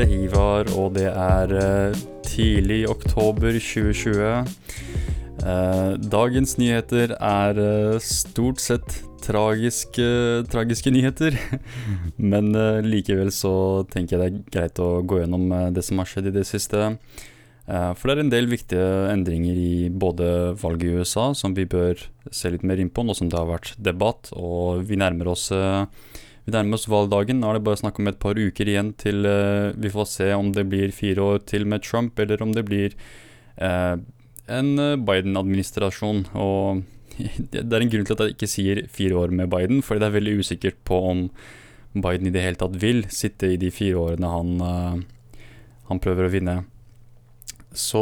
er 0.00 0.12
Ivar, 0.14 0.68
og 0.78 0.94
det 0.96 1.08
er 1.10 1.52
eh, 1.56 2.00
tidlig 2.24 2.84
oktober 2.88 3.52
2020. 3.52 4.22
Eh, 5.44 5.90
dagens 6.12 6.56
nyheter 6.60 7.12
er 7.16 7.60
eh, 7.60 7.98
stort 8.04 8.62
sett 8.62 9.00
tragiske, 9.20 10.06
tragiske 10.52 10.92
nyheter. 10.94 11.36
Men 12.32 12.54
likevel 12.86 13.32
så 13.34 13.84
tenker 13.92 14.16
jeg 14.16 14.20
det 14.20 14.30
er 14.30 14.54
greit 14.54 14.80
å 14.80 15.02
gå 15.04 15.20
gjennom 15.20 15.52
det 15.74 15.84
som 15.84 16.00
har 16.00 16.08
skjedd 16.08 16.30
i 16.30 16.36
det 16.38 16.46
siste. 16.48 16.94
For 17.70 18.08
det 18.08 18.14
er 18.16 18.22
en 18.24 18.32
del 18.32 18.48
viktige 18.50 18.86
endringer 19.12 19.58
i 19.60 19.90
både 19.92 20.56
valget 20.58 20.88
i 20.88 21.02
USA 21.04 21.28
som 21.38 21.52
vi 21.54 21.68
bør 21.70 22.00
se 22.34 22.50
litt 22.50 22.64
mer 22.66 22.80
inn 22.82 22.90
på, 22.90 23.04
nå 23.04 23.14
som 23.14 23.28
det 23.30 23.38
har 23.38 23.46
vært 23.52 23.76
debatt, 23.78 24.32
og 24.34 24.82
vi 24.88 24.98
nærmer 24.98 25.30
oss 25.36 25.50
nærmer 26.54 26.78
oss 26.78 26.88
valgdagen. 26.90 27.40
Nå 27.40 27.50
er 27.50 27.58
det 27.58 27.66
bare 27.66 27.80
snakk 27.80 28.00
om 28.00 28.10
et 28.10 28.20
par 28.22 28.38
uker 28.38 28.68
igjen 28.70 28.92
til 29.00 29.26
uh, 29.26 29.72
vi 29.78 29.92
får 29.92 30.08
se 30.10 30.30
om 30.36 30.52
det 30.56 30.66
blir 30.70 30.94
fire 30.94 31.24
år 31.34 31.44
til 31.50 31.66
med 31.68 31.84
Trump, 31.86 32.18
eller 32.18 32.42
om 32.44 32.54
det 32.56 32.66
blir 32.68 32.96
uh, 33.60 33.96
en 34.50 34.70
eh, 34.82 34.96
Biden-administrasjon. 34.98 36.24
Og 36.34 36.82
det 37.54 37.62
er 37.62 37.84
en 37.84 37.92
grunn 37.92 38.08
til 38.08 38.16
at 38.16 38.24
jeg 38.24 38.36
ikke 38.36 38.50
sier 38.50 38.82
fire 38.90 39.22
år 39.22 39.34
med 39.34 39.52
Biden, 39.52 39.84
fordi 39.86 40.02
det 40.02 40.10
er 40.10 40.18
veldig 40.18 40.36
usikkert 40.40 40.80
på 40.88 40.98
om 41.12 41.22
Biden 41.94 42.30
i 42.30 42.34
det 42.34 42.42
hele 42.42 42.58
tatt 42.58 42.76
vil 42.82 43.04
sitte 43.10 43.50
i 43.50 43.58
de 43.58 43.70
fire 43.74 43.98
årene 43.98 44.34
han, 44.34 44.52
uh, 44.62 45.40
han 45.90 46.02
prøver 46.02 46.26
å 46.26 46.34
vinne. 46.34 46.60
Så 47.76 48.00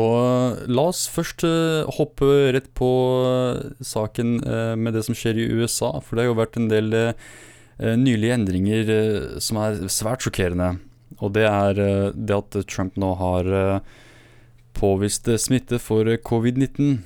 la 0.65 0.87
oss 0.89 1.05
først 1.13 1.45
uh, 1.45 1.85
hoppe 1.99 2.29
rett 2.57 2.71
på 2.79 2.89
uh, 3.21 3.61
saken 3.85 4.39
uh, 4.41 4.73
med 4.81 4.97
det 4.97 5.05
som 5.05 5.17
skjer 5.17 5.37
i 5.37 5.49
USA, 5.61 5.93
for 6.01 6.17
det 6.17 6.25
har 6.25 6.33
jo 6.33 6.39
vært 6.41 6.57
en 6.57 6.71
del 6.73 6.89
nylige 7.79 8.35
endringer 8.35 8.91
eh, 8.91 9.39
som 9.43 9.61
er 9.63 9.85
svært 9.93 10.25
sjokkerende. 10.27 10.77
Og 11.23 11.35
det 11.35 11.47
er 11.49 11.79
eh, 11.83 12.11
det 12.15 12.37
at 12.37 12.59
Trump 12.71 12.99
nå 13.01 13.13
har 13.19 13.53
eh, 13.61 13.95
påvist 14.79 15.29
eh, 15.31 15.41
smitte 15.41 15.81
for 15.83 16.09
eh, 16.11 16.21
covid-19. 16.23 16.99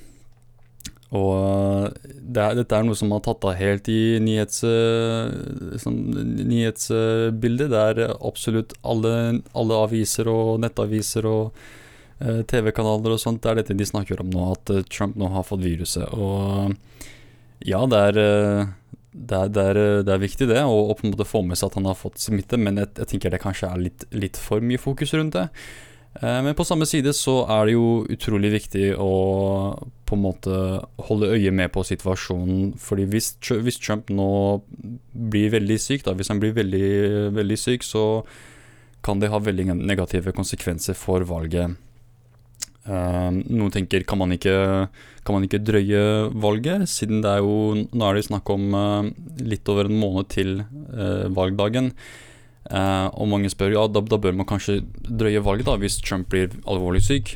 Og 1.12 1.31
eh, 1.37 2.11
det 2.34 2.42
er, 2.42 2.56
dette 2.61 2.77
er 2.79 2.89
noe 2.89 2.98
som 2.98 3.12
har 3.12 3.23
tatt 3.25 3.45
av 3.48 3.56
helt 3.61 3.89
i 3.92 4.19
nyhets, 4.25 4.62
eh, 4.69 5.79
sånn, 5.83 6.01
nyhetsbildet. 6.41 7.73
Det 7.73 7.84
er 7.92 8.03
absolutt 8.14 8.77
alle, 8.81 9.14
alle 9.53 9.81
aviser 9.86 10.31
og 10.33 10.59
nettaviser 10.64 11.29
og 11.29 11.64
eh, 12.20 12.42
TV-kanaler 12.48 13.17
og 13.17 13.20
sånt. 13.20 13.42
Det 13.45 13.53
er 13.53 13.62
dette 13.62 13.77
de 13.77 13.89
snakker 13.89 14.25
om 14.25 14.33
nå, 14.33 14.53
at 14.57 14.73
eh, 14.73 14.84
Trump 14.92 15.20
nå 15.20 15.33
har 15.36 15.48
fått 15.48 15.64
viruset. 15.64 16.09
Og 16.17 16.73
ja, 17.69 17.84
det 17.86 18.05
er 18.11 18.23
eh, 18.25 18.70
det 19.13 19.37
er, 19.37 19.49
det, 19.53 19.63
er, 19.63 19.79
det 20.07 20.13
er 20.15 20.21
viktig 20.23 20.49
det, 20.49 20.61
å 20.65 20.95
på 20.97 21.05
en 21.05 21.13
måte 21.13 21.29
få 21.29 21.43
med 21.45 21.61
seg 21.61 21.69
at 21.69 21.79
han 21.81 21.89
har 21.91 21.99
fått 21.99 22.21
smitte, 22.23 22.57
men 22.57 22.81
jeg, 22.81 22.93
jeg 22.97 23.11
tenker 23.11 23.35
det 23.35 23.43
kanskje 23.43 23.69
er 23.69 23.83
litt, 23.87 24.07
litt 24.17 24.41
for 24.41 24.65
mye 24.65 24.81
fokus 24.81 25.13
rundt 25.19 25.37
det. 25.37 25.49
Eh, 26.21 26.39
men 26.45 26.57
på 26.57 26.65
samme 26.65 26.89
side 26.89 27.13
så 27.17 27.43
er 27.51 27.69
det 27.69 27.77
jo 27.77 28.07
utrolig 28.13 28.53
viktig 28.57 28.93
å 29.01 29.13
på 30.09 30.17
en 30.17 30.25
måte 30.25 30.57
holde 31.09 31.31
øye 31.33 31.53
med 31.55 31.73
på 31.73 31.85
situasjonen. 31.89 32.73
Fordi 32.81 33.07
hvis, 33.13 33.35
hvis 33.53 33.81
Trump 33.81 34.09
nå 34.13 34.31
blir 35.13 35.53
veldig 35.57 35.79
syk, 35.81 36.05
da, 36.09 36.17
hvis 36.17 36.33
han 36.33 36.41
blir 36.42 36.57
veldig, 36.57 37.33
veldig 37.36 37.61
syk, 37.61 37.86
så 37.86 38.25
kan 39.03 39.20
det 39.20 39.33
ha 39.33 39.41
veldig 39.42 39.73
negative 39.77 40.35
konsekvenser 40.36 40.97
for 40.97 41.25
valget. 41.27 41.77
Eh, 42.83 43.31
noen 43.31 43.70
tenker 43.70 44.03
kan 44.09 44.19
man, 44.19 44.35
ikke, 44.35 44.55
kan 45.23 45.37
man 45.37 45.47
ikke 45.47 45.63
drøye 45.63 46.03
valget, 46.43 46.89
siden 46.91 47.20
det 47.23 47.31
er 47.31 47.45
jo 47.45 47.77
Nå 47.79 48.09
er 48.09 48.19
det 48.19 48.27
snakk 48.27 48.51
om 48.51 48.75
eh, 48.75 49.13
litt 49.53 49.70
over 49.70 49.87
en 49.87 50.01
måned 50.01 50.31
til 50.35 50.61
eh, 50.65 51.29
valgdagen. 51.31 51.92
Og 52.73 53.27
mange 53.29 53.51
spør 53.51 53.73
ja, 53.75 53.83
da, 53.91 54.01
da 54.07 54.17
bør 54.23 54.37
man 54.39 54.47
kanskje 54.48 54.79
drøye 55.03 55.42
valget 55.45 55.67
da 55.67 55.75
hvis 55.83 55.98
Trump 56.01 56.29
blir 56.33 56.55
alvorlig 56.71 57.03
syk. 57.05 57.35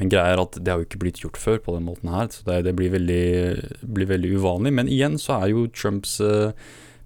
Men 0.00 0.12
greia 0.12 0.34
er 0.34 0.40
at 0.40 0.58
det 0.60 0.70
har 0.70 0.80
jo 0.80 0.86
ikke 0.86 1.00
blitt 1.02 1.18
gjort 1.20 1.40
før 1.40 1.58
på 1.64 1.74
den 1.74 1.88
måten 1.88 2.12
her, 2.12 2.28
så 2.32 2.44
det, 2.46 2.60
det 2.68 2.74
blir, 2.78 2.92
veldig, 2.94 3.24
blir 3.96 4.08
veldig 4.08 4.30
uvanlig. 4.38 4.72
Men 4.76 4.92
igjen 4.92 5.18
så 5.20 5.40
er 5.40 5.50
jo 5.52 5.66
Trumps 5.76 6.14
eh, 6.24 6.52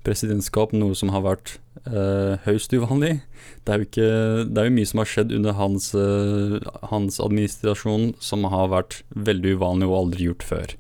presidentskap 0.05 0.75
noe 0.77 0.97
som 0.99 1.13
har 1.15 1.25
vært 1.25 1.57
eh, 1.89 2.41
høyst 2.47 2.75
uvanlig. 2.77 3.19
Det 3.65 3.75
er, 3.75 3.87
ikke, 3.87 4.09
det 4.49 4.61
er 4.61 4.69
jo 4.69 4.77
mye 4.77 4.91
som 4.91 5.03
har 5.03 5.11
skjedd 5.11 5.33
under 5.37 5.57
hans, 5.59 5.91
eh, 5.99 6.59
hans 6.93 7.21
administrasjon 7.23 8.13
som 8.23 8.47
har 8.53 8.71
vært 8.73 9.01
veldig 9.17 9.57
uvanlig 9.59 9.89
og 9.91 9.99
aldri 10.03 10.29
gjort 10.29 10.47
før. 10.51 10.77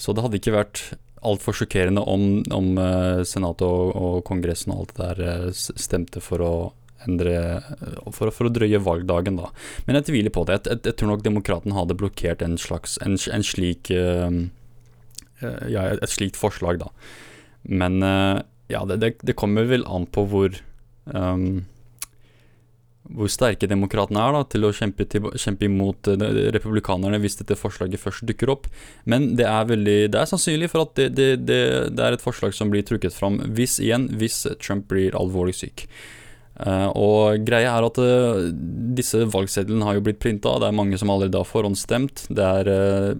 Så 0.00 0.16
det 0.16 0.24
hadde 0.24 0.40
ikke 0.40 0.56
vært 0.56 0.84
altfor 1.26 1.56
sjokkerende 1.56 2.02
om, 2.08 2.42
om 2.54 2.76
eh, 2.80 3.22
Senatet 3.28 3.66
og, 3.66 3.94
og 3.96 4.20
Kongressen 4.28 4.72
og 4.74 4.84
alt 4.84 4.94
det 4.96 5.08
der 5.08 5.24
eh, 5.28 5.48
stemte 5.56 6.22
for 6.24 6.44
å 6.44 6.52
endre 7.08 7.62
for, 8.12 8.28
for 8.34 8.48
å 8.48 8.52
drøye 8.52 8.80
valgdagen, 8.84 9.38
da. 9.40 9.50
Men 9.86 9.98
jeg 9.98 10.10
tviler 10.10 10.34
på 10.34 10.44
det. 10.48 10.58
Jeg, 10.58 10.66
jeg, 10.68 10.82
jeg 10.90 10.98
tror 11.00 11.12
nok 11.14 11.24
demokraten 11.24 11.76
hadde 11.76 11.96
blokkert 11.96 12.44
en 12.44 12.58
slags 12.60 12.98
en, 13.04 13.16
en 13.16 13.46
slik 13.46 13.92
eh, 13.94 14.28
eh, 15.40 15.66
Ja, 15.72 15.88
et 15.94 16.12
slikt 16.12 16.40
forslag, 16.40 16.82
da. 16.82 16.90
Men 17.62 18.02
eh, 18.02 18.40
ja, 18.72 18.84
det, 18.88 19.00
det, 19.02 19.14
det 19.26 19.38
kommer 19.38 19.68
vel 19.68 19.84
an 19.88 20.06
på 20.10 20.24
hvor 20.30 20.54
um, 21.10 21.64
hvor 23.10 23.30
sterke 23.30 23.68
demokratene 23.70 24.20
er 24.22 24.34
da, 24.36 24.42
til 24.46 24.66
å 24.66 24.72
kjempe, 24.74 25.06
til, 25.10 25.26
kjempe 25.40 25.66
imot 25.66 26.10
eh, 26.12 26.22
republikanerne 26.54 27.18
hvis 27.22 27.38
dette 27.40 27.58
forslaget 27.58 28.02
først 28.02 28.26
dukker 28.28 28.52
opp. 28.52 28.68
Men 29.10 29.32
det 29.38 29.48
er, 29.48 29.66
veldig, 29.70 29.98
det 30.14 30.20
er 30.20 30.30
sannsynlig 30.30 30.70
for 30.72 30.86
at 30.86 31.00
det, 31.16 31.30
det 31.48 31.60
er 31.90 32.14
et 32.14 32.24
forslag 32.24 32.54
som 32.56 32.72
blir 32.72 32.86
trukket 32.86 33.16
fram 33.16 33.40
hvis 33.56 33.78
igjen, 33.82 34.08
hvis 34.20 34.44
Trump 34.62 34.88
blir 34.92 35.16
alvorlig 35.18 35.56
syk. 35.58 35.86
Eh, 36.60 36.88
og 36.98 37.40
greia 37.46 37.72
er 37.72 37.86
at 37.86 37.98
eh, 38.02 38.50
disse 38.98 39.22
valgsedlene 39.32 39.86
har 39.86 39.96
jo 39.96 40.04
blitt 40.04 40.20
printa, 40.20 40.58
det 40.60 40.68
er 40.68 40.76
mange 40.76 40.98
som 41.00 41.12
allerede 41.12 41.40
har 41.40 41.48
forhåndsstemt. 41.48 42.26
Det 42.28 42.44
er, 42.44 42.68
eh, 42.68 43.14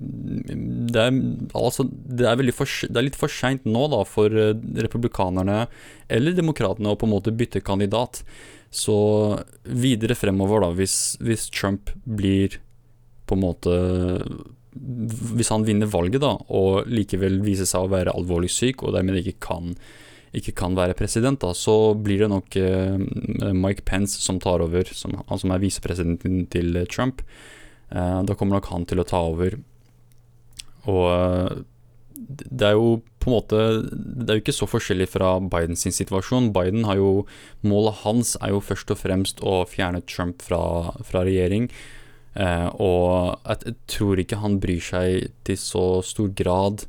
det 0.93 1.05
er, 1.07 1.21
altså, 1.57 1.87
det 1.89 2.29
er, 2.29 2.45
for, 2.57 2.69
det 2.69 3.01
er 3.01 3.07
litt 3.07 3.19
for 3.21 3.33
seint 3.33 3.65
nå 3.65 3.87
da, 3.95 4.03
for 4.09 4.29
republikanerne 4.31 5.63
eller 6.11 6.37
demokratene 6.37 6.93
å 6.93 6.99
på 7.01 7.09
en 7.09 7.15
måte 7.15 7.35
bytte 7.37 7.65
kandidat. 7.65 8.25
Så 8.71 8.97
videre 9.65 10.15
fremover, 10.19 10.67
da, 10.67 10.75
hvis, 10.77 10.99
hvis 11.25 11.49
Trump 11.55 11.91
blir 12.05 12.61
på 13.27 13.35
en 13.39 13.43
måte 13.43 13.75
Hvis 14.71 15.51
han 15.51 15.65
vinner 15.67 15.91
valget, 15.91 16.21
da, 16.23 16.37
og 16.55 16.87
likevel 16.91 17.41
viser 17.43 17.67
seg 17.67 17.87
å 17.87 17.91
være 17.91 18.15
alvorlig 18.15 18.53
syk, 18.55 18.85
og 18.85 18.95
dermed 18.95 19.19
ikke 19.23 19.41
kan 19.49 19.75
ikke 20.37 20.55
kan 20.59 20.77
være 20.79 20.95
president, 20.99 21.41
da, 21.43 21.51
så 21.57 21.95
blir 21.99 22.23
det 22.23 22.31
nok 22.31 22.57
eh, 22.61 23.01
Mike 23.57 23.83
Pence 23.89 24.21
som 24.23 24.39
tar 24.43 24.63
over, 24.63 24.87
som, 24.95 25.17
han 25.27 25.43
som 25.43 25.55
er 25.55 25.63
visepresidenten 25.63 26.45
til 26.53 26.79
Trump. 26.93 27.25
Eh, 27.91 28.21
da 28.27 28.37
kommer 28.39 28.59
nok 28.59 28.71
han 28.71 28.87
til 28.87 29.03
å 29.03 29.09
ta 29.09 29.25
over. 29.33 29.59
Og 30.91 31.07
eh, 31.11 31.63
det 32.31 32.67
er 32.69 32.77
jo 32.77 33.01
på 33.21 33.31
en 33.31 33.35
måte 33.35 33.59
Det 33.89 34.29
er 34.29 34.39
jo 34.39 34.43
ikke 34.43 34.55
så 34.55 34.67
forskjellig 34.69 35.09
fra 35.13 35.35
Bidens 35.41 35.87
situasjon. 35.89 36.51
Biden 36.57 36.85
har 36.89 36.99
jo 37.01 37.25
Målet 37.65 38.03
hans 38.05 38.37
er 38.41 38.55
jo 38.55 38.61
først 38.65 38.93
og 38.93 39.01
fremst 39.01 39.41
å 39.45 39.63
fjerne 39.69 40.03
Trump 40.09 40.45
fra, 40.45 40.93
fra 41.07 41.25
regjering. 41.27 41.71
Eh, 42.39 42.69
og 42.79 43.41
jeg 43.43 43.75
tror 43.91 44.21
ikke 44.23 44.39
han 44.43 44.61
bryr 44.63 44.85
seg 44.85 45.31
til 45.47 45.59
så 45.59 45.85
stor 46.07 46.31
grad 46.39 46.85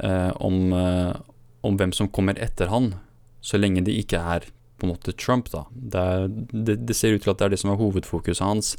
eh, 0.00 0.32
om, 0.42 0.72
eh, 0.74 1.12
om 1.64 1.78
hvem 1.80 1.94
som 1.96 2.10
kommer 2.12 2.38
etter 2.42 2.70
han, 2.72 2.94
så 3.44 3.60
lenge 3.60 3.84
det 3.86 3.96
ikke 4.04 4.20
er 4.20 4.46
på 4.78 4.86
en 4.86 4.94
måte 4.94 5.14
Trump, 5.16 5.50
da. 5.52 5.64
Det, 5.72 6.00
er, 6.00 6.30
det, 6.52 6.78
det 6.88 6.96
ser 6.96 7.14
ut 7.14 7.24
til 7.24 7.32
at 7.32 7.40
det 7.40 7.48
er 7.48 7.54
det 7.54 7.60
som 7.62 7.72
er 7.72 7.80
hovedfokuset 7.80 8.44
hans. 8.44 8.74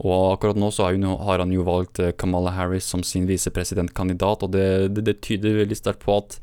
Og 0.00 0.32
akkurat 0.32 0.58
nå 0.58 0.70
så 0.72 0.88
har, 0.88 1.42
han 1.42 1.52
jo 1.52 1.66
valgt 1.66 2.00
eh, 2.00 2.14
Kamala 2.16 2.54
Harris 2.56 2.88
som 2.88 3.02
sin 3.04 3.28
visepresidentkandidat, 3.28 4.46
og 4.46 4.52
det, 4.54 4.66
det, 4.96 5.06
det 5.08 5.20
tyder 5.26 5.60
veldig 5.60 5.78
sterkt 5.78 6.04
på 6.06 6.18
at 6.22 6.38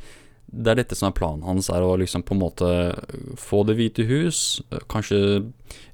det 0.48 0.72
er 0.72 0.80
dette 0.80 0.96
som 0.96 1.10
er 1.10 1.16
planen 1.16 1.44
hans, 1.44 1.68
er 1.68 1.84
å 1.84 1.96
liksom 2.00 2.24
på 2.24 2.31
en 2.36 2.40
måte 2.40 2.68
få 3.40 3.66
Det 3.68 3.75
hvite 3.75 4.06
hus, 4.08 4.62
kanskje 4.88 5.19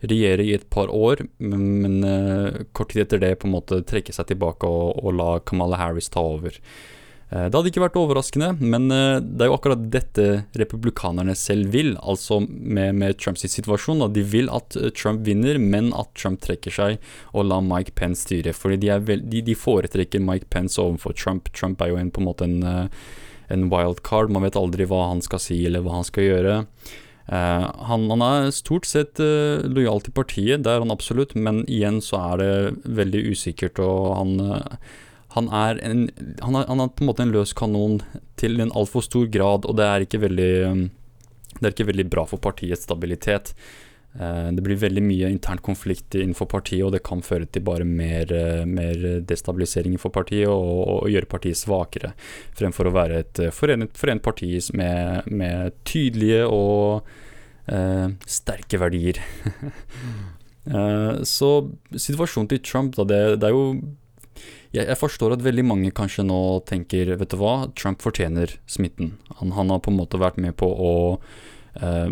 regjere 0.05 0.45
i 0.45 0.53
et 0.53 0.67
par 0.73 0.91
år, 0.93 1.23
men, 1.41 1.63
men 1.81 1.95
eh, 2.05 2.59
kort 2.77 2.93
tid 2.93 3.07
etter 3.07 3.23
det 3.23 3.37
på 3.41 3.49
en 3.49 3.55
måte 3.55 3.81
trekke 3.89 4.13
seg 4.13 4.29
tilbake 4.29 4.69
og, 4.69 4.99
og 5.01 5.17
la 5.17 5.31
Kamala 5.41 5.79
Harris 5.81 6.11
ta 6.13 6.21
over. 6.35 6.59
Eh, 7.33 7.47
Det 7.49 7.57
hadde 7.57 7.71
ikke 7.71 7.83
vært 7.83 7.97
overraskende, 7.97 8.51
men 8.61 8.91
eh, 8.93 9.17
det 9.23 9.45
er 9.45 9.51
jo 9.51 9.57
akkurat 9.57 9.85
dette 9.93 10.27
republikanerne 10.59 11.35
selv 11.37 11.73
vil. 11.73 11.95
Altså 11.97 12.39
med, 12.45 12.93
med 12.99 13.17
Trumps 13.17 13.45
situasjon. 13.47 14.03
Da. 14.03 14.09
De 14.13 14.23
vil 14.35 14.51
at 14.53 14.77
eh, 14.77 14.91
Trump 14.93 15.25
vinner, 15.25 15.57
men 15.57 15.91
at 15.97 16.13
Trump 16.19 16.43
trekker 16.43 16.73
seg 16.73 17.11
og 17.33 17.49
lar 17.49 17.65
Mike 17.65 17.95
Pence 17.97 18.27
styre. 18.27 18.53
Fordi 18.53 18.79
de, 18.83 18.91
er 18.93 19.05
vel, 19.07 19.25
de, 19.29 19.41
de 19.45 19.57
foretrekker 19.57 20.23
Mike 20.23 20.51
Pence 20.53 20.81
overfor 20.81 21.17
Trump. 21.17 21.49
Trump 21.57 21.81
er 21.81 21.93
jo 21.93 22.01
en, 22.01 22.11
på 22.13 22.21
en 22.21 22.29
måte 22.29 22.49
en, 22.49 22.91
en 23.49 23.69
wildcard. 23.71 24.33
Man 24.33 24.45
vet 24.45 24.59
aldri 24.59 24.89
hva 24.89 25.07
han 25.09 25.23
skal 25.25 25.41
si 25.41 25.63
eller 25.65 25.85
hva 25.85 25.97
han 26.01 26.07
skal 26.07 26.29
gjøre. 26.29 26.59
Uh, 27.23 27.69
han, 27.87 28.09
han 28.11 28.23
er 28.25 28.49
stort 28.51 28.83
sett 28.83 29.15
uh, 29.23 29.63
lojal 29.63 30.01
til 30.03 30.11
partiet, 30.11 30.65
det 30.65 30.73
er 30.73 30.81
han 30.83 30.91
absolutt, 30.91 31.37
men 31.39 31.61
igjen 31.71 32.01
så 32.03 32.19
er 32.19 32.41
det 32.41 32.89
veldig 32.99 33.21
usikkert, 33.31 33.79
og 33.79 34.09
han 34.17 34.33
eh, 34.43 34.89
han 35.33 35.47
er, 35.49 35.79
en, 35.81 36.07
han, 36.41 36.57
er, 36.59 36.67
han 36.69 36.83
er 36.83 36.91
på 36.93 37.03
en 37.03 37.09
måte 37.09 37.25
en 37.25 37.33
løs 37.33 37.55
kanon 37.57 38.01
til 38.39 38.59
en 38.61 38.73
altfor 38.77 39.05
stor 39.05 39.25
grad, 39.33 39.65
og 39.65 39.77
det 39.79 39.87
er 39.87 40.05
ikke 40.05 40.21
veldig 40.21 40.51
um, 40.69 40.83
det 41.59 41.67
er 41.67 41.73
ikke 41.75 41.89
veldig 41.91 42.05
bra 42.11 42.25
for 42.27 42.41
partiets 42.41 42.85
stabilitet. 42.87 43.53
Eh, 44.19 44.49
det 44.53 44.63
blir 44.65 44.79
veldig 44.81 45.03
mye 45.05 45.29
intern 45.33 45.61
konflikt 45.63 46.15
innenfor 46.17 46.49
partiet, 46.51 46.83
og 46.85 46.93
det 46.95 47.03
kan 47.05 47.23
føre 47.25 47.47
til 47.47 47.65
bare 47.65 47.87
mer, 47.87 48.29
eh, 48.33 48.65
mer 48.65 49.21
destabilisering 49.29 49.97
for 50.01 50.13
partiet 50.13 50.49
og, 50.49 50.81
og, 50.99 51.09
gjøre 51.13 51.29
partiet 51.29 51.59
svakere, 51.59 52.13
fremfor 52.57 52.89
å 52.89 52.95
være 52.95 53.23
et 53.23 53.43
forent, 53.55 53.93
forent 53.97 54.23
parti 54.25 54.51
med, 54.73 55.29
med, 55.31 55.73
tydelige 55.85 56.45
og 56.49 57.09
eh, 57.71 58.07
sterke 58.27 58.81
verdier. 58.81 59.21
eh, 60.77 61.11
så 61.25 61.51
situasjonen 61.93 62.49
til 62.53 62.63
Trump, 62.65 62.95
da, 62.97 63.07
det, 63.09 63.21
det 63.41 63.49
er 63.49 63.57
jo 63.57 63.67
jeg, 64.73 64.87
jeg, 64.87 64.97
forstår 64.97 65.35
at 65.35 65.45
veldig 65.45 65.65
mange 65.69 65.93
kanskje 65.95 66.25
nå 66.25 66.39
tenker 66.69 67.13
Vet 67.19 67.33
du 67.33 67.37
hva, 67.41 67.69
Trump 67.77 68.01
fortjener 68.01 68.57
smitten. 68.65 69.15
Han, 69.39 69.53
han 69.57 69.69
har 69.73 69.83
på 69.85 69.93
en 69.93 69.99
måte 70.01 70.21
vært 70.21 70.41
med 70.41 70.57
på 70.57 70.67
å 70.67 70.93
eh, 71.77 72.09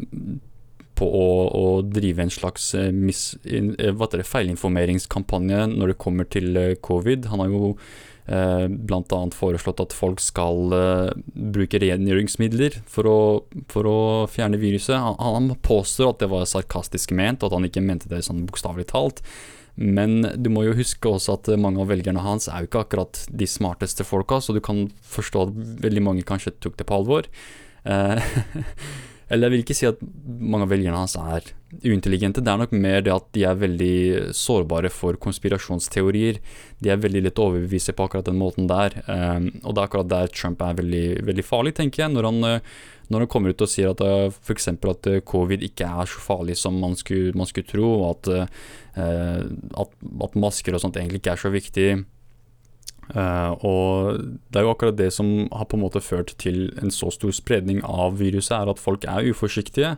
på 1.01 1.07
å, 1.07 1.27
å, 1.57 1.65
drive 1.87 2.21
en 2.21 2.33
slags 2.33 2.71
eh, 2.77 2.91
mis, 2.93 3.33
eh, 3.49 3.73
det, 3.73 4.27
feilinformeringskampanje 4.27 5.65
når 5.73 5.93
det 5.93 5.99
kommer 6.01 6.29
til 6.29 6.57
eh, 6.59 6.77
covid. 6.83 7.29
Han 7.31 7.41
har 7.41 7.53
jo 7.53 7.71
eh, 7.71 8.67
bl.a. 8.69 9.21
foreslått 9.33 9.81
at 9.81 9.95
folk 9.97 10.21
skal 10.21 10.75
eh, 10.77 11.13
bruke 11.55 11.81
rengjøringsmidler 11.81 12.81
for 12.91 13.09
å, 13.09 13.17
for 13.71 13.89
å 13.89 13.97
fjerne 14.31 14.61
viruset. 14.61 14.97
Han, 14.99 15.17
han, 15.17 15.55
påstår 15.65 16.13
at 16.13 16.21
det 16.21 16.29
var 16.33 16.45
sarkastisk 16.49 17.15
ment, 17.17 17.41
og 17.41 17.49
at 17.49 17.57
han 17.57 17.71
ikke 17.71 17.85
mente 17.85 18.11
det 18.11 18.21
sånn 18.27 18.45
bokstavelig 18.45 18.91
talt. 18.93 19.25
Men 19.75 20.25
du 20.35 20.49
må 20.53 20.65
jo 20.67 20.75
huske 20.77 21.09
også 21.09 21.37
at 21.37 21.51
mange 21.59 21.81
av 21.81 21.91
velgerne 21.91 22.23
hans 22.23 22.49
er 22.51 22.63
jo 22.63 22.71
ikke 22.71 22.83
akkurat 22.85 23.23
de 23.29 23.47
smarteste 23.47 24.05
folka, 24.07 24.41
så 24.41 24.55
du 24.55 24.61
kan 24.63 24.89
forstå 25.13 25.47
at 25.47 25.55
veldig 25.87 26.03
mange 26.09 26.27
kanskje 26.27 26.55
tok 26.59 26.77
det 26.79 26.87
på 26.89 26.99
alvor. 26.99 27.29
Eh, 27.87 28.35
eller 29.31 29.47
jeg 29.47 29.53
vil 29.53 29.63
ikke 29.63 29.77
si 29.79 29.87
at 29.89 30.03
mange 30.27 30.67
av 30.67 30.73
velgerne 30.73 31.01
hans 31.01 31.15
er 31.17 31.53
uintelligente, 31.87 32.43
det 32.43 32.51
er 32.51 32.61
nok 32.61 32.75
mer 32.75 33.03
det 33.05 33.13
at 33.15 33.27
de 33.35 33.45
er 33.47 33.59
veldig 33.61 33.95
sårbare 34.35 34.91
for 34.91 35.17
konspirasjonsteorier. 35.23 36.41
De 36.83 36.91
er 36.91 37.01
veldig 37.01 37.25
lett 37.27 37.41
overbevise 37.41 37.95
på 37.95 38.09
akkurat 38.09 38.27
den 38.27 38.41
måten 38.41 38.67
der. 38.71 38.99
Eh, 39.05 39.51
og 39.63 39.71
det 39.71 39.77
er 39.77 39.85
akkurat 39.87 40.11
der 40.11 40.33
Trump 40.35 40.63
er 40.65 40.81
veldig, 40.81 41.05
veldig 41.31 41.47
farlig, 41.47 41.77
tenker 41.79 42.05
jeg. 42.05 42.15
Når 42.17 42.27
han 42.29 42.49
eh, 42.49 42.73
når 43.11 43.25
han 43.25 43.31
kommer 43.31 43.51
ut 43.51 43.63
og 43.63 43.69
sier 43.69 43.91
at 43.91 44.01
uh, 44.05 44.31
f.eks. 44.31 44.69
at 44.71 45.09
uh, 45.11 45.19
covid 45.27 45.65
ikke 45.67 45.87
er 45.87 46.09
så 46.09 46.23
farlig 46.23 46.55
som 46.59 46.77
man 46.79 46.95
skulle, 46.99 47.35
man 47.37 47.49
skulle 47.49 47.67
tro, 47.67 47.91
og 47.99 48.07
at, 48.13 48.31
uh, 48.95 49.45
at, 49.83 49.93
at, 50.27 50.39
masker 50.39 50.75
og 50.75 50.83
sånt 50.83 50.99
egentlig 50.99 51.21
ikke 51.21 51.35
er 51.35 51.43
så 51.43 51.53
viktig. 51.53 51.91
Og 53.11 54.19
det 54.47 54.59
er 54.59 54.63
jo 54.63 54.71
akkurat 54.71 54.95
det 54.95 55.09
som 55.11 55.49
har 55.51 55.65
på 55.67 55.75
en 55.75 55.81
måte 55.83 55.99
ført 55.99 56.29
til 56.39 56.69
en 56.79 56.93
så 56.95 57.09
stor 57.11 57.33
spredning 57.35 57.81
av 57.83 58.21
viruset, 58.21 58.53
er 58.55 58.71
at 58.71 58.79
folk 58.79 59.03
er 59.03 59.27
uforsiktige. 59.27 59.97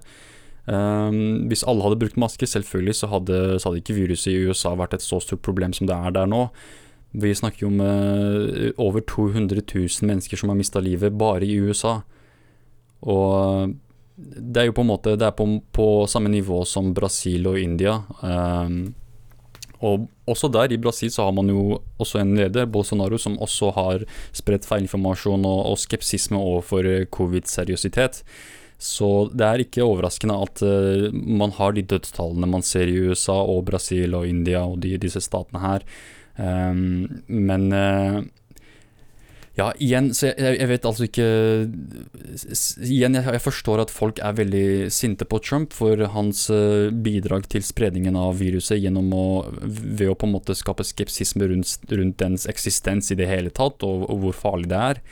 Um, 0.66 1.44
hvis 1.52 1.66
alle 1.68 1.84
hadde 1.84 2.00
brukt 2.02 2.18
masker, 2.18 2.50
selvfølgelig 2.50 2.96
så 2.98 3.12
hadde, 3.12 3.38
så 3.60 3.70
hadde, 3.70 3.84
ikke 3.84 3.98
viruset 4.00 4.32
i 4.32 4.48
USA 4.48 4.72
vært 4.80 4.96
et 4.98 5.06
så 5.06 5.20
stort 5.22 5.44
problem 5.46 5.76
som 5.78 5.86
det 5.86 5.94
er 5.94 6.16
der 6.16 6.32
nå. 6.32 6.48
Vi 7.14 7.36
snakker 7.38 7.68
jo 7.68 7.70
om 7.70 7.84
over 8.82 9.06
200 9.06 9.62
000 9.62 10.10
mennesker 10.10 10.40
som 10.40 10.50
har 10.50 10.58
mista 10.58 10.82
livet 10.82 11.14
bare 11.14 11.46
i 11.46 11.60
USA. 11.62 12.00
Og 13.04 13.74
det 14.16 14.62
er 14.62 14.70
jo 14.70 14.76
på 14.78 14.84
en 14.86 14.92
måte 14.94 15.16
Det 15.20 15.26
er 15.26 15.36
på, 15.36 15.48
på 15.74 15.88
samme 16.08 16.32
nivå 16.32 16.62
som 16.70 16.94
Brasil 16.96 17.48
og 17.50 17.60
India. 17.60 17.98
Um, 18.22 18.94
og 19.84 20.06
også 20.30 20.48
der, 20.48 20.72
i 20.72 20.80
Brasil, 20.80 21.12
så 21.12 21.26
har 21.28 21.34
man 21.36 21.50
jo 21.52 21.82
også 22.00 22.22
en 22.22 22.38
leder, 22.38 22.70
Bolsonaro, 22.72 23.18
som 23.20 23.36
også 23.42 23.74
har 23.76 24.06
spredt 24.32 24.68
feilinformasjon 24.70 25.44
og, 25.44 25.66
og 25.74 25.82
skepsisme 25.82 26.40
overfor 26.40 26.88
covid-seriøsitet. 27.12 28.22
Så 28.80 29.10
det 29.36 29.48
er 29.48 29.64
ikke 29.64 29.84
overraskende 29.84 30.38
at 30.46 30.64
uh, 30.64 31.10
man 31.12 31.52
har 31.58 31.76
de 31.76 31.84
dødstallene 31.84 32.48
man 32.48 32.64
ser 32.64 32.88
i 32.88 33.00
USA 33.10 33.36
og 33.36 33.66
Brasil 33.68 34.16
og 34.16 34.28
India 34.28 34.64
og 34.64 34.80
de, 34.84 34.96
disse 35.02 35.24
statene 35.24 35.64
her. 35.64 35.84
Um, 36.40 37.24
men 37.28 37.68
uh, 37.76 38.24
ja, 39.54 39.68
igjen, 39.78 40.08
så 40.18 40.32
jeg, 40.32 40.56
jeg, 40.58 40.68
vet 40.72 40.86
altså 40.90 41.06
ikke 41.06 41.26
Igjen, 42.82 43.18
jeg, 43.20 43.26
jeg, 43.28 43.42
forstår 43.44 43.84
at 43.84 43.92
folk 43.94 44.18
er 44.26 44.38
veldig 44.40 44.68
sinte 44.94 45.28
på 45.30 45.38
Trump 45.46 45.76
for 45.78 46.00
hans 46.16 46.48
uh, 46.50 46.90
bidrag 46.90 47.46
til 47.54 47.62
spredningen 47.66 48.18
av 48.18 48.40
viruset 48.42 48.82
gjennom 48.82 49.12
å 49.14 49.28
Ved 49.62 50.10
å 50.10 50.16
på 50.18 50.26
en 50.26 50.34
måte 50.34 50.58
skape 50.58 50.86
skepsisme 50.88 51.52
rundt, 51.52 51.86
rundt 51.94 52.18
dens 52.24 52.48
eksistens 52.50 53.12
i 53.14 53.20
det 53.20 53.30
hele 53.30 53.54
tatt, 53.54 53.86
og, 53.86 54.08
og 54.10 54.24
hvor 54.24 54.40
farlig 54.42 54.72
det 54.74 54.80
er. 54.94 55.04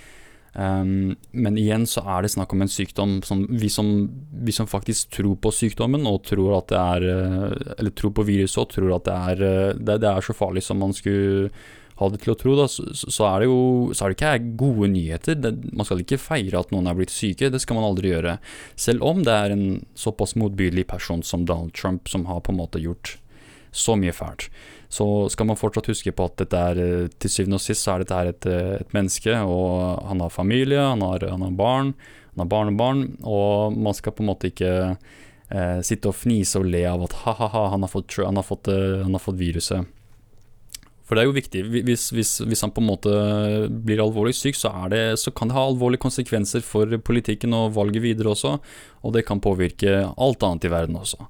Um, 0.51 1.13
men 1.31 1.55
igjen 1.55 1.85
så 1.88 2.01
er 2.11 2.25
det 2.25 2.33
snakk 2.33 2.51
om 2.51 2.65
en 2.65 2.71
sykdom 2.71 3.13
som 3.23 3.45
vi, 3.47 3.69
som 3.71 4.09
vi 4.43 4.51
som 4.51 4.67
faktisk 4.67 5.13
tror 5.15 5.38
på 5.39 5.53
sykdommen, 5.55 6.07
og 6.09 6.25
tror 6.27 6.57
at 6.57 6.73
det 6.73 6.81
er 6.81 7.05
uh, 7.07 7.75
Eller 7.77 7.93
tror 7.95 8.11
på 8.17 8.25
viruset 8.27 8.59
og 8.65 8.73
tror 8.73 8.97
at 8.97 9.05
det 9.05 9.19
er, 9.29 9.45
uh, 9.45 9.77
det, 9.77 10.01
det 10.01 10.09
er 10.11 10.25
så 10.25 10.35
farlig 10.35 10.65
som 10.65 10.81
man 10.81 10.97
skulle 10.97 11.53
ha 12.01 12.09
det 12.12 12.21
til 12.24 12.33
å 12.33 12.38
tro, 12.39 12.57
da, 12.57 12.68
så, 12.71 12.86
så, 12.98 13.25
er 13.30 13.44
det 13.44 13.50
jo 13.50 13.62
så 13.95 14.06
er 14.06 14.12
det 14.12 14.18
ikke 14.18 14.53
gode 14.59 14.92
nyheter. 14.92 15.39
Det, 15.39 15.53
man 15.71 15.88
skal 15.88 16.03
ikke 16.03 16.21
feire 16.21 16.62
at 16.62 16.74
noen 16.74 16.89
er 16.89 16.98
blitt 16.98 17.13
syke, 17.13 17.51
det 17.53 17.62
skal 17.63 17.77
man 17.77 17.88
aldri 17.88 18.12
gjøre. 18.12 18.38
Selv 18.80 19.06
om 19.07 19.24
det 19.25 19.36
er 19.36 19.56
en 19.56 19.65
såpass 19.98 20.36
motbydelig 20.39 20.88
person 20.92 21.24
som 21.25 21.45
Donald 21.48 21.75
Trump 21.77 22.12
som 22.12 22.27
har 22.30 22.44
på 22.44 22.53
en 22.53 22.62
måte 22.62 22.81
gjort 22.81 23.15
så 23.71 23.95
mye 23.95 24.12
fælt. 24.12 24.50
Så 24.92 25.06
skal 25.31 25.48
man 25.48 25.59
fortsatt 25.59 25.88
huske 25.88 26.12
på 26.12 26.25
at 26.27 26.42
dette 26.42 26.59
er 26.59 27.07
til 27.21 27.31
syvende 27.31 27.62
og 27.62 27.63
sist 27.63 27.86
så 27.86 27.95
er 27.95 28.03
dette 28.03 28.24
et, 28.33 28.48
et 28.83 28.95
menneske, 28.95 29.38
og 29.48 30.01
han 30.09 30.24
har 30.24 30.33
familie, 30.33 30.81
han 30.83 31.03
har, 31.06 31.24
han 31.31 31.45
har 31.45 31.56
barn, 31.56 31.94
han 32.33 32.44
har 32.44 32.51
barnebarn, 32.51 33.06
og 33.24 33.77
man 33.80 33.95
skal 33.95 34.15
på 34.18 34.25
en 34.25 34.31
måte 34.33 34.51
ikke 34.51 34.74
eh, 34.92 35.80
sitte 35.88 36.12
og 36.12 36.18
fnise 36.19 36.59
og 36.59 36.68
le 36.68 36.83
av 36.89 37.07
at 37.07 37.15
ha-ha-ha, 37.24 37.65
han, 37.71 37.88
han, 37.88 37.95
uh, 37.95 38.27
han 38.27 39.15
har 39.15 39.24
fått 39.24 39.39
viruset. 39.39 39.88
For 41.12 41.20
det 41.20 41.25
er 41.25 41.27
jo 41.27 41.36
viktig. 41.36 41.62
Hvis, 41.84 42.06
hvis, 42.15 42.30
hvis, 42.39 42.62
han 42.63 42.72
på 42.72 42.80
en 42.80 42.88
måte 42.88 43.12
blir 43.84 44.00
alvorlig 44.00 44.32
syk, 44.38 44.56
så, 44.56 44.70
det, 44.88 45.20
så, 45.20 45.34
kan 45.36 45.50
det 45.50 45.58
ha 45.58 45.65
alvorlige 45.68 46.06
konsekvenser 46.06 46.63
for 46.63 46.88
politikken 47.03 47.51
og 47.51 47.74
valget 47.75 48.06
videre 48.06 48.32
også. 48.32 48.53
Og 49.03 49.12
det 49.12 49.25
kan 49.27 49.41
påvirke 49.44 50.06
alt 50.08 50.46
annet 50.48 50.70
i 50.70 50.72
verden 50.72 50.96
også. 50.96 51.27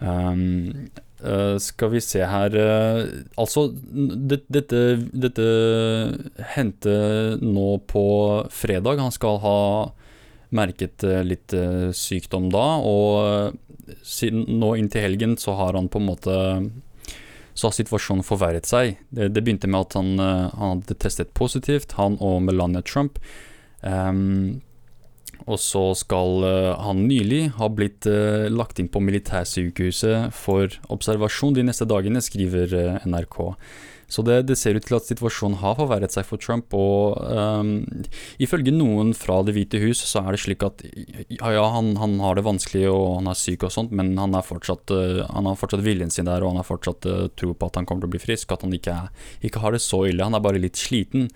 Um, 0.00 0.88
uh, 1.22 1.54
skal 1.62 1.92
vi 1.94 2.02
se 2.04 2.18
her 2.26 2.52
uh, 2.58 3.06
Altså, 3.38 3.68
det, 3.70 4.40
dette, 4.52 4.80
dette 5.14 5.46
hendte 6.56 6.96
nå 7.46 7.68
på 7.86 8.02
fredag. 8.50 9.04
Han 9.04 9.14
skal 9.14 9.38
ha 9.46 9.60
merket 10.50 11.06
uh, 11.06 11.22
litt 11.22 11.54
sykdom 11.94 12.50
da, 12.50 12.66
og 12.82 13.54
siden 14.02 14.48
nå 14.58 14.72
inntil 14.80 15.06
helgen 15.06 15.38
så 15.38 15.54
har 15.62 15.78
han 15.78 15.86
på 15.86 16.02
en 16.02 16.10
måte 16.10 16.34
så 17.56 17.70
har 17.70 17.76
situasjonen 17.76 18.26
forverret 18.26 18.68
seg. 18.68 19.00
Det, 19.08 19.30
det 19.32 19.42
begynte 19.42 19.70
med 19.70 19.88
at 19.88 19.96
han, 19.96 20.14
uh, 20.20 20.52
han, 20.52 20.76
hadde 20.76 20.98
testet 21.00 21.32
positivt, 21.38 21.96
han 21.96 22.18
og 22.20 22.42
Melania 22.44 22.84
Trump. 22.84 23.18
Um, 23.80 24.60
og 25.46 25.60
så 25.62 25.88
skal 25.96 26.44
uh, 26.44 26.76
han 26.84 27.06
nylig 27.08 27.42
ha 27.56 27.70
blitt 27.72 28.08
uh, 28.10 28.46
lagt 28.52 28.80
inn 28.82 28.90
på 28.92 29.00
militærsykehuset 29.04 30.36
for 30.36 30.76
observasjon 30.92 31.56
de 31.56 31.64
neste 31.66 31.88
dagene, 31.88 32.24
skriver 32.24 33.00
NRK. 33.08 33.40
Så 34.06 34.22
det, 34.22 34.36
det, 34.46 34.54
ser 34.58 34.76
ut 34.78 34.84
til 34.86 34.96
at 34.98 35.06
situasjonen 35.08 35.58
har 35.58 35.74
forverret 35.78 36.14
seg 36.14 36.26
for 36.28 36.40
Trump. 36.42 36.74
Og 36.78 37.18
um, 37.26 37.72
ifølge 38.42 38.74
noen 38.74 39.12
fra 39.18 39.40
Det 39.46 39.56
hvite 39.56 39.80
hus 39.82 40.04
så 40.06 40.22
er 40.22 40.36
det 40.36 40.42
slik 40.44 40.62
at 40.66 40.84
ja, 40.86 41.66
han, 41.74 41.94
han, 41.98 42.18
har 42.22 42.38
det 42.38 42.46
vanskelig 42.46 42.86
og 42.92 43.18
han 43.18 43.32
er 43.32 43.38
syk 43.38 43.66
og 43.66 43.74
sånt, 43.74 43.94
men 43.96 44.14
han, 44.20 44.36
fortsatt, 44.46 44.94
uh, 44.94 45.24
han 45.26 45.50
har 45.50 45.58
fortsatt 45.58 45.84
viljen 45.86 46.12
sin 46.14 46.30
der 46.30 46.44
og 46.44 46.54
han 46.54 46.62
har 46.62 46.68
fortsatt 46.68 47.10
uh, 47.10 47.26
tro 47.34 47.52
på 47.54 47.70
at 47.70 47.80
han 47.80 47.88
kommer 47.88 48.06
til 48.06 48.12
å 48.12 48.16
bli 48.16 48.22
frisk. 48.22 48.54
At 48.54 48.66
han 48.66 48.74
ikke, 48.76 48.96
ikke 49.46 49.62
har 49.64 49.74
det 49.74 49.82
så 49.84 50.04
ille. 50.06 50.24
Han 50.24 50.38
er 50.38 50.44
bare 50.44 50.62
litt 50.62 50.78
sliten. 50.78 51.30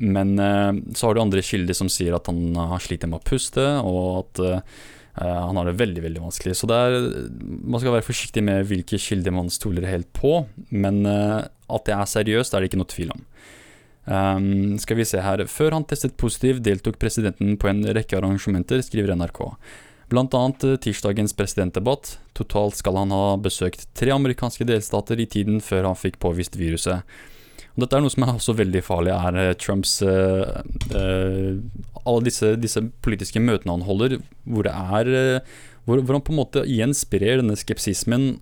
Men 0.00 0.36
uh, 0.36 0.76
så 0.96 1.08
har 1.08 1.16
du 1.16 1.24
andre 1.24 1.44
kilder 1.44 1.76
som 1.76 1.88
sier 1.92 2.16
at 2.16 2.28
han 2.28 2.52
har 2.58 2.84
slitt 2.84 3.08
med 3.08 3.22
å 3.22 3.24
puste, 3.24 3.64
og 3.80 4.26
at 4.26 4.46
han 5.20 5.58
har 5.58 5.66
det 5.66 5.74
veldig 5.76 6.02
veldig 6.04 6.20
vanskelig. 6.22 6.52
Så 6.56 6.68
er, 6.72 6.94
man 7.42 7.82
skal 7.82 7.96
være 7.96 8.06
forsiktig 8.06 8.44
med 8.46 8.62
hvilke 8.70 8.96
kilder 9.02 9.34
man 9.34 9.50
stoler 9.52 9.84
helt 9.90 10.08
på. 10.16 10.36
Men 10.70 11.02
at 11.70 11.86
det 11.88 11.96
er 11.96 12.12
seriøst, 12.14 12.54
er 12.54 12.62
det 12.62 12.70
ikke 12.70 12.80
noe 12.82 12.90
tvil 12.90 13.14
om. 13.14 13.24
Um, 14.10 14.78
skal 14.80 14.98
vi 14.98 15.06
se 15.06 15.20
her. 15.22 15.42
Før 15.46 15.76
han 15.76 15.86
testet 15.86 16.16
positiv, 16.18 16.58
deltok 16.64 16.98
presidenten 16.98 17.54
på 17.60 17.68
en 17.70 17.84
rekke 17.94 18.16
arrangementer, 18.18 18.82
skriver 18.82 19.14
NRK. 19.14 19.42
Blant 20.10 20.34
annet 20.34 20.66
uh, 20.66 20.76
tirsdagens 20.82 21.36
presidentdebatt. 21.38 22.16
Totalt 22.34 22.80
skal 22.80 22.98
han 22.98 23.14
ha 23.14 23.36
besøkt 23.40 23.86
tre 23.94 24.14
amerikanske 24.14 24.66
delstater 24.66 25.20
i 25.20 25.28
tiden 25.30 25.60
før 25.62 25.92
han 25.92 26.00
fikk 26.00 26.18
påvist 26.22 26.58
viruset. 26.58 27.04
Og 27.76 27.84
dette 27.84 27.96
er 27.96 28.02
noe 28.02 28.10
som 28.10 28.26
er 28.26 28.34
også 28.34 28.56
veldig 28.58 28.82
farlig, 28.82 29.14
er 29.14 29.54
Trumps 29.60 30.00
uh, 30.02 30.58
uh, 30.90 31.52
Alle 32.02 32.26
disse, 32.26 32.56
disse, 32.58 32.82
politiske 33.04 33.42
møtene 33.42 33.76
han 33.76 33.86
holder, 33.86 34.18
hvor 34.42 34.66
det 34.66 34.74
er 34.74 35.44
hvor, 35.84 36.00
hvor, 36.00 36.16
han 36.16 36.24
på 36.24 36.34
en 36.34 36.40
måte 36.40 36.64
igjen 36.66 36.92
sprer 36.96 37.38
denne 37.40 37.54
skepsismen, 37.56 38.32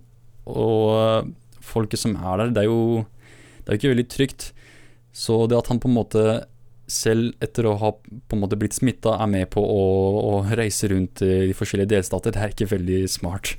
og 0.49 1.29
folket 1.61 2.01
som 2.01 2.17
er 2.17 2.41
der, 2.41 2.53
det 2.55 2.63
er 2.63 2.71
jo 2.71 3.05
det 3.69 3.75
er 3.75 3.77
jo 3.77 3.81
ikke 3.83 3.93
veldig 3.93 4.09
trygt. 4.09 4.47
Så 5.13 5.43
det 5.49 5.57
at 5.59 5.69
han 5.69 5.81
på 5.81 5.89
en 5.89 5.97
måte 5.97 6.23
selv 6.89 7.35
etter 7.43 7.67
å 7.69 7.75
ha 7.77 7.91
på 7.93 8.33
en 8.33 8.41
måte 8.41 8.57
blitt 8.57 8.73
smitta, 8.73 9.13
er 9.21 9.29
med 9.29 9.49
på 9.53 9.61
å, 9.61 9.83
å, 10.17 10.33
reise 10.57 10.89
rundt 10.89 11.21
i 11.21 11.51
de 11.51 11.55
forskjellige 11.57 11.93
delstater. 11.93 12.33
Det 12.33 12.41
er 12.41 12.55
ikke 12.55 12.71
veldig 12.73 13.03
smart. 13.11 13.53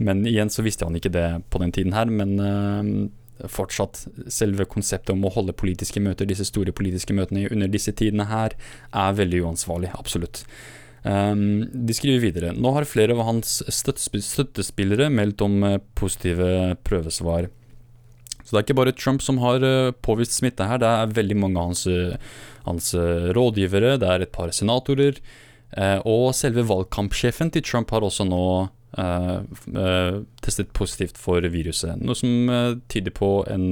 Men 0.00 0.24
igjen 0.28 0.52
så 0.52 0.64
visste 0.64 0.88
han 0.88 0.96
ikke 0.96 1.12
det 1.12 1.26
på 1.52 1.60
den 1.60 1.74
tiden 1.76 1.92
her. 1.92 2.08
Men 2.08 2.34
øh, 2.40 3.50
fortsatt, 3.52 4.06
selve 4.32 4.64
konseptet 4.68 5.12
om 5.12 5.28
å 5.28 5.34
holde 5.34 5.56
politiske 5.56 6.00
møter, 6.00 6.28
disse 6.28 6.48
store 6.48 6.72
politiske 6.76 7.16
møtene 7.16 7.50
under 7.52 7.68
disse 7.68 7.92
tidene 7.96 8.30
her, 8.32 8.56
er 8.96 9.16
veldig 9.20 9.44
uansvarlig. 9.44 9.92
Absolutt. 10.00 10.46
Um, 11.04 11.68
de 11.72 11.96
skriver 11.96 12.24
videre. 12.24 12.56
Nå 12.56 12.74
har 12.76 12.88
flere 12.88 13.16
av 13.16 13.24
hans 13.28 13.60
støttespillere 13.68 15.08
meldt 15.12 15.44
om 15.44 15.60
uh, 15.64 15.78
positive 16.00 16.76
prøvesvar. 16.84 17.48
Så 18.50 18.56
det 18.56 18.58
er 18.58 18.66
ikke 18.66 18.78
bare 18.80 18.96
Trump 18.98 19.22
som 19.22 19.38
har 19.38 19.62
uh, 19.62 19.92
påvist 20.02 20.34
smitte 20.34 20.66
her, 20.66 20.80
det 20.82 20.90
er 20.90 21.14
veldig 21.14 21.36
mange 21.38 21.60
av 21.62 21.70
hans, 21.70 21.84
uh, 21.86 22.18
hans 22.66 22.90
rådgivere, 23.38 23.94
det 24.02 24.10
er 24.10 24.26
et 24.26 24.34
par 24.34 24.50
senatorer, 24.54 25.22
og 26.02 26.32
selve 26.34 26.64
valgkampsjefen 26.66 27.52
til 27.54 27.62
Trump 27.62 27.92
har 27.94 28.02
også 28.02 28.24
nå 28.26 28.42
testet 30.42 30.72
positivt 30.74 31.14
for 31.14 31.46
viruset. 31.46 31.94
Noe 32.02 32.18
som 32.18 32.50
tyder 32.90 33.14
på 33.14 33.28
en 33.46 33.68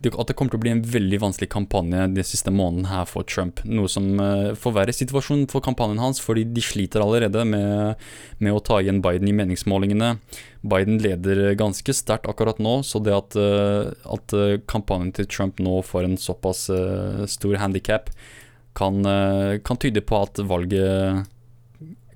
at 0.00 0.28
det 0.28 0.34
kommer 0.38 0.52
til 0.52 0.58
å 0.58 0.62
bli 0.62 0.72
en 0.72 0.82
veldig 0.94 1.18
vanskelig 1.22 1.48
kampanje 1.52 2.06
de 2.16 2.24
siste 2.26 2.52
månedene 2.54 2.90
her 2.90 3.06
for 3.08 3.26
Trump. 3.28 3.62
Noe 3.68 3.90
som 3.90 4.06
uh, 4.20 4.52
forverrer 4.58 4.94
situasjonen 4.96 5.48
for 5.52 5.64
kampanjen 5.64 6.00
hans, 6.02 6.20
fordi 6.22 6.44
de 6.48 6.64
sliter 6.64 7.04
allerede 7.04 7.44
med, 7.48 8.00
med 8.42 8.56
å 8.56 8.62
ta 8.64 8.80
igjen 8.80 9.02
Biden 9.04 9.30
i 9.30 9.36
meningsmålingene. 9.36 10.14
Biden 10.62 11.00
leder 11.02 11.52
ganske 11.58 11.94
sterkt 11.96 12.28
akkurat 12.30 12.60
nå, 12.62 12.78
så 12.86 13.02
det 13.02 13.16
at, 13.16 13.38
uh, 13.38 13.92
at 14.14 14.36
uh, 14.36 14.58
kampanjen 14.70 15.14
til 15.18 15.28
Trump 15.30 15.62
nå 15.62 15.80
får 15.86 16.08
en 16.08 16.18
såpass 16.20 16.68
stor 17.30 17.58
handikap, 17.60 18.10
kan, 18.76 19.04
kan 19.66 19.76
tyde 19.76 20.00
på 20.00 20.16
at 20.16 20.38
valget 20.48 21.26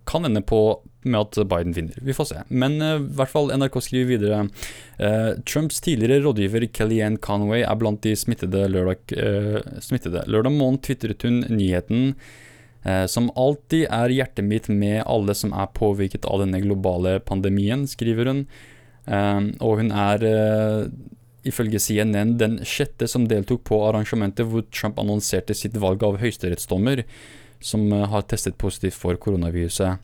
kan 0.09 0.25
ende 0.25 0.41
på 0.47 0.61
med 1.07 1.21
at 1.23 1.49
Biden 1.49 1.75
vinner. 1.77 1.99
Vi 2.03 2.15
får 2.17 2.31
se. 2.31 2.43
Men 2.49 2.79
uh, 2.83 2.97
i 2.99 3.19
hvert 3.19 3.33
fall 3.33 3.53
NRK 3.55 3.79
skriver 3.85 4.11
videre 4.11 4.41
uh, 4.47 5.33
Trumps 5.49 5.81
tidligere 5.85 6.25
rådgiver 6.27 6.69
Kellyanne 6.75 7.21
Conway 7.23 7.63
er 7.65 7.79
blant 7.81 8.03
de 8.05 8.17
smittede 8.19 8.67
lørdag, 8.73 9.17
uh, 9.17 9.81
smittede. 9.83 10.27
lørdag 10.27 10.57
morgen 10.57 10.83
tvitret 10.83 11.27
hun 11.27 11.45
nyheten 11.53 12.13
som 13.11 13.25
alltid 13.35 13.89
er 13.91 14.13
hjertet 14.15 14.47
mitt 14.47 14.69
med 14.71 15.01
alle 15.11 15.35
som 15.35 15.51
er 15.59 15.73
påvirket 15.75 16.23
av 16.31 16.39
denne 16.45 16.61
globale 16.63 17.17
pandemien, 17.19 17.81
skriver 17.91 18.29
hun. 18.31 18.45
og 19.59 19.81
hun 19.81 19.91
er 19.91 20.23
ifølge 21.43 21.81
CNN 21.83 22.37
den 22.39 22.61
sjette 22.63 23.09
som 23.11 23.27
deltok 23.27 23.65
på 23.67 23.81
arrangementet 23.89 24.47
hvor 24.47 24.63
Trump 24.71 25.01
annonserte 25.03 25.57
sitt 25.59 25.75
valg 25.83 26.05
av 26.07 26.21
høyesterettsdommer, 26.23 27.03
som 27.59 27.91
har 27.91 28.23
testet 28.31 28.55
positivt 28.55 28.95
for 28.95 29.19
koronaviruset. 29.19 29.99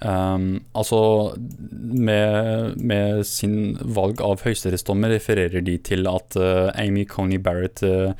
Um, 0.00 0.62
altså, 0.72 1.36
med, 1.36 2.78
med, 2.80 3.20
sin 3.28 3.74
valg 3.84 4.22
av 4.24 4.40
høyesterettsdommer 4.46 5.12
refererer 5.12 5.60
de 5.64 5.74
til 5.84 6.08
at 6.08 6.38
uh, 6.40 6.70
Amy 6.72 7.04
Coney 7.04 7.36
Barrett 7.36 7.82
uh, 7.84 8.14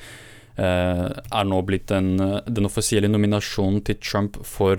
er 0.60 1.48
nå 1.48 1.62
blitt 1.64 1.86
den, 1.88 2.18
den, 2.44 2.68
offisielle 2.68 3.08
nominasjonen 3.08 3.80
til 3.86 3.96
Trump 4.04 4.36
for, 4.44 4.76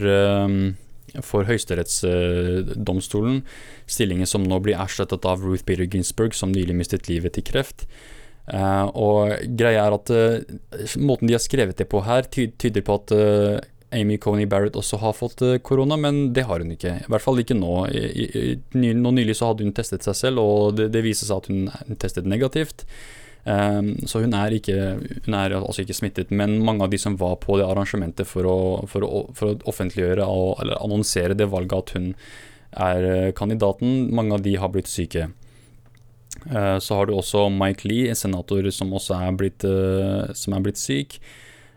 for 1.25 1.49
høyesterettsdomstolen. 1.49 3.39
stillingen 3.89 4.29
som 4.29 4.45
nå 4.45 4.59
blir 4.61 4.77
erstattet 4.77 5.25
av 5.25 5.41
Ruth 5.41 5.65
Peter 5.65 5.89
Ginsburg, 5.89 6.37
som 6.37 6.53
nylig 6.53 6.75
mistet 6.77 7.09
livet 7.09 7.33
til 7.33 7.47
kreft. 7.49 7.87
og 8.93 9.33
greia 9.57 9.87
er 9.87 9.97
at 9.97 10.13
måten 11.01 11.25
de 11.25 11.33
har 11.33 11.41
skrevet 11.41 11.81
det 11.81 11.89
på 11.89 12.03
her, 12.05 12.29
tyder 12.29 12.85
på 12.85 12.99
at 13.01 13.15
Amy 13.91 14.17
Coney 14.17 14.45
Barrett 14.47 14.77
også 14.79 14.99
har 15.01 15.15
fått 15.17 15.41
eh, 15.45 15.57
korona, 15.63 15.97
men 15.99 16.29
det 16.35 16.45
har 16.47 16.63
hun 16.63 16.71
ikke. 16.75 16.93
I 17.03 17.09
hvert 17.11 17.23
fall 17.23 17.41
ikke 17.41 17.57
nå. 17.57 17.73
Nå 18.75 19.15
nylig 19.17 19.35
så 19.37 19.51
hadde 19.51 19.67
hun 19.67 19.73
testet 19.75 20.07
seg 20.07 20.17
selv, 20.17 20.43
og 20.43 20.77
det, 20.79 20.91
det 20.93 21.03
viser 21.05 21.27
seg 21.27 21.41
at 21.41 21.51
hun 21.51 21.97
testet 21.99 22.29
negativt. 22.29 22.85
Um, 23.43 23.95
så 24.05 24.21
hun 24.21 24.35
er, 24.37 24.53
ikke, 24.53 24.77
hun 25.25 25.35
er 25.35 25.55
altså 25.57 25.81
ikke 25.81 25.97
smittet, 25.97 26.29
men 26.29 26.59
mange 26.61 26.85
av 26.85 26.91
de 26.93 26.99
som 27.01 27.17
var 27.17 27.39
på 27.41 27.57
det 27.57 27.65
arrangementet 27.65 28.29
for 28.29 28.45
å, 28.45 28.57
for 28.89 29.05
å, 29.07 29.21
for 29.37 29.49
å 29.49 29.69
offentliggjøre 29.71 30.27
og, 30.29 30.59
eller 30.61 30.77
annonsere 30.77 31.37
det 31.37 31.49
valget 31.49 31.79
at 31.79 31.95
hun 31.97 32.11
er 32.71 33.07
eh, 33.09 33.31
kandidaten, 33.35 34.11
mange 34.13 34.37
av 34.37 34.45
de 34.45 34.53
har 34.61 34.69
blitt 34.71 34.91
syke. 34.91 35.31
Uh, 36.45 36.77
så 36.81 36.99
har 36.99 37.09
du 37.09 37.15
også 37.17 37.47
Mike 37.53 37.87
Lee, 37.89 38.11
en 38.11 38.19
senator 38.19 38.69
som 38.73 38.93
også 38.93 39.17
er 39.17 39.33
blitt, 39.37 39.65
uh, 39.65 40.29
som 40.37 40.55
er 40.55 40.63
blitt 40.67 40.79
syk. 40.81 41.17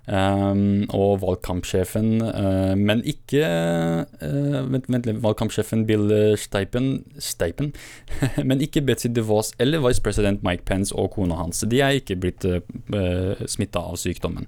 Um, 0.04 0.84
og 0.92 1.22
valgkampsjefen, 1.22 2.18
uh, 2.20 2.74
men 2.76 3.00
ikke 3.08 3.40
uh, 3.40 4.58
vent, 4.68 4.90
vent, 4.92 5.06
valgkampsjefen 5.24 5.86
Bill 5.88 6.12
Steipen, 6.36 7.06
Steipen 7.16 7.70
men 8.48 8.60
ikke 8.60 8.82
Betzy 8.84 9.08
DeVos 9.16 9.54
eller 9.56 9.80
vice 9.80 10.04
president 10.04 10.44
Mike 10.44 10.66
Pence 10.68 10.92
og 10.92 11.14
kona 11.16 11.38
hans. 11.40 11.64
De 11.64 11.80
er 11.80 11.96
ikke 12.02 12.18
blitt 12.20 12.44
uh, 12.44 12.60
eh, 12.92 13.46
smitta 13.48 13.80
av 13.80 13.96
sykdommen. 14.00 14.44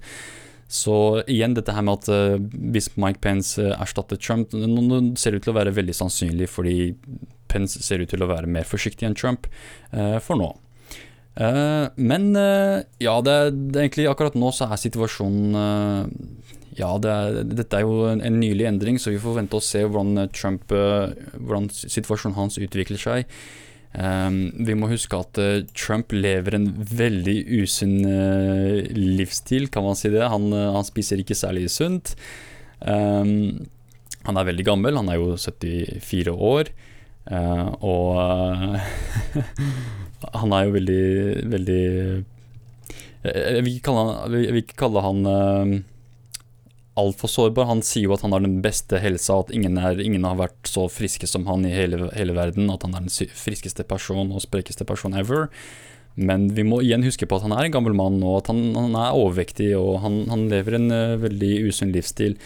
Så 0.68 1.22
igjen 1.30 1.56
dette 1.56 1.72
her 1.72 1.88
med 1.88 2.02
at 2.02 2.12
uh, 2.12 2.36
hvis 2.75 2.90
Mike 3.00 3.25
Pence 3.25 3.56
erstatter 3.78 4.20
Trump, 4.20 4.52
nå 4.52 5.00
ser 5.16 5.32
det 5.32 5.40
ut 5.40 5.48
til 5.48 5.54
å 5.54 5.60
være 5.62 5.75
veldig 5.78 5.96
sannsynlig 5.96 6.50
fordi 6.52 6.76
Pence 7.48 7.80
ser 7.80 8.04
ut 8.04 8.12
til 8.12 8.20
å 8.20 8.28
være 8.28 8.50
mer 8.50 8.68
forsiktig 8.68 9.08
enn 9.08 9.16
Trump 9.16 9.46
for 10.20 10.36
nå. 10.36 10.50
Uh, 11.37 11.93
men 12.00 12.31
uh, 12.33 12.81
ja, 12.97 13.19
det, 13.21 13.35
det, 13.69 13.83
egentlig 13.83 14.07
akkurat 14.09 14.38
nå 14.40 14.49
så 14.57 14.71
er 14.71 14.81
situasjonen 14.81 15.52
uh, 15.52 16.07
Ja, 16.78 16.95
det, 16.97 17.12
dette 17.50 17.76
er 17.76 17.85
jo 17.85 18.07
en, 18.09 18.23
en, 18.25 18.38
nylig 18.40 18.64
endring, 18.71 18.97
så 18.97 19.12
vi 19.12 19.21
får 19.21 19.37
vente 19.43 19.59
og 19.59 19.64
se 19.64 19.83
hvordan 19.85 20.31
Trump 20.33 20.73
Hvordan 20.73 21.69
situasjonen 21.73 22.37
hans 22.37 22.57
utvikler 22.61 23.00
seg. 23.00 23.38
vi 23.97 24.75
må 24.76 24.90
huske 24.90 25.16
at 25.16 25.38
Trump 25.73 26.12
lever 26.12 26.59
en 26.59 26.66
veldig 26.76 27.37
usunn 27.62 28.05
livsstil, 28.93 29.71
kan 29.73 29.87
man 29.87 29.97
si 29.97 30.11
det. 30.12 30.21
Han, 30.28 30.52
han 30.52 30.85
spiser 30.85 31.23
ikke 31.23 31.38
særlig 31.38 31.71
sunt. 31.73 32.12
han 32.85 34.37
er 34.37 34.49
veldig 34.50 34.66
gammel, 34.69 35.00
han 35.00 35.09
er 35.09 35.16
jo 35.16 35.33
74 35.40 36.37
år, 36.37 36.75
og 37.81 38.76
Han 40.35 40.54
er 40.56 40.66
jo 40.66 40.75
veldig, 40.76 41.02
veldig 41.52 41.83
Jeg 43.26 43.62
vil 43.64 43.75
ikke 43.75 43.90
kalle 43.90 44.02
han, 44.06 44.35
jeg 44.42 44.54
vil 44.54 44.64
ikke 44.64 44.80
kalle 44.80 45.04
han 45.04 45.28
uh, 45.28 45.76
altfor 47.00 47.30
sårbar. 47.30 47.68
Han 47.71 47.83
sier 47.85 48.09
jo 48.09 48.14
at 48.16 48.25
han 48.25 48.35
har 48.35 48.45
den 48.45 48.61
beste 48.64 49.00
helsa, 49.02 49.40
at 49.42 49.52
ingen, 49.54 49.78
er, 49.80 50.00
ingen 50.02 50.25
har 50.26 50.38
vært 50.40 50.71
så 50.71 50.87
friske 50.92 51.28
som 51.30 51.47
han 51.50 51.66
i 51.68 51.75
hele, 51.75 52.09
hele, 52.16 52.37
verden. 52.37 52.71
At 52.73 52.87
han 52.87 52.97
er 52.97 53.06
den 53.06 53.35
friskeste 53.37 53.87
person 53.88 54.33
og 54.33 54.45
sprekeste 54.45 54.87
person 54.88 55.16
ever. 55.18 55.50
Men 56.16 56.49
vi 56.56 56.64
må 56.64 56.80
igjen 56.80 57.04
huske 57.04 57.28
på 57.28 57.37
at 57.37 57.45
han 57.45 57.52
er 57.52 57.66
en 57.66 57.75
gammel 57.75 57.97
mann, 57.97 58.23
og 58.25 58.40
at 58.40 58.52
han, 58.52 58.71
han 58.76 58.97
er 58.97 59.18
overvektig, 59.18 59.75
og 59.76 60.00
han, 60.04 60.23
han 60.33 60.49
lever 60.52 60.78
en 60.78 60.88
uh, 60.92 61.21
veldig 61.26 61.52
usunn 61.68 61.92
livsstil. 61.92 62.38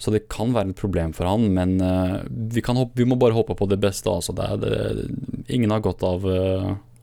Så 0.00 0.12
det 0.14 0.30
kan 0.32 0.54
være 0.56 0.72
et 0.72 0.80
problem 0.80 1.12
for 1.12 1.28
han, 1.28 1.50
men 1.52 1.76
uh, 1.84 2.22
vi, 2.24 2.64
hoppe, 2.64 2.96
vi, 2.96 3.04
må 3.04 3.20
bare 3.20 3.36
håpe 3.36 3.56
på 3.58 3.68
det 3.68 3.76
beste. 3.82 4.08
Altså. 4.08 4.32
Det 4.32 4.62
det, 4.64 5.10
ingen 5.52 5.74
har 5.74 5.84
godt 5.84 6.06
av 6.06 6.24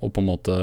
og 0.01 0.13
på 0.13 0.23
en 0.23 0.31
måte 0.31 0.57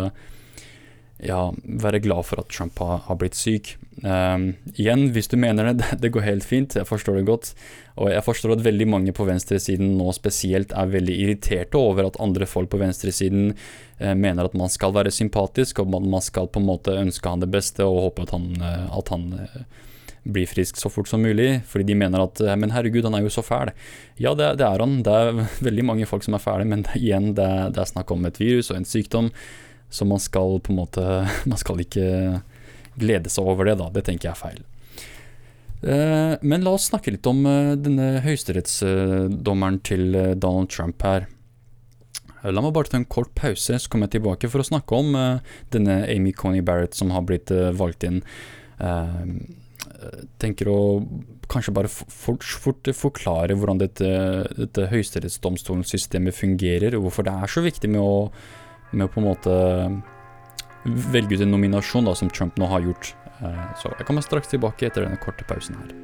ja, 1.25 1.53
være 1.65 2.03
glad 2.05 2.27
for 2.27 2.43
at 2.43 2.51
Trump 2.53 2.79
har, 2.83 3.05
har 3.07 3.19
blitt 3.21 3.37
syk. 3.39 3.75
Um, 4.03 4.49
igjen, 4.75 5.07
hvis 5.15 5.31
du 5.31 5.37
mener 5.41 5.71
det, 5.71 5.87
det 6.03 6.11
går 6.15 6.27
helt 6.27 6.47
fint, 6.47 6.75
jeg 6.77 6.89
forstår 6.89 7.21
det 7.21 7.29
godt. 7.29 7.53
Og 7.97 8.11
jeg 8.11 8.25
forstår 8.27 8.57
at 8.57 8.65
veldig 8.67 8.89
mange 8.91 9.15
på 9.15 9.27
venstresiden 9.29 9.95
nå 9.99 10.11
spesielt 10.17 10.75
er 10.75 10.91
veldig 10.91 11.17
irriterte 11.27 11.79
over 11.79 12.09
at 12.09 12.19
andre 12.23 12.49
folk 12.51 12.73
på 12.73 12.83
venstresiden 12.83 13.55
uh, 13.55 14.15
mener 14.19 14.49
at 14.49 14.59
man 14.59 14.73
skal 14.73 14.95
være 14.97 15.15
sympatisk, 15.15 15.81
og 15.81 15.95
man, 15.95 16.11
man, 16.11 16.25
skal 16.25 16.51
på 16.51 16.63
en 16.63 16.69
måte 16.69 16.99
ønske 16.99 17.31
han 17.31 17.45
det 17.45 17.53
beste 17.55 17.87
og 17.87 18.09
håpe 18.09 18.27
at 18.27 18.35
han, 18.35 18.51
uh, 18.61 18.99
at 18.99 19.15
han 19.15 19.29
eh, 19.45 19.65
blir 20.25 20.47
frisk 20.49 20.77
så 20.81 20.89
fort 20.89 21.09
som 21.09 21.23
mulig, 21.23 21.61
fordi 21.69 21.91
de 21.91 21.97
mener 22.01 22.25
at 22.25 22.41
eh, 22.41 22.57
men 22.57 22.73
herregud, 22.73 23.05
han 23.05 23.17
er 23.19 23.27
jo 23.27 23.33
så 23.33 23.45
fæl. 23.45 23.73
Ja, 24.21 24.33
det, 24.37 24.55
det 24.61 24.67
er 24.67 24.83
han. 24.83 25.01
Det 25.05 25.13
er 25.15 25.41
veldig 25.69 25.87
mange 25.91 26.09
folk 26.09 26.25
som 26.25 26.37
er 26.37 26.43
fæle, 26.43 26.67
men 26.69 26.87
det, 26.87 26.97
igjen, 27.01 27.33
det, 27.37 27.49
det, 27.77 27.83
er 27.83 27.93
snakk 27.93 28.13
om 28.15 28.25
et 28.29 28.41
virus 28.41 28.73
og 28.73 28.81
en 28.81 28.89
sykdom, 28.89 29.31
så 29.93 30.09
man 30.09 30.23
skal 30.23 30.59
på 30.65 30.73
en 30.73 30.81
måte 30.81 31.05
Man 31.51 31.61
skal 31.61 31.83
ikke 31.85 32.07
glede 32.99 33.31
seg 33.31 33.47
over 33.51 33.69
det, 33.69 33.77
da. 33.81 33.91
Det 33.93 34.05
tenker 34.07 34.31
jeg 34.31 34.37
er 34.37 34.41
feil. 34.41 34.63
Eh, 35.85 36.35
men 36.47 36.65
la 36.65 36.77
oss 36.79 36.89
snakke 36.89 37.13
litt 37.13 37.27
om 37.29 37.45
eh, 37.51 37.75
denne 37.77 38.25
høyesterettsdommeren 38.25 39.81
til 39.85 40.07
Donald 40.41 40.71
Trump 40.73 41.05
her. 41.05 41.29
La 42.45 42.61
meg 42.61 42.75
bare 42.77 42.91
ta 42.93 42.99
en 43.01 43.09
kort 43.09 43.33
pause, 43.37 43.77
så 43.81 43.91
kommer 43.91 44.07
jeg 44.09 44.19
tilbake 44.19 44.49
for 44.53 44.61
å 44.61 44.67
snakke 44.69 44.97
om 45.01 45.15
denne 45.73 45.95
Amy 46.13 46.35
Coney 46.37 46.61
Barrett 46.61 46.93
som 46.93 47.09
har 47.15 47.25
blitt 47.25 47.49
valgt 47.49 48.05
inn 48.05 48.19
tenker 50.43 50.71
å 50.71 50.79
kanskje 51.51 51.75
bare 51.77 51.91
fort, 51.91 52.45
fort 52.45 52.91
forklare 52.97 53.57
hvordan 53.59 53.83
dette, 53.83 54.09
dette 54.57 54.89
høyesterettsdomstolssystemet 54.93 56.37
fungerer, 56.37 56.97
og 56.97 57.09
hvorfor 57.09 57.27
det 57.27 57.35
er 57.35 57.53
så 57.53 57.65
viktig 57.65 57.91
med 57.93 58.03
å, 58.03 58.17
med 58.93 59.07
å 59.07 59.13
på 59.13 59.23
en 59.23 59.29
måte 59.29 59.59
velge 60.85 61.39
ut 61.39 61.45
en 61.45 61.55
nominasjon 61.55 62.09
da, 62.09 62.15
som 62.17 62.33
Trump 62.33 62.59
nå 62.61 62.69
har 62.71 62.85
gjort. 62.85 63.15
Eh, 63.41 63.63
så 63.81 63.93
jeg 63.99 64.09
kommer 64.09 64.25
straks 64.25 64.53
tilbake 64.53 64.89
etter 64.89 65.07
denne 65.07 65.21
korte 65.21 65.47
pausen 65.49 65.79
her. 65.81 65.95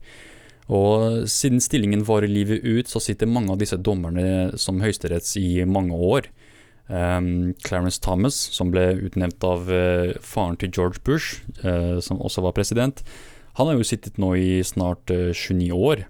Og 0.68 1.26
siden 1.32 1.64
stillingen 1.64 2.04
varer 2.06 2.30
livet 2.30 2.68
ut, 2.68 2.92
så 2.92 3.00
sitter 3.00 3.32
mange 3.32 3.56
av 3.56 3.64
disse 3.64 3.80
dommerne 3.80 4.60
som 4.62 4.84
høyesteretts 4.84 5.38
i 5.42 5.64
mange 5.66 5.96
år. 5.96 6.30
Um, 6.88 7.56
Clarence 7.66 7.98
Thomas, 7.98 8.36
som 8.54 8.70
ble 8.70 8.92
utnevnt 9.08 9.42
av 9.46 9.70
uh, 9.74 10.14
faren 10.22 10.58
til 10.62 10.70
George 10.70 11.02
Bush, 11.06 11.42
uh, 11.64 11.98
som 11.98 12.22
også 12.22 12.44
var 12.46 12.54
president, 12.54 13.02
han 13.58 13.72
har 13.72 13.80
jo 13.80 13.88
sittet 13.88 14.20
nå 14.22 14.36
i 14.38 14.60
snart 14.62 15.10
uh, 15.10 15.32
29 15.34 15.72
år. 15.74 16.04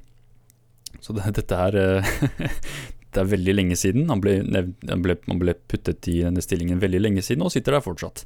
Så 0.99 1.15
det, 1.15 1.31
dette 1.39 1.61
er 1.69 2.03
Det 3.15 3.21
er 3.21 3.31
veldig 3.31 3.53
lenge 3.53 3.75
siden. 3.79 4.09
Han 4.11 4.19
ble, 4.19 4.41
han, 4.43 4.99
ble, 4.99 5.13
han 5.23 5.39
ble, 5.39 5.53
puttet 5.71 6.03
i 6.11 6.17
denne 6.25 6.41
stillingen 6.43 6.81
veldig 6.81 6.99
lenge 6.99 7.21
siden, 7.23 7.45
og 7.47 7.53
sitter 7.53 7.77
der 7.77 7.85
fortsatt. 7.85 8.25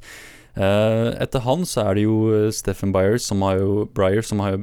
etter 0.58 1.44
han 1.44 1.62
så 1.62 1.84
er 1.84 1.94
det 1.94 2.02
jo 2.08 2.48
Stephen 2.50 2.90
Byers, 2.90 3.22
som 3.22 3.44
har 3.46 3.60
jo, 3.60 3.84
Breyer, 3.94 4.26
som 4.26 4.42
har 4.42 4.58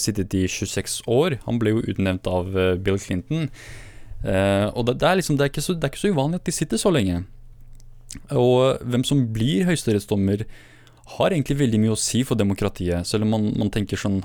sittet 0.00 0.32
i 0.32 0.46
26 0.48 1.02
år. 1.12 1.36
Han 1.44 1.60
ble 1.60 1.74
jo 1.74 1.84
utnevnt 1.92 2.24
av 2.24 2.48
Bill 2.80 2.96
Clinton. 2.96 3.50
Uh, 4.20 4.68
og 4.76 4.84
det, 4.88 4.98
det, 5.00 5.08
er 5.08 5.20
liksom, 5.20 5.38
det, 5.40 5.48
er 5.48 5.64
så, 5.64 5.76
det, 5.76 5.86
er 5.86 5.92
ikke 5.94 6.02
så, 6.02 6.14
uvanlig 6.14 6.40
at 6.40 6.48
de 6.48 6.56
sitter 6.56 6.80
så 6.80 6.92
lenge. 6.92 7.22
Og 8.36 8.82
hvem 8.90 9.06
som 9.06 9.22
blir 9.32 9.68
høyesterettsdommer, 9.68 10.44
har 11.16 11.34
egentlig 11.34 11.58
veldig 11.58 11.78
mye 11.82 11.94
å 11.94 12.00
si 12.00 12.24
for 12.26 12.38
demokratiet. 12.38 13.06
Selv 13.08 13.26
om 13.26 13.32
man, 13.34 13.52
man 13.58 13.72
tenker 13.74 13.98
sånn 13.98 14.20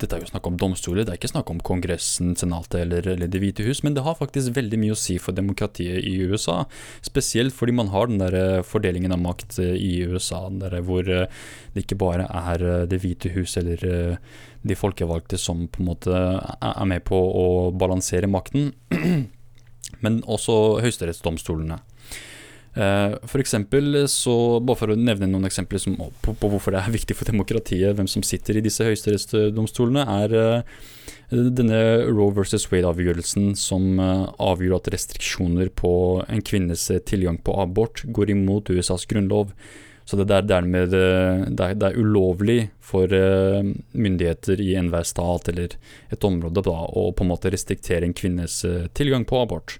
Dette 0.00 0.16
er 0.16 0.22
jo 0.22 0.30
snakk 0.30 0.46
om 0.48 0.54
domstoler, 0.56 1.04
det 1.04 1.12
er 1.12 1.18
ikke 1.18 1.28
snakk 1.28 1.50
om 1.52 1.58
Kongressen, 1.60 2.30
Senatet 2.40 2.78
eller, 2.86 3.04
eller, 3.04 3.28
Det 3.28 3.40
hvite 3.42 3.66
hus, 3.66 3.82
men 3.84 3.92
det 3.92 4.04
har 4.06 4.16
faktisk 4.16 4.54
veldig 4.56 4.78
mye 4.80 4.94
å 4.94 5.00
si 5.00 5.18
for 5.20 5.36
demokratiet 5.36 6.00
i 6.08 6.14
USA. 6.24 6.62
Spesielt 7.04 7.52
fordi 7.52 7.74
man 7.76 7.92
har 7.92 8.08
den 8.08 8.22
der 8.22 8.36
eh, 8.38 8.62
fordelingen 8.64 9.12
av 9.12 9.20
makt 9.20 9.58
eh, 9.60 9.74
i 9.76 9.90
USA, 10.08 10.46
hvor 10.88 11.04
det 11.04 11.84
ikke 11.84 12.00
bare 12.00 12.30
er 12.32 12.64
Det 12.88 13.02
hvite 13.04 13.34
hus 13.36 13.58
eller 13.60 13.84
de 14.62 14.76
folkevalgte 14.76 15.38
som 15.40 15.64
på 15.68 15.82
en 15.82 15.90
måte 15.90 16.16
er 16.16 16.88
med 16.88 17.04
på 17.08 17.16
å 17.16 17.46
balansere 17.72 18.28
makten, 18.30 18.72
men 20.04 20.20
også 20.28 20.80
høyesterettsdomstolene. 20.84 21.80
Uh, 22.70 23.16
for 23.26 23.42
eksempel, 23.42 24.04
så, 24.06 24.60
bare 24.62 24.78
for 24.78 24.92
å 24.92 24.98
nevne 24.98 25.26
noen 25.26 25.48
eksempler 25.48 25.80
som, 25.82 25.96
på, 26.22 26.36
på, 26.38 26.50
hvorfor 26.52 26.76
det 26.76 26.84
er 26.84 26.94
viktig 26.98 27.16
for 27.18 27.26
demokratiet, 27.26 27.96
hvem 27.98 28.06
som 28.10 28.22
sitter 28.26 28.60
i 28.60 28.62
disse 28.62 28.86
høyesterettsdomstolene, 28.86 30.04
er 30.22 30.36
uh, 30.38 30.84
denne 31.30 31.80
Roe 32.06 32.30
versus 32.36 32.68
Wade-avgjørelsen 32.70 33.56
som 33.58 33.98
uh, 33.98 34.30
avgjør 34.38 34.78
at 34.78 34.92
restriksjoner 34.94 35.72
på 35.74 35.92
en 36.28 36.44
kvinnes 36.46 36.86
tilgang 37.10 37.40
på 37.42 37.58
abort 37.58 38.04
går 38.06 38.36
imot 38.36 38.70
USAs 38.70 39.08
grunnlov. 39.10 39.50
Så 40.10 40.18
det 40.18 40.34
er 40.34 40.46
dermed 40.48 40.94
eh, 40.96 41.44
det 41.46 41.62
er, 41.64 41.76
det 41.78 41.88
er 41.90 41.98
ulovlig 42.02 42.60
for 42.82 43.06
uh, 43.14 43.62
myndigheter 43.94 44.58
i 44.58 44.72
enhver 44.74 45.04
stat 45.06 45.46
eller 45.52 45.76
et 46.10 46.24
område 46.26 46.64
da, 46.66 46.72
å 46.90 47.12
på 47.14 47.22
en 47.22 47.30
måte 47.30 47.52
restriktere 47.54 48.08
en 48.08 48.16
kvinnes 48.16 48.56
uh, 48.66 48.88
tilgang 48.98 49.22
på 49.28 49.38
abort. 49.38 49.76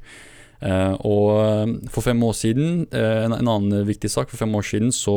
Uh, 0.63 0.95
og 1.09 1.91
for 1.91 2.07
fem 2.07 2.23
år 2.23 2.37
siden, 2.39 2.85
en, 2.95 3.35
en, 3.35 3.51
annen 3.51 3.89
viktig 3.89 4.13
sak, 4.13 4.31
for 4.31 4.39
fem 4.45 4.55
år 4.55 4.69
siden 4.69 4.95
så 4.95 5.17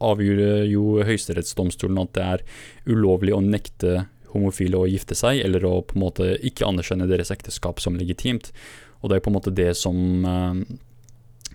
avgjorde 0.00 0.64
jo 0.72 0.96
Høyesterettsdomstolen 1.06 2.02
at 2.02 2.16
det 2.16 2.26
er 2.26 2.44
ulovlig 2.90 3.36
å 3.36 3.44
nekte 3.44 4.08
homofile 4.32 4.80
å 4.80 4.88
gifte 4.90 5.14
seg, 5.14 5.38
eller 5.44 5.68
å 5.68 5.76
på 5.86 5.94
en 5.94 6.02
måte 6.08 6.32
ikke 6.42 6.66
anerkjenne 6.66 7.06
deres 7.06 7.30
ekteskap 7.30 7.78
som 7.84 7.94
legitimt. 8.00 8.50
Og 9.04 9.12
det 9.12 9.20
er 9.20 9.22
på 9.22 9.30
en 9.30 9.38
måte 9.38 9.54
det 9.54 9.70
som 9.78 10.26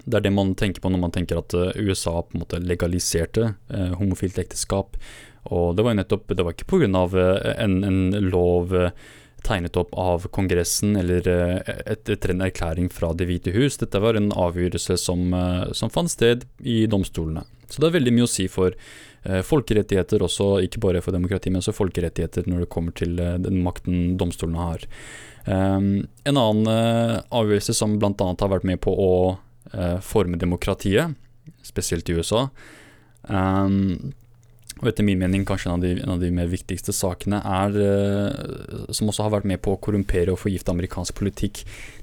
det 0.05 0.19
er 0.19 0.25
det 0.25 0.33
man 0.33 0.53
tenker 0.57 0.83
på 0.83 0.91
når 0.91 1.01
man 1.03 1.13
tenker 1.15 1.41
at 1.41 1.55
eh, 1.57 1.77
USA 1.81 2.21
på 2.21 2.35
en 2.35 2.43
måte 2.43 2.61
legaliserte 2.63 3.53
eh, 3.69 3.93
homofilt 3.99 4.39
ekteskap. 4.41 4.97
Og 5.51 5.75
det 5.75 5.83
var 5.83 5.95
jo 5.95 6.01
nettopp 6.01 6.35
Det 6.37 6.45
var 6.45 6.53
ikke 6.53 6.69
pga. 6.69 7.05
Eh, 7.21 7.51
en, 7.63 7.81
en 7.83 8.29
lov 8.29 8.75
eh, 8.77 8.91
tegnet 9.41 9.77
opp 9.77 9.93
av 9.97 10.27
Kongressen 10.29 10.93
eller 10.99 11.25
et, 11.25 12.09
etter 12.09 12.29
en 12.29 12.43
erklæring 12.45 12.91
fra 12.93 13.09
Det 13.17 13.25
hvite 13.25 13.53
hus. 13.55 13.79
Dette 13.81 14.01
var 14.01 14.17
en 14.17 14.29
avgjørelse 14.29 14.99
som, 15.01 15.33
som, 15.73 15.89
fant 15.89 16.13
sted 16.13 16.45
i 16.61 16.83
domstolene. 16.85 17.41
Så 17.71 17.81
det 17.81 17.89
er 17.89 17.97
veldig 17.97 18.13
mye 18.13 18.27
å 18.27 18.31
si 18.31 18.45
for 18.51 18.75
eh, 18.75 19.41
folkerettigheter 19.47 20.23
også, 20.25 20.59
ikke 20.67 20.81
bare 20.83 21.01
for 21.03 21.15
demokrati, 21.15 21.51
men 21.51 21.61
også 21.61 21.75
folkerettigheter 21.75 22.49
når 22.51 22.65
det 22.65 22.71
kommer 22.73 22.95
til 22.97 23.15
eh, 23.21 23.37
den 23.41 23.61
makten 23.65 24.17
domstolene 24.19 24.65
har. 24.65 24.85
Um, 25.47 26.03
en 26.27 26.37
annen 26.37 26.67
eh, 26.69 27.15
avgjørelse 27.33 27.73
som 27.73 27.95
bl.a. 28.01 28.13
har 28.13 28.51
vært 28.51 28.67
med 28.67 28.81
på 28.83 28.93
å 28.93 29.13
forme 30.03 30.39
demokratiet, 30.41 31.13
spesielt 31.63 32.09
i 32.09 32.15
USA. 32.17 32.47
Um, 33.29 34.13
og 34.81 34.87
etter 34.89 35.05
min 35.05 35.19
mening 35.21 35.43
kanskje 35.45 35.69
en 35.69 35.75
av 35.75 35.83
de, 35.83 35.91
en 36.01 36.13
av 36.15 36.21
de 36.23 36.31
mer 36.33 36.47
viktigste 36.49 36.93
sakene 36.95 37.37
er 37.45 37.75
uh, 37.77 38.87
Som 38.95 39.11
også 39.11 39.27
har 39.27 39.33
vært 39.35 39.49
med 39.51 39.61
på 39.61 39.75
å 39.75 39.81
korrumpere 39.83 40.33
og 40.33 40.41
forgifte 40.41 40.73
amerikansk 40.73 41.17
politikk 41.19 41.61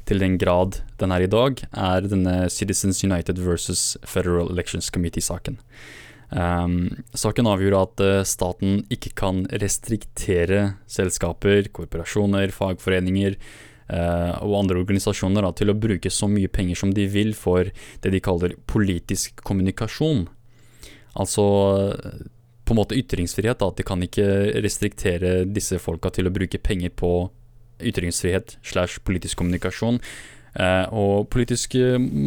til 0.08 0.22
den 0.22 0.38
grad 0.40 0.78
den 1.00 1.12
er 1.12 1.26
i 1.26 1.30
dag, 1.30 1.58
er 1.76 2.06
denne 2.06 2.46
Citizens 2.52 3.02
United 3.04 3.40
versus 3.42 3.98
Federal 4.08 4.48
Elections 4.48 4.88
Committee-saken. 4.94 5.58
Um, 6.30 7.02
saken 7.16 7.48
avgjorde 7.50 7.82
at 7.84 8.04
uh, 8.04 8.26
staten 8.28 8.86
ikke 8.94 9.12
kan 9.20 9.42
restriktere 9.60 10.78
selskaper, 10.88 11.68
korporasjoner, 11.76 12.54
fagforeninger 12.56 13.36
Eh, 13.36 13.67
og 13.88 14.52
andre 14.58 14.82
organisasjoner 14.82 15.46
da, 15.46 15.52
til 15.56 15.72
å 15.72 15.76
bruke 15.80 16.10
så 16.12 16.26
mye 16.28 16.50
penger 16.52 16.76
som 16.76 16.90
de 16.92 17.06
vil 17.08 17.30
for 17.32 17.70
det 18.04 18.10
de 18.12 18.20
kaller 18.20 18.52
politisk 18.68 19.40
kommunikasjon. 19.48 20.26
Altså 21.16 21.46
på 22.68 22.74
en 22.74 22.80
måte 22.82 22.98
ytringsfrihet. 22.98 23.58
Da, 23.60 23.70
at 23.70 23.80
de 23.80 23.86
kan 23.88 24.02
ikke 24.04 24.26
restriktere 24.60 25.42
disse 25.48 25.80
folka 25.80 26.12
til 26.14 26.28
å 26.28 26.34
bruke 26.34 26.60
penger 26.60 26.92
på 26.92 27.12
ytringsfrihet 27.78 28.58
slash 28.66 29.00
politisk 29.08 29.40
kommunikasjon. 29.40 30.02
Eh, 30.58 30.84
og 30.92 31.28
politisk 31.32 31.76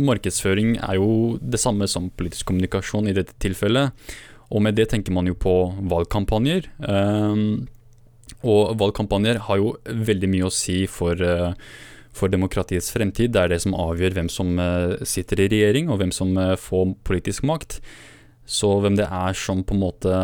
markedsføring 0.09 0.77
er 0.79 0.97
jo 0.97 1.37
det 1.41 1.61
samme 1.61 1.87
som 1.91 2.09
politisk 2.17 2.49
kommunikasjon 2.49 3.11
i 3.11 3.15
dette 3.17 3.37
tilfellet. 3.43 3.93
Og 4.51 4.65
med 4.65 4.75
det 4.79 4.89
tenker 4.91 5.13
man 5.15 5.29
jo 5.29 5.37
på 5.37 5.55
valgkampanjer. 5.91 6.71
Eh, 6.89 7.45
Og 8.47 8.75
valgkampanjer 8.81 9.43
har 9.47 9.61
jo 9.61 9.75
veldig 9.85 10.29
mye 10.31 10.47
å 10.47 10.53
si 10.53 10.83
for, 10.89 11.17
uh, 11.21 11.53
for 12.15 12.31
demokratiets 12.33 12.91
fremtid. 12.93 13.33
Det 13.35 13.43
er 13.43 13.53
det 13.53 13.61
som 13.63 13.77
avgjør 13.77 14.17
hvem 14.17 14.31
som 14.33 14.55
uh, 14.57 14.97
sitter 15.07 15.43
i 15.43 15.49
regjering, 15.51 15.91
og 15.91 16.01
hvem 16.01 16.13
som 16.15 16.33
uh, 16.39 16.55
får 16.59 16.95
politisk 17.07 17.45
makt. 17.47 17.79
Så 18.49 18.73
hvem 18.81 18.97
det 18.97 19.07
er 19.07 19.37
som 19.37 19.63
på 19.63 19.77
en 19.77 19.85
måte 19.85 20.21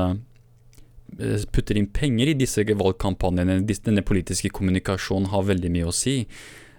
putter 1.56 1.78
inn 1.80 1.88
penger 1.96 2.34
i 2.34 2.36
disse 2.36 2.66
valgkampanjene, 2.68 3.62
denne 3.64 4.04
politiske 4.04 4.50
kommunikasjonen, 4.54 5.30
har 5.32 5.46
veldig 5.48 5.70
mye 5.72 5.86
å 5.88 5.94
si. 5.96 6.18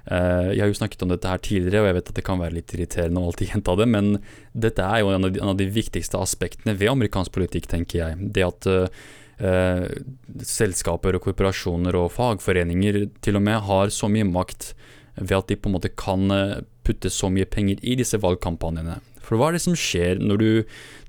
Jeg 0.04 0.60
har 0.60 0.68
jo 0.68 0.76
snakket 0.76 1.00
om 1.04 1.10
dette 1.14 1.30
her 1.32 1.40
tidligere, 1.40 1.80
og 1.80 1.88
jeg 1.88 1.96
vet 1.96 2.10
at 2.12 2.18
det 2.18 2.24
kan 2.26 2.42
være 2.42 2.56
litt 2.58 2.74
irriterende 2.76 3.22
å 3.22 3.30
alltid 3.30 3.48
gjenta 3.54 3.76
det, 3.80 3.86
men 3.88 4.10
dette 4.52 4.84
er 4.84 5.00
jo 5.00 5.14
en 5.14 5.24
av 5.24 5.32
de, 5.32 5.40
en 5.40 5.52
av 5.54 5.56
de 5.56 5.70
viktigste 5.72 6.20
aspektene 6.20 6.76
ved 6.76 6.92
amerikansk 6.92 7.32
politikk, 7.38 7.70
tenker 7.72 8.02
jeg. 8.02 8.28
Det 8.36 8.44
at 8.44 8.68
eh, 8.68 9.00
selskaper 9.38 11.14
og 11.14 11.22
korporasjoner 11.28 11.94
og 11.94 12.10
fagforeninger 12.10 13.04
til 13.22 13.38
og 13.38 13.44
med 13.46 13.60
har 13.68 13.92
så 13.94 14.08
mye 14.10 14.26
makt 14.26 14.72
ved 15.20 15.36
at 15.36 15.48
de 15.50 15.56
på 15.58 15.70
en 15.70 15.76
måte 15.76 15.92
kan 15.98 16.30
eh, 16.34 16.60
putte 16.86 17.10
så 17.12 17.30
mye 17.32 17.48
penger 17.48 17.80
i 17.82 17.96
disse 17.98 18.18
valgkampanjene. 18.22 18.98
For 19.24 19.36
hva 19.36 19.50
er 19.50 19.58
det 19.58 19.64
som 19.66 19.76
skjer 19.76 20.22
når 20.22 20.40
du, 20.40 20.50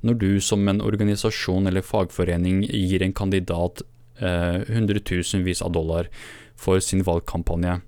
når 0.03 0.19
du 0.19 0.29
som 0.43 0.65
en 0.67 0.81
organisasjon 0.83 1.69
eller 1.69 1.85
fagforening 1.85 2.65
gir 2.67 3.05
en 3.05 3.15
kandidat 3.15 3.83
eh, 4.19 4.65
hundretusenvis 4.67 5.63
av 5.63 5.75
dollar 5.77 6.09
for 6.59 6.83
sin 6.83 7.05
valgkampanje? 7.07 7.79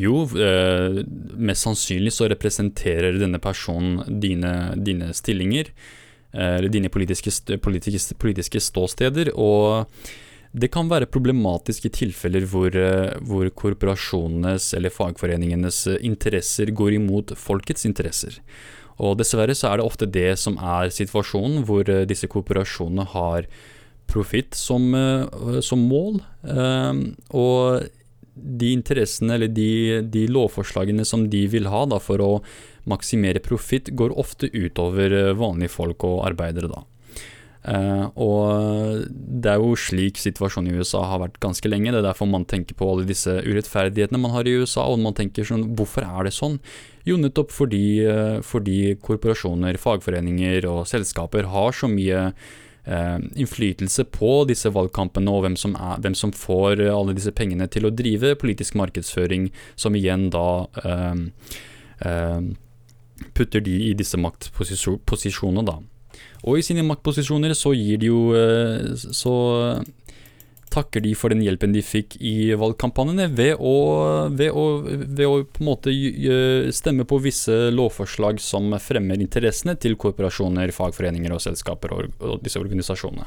Jo, 0.00 0.22
eh, 0.38 1.00
mest 1.36 1.66
sannsynlig 1.66 2.14
så 2.16 2.28
representerer 2.30 3.18
denne 3.20 3.40
personen 3.42 4.20
dine, 4.22 4.76
dine 4.78 5.10
stillinger. 5.16 5.72
Eh, 6.32 6.56
eller 6.56 6.68
dine 6.68 6.88
politiske, 6.88 7.58
politiske, 7.58 8.14
politiske, 8.14 8.60
ståsteder. 8.62 9.32
Og 9.34 9.86
det 10.52 10.70
kan 10.70 10.90
være 10.90 11.10
problematisk 11.10 11.86
i 11.86 11.94
tilfeller 11.94 12.46
hvor, 12.46 12.74
eh, 12.74 13.16
hvor, 13.20 13.48
korporasjonenes 13.50 14.72
eller 14.74 14.94
fagforeningenes 14.94 15.86
interesser 16.00 16.70
går 16.70 16.98
imot 17.00 17.34
folkets 17.36 17.86
interesser. 17.86 18.38
Og 19.00 19.16
dessverre 19.18 19.56
så 19.56 19.70
er 19.70 19.80
det 19.80 19.86
ofte 19.86 20.06
det 20.06 20.38
som 20.38 20.58
er 20.58 20.90
situasjonen, 20.92 21.64
hvor 21.64 21.88
eh, 21.88 22.06
disse 22.06 22.28
korporasjonene 22.30 23.06
har 23.14 23.48
profitt 24.10 24.56
som, 24.58 24.90
som, 25.62 25.84
mål. 25.86 26.16
Og 27.30 27.84
de 28.34 28.72
interessene 28.74 29.36
eller 29.36 29.52
de, 29.54 30.02
de, 30.02 30.24
lovforslagene 30.26 31.04
som 31.06 31.28
de 31.30 31.44
vil 31.46 31.68
ha 31.70 31.84
da, 31.86 32.00
for 32.02 32.18
å 32.18 32.30
maksimere 32.88 33.42
profitt, 33.44 33.92
går 33.96 34.16
ofte 34.18 34.48
utover 34.54 35.12
eh, 35.12 35.34
vanlige 35.36 35.74
folk 35.74 36.06
og 36.08 36.24
arbeidere. 36.30 36.70
da. 36.72 36.84
Uh, 37.60 38.08
og 38.16 39.02
det 39.12 39.50
er 39.52 39.58
jo 39.60 39.74
slik 39.76 40.16
situasjonen 40.16 40.72
i 40.72 40.78
USA 40.80 41.02
har 41.10 41.20
vært 41.20 41.36
ganske 41.42 41.68
lenge. 41.68 41.92
Det 41.92 42.00
er 42.00 42.06
derfor 42.06 42.30
man 42.30 42.46
tenker 42.48 42.76
på 42.78 42.88
alle 42.88 43.04
disse 43.08 43.34
urettferdighetene 43.44 44.20
man 44.20 44.32
har 44.32 44.48
i 44.48 44.54
USA. 44.62 44.86
Og 44.88 45.00
man 45.02 45.16
tenker 45.16 45.46
sånn, 45.46 45.68
hvorfor 45.76 46.06
er 46.06 46.28
det 46.28 46.32
sånn? 46.36 46.56
Jo, 47.08 47.18
nettopp 47.20 47.52
fordi, 47.52 47.84
uh, 48.08 48.40
fordi 48.46 48.96
korporasjoner, 49.04 49.80
fagforeninger 49.80 50.68
og 50.70 50.86
selskaper 50.88 51.50
har 51.52 51.76
så 51.76 51.90
mye 51.92 52.30
uh, 52.30 53.18
innflytelse 53.36 54.08
på 54.16 54.32
disse 54.48 54.72
valgkampene 54.72 55.36
og 55.36 55.44
hvem 55.44 55.60
som, 55.60 55.76
er, 55.76 56.00
hvem 56.00 56.16
som, 56.16 56.32
får 56.32 56.86
alle 56.88 57.16
disse 57.18 57.34
pengene 57.36 57.68
til 57.68 57.88
å 57.88 57.92
drive 57.92 58.38
politisk 58.40 58.78
markedsføring, 58.80 59.50
som 59.76 59.96
igjen 59.98 60.30
da 60.32 60.48
putter 63.36 63.64
de 63.64 63.76
i 63.90 63.94
disse 63.96 64.18
maktposisjonene, 64.20 65.64
da. 65.66 65.78
Og 66.48 66.58
i 66.58 66.64
sine 66.64 66.84
maktposisjoner 66.86 67.52
så 67.56 67.74
gir 67.76 68.00
de 68.00 68.08
jo 68.08 68.20
eh, 68.36 68.92
Så 68.96 69.34
takker 70.70 71.02
de 71.02 71.16
for 71.18 71.32
den 71.32 71.42
hjelpen 71.42 71.72
de 71.74 71.82
fikk 71.82 72.14
i 72.22 72.52
valgkampanjene 72.58 73.26
ved 73.34 73.58
å, 73.58 73.74
ved 74.30 74.54
å, 74.54 74.64
ved 74.86 75.24
å 75.26 75.32
på 75.42 75.64
en 75.64 75.66
måte 75.66 75.94
stemme 76.74 77.06
på 77.10 77.18
visse 77.24 77.56
lovforslag 77.74 78.38
som 78.42 78.70
fremmer 78.78 79.18
interessene 79.18 79.74
til 79.82 79.98
korporasjoner, 79.98 80.70
fagforeninger 80.74 81.34
og 81.34 81.42
selskaper 81.42 81.96
og, 81.96 82.14
og 82.22 82.44
disse 82.46 82.62
organisasjonene. 82.62 83.26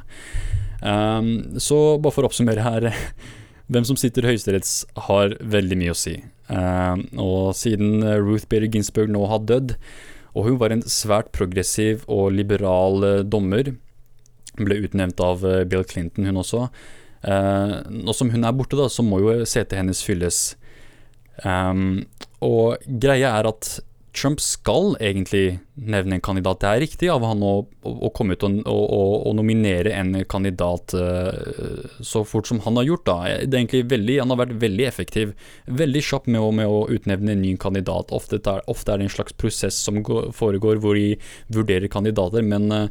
Um, 0.84 1.60
så 1.60 1.97
bare 1.99 2.15
for 2.15 2.23
å 2.23 2.32
oppsummere 2.32 2.63
her 2.63 2.89
Hvem 3.71 3.86
som 3.88 3.95
sitter 3.95 4.25
i 4.25 4.34
Høyesterett 4.34 4.67
har 5.06 5.38
veldig 5.39 5.77
mye 5.79 5.93
å 5.93 5.97
si. 5.97 6.17
Uh, 6.49 6.99
og 7.21 7.53
siden 7.56 8.03
Ruth 8.23 8.49
Bader 8.51 8.71
Ginsburg 8.71 9.12
nå 9.13 9.23
har 9.32 9.45
dødd, 9.47 9.77
og 10.34 10.49
hun 10.49 10.60
var 10.62 10.73
en 10.73 10.84
svært 10.89 11.32
progressiv 11.36 12.03
og 12.12 12.34
liberal 12.36 13.06
uh, 13.06 13.21
dommer, 13.23 13.73
ble 14.60 14.82
utnevnt 14.86 15.21
av 15.23 15.41
Bill 15.65 15.86
Clinton, 15.89 16.27
hun 16.29 16.38
også. 16.38 16.67
nå 17.89 18.13
som 18.13 18.29
hun 18.29 18.43
er 18.45 18.53
borte, 18.53 18.77
da, 18.77 18.86
så 18.86 19.01
må 19.01 19.17
jo 19.23 19.32
setet 19.49 19.79
hennes 19.79 20.03
fylles. 20.06 20.41
Og 22.45 22.84
greia 22.86 23.32
er 23.39 23.49
at 23.49 23.71
Trump 24.13 24.41
skal 24.41 24.93
egentlig 25.02 25.58
nevne 25.73 26.19
en 26.19 26.23
kandidat. 26.23 26.60
Det 26.62 26.69
er 26.69 26.82
riktig 26.84 27.08
av 27.10 27.23
han 27.26 27.41
å, 27.41 27.54
å 27.82 28.10
komme 28.13 28.36
ut 28.36 28.43
og, 28.45 28.60
og, 28.69 29.13
og, 29.26 29.32
nominere 29.39 29.89
en 29.97 30.12
kandidat 30.30 30.93
uh, 30.93 31.32
så 32.06 32.21
fort 32.28 32.45
som 32.49 32.60
han 32.62 32.78
har 32.78 32.86
gjort. 32.91 33.06
Da. 33.08 33.15
Det 33.41 33.58
er 33.58 33.63
egentlig 33.63 33.82
veldig, 33.89 34.19
Han 34.21 34.34
har 34.36 34.43
vært 34.43 34.60
veldig 34.62 34.86
effektiv. 34.86 35.32
Veldig 35.65 36.04
kjapp 36.06 36.30
med, 36.30 36.45
med, 36.60 36.69
å 36.69 36.84
utnevne 36.93 37.34
en 37.34 37.41
ny 37.41 37.56
kandidat. 37.58 38.13
Ofte 38.13 38.38
er, 38.38 38.62
ofte 38.69 38.93
er, 38.93 39.02
det 39.02 39.10
en 39.10 39.15
slags 39.15 39.34
prosess 39.34 39.80
som 39.82 39.97
går, 40.06 40.30
foregår 40.38 40.82
hvor 40.84 40.99
de 40.99 41.15
vurderer 41.56 41.89
kandidater. 41.89 42.45
Men 42.45 42.69
uh, 42.69 42.86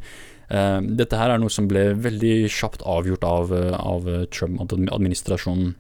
dette 0.83 1.21
her 1.21 1.31
er 1.31 1.43
noe 1.43 1.55
som 1.55 1.69
ble 1.71 1.93
veldig 2.03 2.51
kjapt 2.51 2.83
avgjort 2.83 3.29
av, 3.29 3.55
av 3.79 4.11
Trump-administrasjonen. 4.35 5.71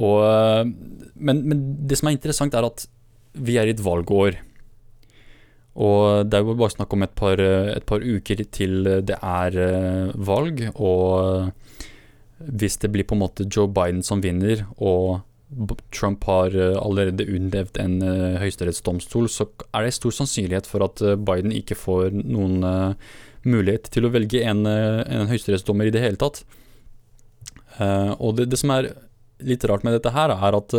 Men, 0.00 1.44
men 1.44 1.60
det 1.84 1.98
som 2.00 2.08
er 2.08 2.16
interessant, 2.16 2.56
er 2.56 2.64
at 2.64 2.86
vi 3.34 3.58
er 3.60 3.68
i 3.68 3.74
et 3.74 3.82
valgår. 3.84 4.38
Og 5.80 6.26
det 6.26 6.36
er 6.36 6.44
jo 6.44 6.58
bare 6.58 6.74
snakk 6.74 6.94
om 6.96 7.06
et 7.06 7.16
par, 7.16 7.40
et 7.40 7.86
par 7.86 8.02
uker 8.02 8.42
til 8.52 8.84
det 9.06 9.16
er 9.16 9.56
eh, 9.64 10.12
valg. 10.18 10.64
Og 10.74 11.50
hvis 12.40 12.78
det 12.82 12.90
blir 12.92 13.06
på 13.06 13.16
en 13.16 13.22
måte 13.22 13.46
Joe 13.46 13.70
Biden 13.70 14.02
som 14.02 14.22
vinner, 14.24 14.66
og 14.76 15.22
Trump 15.94 16.26
har 16.28 16.54
eh, 16.54 16.76
allerede 16.78 17.28
unnlevd 17.28 17.80
en 17.82 17.98
høyesterettsdomstol, 18.42 19.30
så 19.30 19.46
er 19.70 19.86
det 19.86 19.96
stor 19.96 20.16
sannsynlighet 20.20 20.68
for 20.68 20.84
at 20.86 21.02
Biden 21.22 21.54
ikke 21.54 21.78
får 21.78 22.10
noen 22.18 22.64
mulighet 23.46 23.88
til 23.94 24.04
å 24.04 24.12
velge 24.12 24.42
en, 24.44 24.66
en 24.66 25.30
høyesterettsdommer 25.30 25.88
i 25.88 25.94
det 25.94 26.02
hele 26.02 26.20
tatt. 26.20 26.42
Og 27.80 28.34
det, 28.36 28.50
det, 28.52 28.58
som 28.60 28.74
er 28.74 28.90
litt 29.40 29.64
rart 29.64 29.86
med 29.86 29.94
dette 29.96 30.12
her, 30.12 30.34
er 30.34 30.58
at 30.58 30.74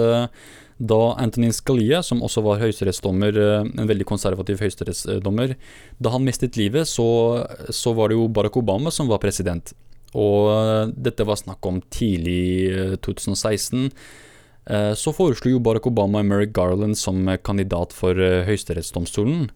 da 0.81 1.13
Antonin 1.13 1.53
Scalia, 1.53 2.01
som 2.03 2.23
også 2.25 2.41
var 2.45 2.61
høyesterettsdommer, 2.61 3.37
eh, 3.37 3.67
en 3.81 3.89
veldig 3.89 4.07
konservativ 4.09 4.61
høyesterettsdommer, 4.63 5.53
da 6.01 6.13
han 6.13 6.25
mistet 6.25 6.57
livet, 6.57 6.89
så, 6.89 7.05
så, 7.69 7.93
var 7.93 8.09
det 8.09 8.17
jo 8.17 8.29
Barack 8.33 8.57
Obama 8.57 8.93
som 8.93 9.09
var 9.11 9.21
president. 9.21 9.75
Og 10.17 10.49
eh, 10.49 10.93
dette 11.09 11.27
var 11.27 11.37
snakk 11.37 11.65
om 11.69 11.81
tidlig 11.93 12.97
2016. 13.05 13.91
Eh, 14.65 14.93
så 14.97 15.13
foreslo 15.13 15.53
jo 15.53 15.61
Barack 15.61 15.85
Obama 15.91 16.23
Merrick 16.25 16.55
Garland 16.57 16.97
som 16.97 17.29
kandidat 17.45 17.93
for 17.93 18.17
høyesterettsdomstolen. 18.17 19.51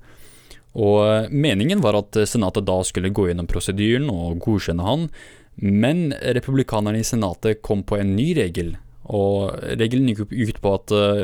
Og 0.75 1.31
meningen 1.31 1.81
var 1.81 1.95
at 1.97 2.17
senatet 2.27 2.67
da 2.67 2.81
skulle 2.83 3.13
gå 3.15 3.29
gjennom 3.29 3.47
prosedyren 3.47 4.09
og 4.11 4.41
godkjenne 4.43 4.85
han, 4.85 5.09
men 5.55 6.09
republikanerne 6.35 6.99
i 6.99 7.07
senatet 7.07 7.61
kom 7.63 7.85
på 7.87 7.95
en 7.95 8.11
ny 8.17 8.33
regel 8.35 8.73
og 9.13 9.55
Regelen 9.79 10.09
gikk 10.09 10.31
ut 10.31 10.61
på 10.63 10.73
at 10.77 10.93
uh, 10.95 11.23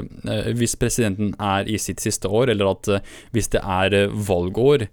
hvis 0.57 0.77
presidenten 0.79 1.35
er 1.41 1.69
i 1.69 1.79
sitt 1.81 2.03
siste 2.03 2.29
år, 2.29 2.53
eller 2.53 2.73
at 2.73 2.89
uh, 2.91 3.13
hvis 3.35 3.51
det 3.55 3.61
er 3.61 4.09
valgår, 4.11 4.87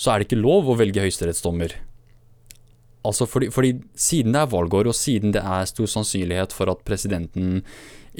så 0.00 0.12
er 0.12 0.20
det 0.20 0.30
ikke 0.30 0.42
lov 0.42 0.70
å 0.70 0.78
velge 0.80 1.02
høyesterettsdommer. 1.04 1.74
Altså 3.06 3.24
fordi, 3.28 3.48
fordi, 3.52 3.74
siden 3.96 4.36
det 4.36 4.42
er 4.42 4.52
valgår, 4.52 4.90
og 4.90 4.96
siden 4.96 5.32
det 5.34 5.42
er 5.42 5.68
stor 5.68 5.88
sannsynlighet 5.88 6.52
for 6.56 6.72
at 6.72 6.84
presidenten 6.88 7.62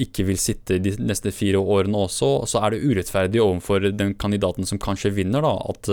ikke 0.01 0.25
vil 0.29 0.39
sitte 0.41 0.79
de 0.81 0.95
neste 1.03 1.33
fire 1.35 1.61
årene 1.61 1.99
også, 2.07 2.31
så 2.49 2.63
er 2.65 2.73
det 2.73 2.85
urettferdig 2.87 3.43
overfor 3.43 3.91
den 3.91 4.15
kandidaten 4.17 4.69
som 4.69 4.81
kanskje 4.81 5.13
vinner, 5.17 5.45
da, 5.45 5.57
at 5.73 5.91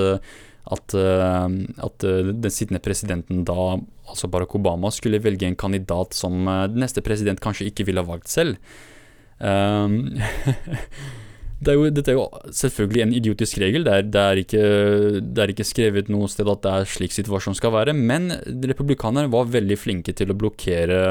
at, 0.71 0.93
eh, 0.93 1.47
at, 1.77 2.03
eh, 2.03 2.34
den 2.34 2.51
sittende 2.51 2.84
presidenten 2.84 3.45
da, 3.47 3.77
altså 4.08 4.30
Barack 4.32 4.56
Obama, 4.58 4.91
skulle 4.93 5.22
velge 5.24 5.48
en 5.48 5.58
kandidat 5.60 6.17
som 6.17 6.48
eh, 6.48 6.65
den 6.72 6.84
neste 6.84 7.04
president 7.06 7.41
kanskje 7.43 7.70
ikke 7.72 7.88
ville 7.88 8.04
ha 8.04 8.08
valgt 8.08 8.32
selv. 8.32 8.58
Um, 9.38 10.17
det 11.62 11.74
er 11.74 11.78
jo, 11.78 11.89
dette 11.93 12.13
er 12.13 12.17
jo 12.17 12.26
selvfølgelig 12.54 13.04
en 13.04 13.13
idiotisk 13.20 13.60
regel. 13.62 13.86
Det 13.86 13.93
er, 13.93 14.08
det, 14.13 14.24
er 14.24 14.41
ikke, 14.41 14.63
det 15.22 15.43
er, 15.43 15.54
ikke, 15.54 15.67
skrevet 15.67 16.12
noe 16.13 16.30
sted 16.32 16.50
at 16.52 16.63
det 16.65 16.74
er 16.74 16.91
slik 16.91 17.15
situasjonen 17.15 17.58
skal 17.58 17.74
være. 17.76 17.96
Men 17.98 18.32
republikanerne 18.46 19.32
var 19.34 19.50
veldig 19.54 19.80
flinke 19.80 20.15
til 20.17 20.34
å 20.34 20.38
blokkere, 20.38 21.02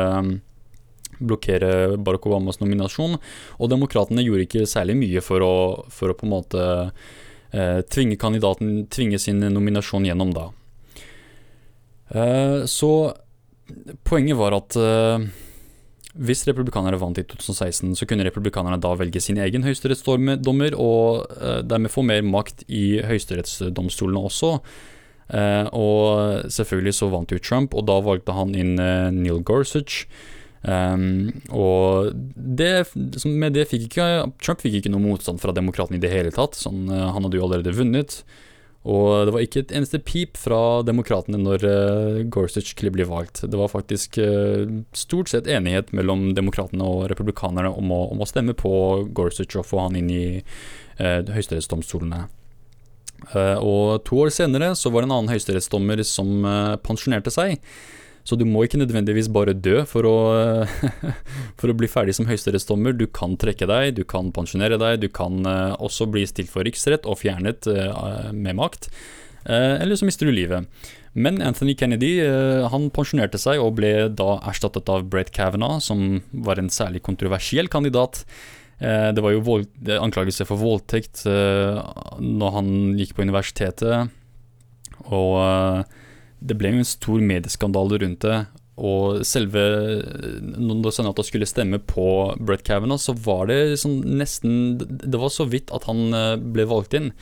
blokkere 1.18 1.72
Barack 1.98 2.28
Obamas 2.30 2.62
nominasjon. 2.62 3.18
Og 3.58 3.72
demokratene 3.72 4.26
gjorde 4.26 4.48
ikke 4.48 4.68
særlig 4.70 4.98
mye 5.02 5.24
for 5.24 5.46
å, 5.46 5.54
for 5.92 6.12
å 6.12 6.18
på 6.18 6.28
en 6.28 6.34
måte 6.36 6.68
eh, 7.50 7.80
tvinge 7.90 8.18
kandidaten, 8.20 8.84
tvinge 8.92 9.18
sin 9.22 9.42
nominasjon 9.42 10.06
gjennom 10.08 10.34
da. 10.36 10.50
Eh, 12.14 12.64
så 12.70 12.92
poenget 14.06 14.38
var 14.38 14.54
at 14.54 14.76
uh, 14.78 15.24
hvis 16.16 16.44
republikanerne 16.46 17.00
vant 17.00 17.18
i 17.18 17.24
2016, 17.26 17.96
så 17.98 18.06
kunne 18.08 18.26
republikanerne 18.26 18.78
da 18.80 18.92
velge 18.96 19.20
sin 19.20 19.40
egen 19.42 19.66
høyesterettsdommer, 19.66 20.76
og 20.78 21.26
uh, 21.40 21.60
dermed 21.66 21.92
få 21.92 22.06
mer 22.06 22.22
makt 22.24 22.62
i 22.70 23.00
høyesterettsdomstolene 23.06 24.22
også. 24.30 24.58
Og 25.74 26.44
selvfølgelig 26.54 26.92
så 26.94 27.08
vant 27.10 27.32
jo 27.34 27.40
Trump, 27.42 27.72
og 27.74 27.88
da 27.88 27.96
valgte 27.98 28.30
han 28.30 28.52
inn 28.54 28.76
Neil 28.78 29.40
Gorsuch. 29.42 30.04
Um, 30.62 31.42
og 31.50 32.12
det, 32.14 32.86
med 33.26 33.56
det 33.58 33.64
fikk 33.72 33.88
ikke 33.88 34.06
Trump 34.38 34.62
fikk 34.62 34.78
ikke 34.78 34.92
noe 34.94 35.02
motstand 35.02 35.42
fra 35.42 35.54
demokratene 35.54 35.98
i 35.98 36.04
det 36.04 36.12
hele 36.14 36.30
tatt. 36.30 36.54
Sånn, 36.54 36.86
han 36.86 37.26
hadde 37.26 37.40
jo 37.40 37.48
allerede 37.48 37.74
vunnet. 37.74 38.20
Og 38.86 39.26
det 39.26 39.32
var 39.34 39.42
ikke 39.42 39.64
et 39.64 39.72
eneste 39.74 39.98
pip 40.06 40.38
fra 40.38 40.80
demokratene 40.86 41.40
når 41.42 41.64
uh, 41.66 42.20
Gorsuch 42.30 42.70
bli 42.78 43.06
valgt. 43.08 43.42
Det 43.42 43.58
var 43.58 43.72
faktisk 43.72 44.18
uh, 44.22 44.62
stort 44.94 45.32
sett 45.32 45.50
enighet 45.50 45.90
mellom 45.96 46.28
demokratene 46.38 46.86
og 46.86 47.08
republikanerne 47.10 47.72
om 47.74 47.90
å, 47.90 48.04
om 48.14 48.22
å, 48.22 48.28
stemme 48.30 48.54
på 48.54 48.70
Gorsuch 49.16 49.58
og 49.58 49.66
få 49.66 49.82
han 49.88 49.98
inn 49.98 50.12
i 50.14 50.26
uh, 50.38 51.26
høyesterettsdomstolene. 51.34 52.28
Uh, 53.32 53.58
og 53.58 54.06
to 54.06 54.22
år 54.22 54.30
senere 54.30 54.70
så 54.78 54.92
var 54.94 55.02
det 55.02 55.10
en 55.10 55.16
annen 55.18 55.34
høyesterettsdommer 55.34 56.04
som 56.06 56.46
pensjonerte 56.86 57.34
seg. 57.34 57.58
Så 58.26 58.34
du 58.34 58.42
må 58.48 58.64
ikke 58.66 58.80
nødvendigvis 58.80 59.28
bare 59.30 59.54
dø 59.54 59.84
for 59.86 60.06
å, 60.08 60.16
for 61.60 61.70
å 61.70 61.76
bli 61.78 61.88
ferdig 61.90 62.16
som 62.18 62.26
høyesterettsdommer. 62.26 62.96
Du 62.98 63.06
kan 63.06 63.36
trekke 63.38 63.68
deg, 63.70 63.92
du 64.00 64.02
kan 64.08 64.32
pensjonere 64.34 64.80
deg, 64.82 64.98
du 65.04 65.08
kan 65.14 65.46
uh, 65.46 65.78
også 65.78 66.08
bli 66.10 66.24
stilt 66.26 66.50
for 66.50 66.66
riksrett 66.66 67.06
og 67.06 67.20
fjernet 67.22 67.68
uh, 67.70 68.32
med 68.34 68.58
makt. 68.58 68.90
Uh, 69.46 69.78
eller 69.78 69.94
så 69.98 70.08
mister 70.08 70.26
du 70.26 70.34
livet. 70.34 70.66
Men 71.16 71.38
Anthony 71.40 71.72
Kennedy 71.78 72.18
han 72.68 72.90
pensjonerte 72.92 73.38
seg 73.40 73.62
og 73.62 73.78
ble 73.78 74.10
da 74.12 74.34
erstattet 74.50 74.90
av 74.92 75.06
Brett 75.08 75.30
Kavanaugh, 75.32 75.78
som 75.80 76.18
var 76.44 76.60
en 76.60 76.68
særlig 76.68 77.00
kontroversiell 77.06 77.70
kandidat. 77.72 78.20
Det 78.76 79.22
var 79.24 79.32
jo 79.32 79.62
anklagelse 79.96 80.44
for 80.44 80.60
voldtekt 80.60 81.22
når 81.24 82.52
han 82.58 82.68
gikk 83.00 83.14
på 83.16 83.24
universitetet. 83.24 84.12
Og 85.08 85.40
det 86.40 86.56
ble 86.58 86.74
jo 86.74 86.82
en 86.82 86.88
stor 86.88 87.22
medieskandale 87.24 88.00
rundt 88.02 88.24
det. 88.26 88.38
Og 88.76 89.22
selve 89.24 89.62
Når 90.60 90.92
Senatet 90.92 91.30
skulle 91.30 91.48
stemme 91.48 91.78
på 91.80 92.36
Brett 92.36 92.64
Kavanaugh, 92.66 93.00
så 93.00 93.14
var 93.16 93.48
det 93.48 93.56
liksom 93.72 94.02
nesten 94.20 94.76
Det 94.76 95.16
var 95.16 95.32
så 95.32 95.46
vidt 95.48 95.72
at 95.72 95.88
han 95.88 96.12
eh, 96.12 96.34
ble 96.36 96.66
valgt 96.68 96.96
inn. 96.98 97.12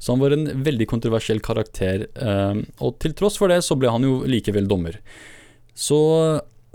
Så 0.00 0.14
han 0.14 0.22
var 0.22 0.32
en 0.32 0.48
veldig 0.64 0.88
kontroversiell 0.88 1.40
karakter. 1.44 2.08
Eh, 2.16 2.62
og 2.80 2.98
til 3.00 3.16
tross 3.16 3.36
for 3.40 3.52
det, 3.52 3.62
så 3.64 3.76
ble 3.76 3.92
han 3.92 4.04
jo 4.04 4.22
likevel 4.28 4.68
dommer. 4.68 4.98
Så 5.76 5.98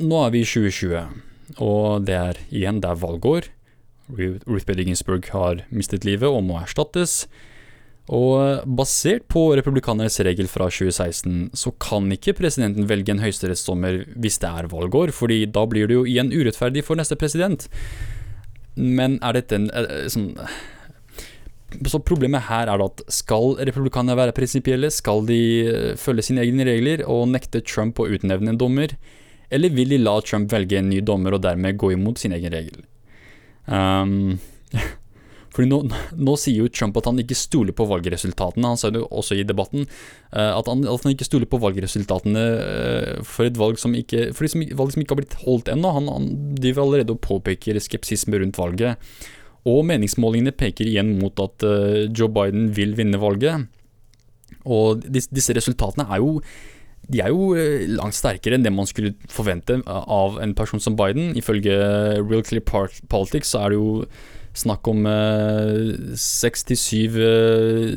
nå 0.01 0.21
er 0.21 0.33
vi 0.33 0.41
i 0.41 0.47
2020, 0.47 1.21
og 1.61 2.05
det 2.05 2.17
er 2.17 2.39
igjen 2.49 2.81
det 2.81 2.89
er 2.89 3.01
valgår. 3.01 3.49
Ruth 4.11 4.65
Bader 4.67 4.85
Ginsburg 4.85 5.29
har 5.33 5.63
mistet 5.73 6.05
livet 6.05 6.29
og 6.29 6.43
må 6.45 6.59
erstattes. 6.61 7.25
Og 8.11 8.65
basert 8.67 9.23
på 9.31 9.45
republikanernes 9.55 10.19
regel 10.27 10.49
fra 10.51 10.67
2016, 10.67 11.53
så 11.55 11.71
kan 11.79 12.11
ikke 12.11 12.35
presidenten 12.35 12.89
velge 12.89 13.13
en 13.13 13.23
høyesterettsdommer 13.23 14.01
hvis 14.19 14.41
det 14.43 14.49
er 14.51 14.67
valgår, 14.71 15.13
fordi 15.15 15.45
da 15.47 15.63
blir 15.69 15.87
det 15.87 15.95
jo 15.95 16.03
igjen 16.03 16.33
urettferdig 16.35 16.83
for 16.83 16.99
neste 16.99 17.15
president. 17.15 17.69
Men 18.75 19.15
er 19.23 19.39
dette 19.39 19.57
en 19.57 19.71
eh, 19.71 20.05
sånn 20.11 20.33
så 21.87 22.01
Problemet 22.03 22.49
her 22.49 22.67
er 22.67 22.81
at 22.83 22.99
skal 23.07 23.53
republikanerne 23.63 24.17
være 24.19 24.35
prinsipielle, 24.35 24.89
skal 24.91 25.23
de 25.23 25.41
eh, 25.63 25.91
følge 25.95 26.25
sine 26.27 26.43
egne 26.43 26.65
regler 26.67 27.05
og 27.07 27.29
nekte 27.31 27.63
Trump 27.63 28.01
å 28.01 28.09
utnevne 28.11 28.51
en 28.51 28.59
dommer, 28.59 28.97
eller 29.51 29.71
vil 29.71 29.95
de 29.95 30.01
la 30.01 30.17
Trump 30.19 30.51
velge 30.51 30.79
en 30.79 30.89
ny 30.91 30.99
dommer 30.99 31.37
og 31.37 31.45
dermed 31.45 31.79
gå 31.79 31.93
imot 31.95 32.19
sin 32.19 32.35
egen 32.35 32.51
regel? 32.51 32.83
Um, 33.71 34.35
Fordi 35.55 35.67
nå, 35.67 35.81
nå, 36.27 36.35
sier 36.39 36.63
jo 36.63 36.71
Trump 36.71 36.97
at 36.99 37.09
han 37.09 37.19
ikke 37.21 37.37
stoler 37.37 37.75
på 37.75 37.87
valgresultatene. 37.89 38.73
Han 38.73 38.79
sa 38.79 38.91
det 38.93 39.03
også 39.03 39.37
i 39.39 39.45
debatten 39.47 39.85
uh, 39.85 40.53
at, 40.55 40.69
han, 40.69 40.85
at, 40.85 41.05
han, 41.05 41.13
ikke 41.13 41.27
stoler 41.27 41.49
på 41.51 41.59
valgresultatene 41.61 42.45
uh, 42.61 43.27
for 43.27 43.49
et 43.49 43.59
valg 43.59 43.81
som 43.81 43.95
ikke 43.97 44.29
For 44.37 44.47
et 44.47 44.75
valg 44.77 44.95
som 44.95 45.03
ikke 45.03 45.15
har 45.15 45.21
blitt 45.23 45.37
holdt 45.43 45.71
ennå. 45.73 45.93
Han, 45.97 46.09
han 46.11 46.31
driver 46.59 46.85
allerede 46.85 47.15
og 47.15 47.23
påpeker 47.25 47.79
skepsisme 47.83 48.41
rundt 48.41 48.59
valget. 48.61 49.13
Og 49.69 49.83
meningsmålingene 49.85 50.55
peker 50.57 50.89
igjen 50.89 51.15
mot 51.19 51.37
at 51.43 51.67
uh, 51.67 52.03
Joe 52.09 52.31
Biden 52.33 52.71
vil 52.77 52.95
vinne 52.97 53.21
valget. 53.21 53.67
Og 54.67 55.03
disse 55.11 55.55
resultatene 55.57 56.07
er 56.11 56.21
jo 56.21 56.37
de 57.11 57.19
er 57.19 57.31
jo 57.33 57.55
langt 57.97 58.15
sterkere 58.15 58.55
enn 58.55 58.63
det 58.63 58.71
man 58.71 58.87
skulle 58.87 59.15
forvente 59.27 59.79
av 59.89 60.37
en 60.39 60.53
person 60.55 60.79
som 60.79 60.93
Biden. 60.95 61.33
Ifølge 61.35 61.73
Real 62.21 62.45
Clear 62.45 62.63
Politics 63.11 63.51
så 63.51 63.65
er 63.65 63.73
det 63.73 63.79
jo 63.81 64.05
snakk 64.57 64.87
om 64.91 65.05
eh, 65.07 66.15
67 66.17 67.17
eh, 67.21 67.95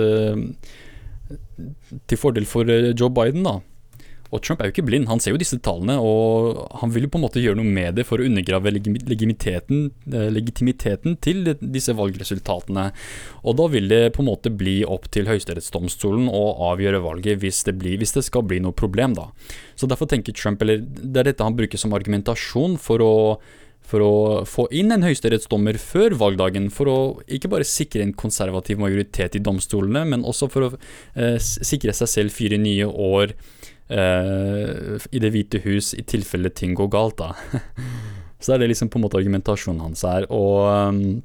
eh, 0.00 0.36
til 2.08 2.20
fordel 2.20 2.48
for 2.48 2.70
eh, 2.70 2.92
Joe 2.96 3.12
Biden, 3.12 3.46
da. 3.46 3.60
Og 4.34 4.42
Trump 4.42 4.60
er 4.60 4.66
jo 4.66 4.74
ikke 4.74 4.86
blind, 4.88 5.06
han 5.06 5.20
ser 5.22 5.30
jo 5.34 5.38
disse 5.38 5.60
tallene, 5.62 5.94
og 6.02 6.58
han 6.80 6.90
vil 6.90 7.06
jo 7.06 7.10
på 7.14 7.20
en 7.20 7.24
måte 7.26 7.42
gjøre 7.42 7.58
noe 7.60 7.70
med 7.70 7.94
det 7.98 8.06
for 8.08 8.18
å 8.18 8.26
undergrave 8.26 8.72
legitimiteten, 8.74 9.84
eh, 10.10 10.26
legitimiteten 10.34 11.14
til 11.22 11.52
disse 11.60 11.94
valgresultatene. 11.94 12.88
Og 13.44 13.58
da 13.60 13.68
vil 13.70 13.86
det 13.92 14.02
på 14.16 14.24
en 14.24 14.30
måte 14.32 14.50
bli 14.50 14.80
opp 14.82 15.06
til 15.14 15.30
Høyesterettsdomstolen 15.30 16.26
å 16.26 16.44
avgjøre 16.72 17.04
valget 17.04 17.44
hvis 17.44 17.62
det, 17.68 17.76
blir, 17.78 18.00
hvis 18.00 18.16
det, 18.16 18.24
skal 18.26 18.42
bli 18.48 18.58
noe 18.64 18.74
problem, 18.74 19.14
da. 19.14 19.28
Så 19.78 19.86
derfor 19.90 20.10
tenker 20.10 20.34
Trump, 20.34 20.62
eller 20.64 20.82
det 20.82 21.22
er 21.22 21.30
dette 21.30 21.46
han 21.46 21.54
bruker 21.54 21.78
som 21.78 21.94
argumentasjon 21.94 22.74
for 22.82 23.04
å 23.04 23.14
for 23.84 24.04
å 24.04 24.14
få 24.48 24.64
inn 24.72 24.94
en 24.94 25.04
høyesterettsdommer 25.04 25.76
før 25.80 26.16
valgdagen, 26.20 26.70
for 26.72 26.90
å 26.90 26.98
ikke 27.28 27.50
bare 27.52 27.68
sikre 27.68 28.04
en 28.04 28.14
konservativ 28.16 28.80
majoritet 28.80 29.36
i 29.36 29.42
domstolene, 29.44 30.06
men 30.08 30.24
også 30.24 30.48
for 30.52 30.68
å 30.68 30.70
eh, 30.74 31.36
sikre 31.40 31.92
seg 31.96 32.10
selv 32.10 32.34
fire 32.34 32.58
nye 32.60 32.88
år 32.88 33.34
eh, 33.92 34.96
i 35.12 35.20
Det 35.20 35.32
hvite 35.34 35.60
hus 35.66 35.92
i 35.98 36.06
tilfelle 36.08 36.52
ting 36.56 36.72
går 36.78 36.90
galt, 36.96 37.20
da. 37.20 37.34
Så 38.44 38.54
er 38.54 38.66
liksom 38.66 38.90
på 38.92 38.98
en 38.98 39.06
måte 39.06 39.16
argumentasjonen 39.16 39.80
hans 39.80 40.02
her. 40.04 40.26
Og 40.28 40.66
um, 40.68 41.22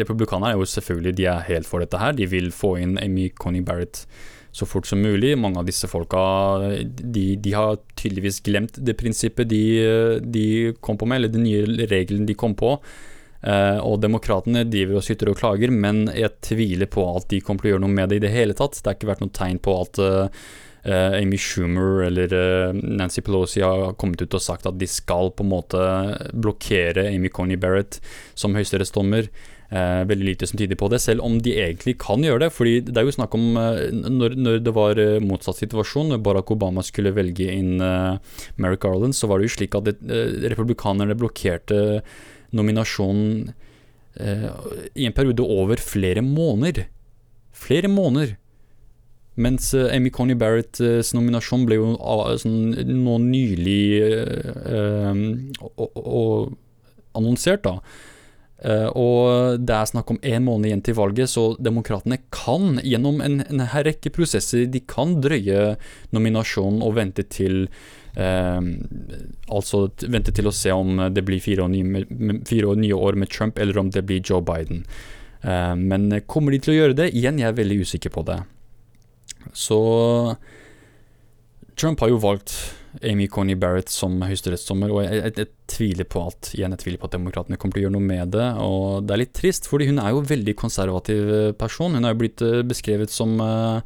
republikanerne 0.00 0.54
er 0.54 0.56
jo 0.56 0.68
selvfølgelig 0.72 1.16
de 1.18 1.26
er 1.28 1.42
helt 1.50 1.68
for 1.68 1.84
dette 1.84 1.98
her. 2.00 2.14
De 2.16 2.24
vil 2.30 2.48
få 2.56 2.78
inn 2.80 2.94
Amy 3.02 3.26
Connie 3.36 3.60
Barrett 3.60 4.06
så 4.52 4.66
fort 4.66 4.86
som 4.86 5.02
mulig. 5.02 5.36
Mange 5.38 5.60
av 5.60 5.68
disse 5.68 5.88
folka 5.90 6.20
de, 6.82 7.24
de 7.36 7.52
har 7.54 7.78
tydeligvis 7.98 8.40
glemt 8.46 8.80
det 8.82 8.96
prinsippet 8.98 9.50
de, 9.50 9.62
de, 10.24 10.46
kom 10.82 10.98
på 10.98 11.06
med, 11.06 11.20
eller 11.20 11.34
den 11.34 11.46
nye 11.46 11.86
regelen 11.90 12.26
de 12.26 12.38
kom 12.38 12.56
på. 12.58 12.76
Uh, 13.40 13.78
og 13.80 14.02
demokratene 14.02 14.66
driver 14.68 14.98
og 14.98 15.04
sytter 15.06 15.30
og 15.32 15.38
klager, 15.40 15.70
men 15.72 16.04
jeg 16.12 16.34
tviler 16.44 16.90
på 16.92 17.06
at 17.14 17.30
de 17.30 17.38
kommer 17.40 17.64
til 17.64 17.70
å 17.70 17.76
gjøre 17.76 17.84
noe 17.86 17.94
med 17.94 18.10
det 18.12 18.18
i 18.18 18.24
det 18.26 18.34
hele 18.34 18.56
tatt. 18.56 18.76
Det 18.76 18.90
har 18.90 18.98
ikke 18.98 19.12
vært 19.14 19.22
noe 19.24 19.38
tegn 19.38 19.62
på 19.64 19.76
at 19.80 20.02
uh, 20.02 20.42
Amy 20.90 21.36
Schumer 21.40 22.06
eller 22.06 22.32
Nancy 22.72 23.20
Pelosi 23.20 23.60
har 23.60 23.94
kommet 24.00 24.22
ut 24.24 24.36
og 24.36 24.40
sagt 24.40 24.68
at 24.68 24.78
de 24.80 24.86
skal 24.88 25.28
på 25.36 25.44
en 25.44 25.50
måte 25.52 25.80
blokkere 26.32 27.04
Amy 27.10 27.28
Coney 27.28 27.60
Barrett 27.60 27.98
som 28.32 28.56
høyesterettsdommer. 28.56 29.28
Eh, 29.70 30.02
veldig 30.02 30.26
lite 30.26 30.46
som 30.50 30.58
tyder 30.58 30.74
på 30.74 30.88
det, 30.90 30.98
selv 30.98 31.22
om 31.22 31.36
de 31.38 31.52
egentlig 31.54 31.94
kan 32.02 32.24
gjøre 32.26 32.42
det. 32.42 32.50
fordi 32.50 32.80
det 32.82 32.96
er 32.98 33.04
jo 33.06 33.14
snakk 33.14 33.34
om 33.38 33.54
eh, 33.54 33.92
når, 33.94 34.34
når, 34.34 34.58
det 34.66 34.72
var 34.74 34.98
eh, 34.98 35.22
motsatt 35.22 35.60
situasjon, 35.62 36.10
når 36.10 36.22
Barack 36.26 36.50
Obama 36.50 36.82
skulle 36.82 37.14
velge 37.14 37.46
inn 37.54 37.78
eh, 37.78 38.18
Merrick 38.58 38.82
Garland, 38.82 39.14
så 39.14 39.30
var 39.30 39.38
det 39.38 39.46
jo 39.46 39.54
slik 39.54 39.78
at 39.78 39.86
det, 39.86 39.94
eh, 40.10 40.50
republikanerne 40.50 41.14
blokkerte 41.14 42.02
nominasjonen 42.50 43.52
eh, 44.18 44.50
i 44.98 45.06
en 45.06 45.14
periode 45.14 45.46
over 45.46 45.78
flere 45.78 46.26
måneder. 46.26 46.90
Flere 47.54 47.86
måneder. 47.86 48.34
Mens 49.38 49.70
Amy 49.72 50.10
Coney 50.10 50.34
Barretts 50.34 51.14
nominasjon 51.14 51.62
ble 51.68 51.78
jo 51.78 51.94
sånn, 52.42 52.74
nå 52.74 53.14
nylig 53.22 54.02
uh, 54.66 55.14
annonsert, 57.14 57.62
da. 57.64 57.78
Uh, 58.60 58.88
og 58.92 59.62
det 59.64 59.72
er 59.72 59.88
snakk 59.88 60.10
om 60.12 60.18
én 60.20 60.44
måned 60.44 60.68
igjen 60.68 60.82
til 60.84 60.98
valget, 60.98 61.30
så 61.32 61.54
demokratene 61.56 62.18
kan 62.34 62.76
gjennom 62.84 63.22
en, 63.24 63.40
en 63.46 63.62
rekke 63.86 64.12
prosesser 64.12 64.66
de 64.68 64.82
kan 64.84 65.14
drøye 65.24 65.78
nominasjonen 66.12 66.82
og 66.84 66.98
vente 66.98 67.24
til 67.32 67.62
eh, 68.20 68.60
Altså 69.48 69.80
vente 70.12 70.34
til 70.36 70.50
å 70.50 70.52
se 70.54 70.74
om 70.76 71.00
det 71.14 71.24
blir 71.24 71.40
fire, 71.40 71.66
nye, 71.72 72.04
fire 72.48 72.76
nye 72.76 72.98
år 73.08 73.16
med 73.22 73.32
Trump, 73.32 73.58
eller 73.58 73.80
om 73.80 73.90
det 73.94 74.04
blir 74.06 74.20
Joe 74.20 74.44
Biden. 74.44 74.84
Eh, 75.40 75.74
men 75.80 76.10
kommer 76.28 76.52
de 76.52 76.60
til 76.60 76.74
å 76.74 76.78
gjøre 76.82 76.98
det? 77.00 77.10
Igjen, 77.16 77.40
jeg 77.40 77.48
er 77.48 77.56
veldig 77.56 77.80
usikker 77.86 78.12
på 78.12 78.26
det. 78.28 78.42
Så 79.56 79.80
Trump 81.80 82.02
har 82.04 82.12
jo 82.12 82.20
valgt 82.20 82.52
Amy 83.06 83.28
Coney 83.30 83.54
Barrett 83.54 83.90
som 83.92 84.16
høyesterettsdommer, 84.24 84.90
og 84.90 85.04
jeg, 85.04 85.18
jeg, 85.20 85.34
jeg, 85.38 85.50
tviler 85.70 86.06
på 86.10 86.24
at 86.26 86.50
igjen, 86.56 86.74
jeg 86.74 86.82
tviler 86.82 87.00
på 87.00 87.06
at 87.06 87.14
demokratene 87.14 87.58
kommer 87.60 87.76
til 87.76 87.84
å 87.84 87.86
gjøre 87.86 87.94
noe 87.94 88.06
med 88.06 88.32
det. 88.34 88.46
Og 88.64 89.04
det 89.06 89.14
er 89.14 89.22
litt 89.22 89.34
trist, 89.38 89.68
fordi 89.70 89.86
hun 89.90 90.00
er 90.02 90.10
jo 90.10 90.22
en 90.22 90.30
veldig 90.30 90.54
konservativ 90.58 91.34
eh, 91.36 91.50
person. 91.58 91.94
Hun 91.94 92.08
er 92.08 92.16
jo 92.16 92.20
blitt 92.24 92.42
uh, 92.42 92.62
beskrevet 92.66 93.14
som 93.14 93.36
uh, 93.38 93.78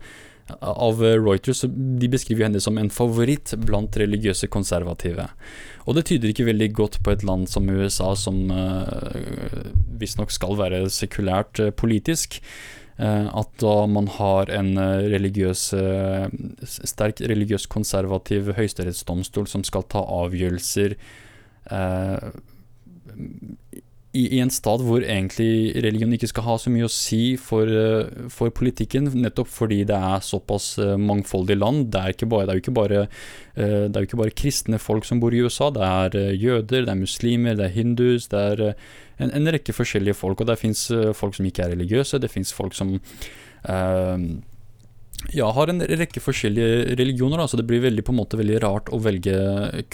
av 0.64 1.02
Reuters. 1.20 1.64
De 1.68 2.08
beskriver 2.12 2.46
henne 2.48 2.62
som 2.64 2.80
en 2.80 2.88
favoritt 2.92 3.52
blant 3.64 4.00
religiøse 4.00 4.48
konservative. 4.52 5.28
Og 5.84 5.98
det 5.98 6.06
tyder 6.08 6.32
ikke 6.32 6.48
veldig 6.48 6.70
godt 6.76 6.98
på 7.04 7.12
et 7.12 7.24
land 7.28 7.44
som 7.52 7.68
USA, 7.68 8.10
som 8.16 8.40
visstnok 10.00 10.32
skal 10.32 10.56
være 10.60 10.82
sekulært 10.92 11.60
politisk. 11.80 12.40
Uh, 12.94 13.26
at 13.34 13.50
da 13.58 13.74
man 13.90 14.06
har 14.06 14.50
en 14.54 14.76
religiøs, 14.78 15.62
uh, 15.74 16.28
sterk 16.62 17.18
religiøs 17.26 17.66
konservativ 17.66 18.52
høyesterettsdomstol 18.54 19.48
som 19.50 19.64
skal 19.66 19.82
ta 19.90 20.04
avgjørelser 20.22 20.94
uh, 21.74 22.30
i, 24.14 24.22
i, 24.36 24.40
en 24.42 24.52
stat 24.52 24.82
hvor 24.84 25.02
egentlig 25.02 25.74
religion 25.82 26.12
ikke 26.14 26.28
skal 26.30 26.46
ha 26.46 26.54
så 26.60 26.70
mye 26.70 26.86
å 26.86 26.92
si 26.92 27.34
for, 27.40 27.66
uh, 27.66 28.28
for 28.30 28.52
politikken, 28.54 29.08
nettopp 29.18 29.50
fordi 29.50 29.80
det 29.88 29.98
er 29.98 30.22
såpass 30.22 30.74
uh, 30.78 30.94
mangfoldig 31.00 31.56
land. 31.58 31.88
Det 31.94 32.02
er, 32.22 32.26
bare, 32.30 32.46
det 32.52 32.60
er, 32.60 32.76
bare, 32.78 33.02
uh, 33.08 33.84
det 33.88 33.90
er 33.90 33.98
jo 34.04 34.10
ikke 34.10 34.22
bare 34.22 34.36
kristne 34.38 34.78
folk 34.82 35.08
som 35.08 35.22
bor 35.22 35.34
i 35.34 35.42
USA. 35.42 35.72
Det 35.74 35.90
er 35.90 36.38
jøder, 36.38 36.86
det 36.86 36.94
er 36.94 37.02
muslimer, 37.02 37.58
det 37.58 37.68
er 37.68 37.74
hindus, 37.74 38.30
det 38.30 38.46
er 38.54 38.64
en, 38.70 39.30
en, 39.30 39.52
rekke 39.58 39.74
forskjellige 39.74 40.18
folk. 40.20 40.40
Og 40.40 40.50
det 40.50 40.60
fins 40.62 40.86
folk 41.18 41.34
som 41.34 41.50
ikke 41.50 41.66
er 41.66 41.74
religiøse, 41.74 42.22
det 42.22 42.30
fins 42.30 42.54
folk 42.54 42.76
som 42.78 42.96
ja, 45.32 45.46
har 45.56 45.70
en 45.70 45.80
rekke 45.80 46.20
forskjellige 46.20 46.96
religioner, 46.98 47.40
da, 47.40 47.46
så 47.48 47.56
det 47.56 47.66
blir 47.68 47.82
veldig, 47.84 48.04
på 48.04 48.12
en 48.12 48.20
måte 48.20 48.40
veldig 48.40 48.58
rart 48.64 48.90
å 48.92 49.00
velge 49.02 49.36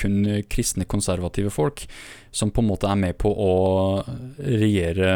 kun 0.00 0.42
kristne, 0.50 0.88
konservative 0.90 1.52
folk, 1.54 1.84
som 2.34 2.50
på 2.50 2.64
en 2.64 2.70
måte 2.70 2.90
er 2.90 2.98
med 2.98 3.18
på 3.20 3.30
å 3.30 3.52
regjere 4.38 5.12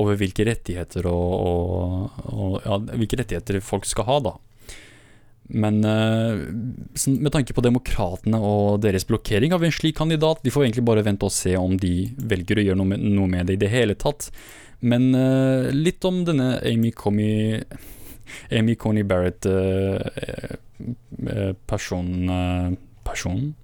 over 0.00 0.18
hvilke 0.18 0.46
rettigheter 0.48 1.06
og, 1.06 1.34
og, 1.46 2.18
og 2.34 2.56
ja, 2.64 2.80
hvilke 2.98 3.20
rettigheter 3.20 3.60
folk 3.62 3.86
skal 3.86 4.08
ha, 4.08 4.18
da. 4.26 4.34
Men 5.52 5.84
uh, 5.84 6.40
med 7.06 7.32
tanke 7.34 7.52
på 7.52 7.62
demokratene 7.64 8.40
og 8.40 8.80
deres 8.84 9.04
blokkering 9.06 9.52
av 9.52 9.64
en 9.64 9.74
slik 9.74 9.98
kandidat, 9.98 10.40
vi 10.42 10.52
får 10.52 10.66
egentlig 10.66 10.86
bare 10.88 11.04
vente 11.04 11.28
og 11.28 11.34
se 11.34 11.52
om 11.60 11.76
de 11.80 12.08
velger 12.16 12.58
å 12.60 12.64
gjøre 12.68 12.80
noe 12.80 12.94
med, 12.94 13.04
noe 13.04 13.30
med 13.30 13.50
det 13.50 13.58
i 13.58 13.60
det 13.60 13.72
hele 13.72 13.96
tatt. 14.00 14.30
Men 14.84 15.12
uh, 15.12 15.68
litt 15.72 16.04
om 16.08 16.22
denne 16.26 16.56
Amy 16.64 16.94
Comey 16.96 17.60
Amy 18.52 18.74
Coney 18.76 19.04
Barrett 19.06 19.46
uh, 19.46 19.98
person, 21.68 22.08
uh, 22.28 22.72
Personen? 23.04 23.54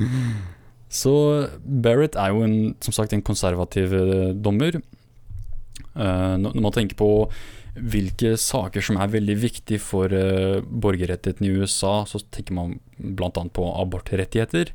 Så 0.90 1.14
Barrett 1.62 2.16
er 2.18 2.32
jo 2.34 2.42
en, 2.42 2.74
som 2.82 2.94
sagt 2.96 3.12
en 3.14 3.22
konservativ 3.22 3.92
dommer. 4.42 4.80
når 5.94 6.56
man 6.58 6.72
tenker 6.74 6.96
på 6.98 7.30
hvilke 7.78 8.32
saker 8.34 8.82
som 8.82 8.96
er 8.98 9.12
veldig 9.12 9.36
viktige 9.38 9.78
for 9.78 10.10
borgerrettigheten 10.66 11.46
i 11.46 11.52
USA, 11.54 12.04
så 12.10 12.18
tenker 12.34 12.56
man 12.58 12.80
bl.a. 12.98 13.30
på 13.30 13.68
abortrettigheter. 13.84 14.72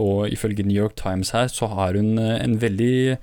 Og 0.00 0.32
ifølge 0.32 0.64
New 0.64 0.78
York 0.80 0.96
Times 0.96 1.34
her, 1.36 1.52
så 1.52 1.68
har 1.68 2.00
hun 2.00 2.16
en 2.16 2.56
veldig 2.62 3.18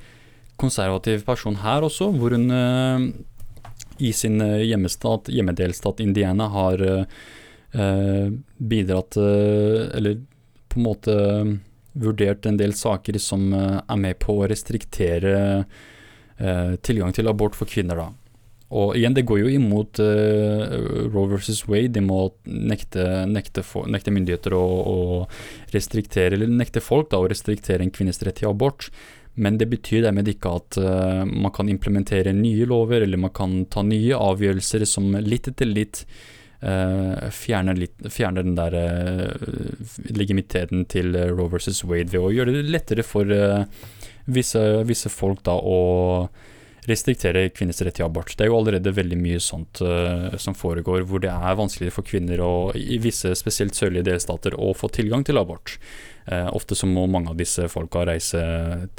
konservativ 0.61 1.25
person 1.25 1.55
her 1.63 1.81
også, 1.81 2.11
hvor 2.13 2.37
hun 2.37 2.51
i 3.97 4.13
sin 4.13 4.41
eh, 4.41 4.63
hjemmestat, 4.67 5.29
hjemmedelstat 5.33 5.99
Indiana 5.99 6.47
har 6.53 6.83
eh, 6.83 8.29
bidratt 8.57 9.17
Eller 9.17 10.21
på 10.67 10.79
en 10.79 10.83
måte 10.83 11.15
vurdert 11.97 12.45
en 12.45 12.57
del 12.57 12.73
saker 12.73 13.17
som 13.19 13.51
eh, 13.53 13.81
er 13.81 14.01
med 14.01 14.19
på 14.23 14.39
å 14.41 14.47
restriktere 14.49 15.65
tilgang 16.85 17.09
til 17.17 17.25
abort 17.31 17.55
for 17.57 17.65
kvinner. 17.65 17.97
da. 17.97 18.11
Og 18.67 18.97
igjen, 18.99 19.13
det 19.15 19.23
går 19.27 19.45
jo 19.45 19.51
imot 19.55 19.99
eh, 20.03 20.73
Roe 21.07 21.29
versus 21.31 21.63
Wade. 21.69 21.93
De 21.95 22.03
må 22.03 22.19
nekte, 22.43 23.05
nekte, 23.31 23.63
for, 23.63 23.87
nekte 23.87 24.11
myndigheter 24.11 24.55
å, 24.57 24.63
å, 24.91 24.97
restriktere, 25.71 26.35
eller 26.35 26.51
nekte 26.51 26.83
folk 26.83 27.13
da, 27.13 27.21
å 27.21 27.29
restriktere 27.31 27.85
en 27.85 27.93
kvinnes 27.95 28.19
rett 28.27 28.41
til 28.41 28.51
abort. 28.51 28.89
Men 29.37 29.59
det 29.61 29.67
betyr 29.69 30.01
dermed 30.07 30.29
ikke 30.31 30.55
at 30.57 30.79
uh, 30.81 31.21
man 31.27 31.53
kan 31.53 31.69
implementere 31.69 32.33
nye 32.33 32.65
lover, 32.69 33.05
eller 33.05 33.21
man 33.21 33.33
kan 33.37 33.59
ta 33.69 33.83
nye 33.85 34.17
avgjørelser 34.17 34.85
som 34.89 35.13
litt 35.21 35.51
etter 35.51 35.69
litt 35.69 36.01
uh, 36.65 37.29
fjerner, 37.33 37.77
litt, 37.77 38.09
fjerner, 38.09 38.47
den 38.47 38.57
der 38.57 38.77
uh, 38.81 39.93
legitimiteten 40.09 40.87
til 40.89 41.13
Roe 41.35 41.51
versus 41.53 41.83
Wade 41.85 42.09
ved 42.15 42.23
å 42.23 42.33
gjøre 42.33 42.57
det 42.57 42.65
lettere 42.73 43.05
for 43.05 43.29
visse, 44.25 44.65
visse, 44.89 45.13
folk 45.13 45.45
da 45.45 45.53
å 45.53 45.79
restriktere 46.87 47.49
kvinners 47.51 47.83
rett 47.83 47.99
til 47.99 48.07
abort. 48.07 48.33
Det 48.33 48.47
er 48.47 48.49
jo 48.49 48.57
allerede 48.57 48.95
veldig 48.95 49.17
mye 49.19 49.39
sånt 49.43 49.81
som 50.39 50.55
foregår, 50.55 51.01
hvor 51.03 51.19
det 51.19 51.33
er 51.33 51.57
vanskeligere 51.59 51.93
for 51.93 52.07
kvinner 52.07 52.39
å, 52.39 52.51
i 52.79 52.95
visse 53.03 53.33
spesielt 53.35 53.75
sørlige 53.75 54.07
delstater 54.07 54.55
å 54.55 54.71
få 54.71 54.87
tilgang 54.95 55.25
til 55.27 55.39
abort. 55.41 55.75
Eh, 56.27 56.47
ofte 56.51 56.75
så 56.75 56.87
må 56.89 57.05
mange 57.07 57.31
av 57.31 57.37
disse 57.39 57.69
folka 57.71 58.03
reise 58.07 58.41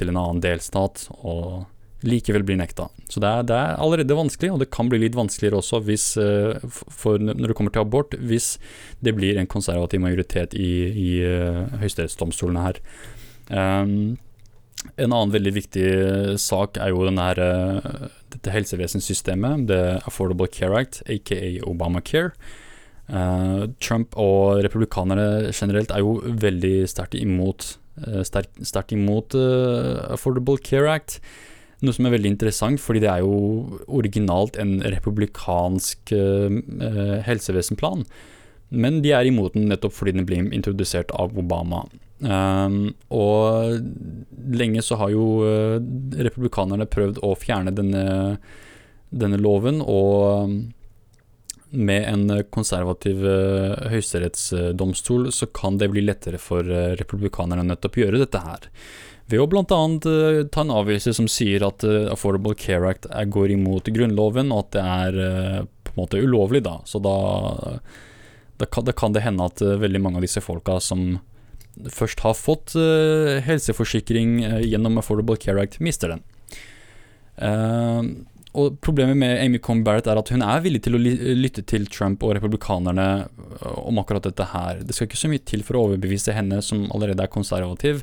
til 0.00 0.12
en 0.12 0.20
annen 0.20 0.40
delstat 0.40 1.08
og 1.18 1.66
likevel 2.06 2.44
bli 2.46 2.56
nekta. 2.56 2.86
Så 3.10 3.20
det 3.20 3.28
er, 3.28 3.42
det 3.48 3.56
er, 3.56 3.74
allerede 3.82 4.16
vanskelig, 4.16 4.52
og 4.54 4.62
det 4.62 4.70
kan 4.72 4.88
bli 4.88 5.00
litt 5.02 5.18
vanskeligere 5.18 5.58
også 5.58 5.82
hvis, 5.84 6.06
eh, 6.22 6.62
når 7.18 7.50
det 7.50 7.56
kommer 7.58 7.74
til 7.74 7.82
abort, 7.82 8.14
hvis 8.16 8.54
det 9.04 9.16
blir 9.18 9.36
en 9.38 9.50
konservativ 9.50 10.00
majoritet 10.04 10.54
i, 10.54 10.70
i 10.88 11.10
uh, 11.26 11.66
høyesterettsdomstolene 11.82 12.64
her. 12.64 12.80
Um, 13.50 14.16
en 14.94 15.10
annen 15.10 15.34
veldig 15.34 15.52
viktig 15.56 15.88
sak 16.38 16.78
er 16.78 16.92
jo 16.94 17.02
denne, 17.08 17.26
dette 18.30 18.54
helsevesensystemet, 18.54 19.66
det 19.68 19.82
Affordable 20.06 20.46
Care 20.54 20.84
Act, 20.84 21.02
aka 21.10 21.40
Obamacare. 21.66 22.30
Uh, 23.08 23.68
Trump 23.80 24.12
og 24.20 24.60
republikanere 24.66 25.48
generelt 25.56 25.92
er 25.94 26.02
jo 26.04 26.18
veldig 26.42 26.82
sterkt 26.90 27.16
imot, 27.16 27.78
sterkt 27.96 28.28
sterk, 28.28 28.50
sterk 28.68 28.92
imot 28.92 29.32
uh, 29.38 30.12
Affordable 30.12 30.60
Care 30.60 30.90
Act. 30.92 31.18
Noe 31.80 31.94
som 31.94 32.08
er 32.08 32.16
veldig 32.16 32.34
interessant, 32.34 32.82
fordi 32.82 33.00
det 33.04 33.10
er 33.12 33.22
jo 33.22 33.78
originalt 33.86 34.58
en 34.58 34.80
republikansk 34.82 36.10
helsevesenplan. 37.22 38.02
Men 38.74 38.98
de 39.04 39.12
er 39.14 39.28
imot 39.30 39.54
den 39.54 39.68
nettopp 39.70 39.94
fordi 39.94 40.16
den 40.16 40.26
ble 40.26 40.40
introdusert 40.56 41.14
av 41.14 41.38
Obama. 41.38 41.84
Og 43.14 43.78
lenge 44.58 44.82
så 44.82 44.98
har 44.98 45.14
jo 45.14 45.28
republikanerne 46.18 46.88
prøvd 46.90 47.22
å 47.22 47.30
fjerne 47.38 47.70
denne, 47.78 48.02
denne 49.14 49.38
loven, 49.38 49.78
og 49.78 50.58
med 51.70 52.06
en 52.08 52.44
konservativ 52.54 53.20
uh, 53.24 53.88
høyesterettsdomstol 53.92 55.28
så 55.34 55.48
kan 55.52 55.76
det 55.80 55.90
bli 55.92 56.04
lettere 56.06 56.40
for 56.40 56.64
uh, 56.64 56.94
republikanerne 56.98 57.66
nettopp 57.68 57.98
gjøre 58.00 58.22
dette 58.22 58.40
her. 58.40 58.68
Ved 59.28 59.42
å 59.42 59.48
bl.a. 59.50 59.64
Ta 59.68 60.62
en 60.64 60.72
avgjørelse 60.72 61.12
som 61.18 61.26
sier 61.28 61.60
at 61.66 61.84
Affordable 61.84 62.54
Care 62.56 62.88
Act 62.94 63.10
går 63.28 63.52
imot 63.52 63.90
Grunnloven, 63.92 64.48
og 64.54 64.62
at 64.62 64.70
det 64.78 64.84
er 64.84 65.66
på 65.84 65.92
en 65.92 65.98
måte 66.00 66.22
ulovlig, 66.24 66.62
da. 66.64 66.78
Så 66.88 66.96
da, 67.04 67.12
da 68.56 68.68
kan, 68.72 69.12
det 69.12 69.26
hende 69.26 69.50
at 69.50 69.60
veldig 69.60 70.00
mange 70.00 70.22
av 70.22 70.24
disse 70.24 70.40
folka 70.40 70.78
som 70.80 71.18
først 71.92 72.24
har 72.24 72.40
fått 72.40 72.72
helseforsikring 73.44 74.38
gjennom 74.64 74.96
Affordable 75.04 75.36
Care 75.36 75.60
Act, 75.60 75.76
mister 75.84 76.16
den. 76.16 76.24
Og 78.58 78.78
Problemet 78.84 79.18
med 79.18 79.38
Amy 79.42 79.60
Cohn 79.62 79.84
Barrett 79.86 80.08
er 80.10 80.18
at 80.18 80.32
hun 80.32 80.42
er 80.44 80.62
villig 80.64 80.82
til 80.84 80.96
å 80.96 81.00
lytte 81.00 81.62
til 81.68 81.86
Trump 81.92 82.24
og 82.26 82.34
republikanerne 82.38 83.08
øh, 83.26 83.78
om 83.86 84.00
akkurat 84.02 84.26
dette 84.26 84.48
her. 84.52 84.82
Det 84.82 84.96
skal 84.96 85.08
ikke 85.08 85.20
så 85.20 85.30
mye 85.30 85.44
til 85.46 85.64
for 85.66 85.78
å 85.78 85.84
overbevise 85.88 86.34
henne, 86.36 86.60
som 86.64 86.86
allerede 86.94 87.24
er 87.24 87.32
konservativ, 87.32 88.02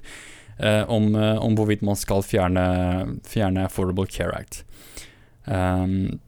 eh, 0.58 0.84
om, 0.92 1.10
øh, 1.16 1.42
om, 1.44 1.58
hvorvidt 1.58 1.84
man 1.86 2.00
skal 2.00 2.24
fjerne, 2.26 2.66
fjerne 3.28 3.66
Affordable 3.68 4.08
Care 4.12 4.38
Act. 4.38 4.64
Um, 5.46 6.22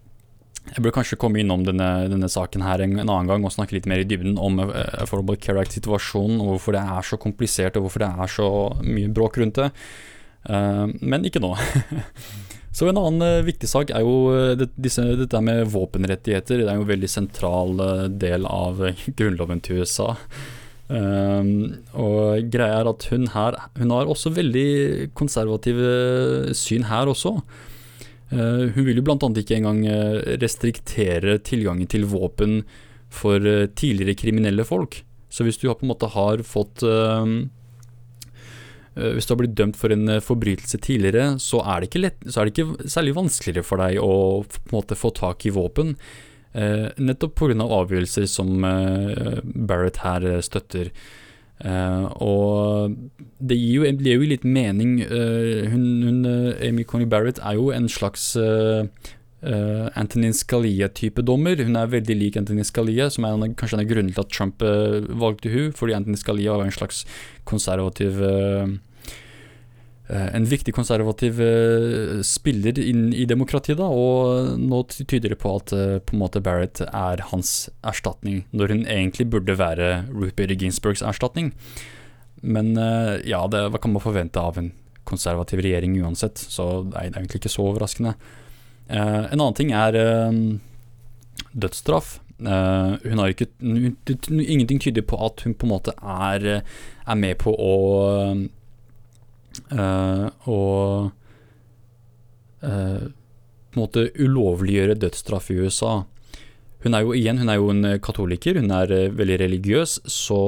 jeg 0.68 0.84
burde 0.84 0.98
kanskje 0.98 1.18
komme 1.18 1.40
innom 1.40 1.64
denne, 1.66 1.88
denne, 2.12 2.28
saken 2.30 2.62
her 2.62 2.84
en, 2.84 2.98
en, 3.00 3.08
annen 3.08 3.30
gang 3.32 3.46
og 3.48 3.54
snakke 3.56 3.78
litt 3.78 3.88
mer 3.90 4.04
i 4.04 4.06
dybden 4.06 4.36
om 4.36 4.60
Affordable 4.60 5.38
Care 5.40 5.64
Act-situasjonen, 5.64 6.42
og 6.44 6.58
hvorfor 6.58 6.76
det 6.76 6.84
er 6.84 7.08
så 7.08 7.20
komplisert 7.22 7.80
og 7.80 7.88
hvorfor 7.88 8.04
det 8.04 8.12
er 8.12 8.34
så 8.34 8.50
mye 8.84 9.14
bråk 9.16 9.40
rundt 9.40 9.62
det. 9.62 9.72
Uh, 10.48 10.92
men 11.00 11.26
ikke 11.28 11.42
nå. 11.44 11.56
Så 12.78 12.86
en 12.86 13.00
annen 13.00 13.24
uh, 13.26 13.46
viktig 13.48 13.70
sak 13.72 13.90
er 13.96 14.04
jo 14.06 14.30
uh, 14.30 14.54
det, 14.58 14.70
disse, 14.78 15.02
dette 15.18 15.42
med 15.42 15.66
våpenrettigheter. 15.74 16.62
Det 16.62 16.70
er 16.70 16.78
jo 16.78 16.86
en 16.86 16.92
veldig 16.92 17.10
sentral 17.10 17.74
uh, 17.82 18.06
del 18.12 18.46
av 18.46 18.84
grunnloven 19.18 19.64
til 19.66 19.82
USA. 19.82 20.12
Um, 20.88 21.50
og 21.98 22.46
greia 22.48 22.78
er 22.80 22.88
at 22.88 23.04
hun 23.12 23.26
her 23.34 23.58
Hun 23.76 23.90
har 23.92 24.08
også 24.08 24.30
veldig 24.32 25.10
konservative 25.20 26.54
syn 26.56 26.86
her 26.88 27.12
også. 27.12 27.34
hun 28.30 28.86
vil 28.86 28.96
jo 28.96 29.04
bl.a. 29.04 29.18
ikke 29.18 29.58
engang 29.58 29.82
restriktere 30.40 31.38
tilgangen 31.44 31.88
til 31.92 32.06
våpen 32.08 32.62
for 33.12 33.40
tidligere 33.76 34.16
kriminelle 34.16 34.64
folk. 34.68 35.02
Så 35.28 35.44
hvis 35.44 35.60
du 35.60 35.68
på 35.68 35.84
en 35.84 35.92
måte 35.92 36.08
har 36.12 36.44
fått 36.44 36.84
Eh, 36.84 37.26
hvis 39.18 39.28
du 39.28 39.34
har 39.34 39.42
blitt 39.42 39.58
dømt 39.58 39.78
for 39.78 39.94
en 39.94 40.10
eh, 40.10 40.24
forbrytelse 40.24 40.80
tidligere, 40.84 41.36
så 41.44 41.62
er 41.64 41.82
det 41.82 41.92
ikke, 41.92 42.04
lett, 42.06 42.24
er 42.26 42.48
det 42.48 42.56
ikke 42.56 42.90
særlig 42.90 43.18
vanskeligere 43.18 43.68
for 43.68 43.84
deg 43.84 44.02
å 44.02 44.16
en 44.42 44.74
måte 44.74 44.98
få 44.98 45.14
tak 45.18 45.46
i 45.46 45.54
våpen. 45.54 45.96
Eh, 46.58 46.88
nettopp 46.98 47.36
pga. 47.38 47.54
avgjørelser 47.62 48.26
som 48.30 48.64
eh, 48.66 49.40
Barrett 49.44 50.02
her 50.02 50.26
støtter. 50.42 50.90
Eh, 51.58 52.08
og 52.22 52.96
det 53.40 53.58
gir, 53.58 53.76
jo, 53.76 53.92
det 53.92 54.08
gir 54.08 54.18
jo 54.22 54.32
litt 54.32 54.48
mening. 54.48 54.98
hun, 55.04 55.86
hun 56.08 56.26
Amy 56.62 56.84
Coney 56.84 57.06
Barrett 57.10 57.40
er 57.44 57.60
jo 57.60 57.70
en 57.72 57.90
slags 57.90 58.34
Antonin 59.98 60.34
Scalia-type 60.34 61.22
dommer. 61.22 61.62
Hun 61.62 61.78
er 61.78 61.92
veldig 61.94 62.16
lik 62.18 62.38
Antonin 62.38 62.66
Scalia, 62.66 63.12
som 63.14 63.26
er 63.26 63.54
kanskje 63.54 63.78
en 63.78 63.86
av 63.86 63.92
grunnene 63.92 64.16
til 64.16 64.26
at 64.26 64.34
Trump 64.34 64.66
valgte 65.22 65.54
hun, 65.54 65.70
fordi 65.78 65.94
Antonin 65.94 66.18
Scalia 66.18 66.58
var 66.58 66.66
en 66.66 66.74
slags 66.74 67.06
konservativ 67.46 68.18
Eh, 68.18 68.66
en 70.08 70.46
viktig 70.48 70.72
konservativ 70.72 71.42
eh, 71.44 72.22
spiller 72.24 72.80
inn 72.80 73.10
i 73.12 73.26
demokratiet, 73.28 73.76
da, 73.80 73.90
og 73.92 74.56
nå 74.62 74.80
tyder 74.94 75.34
det 75.34 75.40
på 75.42 75.52
at 75.60 75.74
eh, 75.76 75.98
på 76.00 76.16
en 76.16 76.22
måte 76.22 76.42
Barrett 76.44 76.80
er 76.88 77.26
hans 77.34 77.68
erstatning, 77.84 78.46
når 78.56 78.72
hun 78.72 78.86
egentlig 78.86 79.28
burde 79.34 79.58
være 79.60 80.06
Bader 80.38 80.56
Ginsburgs 80.56 81.04
erstatning. 81.04 81.52
Men 82.40 82.76
ja, 83.26 83.40
det, 83.50 83.64
hva 83.74 83.80
kan 83.82 83.96
man 83.96 84.04
forvente 84.04 84.38
av 84.38 84.60
en 84.62 84.70
konservativ 85.10 85.64
regjering 85.66 85.96
uansett, 86.06 86.38
så 86.38 86.84
nei, 86.86 87.08
det 87.10 87.16
er 87.16 87.24
egentlig 87.24 87.40
ikke 87.42 87.50
så 87.50 87.66
overraskende. 87.66 88.12
en 88.88 89.40
annen 89.40 89.56
ting 89.58 89.72
er 89.74 89.98
dødsstraff. 91.58 92.20
hun 92.38 93.18
har 93.18 93.34
ikke 93.34 93.50
Ingenting 93.58 94.80
tyder 94.80 95.02
på 95.02 95.18
at 95.26 95.42
hun 95.48 95.58
på 95.58 95.66
en 95.66 95.74
måte 95.74 95.96
er, 95.98 96.62
er 96.62 97.18
med 97.18 97.42
på 97.42 97.56
å 97.58 97.74
Uh, 99.68 100.30
og 100.48 101.10
uh, 102.64 103.04
på 103.08 103.76
en 103.76 103.82
måte 103.82 104.06
ulovliggjøre 104.16 104.96
dødsstraff 105.02 105.52
i 105.52 105.60
USA. 105.60 106.00
Hun 106.86 106.96
er 106.96 107.04
jo 107.04 107.14
igjen 107.18 107.42
hun 107.42 107.52
er 107.52 107.60
jo 107.60 107.70
en 107.74 107.90
katoliker, 108.04 108.62
hun 108.62 108.72
er 108.72 108.94
uh, 108.94 109.18
veldig 109.18 109.42
religiøs, 109.44 110.00
så 110.08 110.40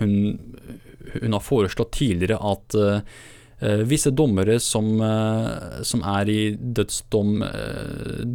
hun, 0.00 0.12
hun 1.14 1.38
har 1.38 1.44
foreslått 1.44 1.94
tidligere 2.00 2.40
at 2.42 2.78
visse 3.88 4.10
dommere 4.12 4.58
som, 4.60 4.98
som, 5.80 6.02
er 6.04 6.28
i 6.28 6.40
dødsdom, 6.60 7.38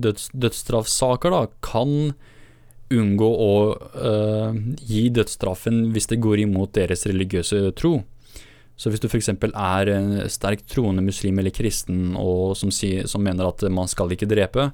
døds, 0.02 0.32
dødsstraffsaker, 0.34 1.30
da, 1.30 1.42
kan 1.62 1.92
unngå 2.90 3.28
å 3.30 3.52
gi 4.82 5.04
dødsstraffen 5.14 5.92
hvis 5.94 6.10
det 6.10 6.18
går 6.26 6.42
imot 6.48 6.74
deres 6.80 7.06
religiøse 7.06 7.70
tro. 7.78 8.00
Så 8.82 8.90
hvis 8.90 9.04
du 9.04 9.06
f.eks. 9.12 9.30
er 9.30 9.94
en 9.94 10.14
sterkt 10.32 10.66
troende 10.74 11.04
muslim 11.06 11.38
eller 11.38 11.54
kristen 11.54 12.16
og 12.18 12.56
som, 12.58 12.74
sier, 12.74 13.06
som, 13.10 13.22
mener 13.22 13.52
at 13.52 13.62
man 13.70 13.90
skal 13.92 14.10
ikke 14.16 14.30
drepe, 14.32 14.72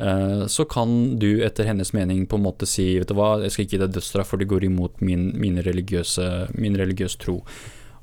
eh, 0.00 0.44
så 0.48 0.64
kan 0.64 1.18
du 1.20 1.44
etter 1.44 1.68
hennes 1.68 1.92
mening 1.92 2.24
på 2.30 2.40
en 2.40 2.46
måte 2.46 2.68
si 2.68 2.94
vet 2.96 3.10
du 3.10 3.18
hva, 3.18 3.34
jeg 3.42 3.52
skal 3.52 3.66
ikke 3.66 3.76
gi 3.76 3.82
deg 3.84 3.96
dødsstraff 3.98 4.32
for 4.32 4.40
det 4.40 4.48
går 4.48 4.64
imot 4.70 5.04
min, 5.04 5.28
min, 5.36 5.60
religiøse, 5.66 6.30
min 6.56 6.78
religiøse 6.80 7.20
tro. 7.20 7.42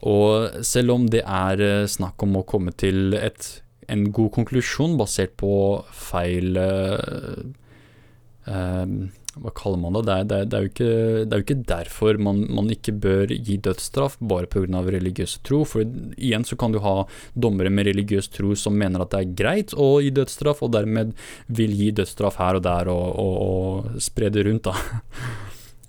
Og 0.05 0.61
selv 0.65 0.93
om 0.93 1.09
det 1.09 1.23
er 1.25 1.65
eh, 1.65 1.89
snakk 1.89 2.21
om 2.21 2.37
å 2.37 2.45
komme 2.45 2.75
til 2.77 3.17
et, 3.17 3.49
en 3.89 4.05
god 4.13 4.29
konklusjon 4.37 4.93
basert 4.99 5.33
på 5.41 5.53
feil 5.97 6.53
uh, 6.57 7.41
uh, 8.45 8.85
hva 9.39 9.51
kaller 9.55 9.79
man 9.79 9.95
det? 9.95 10.01
Det 10.07 10.13
er, 10.13 10.25
det 10.27 10.37
er, 10.37 10.47
det 10.49 10.57
er, 10.57 10.63
jo, 10.65 10.69
ikke, 10.71 10.87
det 11.23 11.35
er 11.35 11.39
jo, 11.39 11.45
ikke, 11.45 11.63
derfor 11.69 12.17
man, 12.19 12.41
man, 12.51 12.71
ikke 12.73 12.93
bør 13.03 13.31
gi 13.31 13.55
dødsstraff 13.63 14.17
bare 14.19 14.49
pga. 14.51 14.81
religiøs 14.83 15.37
tro. 15.47 15.61
For 15.63 15.85
igjen 16.17 16.43
så 16.47 16.57
kan 16.59 16.75
du 16.75 16.81
ha 16.83 17.05
dommere 17.33 17.71
med 17.71 17.87
religiøs 17.87 18.27
tro 18.35 18.55
som 18.59 18.75
mener 18.75 19.03
at 19.03 19.13
det 19.13 19.21
er 19.21 19.37
greit 19.43 19.75
å 19.77 19.93
gi 20.03 20.11
dødsstraff, 20.11 20.63
og 20.65 20.73
dermed 20.75 21.15
vil 21.47 21.71
gi 21.77 21.93
dødsstraff 21.95 22.41
her 22.41 22.59
og 22.59 22.65
der 22.67 22.91
og, 22.91 23.07
og, 23.23 23.37
og 23.45 24.03
spre 24.03 24.33
det 24.33 24.43
rundt, 24.49 24.67
da. 24.67 24.75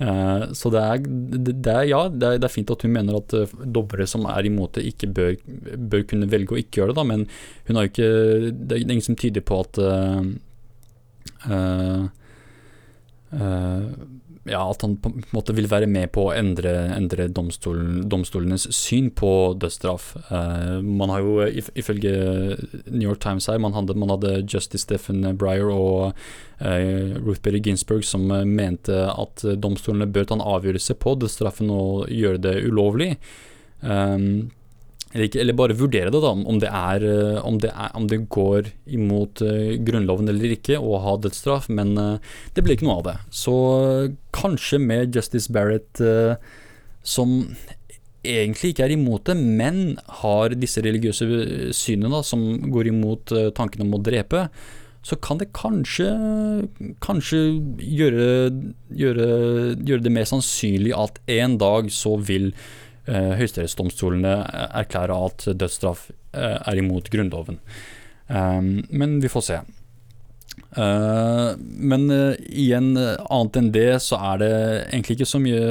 Uh, 0.03 0.47
så 0.59 0.71
det 0.71 0.85
er, 0.87 1.03
det 1.51 1.75
er, 1.75 1.83
ja, 1.91 2.05
det 2.07 2.29
er, 2.29 2.39
det 2.39 2.47
er, 2.47 2.55
fint 2.55 2.71
at 2.71 2.87
hun 2.87 2.95
mener 2.95 3.19
at 3.19 3.35
uh, 3.35 3.59
dommere 3.67 4.07
som 4.07 4.31
er 4.31 4.47
imot 4.47 4.79
det, 4.79 4.87
ikke 4.95 5.11
bør, 5.19 5.35
bør, 5.75 6.07
kunne 6.15 6.31
velge 6.31 6.55
å 6.55 6.63
ikke 6.63 6.83
gjøre 6.83 6.95
det, 6.95 7.01
da, 7.03 7.09
men 7.11 7.27
hun 7.67 7.79
har 7.79 7.87
jo 7.87 7.95
ikke 7.95 8.11
Det 8.55 8.79
er 8.79 8.87
ingen 8.87 9.05
som 9.11 9.19
tyder 9.19 9.43
på 9.47 9.61
at 9.67 9.83
uh, 9.83 10.23
Uh, 11.43 12.07
ja, 14.45 14.71
at 14.71 14.83
han 14.83 14.97
på 14.99 15.11
en 15.13 15.25
måte 15.31 15.55
vil 15.55 15.69
være 15.71 15.87
med 15.87 16.11
på 16.15 16.25
å 16.27 16.33
endre, 16.35 16.73
endre 16.97 17.29
domstolen, 17.31 18.03
domstolenes 18.11 18.65
syn 18.75 19.11
på 19.15 19.31
dødsstraff. 19.63 20.09
Uh, 20.33 20.81
man 20.83 21.13
har 21.13 21.23
jo 21.23 21.47
ifølge 21.79 22.15
New 22.89 23.07
York 23.07 23.23
Times 23.23 23.47
her, 23.51 23.61
man 23.63 23.77
hadde, 23.77 23.95
man 23.99 24.11
hadde 24.11 24.41
Justice 24.43 24.83
Stephen 24.83 25.23
Breyer 25.39 25.71
og 25.71 26.17
uh, 26.59 27.21
Ruth 27.23 27.43
Bader 27.45 27.63
Ginsburg 27.63 28.03
som 28.07 28.27
mente 28.27 29.05
at 29.13 29.47
domstolene 29.63 30.11
bør 30.11 30.27
ta 30.27 30.39
en 30.39 30.47
avgjørelse 30.57 30.99
på 30.99 31.15
dødsstraffen 31.23 31.71
og 31.71 32.11
gjøre 32.11 32.43
det 32.43 32.57
ulovlig. 32.67 33.15
Um, 33.83 34.51
eller, 35.13 35.27
ikke, 35.29 35.41
eller, 35.43 35.57
bare 35.57 35.77
vurdere 35.77 36.13
det, 36.13 36.21
da, 36.25 36.33
om 36.33 36.61
det, 36.63 36.71
er, 36.73 37.05
eh, 37.05 37.39
om 37.45 37.59
det, 37.61 37.69
er, 37.71 37.93
om 37.99 38.09
det 38.09 38.23
går 38.33 38.71
imot 38.97 39.43
uh, 39.45 39.75
Grunnloven 39.85 40.33
eller 40.33 40.55
ikke 40.57 40.81
å 40.81 40.97
ha 41.05 41.19
dødsstraff, 41.21 41.69
men 41.69 41.93
uh, 42.01 42.33
det 42.57 42.65
blir 42.65 42.79
ikke 42.79 42.89
noe 42.89 43.03
av 43.03 43.07
det. 43.11 43.17
Så 43.43 43.55
kanskje 44.33 44.81
med 44.81 45.13
Justice 45.17 45.53
Barrett 45.53 46.01
som 47.03 47.43
egentlig 48.23 48.71
ikke 48.73 48.87
er 48.87 48.95
imot 48.95 49.27
det, 49.29 49.35
men 49.37 49.99
har 50.23 50.55
disse 50.57 50.81
religiøse 50.85 51.27
synene 51.75 52.15
da, 52.15 52.23
som 52.25 52.45
går 52.73 52.89
imot 52.93 53.35
tanken 53.59 53.85
om 53.85 53.99
å 53.99 54.01
drepe, 54.01 54.47
så 55.03 55.19
kan 55.19 55.41
det 55.41 55.51
kanskje, 55.57 56.07
kanskje 57.03 57.41
gjøre, 57.83 58.29
gjøre, 58.95 59.27
gjøre 59.83 60.05
det 60.05 60.13
mer 60.15 60.29
sannsynlig 60.31 60.95
at 60.95 61.19
en 61.41 61.59
dag 61.59 61.91
så 61.93 62.15
vil 62.23 62.53
uh, 63.09 63.33
høyesterettsdomstolene 63.39 64.35
erklærer 64.71 65.15
at 65.17 65.47
dødsstraff 65.59 66.11
eh, 66.33 66.59
er 66.59 66.81
imot 66.81 67.11
Grunnloven. 67.13 67.61
Um, 68.29 68.83
men 68.91 69.21
vi 69.23 69.31
får 69.33 69.47
se. 69.49 69.61
Uh, 70.77 71.53
men 71.59 72.07
uh, 72.13 72.33
igjen, 72.49 72.95
annet 72.97 73.59
enn 73.61 73.71
det, 73.75 73.89
så 74.05 74.21
er 74.33 74.43
det 74.43 74.53
egentlig 74.89 75.19
ikke 75.19 75.31
så 75.33 75.41
mye 75.43 75.65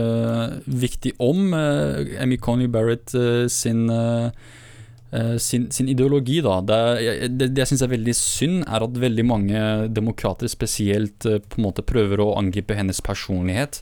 viktig 0.65 1.15
om 1.21 1.53
uh, 1.55 2.01
Emmy 2.21 2.37
Coney 2.41 2.69
Barrett 2.71 3.13
sin, 3.51 3.87
sin, 5.41 5.65
sin, 5.73 5.89
ideologi. 5.89 6.39
Da. 6.45 6.59
Det, 6.65 6.79
det, 7.33 7.51
det 7.55 7.65
jeg 7.65 7.73
syns 7.73 7.85
er 7.87 7.93
veldig 7.95 8.15
synd, 8.17 8.61
er 8.67 8.85
at 8.85 9.01
veldig 9.07 9.25
mange 9.27 9.65
demokrater 9.91 10.49
spesielt 10.51 11.25
på 11.25 11.59
en 11.59 11.65
måte 11.65 11.85
prøver 11.85 12.21
å 12.21 12.33
angripe 12.39 12.77
hennes 12.77 13.01
personlighet. 13.03 13.81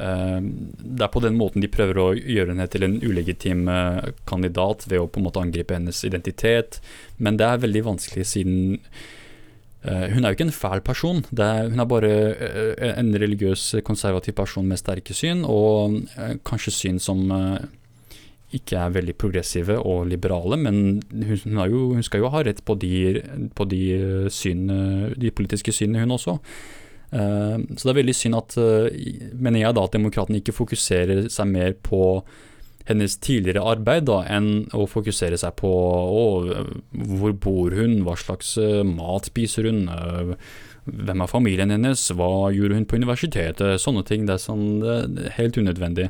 Eh, 0.00 0.40
det 0.80 1.04
er 1.04 1.12
på 1.12 1.22
den 1.24 1.36
måten 1.38 1.62
de 1.62 1.70
prøver 1.72 2.00
å 2.00 2.10
gjøre 2.16 2.54
henne 2.54 2.68
til 2.72 2.86
en 2.86 2.98
ulegitim 3.02 3.66
eh, 3.70 4.12
kandidat 4.28 4.86
ved 4.88 5.02
å 5.02 5.08
på 5.10 5.20
en 5.20 5.28
måte 5.28 5.42
angripe 5.42 5.76
hennes 5.76 6.04
identitet, 6.08 6.80
men 7.18 7.40
det 7.40 7.48
er 7.48 7.64
veldig 7.64 7.82
vanskelig 7.90 8.26
siden 8.32 8.78
eh, 9.84 10.06
hun 10.14 10.24
er 10.24 10.30
jo 10.30 10.38
ikke 10.38 10.48
en 10.48 10.56
fæl 10.56 10.84
person, 10.86 11.24
er, 11.36 11.68
hun 11.72 11.84
er 11.84 11.90
bare 11.90 12.14
en 12.94 13.12
religiøs, 13.24 13.74
konservativ 13.86 14.38
person 14.40 14.68
med 14.68 14.80
sterke 14.80 15.16
syn, 15.16 15.44
og 15.44 16.00
kanskje 16.48 16.76
syn 16.78 17.02
som 17.02 17.26
ikke 18.56 18.80
er 18.80 18.94
veldig 18.96 19.14
progressive 19.14 19.76
og 19.78 20.08
liberale, 20.10 20.56
men 20.58 21.00
hun, 21.12 21.60
jo, 21.70 21.84
hun 21.94 22.02
skal 22.02 22.24
jo 22.24 22.32
ha 22.32 22.42
rett 22.46 22.64
på 22.66 22.74
de, 22.82 23.20
på 23.54 23.66
de, 23.70 23.82
syn, 24.34 24.64
de 25.14 25.30
politiske 25.30 25.74
synene, 25.76 26.02
hun 26.02 26.16
også. 26.16 26.40
Eh, 27.10 27.58
så 27.74 27.88
det 27.88 27.92
er 27.92 27.98
veldig 27.98 28.14
synd 28.14 28.38
at, 28.38 28.56
eh, 28.60 29.34
mener 29.34 29.64
jeg 29.64 29.74
da, 29.76 29.84
at 29.84 29.96
demokratene 29.96 30.40
ikke 30.40 30.54
fokuserer 30.54 31.26
seg 31.32 31.50
mer 31.50 31.74
på 31.82 32.22
hennes 32.86 33.16
tidligere 33.22 33.66
arbeid 33.66 34.06
da, 34.08 34.22
enn 34.30 34.64
å 34.74 34.86
fokusere 34.88 35.38
seg 35.38 35.54
på 35.60 35.68
å, 35.70 36.24
hvor 36.90 37.36
bor 37.38 37.76
hun, 37.76 38.00
hva 38.06 38.16
slags 38.18 38.56
uh, 38.58 38.80
mat 38.88 39.28
spiser 39.28 39.68
hun, 39.68 39.84
hvem 40.88 41.22
er 41.22 41.30
familien 41.30 41.70
hennes, 41.70 42.08
hva 42.16 42.48
gjorde 42.50 42.80
hun 42.80 42.88
på 42.88 42.98
universitetet, 42.98 43.76
sånne 43.78 44.02
ting. 44.08 44.24
Det 44.26 44.34
er, 44.34 44.42
sånn, 44.42 44.64
det 44.80 45.28
er 45.28 45.36
helt 45.36 45.60
unødvendig. 45.60 46.08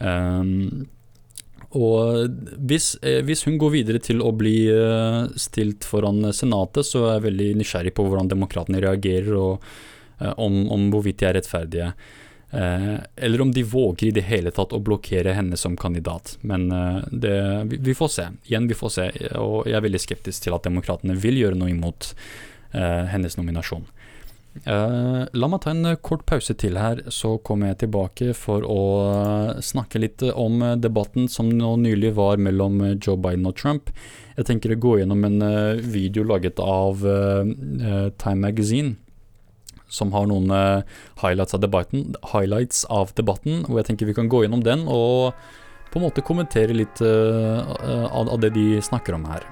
Um, 0.00 0.88
og 1.76 2.34
hvis, 2.58 2.96
eh, 3.04 3.20
hvis, 3.22 3.44
hun 3.46 3.60
går 3.60 3.76
videre 3.76 4.02
til 4.02 4.24
å 4.24 4.32
bli 4.34 4.56
stilt 5.40 5.86
foran 5.86 6.32
Senatet, 6.34 6.88
så 6.88 7.04
er 7.04 7.14
jeg 7.14 7.28
veldig 7.28 7.54
nysgjerrig 7.60 7.94
på 7.94 8.08
hvordan 8.08 8.32
demokratene 8.32 8.82
reagerer. 8.82 9.36
og 9.38 9.70
Eh, 9.70 9.90
om, 10.36 10.66
om 10.72 10.90
hvorvidt 10.92 11.22
de 11.22 11.30
er 11.30 11.40
rettferdige. 11.40 11.92
Eh, 12.52 12.94
eller 13.16 13.40
om 13.40 13.52
de 13.52 13.62
våger 13.62 14.06
i 14.06 14.10
det 14.10 14.26
hele 14.28 14.50
tatt 14.52 14.74
å 14.76 14.80
blokkere 14.84 15.32
henne 15.32 15.56
som 15.56 15.76
kandidat. 15.76 16.36
Men 16.40 16.68
eh, 16.72 17.00
det, 17.08 17.38
vi, 17.72 17.94
får 17.96 18.12
se. 18.12 18.28
Igjen, 18.44 18.68
vi 18.68 18.76
får 18.76 18.92
se. 18.92 19.08
Og 19.40 19.64
jeg 19.64 19.78
er 19.78 19.86
veldig 19.86 20.02
skeptisk 20.02 20.44
til 20.44 20.56
at 20.56 20.68
demokratene 20.68 21.16
vil 21.16 21.40
gjøre 21.40 21.58
noe 21.58 21.72
imot 21.72 22.14
hennes 22.72 23.34
nominasjon. 23.36 23.82
La 24.64 25.48
meg 25.52 25.60
ta 25.60 25.74
en 25.74 25.90
kort 26.00 26.22
pause 26.24 26.54
til 26.56 26.78
her, 26.80 27.02
så 27.12 27.34
kommer 27.44 27.68
jeg 27.68 27.82
tilbake 27.82 28.30
for 28.32 28.64
å 28.64 28.84
snakke 29.60 30.00
litt 30.00 30.24
om 30.32 30.64
debatten 30.80 31.28
som 31.28 31.50
nå 31.52 31.74
nylig 31.82 32.14
var 32.16 32.40
mellom 32.40 32.80
Joe 32.94 33.20
Biden 33.20 33.44
og 33.50 33.58
Trump. 33.60 33.92
Jeg 34.38 34.48
tenker 34.48 34.72
å 34.72 34.80
gå 34.80 34.94
gjennom 35.02 35.28
en 35.28 35.44
video 35.84 36.24
laget 36.24 36.64
av 36.64 37.04
Time 37.04 38.40
Magazine 38.40 38.96
som 39.92 40.12
har 40.16 40.28
noen 40.30 40.48
highlights 41.20 41.56
av, 41.56 41.60
debatten, 41.64 42.14
highlights 42.32 42.86
av 42.88 43.12
debatten, 43.18 43.66
hvor 43.68 43.82
jeg 43.82 43.90
tenker 43.90 44.08
vi 44.08 44.16
kan 44.16 44.30
gå 44.32 44.44
gjennom 44.44 44.64
den 44.64 44.86
og 44.88 45.36
på 45.92 46.00
en 46.00 46.06
måte 46.06 46.24
kommentere 46.24 46.72
litt 46.72 47.02
av 47.04 48.32
det 48.40 48.54
de 48.56 48.80
snakker 48.80 49.18
om 49.18 49.28
her. 49.28 49.44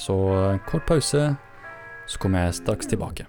Så 0.00 0.16
kort 0.70 0.88
pause, 0.88 1.34
så 2.08 2.22
kommer 2.22 2.46
jeg 2.46 2.62
straks 2.62 2.88
tilbake. 2.88 3.28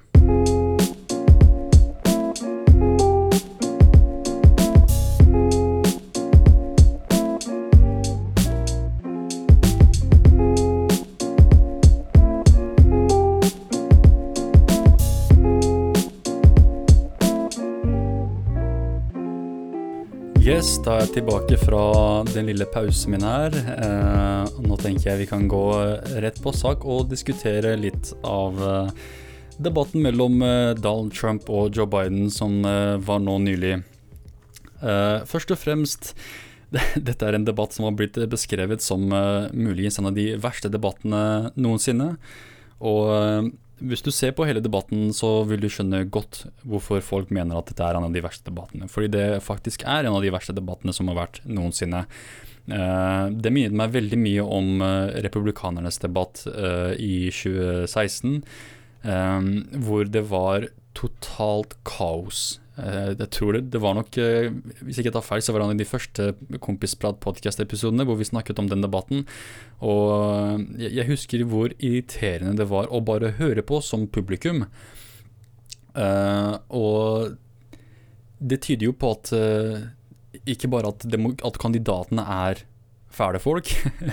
Yes, 20.64 20.78
da 20.80 20.93
er 20.95 21.01
jeg 21.01 21.18
tilbake 21.18 21.57
fra 21.59 21.80
den 22.24 22.45
lille 22.47 22.64
pausen 22.72 23.11
min 23.11 23.26
her. 23.28 23.51
Eh, 23.51 24.59
nå 24.64 24.78
tenker 24.80 25.09
jeg 25.09 25.20
vi 25.20 25.26
kan 25.28 25.49
gå 25.51 25.64
rett 26.24 26.38
på 26.39 26.53
sak 26.55 26.86
og 26.88 27.09
diskutere 27.11 27.74
litt 27.76 28.14
av 28.24 28.61
eh, 28.64 29.01
debatten 29.59 29.99
mellom 30.05 30.38
eh, 30.39 30.70
Donald 30.80 31.11
Trump 31.18 31.51
og 31.51 31.76
Joe 31.76 31.89
Biden 31.91 32.32
som 32.32 32.61
eh, 32.64 32.95
var 32.95 33.20
nå 33.26 33.36
nylig. 33.43 33.74
Eh, 34.80 35.28
først 35.28 35.51
og 35.51 35.59
fremst 35.59 36.14
dette 37.09 37.28
er 37.28 37.36
en 37.36 37.49
debatt 37.49 37.76
som 37.76 37.89
har 37.89 37.99
blitt 37.99 38.16
beskrevet 38.32 38.88
som 38.88 39.11
uh, 39.11 39.51
muligens 39.51 39.99
en 39.99 40.14
av 40.14 40.16
de 40.16 40.30
verste 40.47 40.72
debattene 40.72 41.51
noensinne. 41.59 42.14
Og 42.80 43.51
hvis 43.84 44.03
du 44.05 44.09
ser 44.15 44.34
på 44.36 44.45
hele 44.47 44.63
debatten, 44.63 45.11
så 45.15 45.43
vil 45.49 45.61
du 45.63 45.69
skjønne 45.71 46.05
godt 46.13 46.45
hvorfor 46.67 47.03
folk 47.03 47.34
mener 47.36 47.59
at 47.59 47.69
dette 47.71 47.84
er 47.86 47.99
en 47.99 48.07
av 48.07 48.15
de 48.15 48.23
verste 48.23 48.47
debattene. 48.49 48.89
Fordi 48.91 49.11
det 49.13 49.27
faktisk 49.45 49.86
er 49.86 50.07
en 50.07 50.15
av 50.17 50.23
de 50.23 50.31
verste 50.34 50.55
debattene 50.55 50.95
som 50.95 51.11
har 51.11 51.19
vært 51.19 51.41
noensinne. 51.45 52.05
Uh, 52.63 53.27
det 53.36 53.51
minnet 53.51 53.75
meg 53.75 53.91
veldig 53.91 54.19
mye 54.21 54.43
om 54.59 54.79
uh, 54.79 55.11
republikanernes 55.25 55.99
debatt 55.99 56.45
uh, 56.47 56.95
i 56.95 57.27
2016, 57.27 58.39
hvor 59.84 60.07
det 60.07 60.21
var 60.29 60.69
totalt 60.95 61.73
kaos 61.84 62.53
Eh, 62.62 62.62
jeg 62.74 63.30
tror 63.36 63.53
det, 63.53 63.67
det 63.74 63.82
var 63.84 63.93
nok, 63.93 64.15
hvis 64.17 64.97
jeg 64.97 65.05
ikke 65.05 65.13
tar 65.19 65.26
feil, 65.28 65.43
så 65.45 65.53
var 65.53 65.61
det 65.61 65.67
en 65.67 65.76
av 65.76 65.82
de 65.82 65.86
første 65.86 66.30
Kompisprat-podkast-episodene 66.63 68.05
hvor 68.09 68.17
vi 68.17 68.26
snakket 68.26 68.61
om 68.63 68.71
den 68.71 68.82
debatten. 68.82 69.28
Og 69.86 70.65
jeg 70.82 71.05
husker 71.11 71.45
hvor 71.49 71.76
irriterende 71.78 72.57
det 72.57 72.69
var 72.71 72.89
å 72.89 73.03
bare 73.05 73.36
høre 73.38 73.61
på 73.61 73.78
som 73.86 74.07
publikum. 74.09 74.65
Og 76.74 77.38
det 78.41 78.61
tyder 78.65 78.89
jo 78.89 78.97
på 78.97 79.13
at 79.19 79.34
ikke 80.49 80.71
bare 80.74 80.89
at, 80.89 81.05
at 81.05 81.61
kandidatene 81.61 82.26
er 82.49 82.65
fæle 83.13 83.39
folk. 83.41 83.69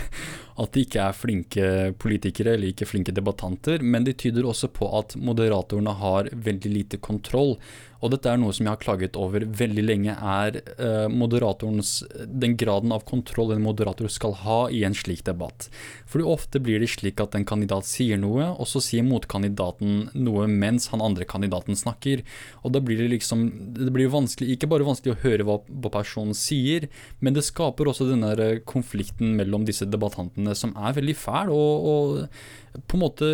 at 0.61 0.75
de 0.75 0.85
ikke 0.85 1.05
er 1.07 1.17
flinke 1.17 1.69
politikere 2.01 2.55
eller 2.57 2.73
ikke 2.73 2.89
flinke 2.89 3.15
debattanter. 3.17 3.83
Men 3.83 4.05
det 4.07 4.19
tyder 4.21 4.49
også 4.49 4.71
på 4.75 4.91
at 4.99 5.17
moderatorene 5.17 5.95
har 6.03 6.31
veldig 6.35 6.73
lite 6.75 7.01
kontroll. 7.03 7.57
Og 8.01 8.13
dette 8.15 8.31
er 8.31 8.39
noe 8.41 8.53
som 8.57 8.67
jeg 8.67 8.73
har 8.73 8.81
klaget 8.81 9.17
over 9.21 9.45
veldig 9.45 9.85
lenge, 9.85 10.15
er 10.15 10.61
uh, 10.81 11.07
moderatorens 11.13 12.01
Den 12.25 12.57
graden 12.61 12.95
av 12.95 13.05
kontroll 13.09 13.53
en 13.55 13.65
moderator 13.65 14.09
skal 14.13 14.37
ha 14.43 14.61
i 14.73 14.83
en 14.89 14.97
slik 14.97 15.23
debatt. 15.27 15.69
Fordi 16.09 16.27
ofte 16.27 16.63
blir 16.65 16.81
det 16.81 16.91
slik 16.95 17.21
at 17.21 17.37
en 17.37 17.47
kandidat 17.49 17.89
sier 17.89 18.21
noe, 18.21 18.51
og 18.57 18.69
så 18.71 18.83
sier 18.85 19.07
motkandidaten 19.07 20.09
noe 20.17 20.49
mens 20.51 20.89
han 20.95 21.05
andre 21.05 21.29
kandidaten 21.29 21.77
snakker. 21.77 22.25
Og 22.65 22.75
da 22.75 22.83
blir 22.85 23.03
det 23.03 23.11
liksom 23.13 23.49
Det 23.77 23.93
blir 23.93 24.11
vanskelig, 24.13 24.55
ikke 24.55 24.71
bare 24.71 24.87
vanskelig 24.87 25.15
å 25.15 25.21
høre 25.25 25.47
hva, 25.47 25.59
hva 25.69 25.93
personen 25.93 26.37
sier, 26.37 26.89
men 27.21 27.37
det 27.37 27.45
skaper 27.47 27.91
også 27.91 28.09
denne 28.09 28.33
konflikten 28.69 29.37
mellom 29.39 29.67
disse 29.69 29.89
debattantene 29.89 30.55
som 30.57 30.73
er 30.79 30.97
veldig 30.97 31.17
fæl, 31.19 31.53
og, 31.53 31.91
og 31.91 32.83
på 32.89 32.97
en 32.97 33.05
måte 33.05 33.31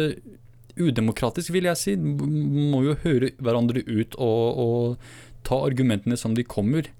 udemokratisk, 0.80 1.52
vil 1.54 1.68
jeg 1.70 1.80
si. 1.80 1.96
Må 1.96 2.82
jo 2.86 2.98
høre 3.04 3.32
hverandre 3.42 3.82
ut 3.86 4.16
og, 4.18 4.62
og 4.62 5.44
ta 5.46 5.58
argumentene 5.66 6.18
som 6.20 6.36
de 6.36 6.46
kommer. 6.46 6.90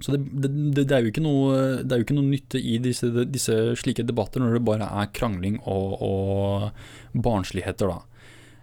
Så 0.00 0.14
det, 0.14 0.22
det, 0.42 0.50
det, 0.86 0.92
er 0.96 1.04
jo 1.04 1.10
ikke 1.12 1.24
noe, 1.24 1.56
det 1.84 1.92
er 1.92 2.00
jo 2.00 2.06
ikke 2.06 2.16
noe 2.16 2.30
nytte 2.30 2.60
i 2.60 2.78
disse, 2.80 3.10
disse, 3.28 3.56
slike 3.76 4.06
debatter 4.08 4.40
når 4.40 4.56
det 4.56 4.62
bare 4.64 4.88
er 5.02 5.10
krangling 5.16 5.58
og, 5.68 5.98
og 6.00 7.18
barnsligheter, 7.26 7.92
da. 7.92 8.00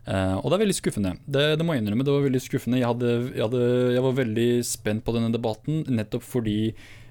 Uh, 0.08 0.38
og 0.40 0.48
det 0.48 0.56
er 0.56 0.62
veldig 0.62 0.78
skuffende. 0.78 1.10
Det, 1.28 1.42
det, 1.60 1.66
må 1.68 1.76
jeg 1.76 1.84
innrømme. 1.84 2.06
Det 2.08 2.14
var 2.16 2.24
veldig 2.24 2.40
skuffende. 2.40 2.80
Jeg, 2.80 2.88
hadde, 2.88 3.10
jeg, 3.36 3.44
hadde, 3.44 3.64
jeg 3.92 4.04
var 4.06 4.14
veldig 4.22 4.48
spent 4.64 5.04
på 5.04 5.14
denne 5.18 5.34
debatten 5.34 5.82
nettopp 5.92 6.24
fordi 6.24 6.60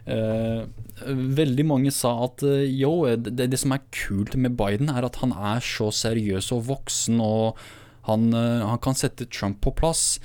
veldig 0.07 1.67
mange 1.67 1.93
sa 1.95 2.13
at 2.29 2.45
uh, 2.47 2.63
jo, 2.63 3.05
det, 3.19 3.49
det, 3.51 3.59
som 3.61 3.75
er 3.75 3.87
kult 3.95 4.37
med 4.39 4.57
Biden, 4.59 4.91
er 4.93 5.07
at 5.07 5.19
han 5.23 5.35
er 5.35 5.65
så 5.65 5.91
seriøs 5.95 6.53
og 6.55 6.67
voksen, 6.71 7.21
og 7.23 7.59
han, 8.07 8.29
uh, 8.35 8.67
han 8.71 8.83
kan 8.83 8.99
sette 8.99 9.29
Trump 9.31 9.61
på 9.65 9.75
plass. 9.77 10.19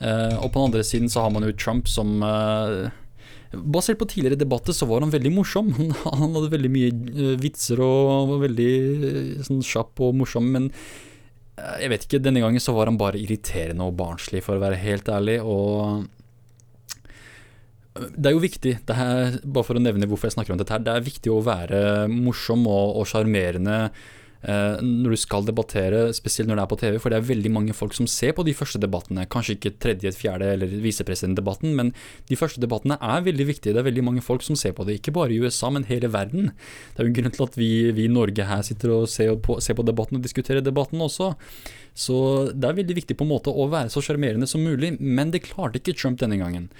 og 0.00 0.48
på 0.48 0.56
den 0.56 0.70
andre 0.70 0.82
siden 0.84 1.10
så 1.12 1.26
har 1.26 1.30
man 1.30 1.44
jo 1.44 1.52
Trump 1.52 1.88
som 1.88 2.22
Basert 3.50 3.98
på 3.98 4.06
tidligere 4.06 4.38
debatter 4.38 4.72
så 4.72 4.86
var 4.86 5.02
han 5.02 5.10
veldig 5.10 5.32
morsom. 5.34 5.72
Han 6.20 6.36
hadde 6.36 6.52
veldig 6.52 6.68
mye 6.70 7.32
vitser 7.42 7.82
og 7.82 8.28
var 8.30 8.44
veldig 8.44 8.74
sånn 9.42 9.58
kjapp 9.66 9.98
og 10.06 10.14
morsom, 10.20 10.46
men 10.54 10.68
jeg 11.58 11.90
vet 11.90 12.06
ikke, 12.06 12.20
denne 12.22 12.40
gangen 12.40 12.62
så 12.62 12.72
var 12.72 12.88
han 12.88 12.96
bare 12.96 13.18
irriterende 13.20 13.84
og 13.84 13.98
barnslig, 13.98 14.40
for 14.46 14.56
å 14.56 14.62
være 14.62 14.78
helt 14.80 15.10
ærlig. 15.12 15.40
og 15.42 16.06
det 17.98 18.30
er 18.30 18.36
jo 18.36 18.44
viktig, 18.44 18.76
her, 18.94 19.40
bare 19.42 19.66
for 19.66 19.78
å 19.78 19.82
nevne 19.82 20.06
hvorfor 20.06 20.30
jeg 20.30 20.38
snakker 20.38 20.54
om 20.54 20.60
dette 20.60 20.74
her, 20.74 20.82
det 20.86 20.94
er 20.94 21.04
viktig 21.08 21.32
å 21.32 21.42
være 21.42 21.82
morsom 22.10 22.62
og 22.70 23.02
sjarmerende 23.10 23.78
eh, 23.90 24.76
når 24.84 25.16
du 25.16 25.18
skal 25.18 25.48
debattere, 25.48 26.04
spesielt 26.14 26.46
når 26.46 26.60
det 26.60 26.64
er 26.64 26.70
på 26.70 26.78
TV, 26.84 26.98
for 27.02 27.10
det 27.10 27.18
er 27.18 27.26
veldig 27.32 27.52
mange 27.56 27.74
folk 27.74 27.96
som 27.98 28.06
ser 28.10 28.36
på 28.36 28.44
de 28.46 28.54
første 28.54 28.78
debattene. 28.82 29.26
Kanskje 29.32 29.56
ikke 29.56 29.74
tredje, 29.82 30.14
fjerde 30.14 30.52
eller 30.54 30.76
visepresidentdebatten, 30.84 31.74
men 31.80 31.90
de 32.30 32.38
første 32.38 32.62
debattene 32.62 33.00
er 33.02 33.26
veldig 33.26 33.48
viktige. 33.50 33.74
Det 33.74 33.82
er 33.82 33.88
veldig 33.90 34.06
mange 34.06 34.24
folk 34.24 34.46
som 34.46 34.58
ser 34.60 34.76
på 34.78 34.86
det, 34.86 35.00
ikke 35.00 35.16
bare 35.18 35.34
i 35.34 35.42
USA, 35.42 35.72
men 35.74 35.88
hele 35.90 36.12
verden. 36.14 36.54
Det 36.94 37.02
er 37.02 37.08
jo 37.08 37.12
en 37.12 37.18
grunn 37.18 37.36
til 37.40 37.46
at 37.48 37.58
vi, 37.58 37.72
vi 37.98 38.06
i 38.06 38.14
Norge 38.14 38.48
her 38.52 38.64
sitter 38.70 38.94
og 39.00 39.10
ser 39.10 39.34
på, 39.42 39.58
ser 39.58 39.74
på 39.74 39.88
debatten 39.90 40.20
og 40.20 40.30
diskuterer 40.30 40.62
debatten 40.62 41.02
også. 41.02 41.34
Så 41.98 42.16
det 42.54 42.70
er 42.70 42.80
veldig 42.84 43.00
viktig 43.02 43.18
på 43.18 43.26
en 43.26 43.34
måte 43.34 43.50
å 43.50 43.66
være 43.74 43.90
så 43.90 43.98
sjarmerende 44.04 44.46
som 44.46 44.62
mulig, 44.62 44.94
men 45.02 45.34
det 45.34 45.42
klarte 45.50 45.82
ikke 45.82 45.98
Trump 45.98 46.22
denne 46.22 46.38
gangen. 46.38 46.70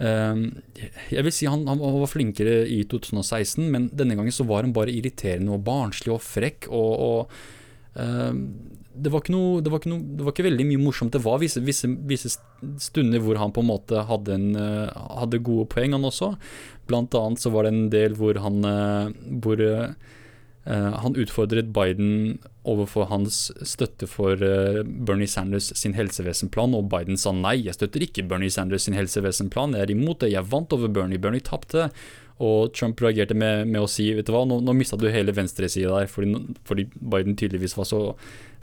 Ehm, 0.00 0.44
jeg 1.12 1.24
vil 1.26 1.34
si 1.34 1.48
han, 1.50 1.66
han, 1.68 1.80
var 1.80 2.08
flinkere 2.10 2.64
i 2.64 2.82
2016, 2.88 3.66
men 3.72 3.88
denne 3.92 4.16
gangen 4.16 4.34
så 4.34 4.46
var 4.48 4.64
han 4.64 4.74
bare 4.76 4.94
irriterende 4.94 5.52
og 5.56 5.64
barnslig 5.66 6.14
og 6.14 6.22
frekk. 6.24 6.70
og, 6.72 6.92
og 7.06 8.00
ehm, 8.00 8.44
det, 8.90 9.12
var 9.12 9.28
noe, 9.32 9.60
det, 9.64 9.72
var 9.72 9.84
noe, 9.90 10.02
det 10.16 10.26
var 10.26 10.34
ikke, 10.34 10.48
veldig 10.48 10.68
mye 10.72 10.82
morsomt. 10.82 11.12
Det 11.14 11.22
var 11.24 11.40
visse, 11.42 11.62
visse, 11.64 11.90
visse 12.08 12.32
stunder 12.82 13.22
hvor 13.24 13.40
han 13.40 13.52
på 13.54 13.64
en 13.64 13.70
måte 13.70 14.04
hadde, 14.08 14.36
en, 14.36 14.48
eh, 14.58 15.02
hadde, 15.20 15.42
gode 15.46 15.68
poeng, 15.72 15.94
han 15.96 16.08
også. 16.08 16.32
Blant 16.90 17.14
annet 17.16 17.42
så 17.42 17.52
var 17.54 17.66
det 17.66 17.74
en 17.74 17.92
del 17.92 18.16
hvor 18.18 18.40
han 18.44 18.64
eh, 18.66 19.12
hvor, 19.44 19.68
Uh, 19.70 19.92
han 20.70 21.16
utfordret 21.18 21.72
Biden 21.74 22.38
overfor 22.68 23.08
hans 23.10 23.48
støtte 23.66 24.06
for 24.10 24.38
uh, 24.38 24.82
Bernie 24.84 25.28
Sanders 25.30 25.70
sin 25.78 25.96
helsevesenplan, 25.96 26.76
og 26.76 26.90
Biden 26.92 27.18
sa 27.20 27.32
nei, 27.34 27.56
jeg 27.64 27.78
støtter 27.78 28.04
ikke 28.06 28.26
Bernie 28.30 28.52
Sanders 28.52 28.86
sin 28.86 28.96
helsevesenplan, 28.98 29.74
jeg 29.74 29.88
er 29.88 29.94
imot 29.94 30.22
det, 30.22 30.34
jeg 30.34 30.50
vant 30.52 30.76
over 30.76 30.92
Bernie, 30.92 31.20
Bernie 31.20 31.44
tapte. 31.44 31.88
Og 32.40 32.72
Trump 32.72 33.00
reagerte 33.04 33.36
med, 33.36 33.68
med, 33.68 33.82
å 33.84 33.88
si 33.90 34.06
vet 34.16 34.24
du 34.24 34.32
hva, 34.32 34.46
nå, 34.48 34.60
nå 34.64 34.72
mista 34.76 34.96
du 34.96 35.06
hele 35.12 35.34
venstresida 35.36 35.92
der, 35.92 36.08
fordi, 36.08 36.38
fordi, 36.68 36.86
Biden 36.96 37.36
tydeligvis 37.36 37.76
var 37.76 37.88
så 37.88 38.00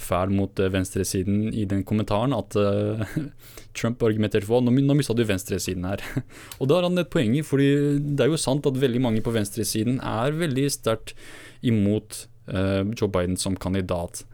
fæl 0.01 0.34
mot 0.34 0.57
uh, 0.57 0.69
venstresiden 0.73 1.51
i 1.53 1.67
den 1.69 1.84
kommentaren 1.86 2.34
at 2.38 2.57
uh, 2.57 3.03
Trump 3.78 4.01
argumenterte 4.01 4.49
for 4.49 4.65
nå, 4.65 4.73
nå 4.73 4.97
mista 4.97 5.13
du 5.13 5.21
venstresiden 5.28 5.86
her. 5.86 6.01
og 6.59 6.71
da 6.71 6.80
har 6.80 6.89
han 6.89 6.97
et 7.03 7.11
poeng 7.13 7.38
i, 7.38 7.45
fordi 7.45 7.69
det 8.17 8.25
er 8.25 8.34
jo 8.34 8.41
sant 8.41 8.65
at 8.65 8.82
veldig 8.82 9.03
mange 9.03 9.21
på 9.25 9.36
venstresiden 9.36 10.01
er 10.01 10.38
veldig 10.41 10.65
sterkt 10.73 11.13
imot 11.61 12.23
uh, 12.49 12.82
Joe 12.97 13.13
Biden 13.13 13.38
som 13.38 13.59
kandidat. 13.61 14.25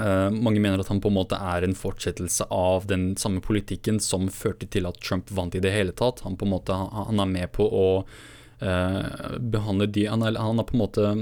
Uh, 0.00 0.30
mange 0.32 0.60
mener 0.60 0.80
at 0.80 0.88
han 0.88 1.02
på 1.04 1.10
en 1.10 1.18
måte 1.18 1.36
er 1.36 1.66
en 1.66 1.74
fortsettelse 1.76 2.46
av 2.48 2.86
den 2.88 3.10
samme 3.20 3.42
politikken 3.44 3.98
som 4.00 4.30
førte 4.32 4.68
til 4.72 4.88
at 4.88 5.00
Trump 5.04 5.28
vant 5.34 5.56
i 5.56 5.60
det 5.60 5.74
hele 5.74 5.92
tatt. 5.96 6.22
Han 6.24 6.38
på 6.40 6.48
en 6.48 6.54
måte 6.54 6.76
han 6.76 7.20
er 7.20 7.28
med 7.28 7.52
på 7.52 7.66
å 7.66 7.88
uh, 8.00 9.02
behandle 9.38 9.90
de 9.92 10.06
han 10.08 10.24
er, 10.24 10.38
han 10.40 10.62
er, 10.62 10.68
på 10.68 10.78
en 10.78 10.84
måte 10.84 11.12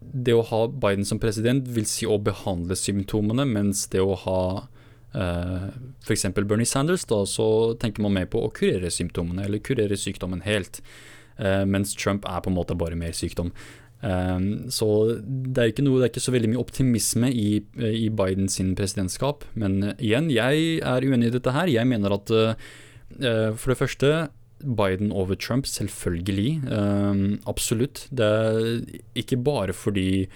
Det 0.00 0.34
å 0.34 0.42
ha 0.48 0.64
Biden 0.66 1.06
som 1.08 1.20
president 1.22 1.68
vil 1.70 1.86
si 1.86 2.08
å 2.08 2.18
behandle 2.18 2.76
symptomene, 2.76 3.46
mens 3.48 3.86
det 3.94 4.02
å 4.02 4.18
ha 4.26 4.42
uh, 5.14 5.68
f.eks. 6.02 6.26
Bernie 6.42 6.66
Sanders, 6.68 7.06
da, 7.06 7.22
så 7.26 7.46
tenker 7.80 8.02
man 8.02 8.16
mer 8.18 8.26
på 8.26 8.42
å 8.42 8.50
kurere 8.50 8.90
symptomene, 8.90 9.46
eller 9.46 9.62
kurere 9.62 9.96
sykdommen 9.96 10.42
helt. 10.44 10.82
Uh, 11.38 11.62
mens 11.64 11.94
Trump 11.96 12.26
er 12.28 12.42
på 12.42 12.50
en 12.50 12.58
måte 12.58 12.76
bare 12.76 12.98
mer 12.98 13.14
sykdom. 13.16 13.54
Um, 14.02 14.66
så 14.66 14.86
det 15.22 15.60
er, 15.62 15.68
ikke 15.70 15.84
noe, 15.86 16.00
det 16.00 16.08
er 16.08 16.10
ikke 16.10 16.24
så 16.24 16.34
veldig 16.34 16.48
mye 16.50 16.62
optimisme 16.62 17.28
i, 17.30 17.60
i 17.78 18.08
Bidens 18.10 18.58
presidentskap. 18.78 19.46
Men 19.54 19.92
igjen, 19.94 20.30
jeg 20.34 20.80
er 20.82 21.06
uenig 21.06 21.30
i 21.30 21.34
dette 21.36 21.54
her. 21.54 21.70
Jeg 21.70 21.86
mener 21.86 22.16
at 22.16 22.32
uh, 22.34 23.52
for 23.54 23.70
det 23.70 23.78
første 23.78 24.10
Biden 24.62 25.12
over 25.14 25.38
Trump, 25.38 25.66
selvfølgelig. 25.70 26.62
Um, 26.66 27.38
absolutt. 27.46 28.08
Det 28.10 28.26
er 28.26 28.82
ikke 29.18 29.38
bare 29.38 29.74
fordi 29.76 30.26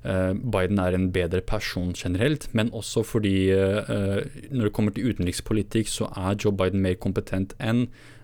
Biden 0.00 0.78
er 0.80 0.94
en 0.96 1.10
bedre 1.12 1.42
person 1.44 1.90
generelt, 1.92 2.46
men 2.56 2.70
også 2.72 3.02
fordi 3.04 3.52
når 3.52 4.62
det 4.62 4.72
kommer 4.72 4.94
til 4.96 5.10
utenrikspolitikk, 5.10 5.90
så 5.92 6.08
er 6.16 6.38
Joe 6.40 6.54
Biden 6.56 6.80
mer 6.80 6.96
kompetent 6.96 7.52
enn 7.60 7.82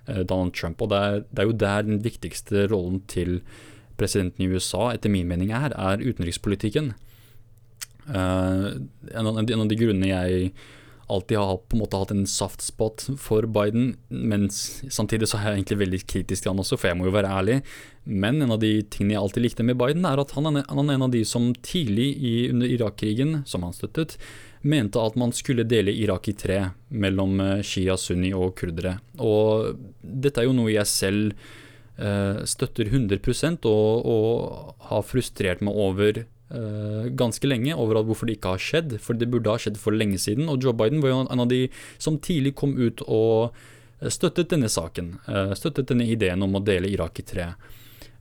Donald 0.09 0.55
Trump. 0.57 0.81
Og 0.81 0.89
det 0.89 0.97
er, 0.97 1.21
det 1.29 1.43
er 1.45 1.51
jo 1.51 1.59
der 1.61 1.85
den 1.85 2.01
viktigste 2.01 2.65
rollen 2.73 3.03
til 3.13 3.43
presidenten 4.01 4.45
i 4.45 4.49
USA, 4.53 4.91
etter 4.93 5.13
min 5.13 5.29
mening, 5.29 5.53
er, 5.57 5.75
er 5.77 6.03
utenrikspolitikken. 6.05 6.95
Uh, 8.07 8.79
en, 9.11 9.27
av, 9.27 9.45
de 9.47 9.79
grunnene 9.79 10.13
jeg 10.13 10.51
alltid 11.07 11.39
har 11.39 11.57
på 11.57 11.77
en 11.77 11.83
måte 11.83 11.99
hatt 11.99 12.13
en 12.15 12.27
soft 12.27 12.63
spot 12.63 13.05
for 13.23 13.47
Biden, 13.51 13.93
men 14.09 14.49
samtidig 14.51 15.29
så 15.31 15.39
er 15.39 15.51
jeg 15.51 15.61
egentlig 15.61 15.79
veldig 15.85 16.01
kritisk 16.11 16.43
til 16.45 16.53
han 16.53 16.63
også, 16.63 16.79
for 16.81 16.91
jeg 16.91 16.99
må 16.99 17.07
jo 17.07 17.15
være 17.15 17.31
ærlig. 17.31 17.61
Men 18.07 18.41
en 18.43 18.55
av 18.55 18.61
de 18.63 18.73
tingene 18.83 19.15
jeg 19.15 19.23
alltid 19.23 19.47
likte 19.47 19.67
med 19.67 19.79
Biden, 19.79 20.07
er 20.09 20.23
at 20.23 20.35
han 20.35 20.51
er, 20.51 20.65
en 20.67 21.07
av 21.07 21.13
de 21.15 21.23
som 21.27 21.53
tidlig 21.67 22.09
i, 22.17 22.35
under 22.51 22.67
Irak-krigen, 22.67 23.41
som 23.47 23.67
han 23.67 23.77
støttet, 23.77 24.17
mente 24.67 24.99
at 24.99 25.19
man 25.19 25.35
skulle 25.37 25.67
dele 25.69 25.95
Irak 25.95 26.27
i 26.33 26.35
tre, 26.39 26.59
mellom 26.91 27.39
eh, 27.43 27.63
Shia, 27.67 27.95
Sunni 28.01 28.33
og 28.35 28.57
kurdere. 28.59 28.97
Og 29.23 29.79
dette 30.03 30.43
er 30.43 30.49
jo 30.49 30.57
noe 30.59 30.75
jeg 30.75 30.91
selv 30.91 31.55
støtter 31.97 32.91
100 32.91 33.65
og, 33.65 34.07
og 34.07 34.75
har 34.91 35.05
frustrert 35.07 35.63
meg 35.65 35.77
over 35.81 36.19
uh, 36.53 37.07
ganske 37.17 37.49
lenge 37.49 37.75
over 37.75 38.03
hvorfor 38.05 38.29
det 38.29 38.39
ikke 38.39 38.53
har 38.57 38.63
skjedd. 38.63 38.99
For 39.03 39.19
det 39.19 39.31
burde 39.33 39.53
ha 39.53 39.61
skjedd 39.61 39.79
for 39.81 39.97
lenge 39.97 40.19
siden. 40.21 40.51
Og 40.53 40.63
Joe 40.63 40.77
Biden 40.77 41.03
var 41.05 41.15
jo 41.15 41.23
en 41.25 41.45
av 41.47 41.49
de 41.51 41.67
som 41.99 42.19
tidlig 42.19 42.57
kom 42.59 42.77
ut 42.77 43.03
og 43.07 43.57
eh, 44.01 44.13
støttet 44.13 44.53
denne 44.53 44.71
saken. 44.73 45.17
Støttet 45.57 45.89
denne 45.91 46.07
ideen 46.07 46.45
om 46.45 46.59
å 46.59 46.65
dele 46.65 46.93
Irak 46.93 47.23
i 47.23 47.27
tre. 47.27 47.51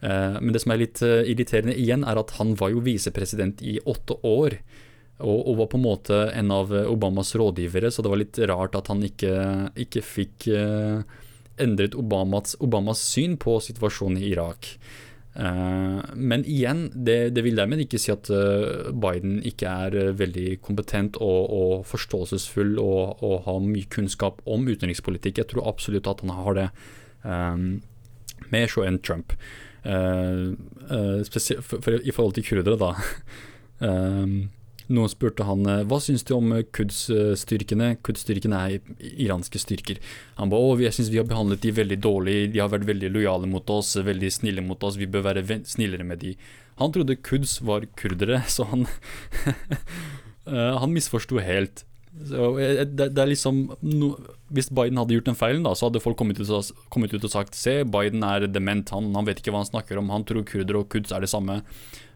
Men 0.05 0.51
det 0.53 0.59
som 0.61 0.69
er 0.71 0.78
litt 0.84 0.99
irriterende 1.01 1.73
igjen, 1.73 2.03
er 2.05 2.19
at 2.19 2.36
han 2.38 2.51
var 2.59 2.69
jo 2.69 2.84
visepresident 2.86 3.61
i 3.65 3.80
åtte 3.89 4.19
år. 4.28 4.59
Og, 5.23 5.55
var 5.57 5.69
på 5.71 5.80
en 5.80 5.86
måte 5.86 6.17
en 6.36 6.51
av 6.53 6.73
Obamas 6.91 7.32
rådgivere, 7.39 7.89
så 7.89 8.03
det 8.03 8.11
var 8.11 8.19
litt 8.19 8.38
rart 8.51 8.76
at 8.78 8.91
han 8.91 9.01
ikke, 9.07 9.32
ikke 9.82 10.03
fikk 10.05 10.45
endret 11.62 11.95
Obamas, 11.95 12.56
Obamas 12.60 13.01
syn 13.03 13.38
på 13.41 13.58
situasjonen 13.64 14.22
i 14.22 14.32
Irak. 14.34 14.76
Uh, 15.36 15.99
men 16.16 16.45
igjen, 16.47 16.86
det, 16.95 17.34
det, 17.36 17.41
vil 17.43 17.58
dermed 17.60 17.82
ikke 17.84 17.99
si 17.99 18.08
at 18.14 18.30
uh, 18.32 18.88
Biden 18.95 19.41
ikke 19.43 19.68
er 19.68 19.97
uh, 19.99 20.14
veldig 20.16 20.62
kompetent 20.64 21.20
og, 21.20 21.49
og 21.51 21.74
forståelsesfull 21.89 22.78
og, 22.80 23.20
og, 23.20 23.41
har 23.43 23.60
mye 23.66 23.89
kunnskap 23.91 24.39
om 24.47 24.64
utenrikspolitikk. 24.64 25.41
Jeg 25.41 25.51
tror 25.51 25.68
absolutt 25.74 26.08
at 26.08 26.24
han 26.24 26.32
har 26.38 26.60
det, 26.60 26.70
um, 27.28 27.68
mer 28.53 28.72
så 28.72 28.86
enn 28.88 29.01
Trump. 29.03 29.36
spesielt 31.28 31.64
for, 31.64 31.82
for, 31.84 31.99
I 31.99 32.12
forhold 32.16 32.34
til 32.39 32.45
kurdere, 32.47 32.80
da. 32.80 32.95
um, 33.84 34.47
Noen 34.93 35.09
spurte 35.09 35.45
han 35.47 35.65
eh, 35.69 35.83
hva 35.89 35.97
syns 36.03 36.25
du 36.27 36.36
om 36.36 36.51
eh, 36.53 36.65
Quds-styrkene. 36.75 37.95
Quds-styrkene 38.05 38.59
er 38.59 39.07
iranske 39.25 39.61
styrker. 39.61 40.01
Han 40.38 40.51
ba 40.51 40.59
å, 40.61 40.75
jeg 40.81 40.93
syns 40.93 41.09
vi 41.13 41.21
har 41.21 41.29
behandlet 41.29 41.63
de 41.65 41.73
veldig 41.79 41.97
dårlig, 42.03 42.38
de 42.53 42.61
har 42.61 42.69
vært 42.73 42.88
veldig 42.89 43.09
lojale 43.15 43.49
mot 43.49 43.73
oss, 43.73 43.95
veldig 43.97 44.31
snille 44.33 44.65
mot 44.65 44.81
oss, 44.86 44.99
vi 45.01 45.09
bør 45.09 45.25
være 45.31 45.45
snillere 45.65 46.05
med 46.05 46.21
de. 46.21 46.36
Han 46.81 46.93
trodde 46.93 47.17
Quds 47.25 47.59
var 47.65 47.88
kurdere, 47.97 48.43
så 48.55 48.67
han 48.69 48.86
eh, 50.45 50.73
Han 50.81 50.93
misforsto 50.93 51.41
helt. 51.41 51.86
Så 52.15 52.53
det, 52.55 53.09
det, 53.11 53.19
er 53.19 53.27
liksom 53.27 53.57
no, 53.83 54.13
Hvis 54.55 54.69
Biden 54.71 54.95
hadde 55.01 55.17
gjort 55.17 55.27
den 55.27 55.36
feilen, 55.36 55.65
da, 55.67 55.73
så 55.75 55.89
hadde 55.89 55.99
folk 55.99 56.15
kommet 56.19 56.39
ut, 56.39 56.47
og, 56.47 56.69
kommet 56.93 57.11
ut 57.11 57.25
og 57.27 57.33
sagt 57.33 57.57
Se, 57.59 57.81
Biden 57.83 58.23
er 58.23 58.47
dement, 58.47 58.93
han, 58.95 59.09
han, 59.17 59.27
vet 59.27 59.41
ikke 59.41 59.51
hva 59.51 59.65
han 59.65 59.71
snakker 59.71 59.99
om, 59.99 60.13
han 60.13 60.23
tror 60.27 60.45
kurdere 60.47 60.83
og 60.83 60.88
Quds 60.93 61.11
er 61.11 61.25
det 61.25 61.31
samme. 61.33 61.59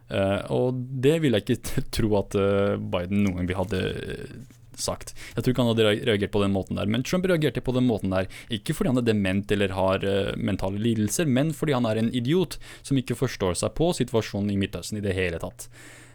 Uh, 0.10 0.42
og 0.50 0.78
det 1.04 1.20
vil 1.22 1.38
jeg 1.38 1.46
ikke 1.46 1.84
tro 1.96 2.16
at 2.20 2.38
uh, 2.38 2.80
Biden 2.82 3.22
noen 3.26 3.44
gang 3.46 3.60
hadde 3.60 3.82
eh, 3.94 4.32
sagt. 4.80 5.14
Jeg 5.36 5.44
tror 5.44 5.54
ikke 5.54 5.66
han 5.66 5.72
hadde 5.74 5.92
reagert 6.08 6.34
på 6.34 6.42
den 6.42 6.56
måten 6.56 6.80
der. 6.80 6.90
Men 6.90 7.06
Trump 7.06 7.28
reagerte 7.30 7.62
på 7.62 7.76
den 7.76 7.86
måten 7.86 8.14
der, 8.16 8.30
ikke 8.54 8.74
fordi 8.74 8.94
han 8.94 9.02
er 9.02 9.06
dement 9.06 9.54
eller 9.54 9.76
har 9.78 10.06
uh, 10.06 10.34
mentale 10.40 10.82
lidelser, 10.82 11.30
men 11.30 11.54
fordi 11.54 11.78
han 11.78 11.86
er 11.90 12.02
en 12.02 12.12
idiot 12.16 12.58
som 12.82 12.98
ikke 12.98 13.18
forstår 13.20 13.60
seg 13.62 13.76
på 13.78 13.92
situasjonen 14.00 14.54
i 14.54 14.60
Midtøsten 14.62 15.02
i 15.02 15.06
det 15.06 15.18
hele 15.18 15.42
tatt. 15.42 15.70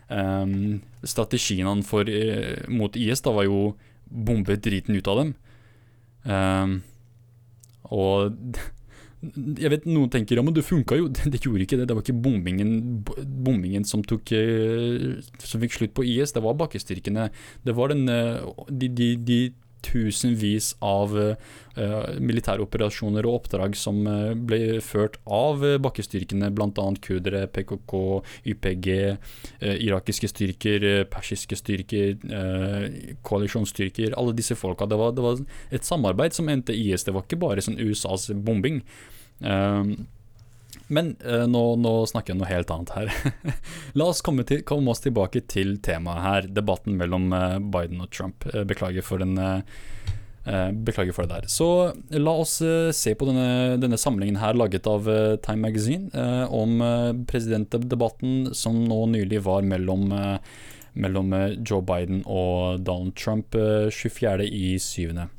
Um, 0.09 0.82
strategien 1.07 1.68
han 1.70 1.80
for, 1.86 2.09
mot 2.68 2.97
IS 2.99 3.22
da 3.24 3.32
var 3.32 3.47
jo 3.47 3.61
bombe 4.05 4.59
driten 4.61 4.99
ut 4.99 5.09
av 5.09 5.22
dem. 5.22 5.32
Um, 6.24 6.74
og 7.95 8.34
jeg 9.33 9.70
vet 9.72 9.87
Noen 9.89 10.11
tenker 10.12 10.39
ja, 10.39 10.45
men 10.45 10.55
det 10.57 10.64
funka 10.66 10.99
jo. 10.99 11.09
Det, 11.14 11.31
det, 11.33 11.43
gjorde 11.45 11.64
ikke 11.64 11.79
det. 11.81 11.89
Det 11.89 11.97
var 11.97 12.05
ikke 12.05 12.22
bombingen, 12.25 12.70
bombingen 13.47 13.87
som, 13.89 14.03
tok, 14.05 14.33
eh, 14.37 15.20
som 15.43 15.62
fikk 15.62 15.79
slutt 15.79 15.95
på 15.97 16.07
IS, 16.09 16.35
det 16.35 16.43
var 16.45 16.57
bakkestyrkene. 16.61 17.29
Det 17.64 17.77
var 17.77 17.93
den, 17.95 18.09
eh, 18.11 18.45
de, 18.70 18.91
de, 18.91 19.11
de 19.20 19.39
tusenvis 19.85 20.72
av 20.85 21.12
uh, 21.14 21.35
militære 22.22 22.64
operasjoner 22.64 23.26
og 23.28 23.41
oppdrag 23.41 23.76
som 23.78 24.01
uh, 24.09 24.32
ble 24.35 24.80
ført 24.85 25.18
av 25.24 25.64
uh, 25.64 25.76
bakkestyrkene, 25.85 26.51
bl.a. 26.55 26.87
kurdere, 27.05 27.45
PKK, 27.55 28.01
YPG, 28.55 28.89
uh, 29.12 29.74
irakiske 29.74 30.30
styrker, 30.32 30.89
persiske 31.12 31.59
styrker, 31.59 32.16
koalisjonsstyrker. 33.26 34.16
Alle 34.18 34.35
disse 34.37 34.57
folka. 34.59 34.89
Det 34.91 34.99
var, 35.01 35.14
det 35.16 35.24
var, 35.24 35.45
et 35.74 35.87
samarbeid 35.87 36.37
som 36.37 36.49
endte 36.53 36.76
IS. 36.76 37.07
Det 37.07 37.14
var 37.14 37.26
ikke 37.26 37.43
bare 37.45 37.64
sånn 37.64 37.80
USAs 37.82 38.30
bombing. 38.45 38.82
Um, 39.41 39.97
men 40.89 41.14
uh, 41.25 41.45
nå, 41.51 41.62
nå, 41.81 41.93
snakker 42.11 42.35
jeg 42.35 42.41
noe 42.41 42.51
helt 42.51 42.72
annet 42.75 42.93
her. 42.95 43.12
La 43.99 44.09
oss 44.11 44.22
komme, 44.25 44.45
til, 44.49 44.62
komme, 44.66 44.93
oss 44.93 45.05
tilbake 45.05 45.45
til 45.51 45.77
temaet 45.85 46.25
her, 46.25 46.49
debatten 46.61 46.99
mellom 47.01 47.31
uh, 47.35 47.59
Biden 47.59 48.05
og 48.05 48.11
Trump. 48.14 48.47
Uh, 48.53 48.62
beklager 48.68 49.07
for 49.07 49.22
den 49.22 49.39
Beklager 50.45 51.14
for 51.16 51.25
det 51.25 51.39
der. 51.39 51.47
Så 51.49 51.66
la 52.20 52.33
oss 52.37 52.59
se 52.93 53.14
på 53.16 53.25
denne, 53.25 53.79
denne, 53.81 53.97
samlingen 53.97 54.37
her 54.37 54.53
laget 54.53 54.85
av 54.85 55.07
Time 55.41 55.70
Magazine 55.70 56.27
om 56.53 56.83
presidentdebatten 57.25 58.51
som 58.53 58.77
nå 58.85 58.99
nylig 59.14 59.41
var 59.47 59.64
mellom, 59.64 60.12
mellom 61.01 61.33
Joe 61.64 61.81
Biden 61.89 62.20
og 62.29 62.85
Donald 62.85 63.16
Trump 63.16 63.57
24. 63.57 65.31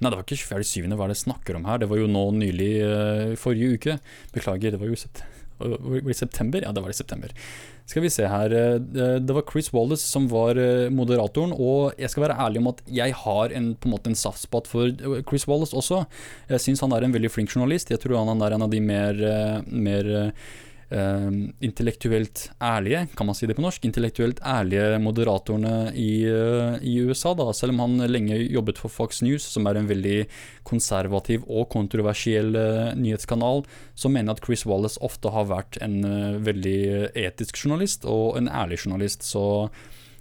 i 0.00 0.04
7. 0.04 0.06
Nei, 0.06 0.10
det 0.10 0.16
var 0.16 0.24
ikke 0.24 0.40
24.7. 0.40 0.88
Hva 0.94 1.04
er 1.04 1.12
det 1.12 1.18
jeg 1.18 1.26
snakker 1.26 1.58
om 1.58 1.68
her? 1.68 1.82
Det 1.82 1.90
var 1.90 2.00
jo 2.00 2.08
nå 2.08 2.24
nylig 2.40 2.72
uh, 2.80 3.36
forrige 3.40 3.76
uke. 3.76 3.98
Beklager, 4.34 4.74
det 4.74 4.80
var 4.80 4.90
jo 4.90 4.98
sept 4.98 5.22
var 5.60 6.12
september? 6.12 6.62
Ja, 6.62 6.72
det 6.72 6.80
var 6.80 6.90
i 6.90 6.96
september. 6.96 7.32
Skal 7.86 8.02
vi 8.02 8.10
se 8.10 8.26
her. 8.26 8.50
Eh, 8.50 9.18
det 9.20 9.34
var 9.34 9.44
Chris 9.50 9.72
Wallace 9.72 10.06
som 10.06 10.28
var 10.30 10.56
eh, 10.56 10.88
moderatoren, 10.90 11.52
og 11.52 11.98
jeg 11.98 12.10
skal 12.10 12.26
være 12.26 12.38
ærlig 12.40 12.62
om 12.62 12.70
at 12.72 12.82
jeg 12.86 13.14
har 13.14 13.52
en, 13.52 13.74
på 13.74 13.88
en 13.88 13.94
måte 13.94 14.10
en 14.10 14.18
saftspott 14.18 14.70
for 14.70 14.90
Chris 15.28 15.46
Wallace 15.48 15.76
også. 15.76 16.04
Jeg 16.48 16.64
syns 16.64 16.84
han 16.84 16.94
er 16.96 17.04
en 17.04 17.14
veldig 17.14 17.32
flink 17.32 17.52
journalist. 17.54 17.90
Jeg 17.90 18.00
tror 18.00 18.20
han 18.22 18.42
er 18.42 18.56
en 18.56 18.66
av 18.66 18.72
de 18.72 18.80
mer, 18.80 19.20
mer 19.66 20.10
Uh, 20.90 21.52
intellektuelt 21.62 22.48
ærlige, 22.58 23.04
kan 23.14 23.28
man 23.28 23.36
si 23.38 23.46
det 23.46 23.54
på 23.54 23.62
norsk, 23.62 23.84
intellektuelt 23.86 24.40
ærlige 24.42 24.98
moderatorene 24.98 25.92
i, 25.94 26.24
uh, 26.26 26.80
i, 26.82 26.96
USA. 27.06 27.30
da, 27.38 27.46
Selv 27.54 27.76
om 27.76 27.84
han 27.84 28.10
lenge 28.10 28.34
jobbet 28.50 28.80
for 28.82 28.90
Fox 28.90 29.22
News, 29.22 29.46
som 29.46 29.68
er 29.70 29.78
en 29.78 29.86
veldig 29.86 30.24
konservativ 30.66 31.46
og 31.46 31.68
kontroversiell 31.70 32.58
uh, 32.58 32.90
nyhetskanal, 32.98 33.62
så 33.94 34.10
mener 34.10 34.32
jeg 34.32 34.40
at 34.40 34.44
Chris 34.48 34.66
Wallace 34.66 34.98
ofte 34.98 35.30
har 35.30 35.46
vært 35.52 35.78
en 35.84 36.02
veldig 36.42 37.14
etisk 37.14 37.62
journalist 37.62 38.04
og 38.08 38.40
en 38.40 38.50
ærlig 38.50 38.82
journalist. 38.82 39.22
så 39.22 39.70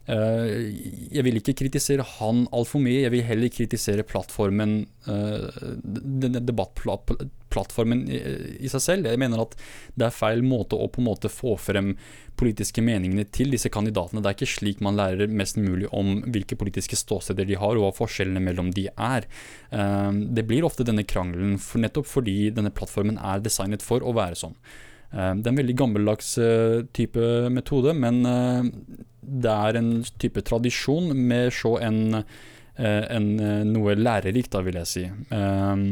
jeg 0.10 1.22
vil 1.26 1.38
ikke 1.38 1.54
kritisere 1.60 2.06
han 2.18 2.46
altfor 2.56 2.82
mye, 2.82 3.04
jeg 3.04 3.14
vil 3.14 3.28
heller 3.28 3.52
kritisere 3.54 4.06
plattformen, 4.08 4.80
denne 5.06 6.42
debattplattformen 6.42 8.02
i, 8.10 8.72
seg 8.72 8.82
selv. 8.82 9.10
Jeg 9.10 9.22
mener 9.22 9.44
at 9.44 9.54
det 10.00 10.08
er 10.08 10.16
feil 10.16 10.42
måte 10.46 10.80
å 10.80 10.90
på 10.90 11.04
en 11.04 11.10
måte 11.12 11.30
få 11.30 11.54
frem 11.62 11.94
politiske 12.40 12.82
meningene 12.86 13.26
til 13.36 13.54
disse 13.54 13.70
kandidatene. 13.74 14.24
Det 14.24 14.32
er 14.32 14.38
ikke 14.38 14.50
slik 14.54 14.84
man 14.86 14.98
lærer 15.00 15.32
mest 15.32 15.60
mulig 15.60 15.90
om 15.96 16.20
hvilke 16.26 16.58
politiske 16.60 16.98
ståsteder 17.00 17.48
de 17.50 17.58
har, 17.60 17.78
og 17.78 17.86
hva 17.86 17.96
forskjellene 18.00 18.44
mellom 18.44 18.72
de 18.76 18.88
er. 18.90 19.28
Ehm, 19.76 20.24
det 20.36 20.48
blir 20.50 20.68
ofte 20.68 20.88
denne 20.88 21.06
krangelen 21.08 21.58
nettopp 21.60 22.08
fordi 22.10 22.38
denne 22.56 22.74
plattformen 22.74 23.20
er 23.20 23.44
designet 23.44 23.86
for 23.86 24.06
å 24.06 24.16
være 24.16 24.40
sånn. 24.40 24.56
Ehm, 25.14 25.42
det 25.42 25.50
er 25.50 25.56
en 25.56 25.62
veldig 25.64 25.78
gammeldags 25.78 26.36
eh, 26.42 26.84
type 26.94 27.32
metode, 27.54 27.96
men 27.98 28.22
eh, 28.30 28.70
det 29.22 29.56
er 29.56 29.80
en 29.80 29.92
type 30.22 30.44
tradisjon 30.46 31.12
med 31.18 31.54
så 31.54 31.76
en, 31.86 32.22
eh, 32.78 33.04
en 33.16 33.30
noe 33.72 33.98
lærerikt, 33.98 34.52
da 34.54 34.62
vil 34.66 34.80
jeg 34.82 34.94
si. 34.94 35.10
Ehm, 35.36 35.90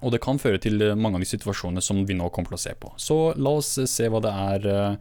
Og 0.00 0.10
det 0.12 0.20
kan 0.20 0.38
føre 0.40 0.58
til 0.58 0.80
mange 0.96 1.16
av 1.16 1.22
de 1.22 1.28
situasjonene 1.28 1.80
som 1.80 2.02
vi 2.04 2.16
nå 2.16 2.26
kommer 2.32 2.52
til 2.52 2.56
å 2.56 2.62
se 2.62 2.72
på. 2.80 2.90
Så 3.00 3.16
la 3.36 3.50
oss 3.56 3.78
se 3.88 4.08
hva 4.08 4.20
det 4.20 4.32
er 4.32 4.98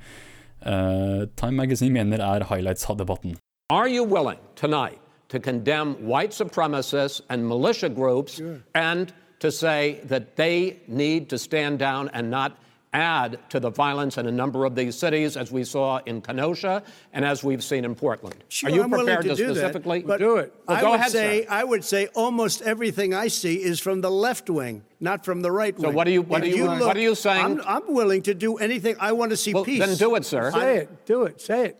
Time 1.35 1.55
Magazine 1.57 1.91
mener 1.91 2.21
er 2.23 2.45
highlights 2.47 2.85
av 2.89 2.97
debatten. 2.97 3.37
Are 3.69 3.87
you 3.87 4.03
willing 4.03 4.39
tonight 4.55 4.99
to 5.29 5.39
condemn 5.39 5.95
white 6.07 6.31
supremacists 6.31 7.21
and 7.29 7.47
militia 7.47 7.89
groups 7.89 8.37
sure. 8.37 8.61
and 8.75 9.11
to 9.39 9.51
say 9.51 9.99
that 10.05 10.35
they 10.35 10.77
need 10.87 11.29
to 11.29 11.37
stand 11.37 11.79
down 11.79 12.09
and 12.13 12.29
not 12.29 12.53
add 12.93 13.39
to 13.49 13.59
the 13.59 13.69
violence 13.69 14.17
in 14.17 14.27
a 14.27 14.31
number 14.31 14.65
of 14.65 14.75
these 14.75 14.95
cities, 14.95 15.35
as 15.35 15.51
we 15.51 15.63
saw 15.63 15.99
in 16.05 16.21
Kenosha 16.21 16.83
and 17.11 17.25
as 17.25 17.43
we've 17.43 17.63
seen 17.63 17.85
in 17.85 17.95
Portland. 17.95 18.43
Sure, 18.49 18.69
Are 18.69 18.73
you 18.73 18.83
I'm 18.83 18.91
prepared 18.91 19.23
to, 19.23 19.29
to 19.29 19.35
specifically 19.35 20.01
that, 20.03 20.19
do 20.19 20.37
it? 20.37 20.53
Well, 20.67 20.77
I 20.77 20.81
go 20.81 20.91
would 20.91 20.99
ahead, 20.99 21.11
say 21.11 21.43
sir. 21.43 21.47
I 21.49 21.63
would 21.63 21.83
say 21.83 22.07
almost 22.13 22.61
everything 22.61 23.13
I 23.13 23.27
see 23.27 23.55
is 23.55 23.79
from 23.79 24.01
the 24.01 24.11
left 24.11 24.49
wing, 24.49 24.83
not 24.99 25.25
from 25.25 25.41
the 25.41 25.51
right 25.51 25.77
wing. 25.77 25.91
So 25.91 25.95
what 25.95 26.07
are 26.07 26.11
you 26.11 26.21
what 26.21 26.43
are 26.43 26.47
you, 26.47 26.55
you 26.55 26.65
look, 26.65 26.87
what 26.87 26.97
are 26.97 27.01
you 27.01 27.15
saying? 27.15 27.61
I'm, 27.61 27.61
I'm, 27.65 27.93
willing 27.93 28.21
to 28.23 28.33
do 28.33 28.57
anything. 28.57 28.95
I 28.99 29.11
want 29.11 29.31
to 29.31 29.37
see 29.37 29.53
well, 29.53 29.65
peace. 29.65 29.79
Then 29.79 29.95
do 29.97 30.15
it, 30.15 30.25
sir. 30.25 30.51
Say 30.51 30.77
it. 30.77 31.05
Do 31.05 31.23
it. 31.23 31.41
Say 31.41 31.65
it. 31.67 31.77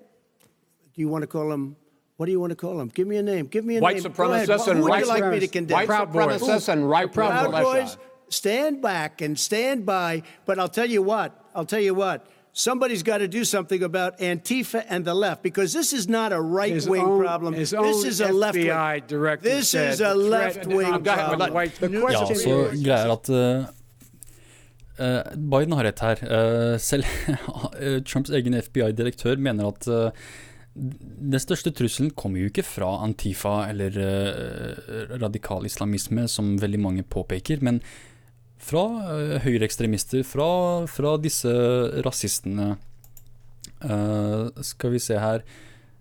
Do 0.93 1.01
you 1.01 1.07
want 1.07 1.24
to 1.24 1.28
call 1.28 1.49
them? 1.49 1.76
What 2.18 2.28
do 2.28 2.32
you 2.32 2.39
want 2.39 2.51
to 2.51 2.55
call 2.55 2.78
them? 2.78 2.89
Give 2.89 3.07
me 3.07 3.18
a 3.18 3.24
name. 3.24 3.47
Give 3.47 3.66
me 3.66 3.78
a 3.78 3.82
white 3.82 3.95
name. 3.95 4.03
Supremacists 4.03 4.68
and 4.68 4.80
Who 4.80 4.89
would 4.89 4.99
you 4.99 5.07
like 5.07 5.26
me 5.26 5.39
to 5.39 5.47
condemn? 5.47 5.76
White 5.76 5.88
Proud 5.88 6.11
supremacists 6.11 6.70
and 6.70 6.88
right 6.88 7.11
Proud 7.11 7.51
militia. 7.51 7.64
boys. 7.64 7.97
Stand 8.34 8.81
back 8.81 9.21
and 9.21 9.39
stand 9.39 9.86
by. 9.86 10.23
But 10.45 10.59
I'll 10.59 10.73
tell 10.79 10.89
you 10.89 11.01
what. 11.01 11.29
I'll 11.55 11.65
tell 11.65 11.79
you 11.79 11.95
what. 11.95 12.25
Somebody's 12.55 13.01
got 13.01 13.17
to 13.17 13.27
do 13.27 13.43
something 13.43 13.81
about 13.81 14.19
Antifa 14.19 14.86
and 14.88 15.03
the 15.05 15.13
left 15.15 15.41
because 15.41 15.73
this 15.73 15.91
is 15.91 16.07
not 16.07 16.31
a 16.31 16.39
right 16.39 16.86
wing 16.86 17.17
problem. 17.19 17.55
His 17.55 17.71
this 17.71 18.05
is 18.05 18.21
a 18.21 18.31
left 18.31 18.55
wing. 18.55 19.41
This 19.41 19.73
is 19.73 20.01
a 20.01 20.13
left 20.13 20.67
wing 20.67 21.03
problem. 21.03 21.53
Ja, 22.13 22.25
så 22.36 22.69
greier 22.77 23.09
at 23.09 23.29
uh, 23.29 23.65
uh, 24.99 25.34
Biden 25.34 25.73
har 25.73 25.89
rett 25.89 26.05
her. 26.05 26.21
Uh, 26.29 26.77
selv 26.77 27.03
Trumps 28.05 28.29
egen 28.29 28.53
FBI-direktør 28.53 29.41
mener 29.41 29.73
at 29.73 29.89
den 30.75 31.39
største 31.41 31.73
trusselen 31.73 32.13
kommer 32.13 32.41
jo 32.41 32.53
ikke 32.53 32.65
fra 32.65 32.99
Antifa 33.01 33.63
eller 33.69 33.97
radikal 35.21 35.65
islamisme, 35.65 36.27
som 36.27 36.61
veldig 36.61 36.79
mange 36.79 37.03
påpeker, 37.03 37.65
men 37.65 37.81
fra 38.64 38.84
uh, 39.03 39.36
høyreekstremister, 39.43 40.24
fra, 40.28 40.47
fra, 40.89 41.18
disse 41.22 41.51
rasistene. 42.05 42.74
Uh, 43.84 44.47
skal 44.64 44.93
vi 44.93 44.99
se 45.03 45.18
her 45.20 45.41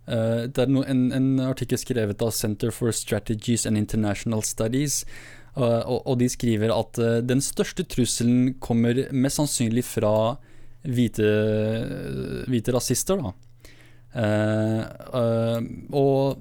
uh, 0.07 0.45
Det 0.47 0.61
er 0.63 0.69
no, 0.71 0.85
en, 0.87 1.09
en, 1.17 1.41
artikkel 1.49 1.81
skrevet 1.81 2.23
av 2.23 2.31
Center 2.37 2.71
for 2.71 2.95
Strategies 2.95 3.67
and 3.67 3.81
International 3.81 4.45
Studies. 4.47 5.03
Uh, 5.57 5.83
og, 5.83 5.99
og, 6.07 6.15
de 6.23 6.31
skriver 6.33 6.73
at 6.73 7.01
den 7.27 7.43
største 7.45 7.85
trusselen 7.85 8.55
kommer 8.63 9.05
mest 9.13 9.41
sannsynlig 9.41 9.85
fra 9.85 10.15
hvite, 10.83 11.29
hvite 12.51 12.75
rasister. 12.75 13.21
Og 16.03 16.39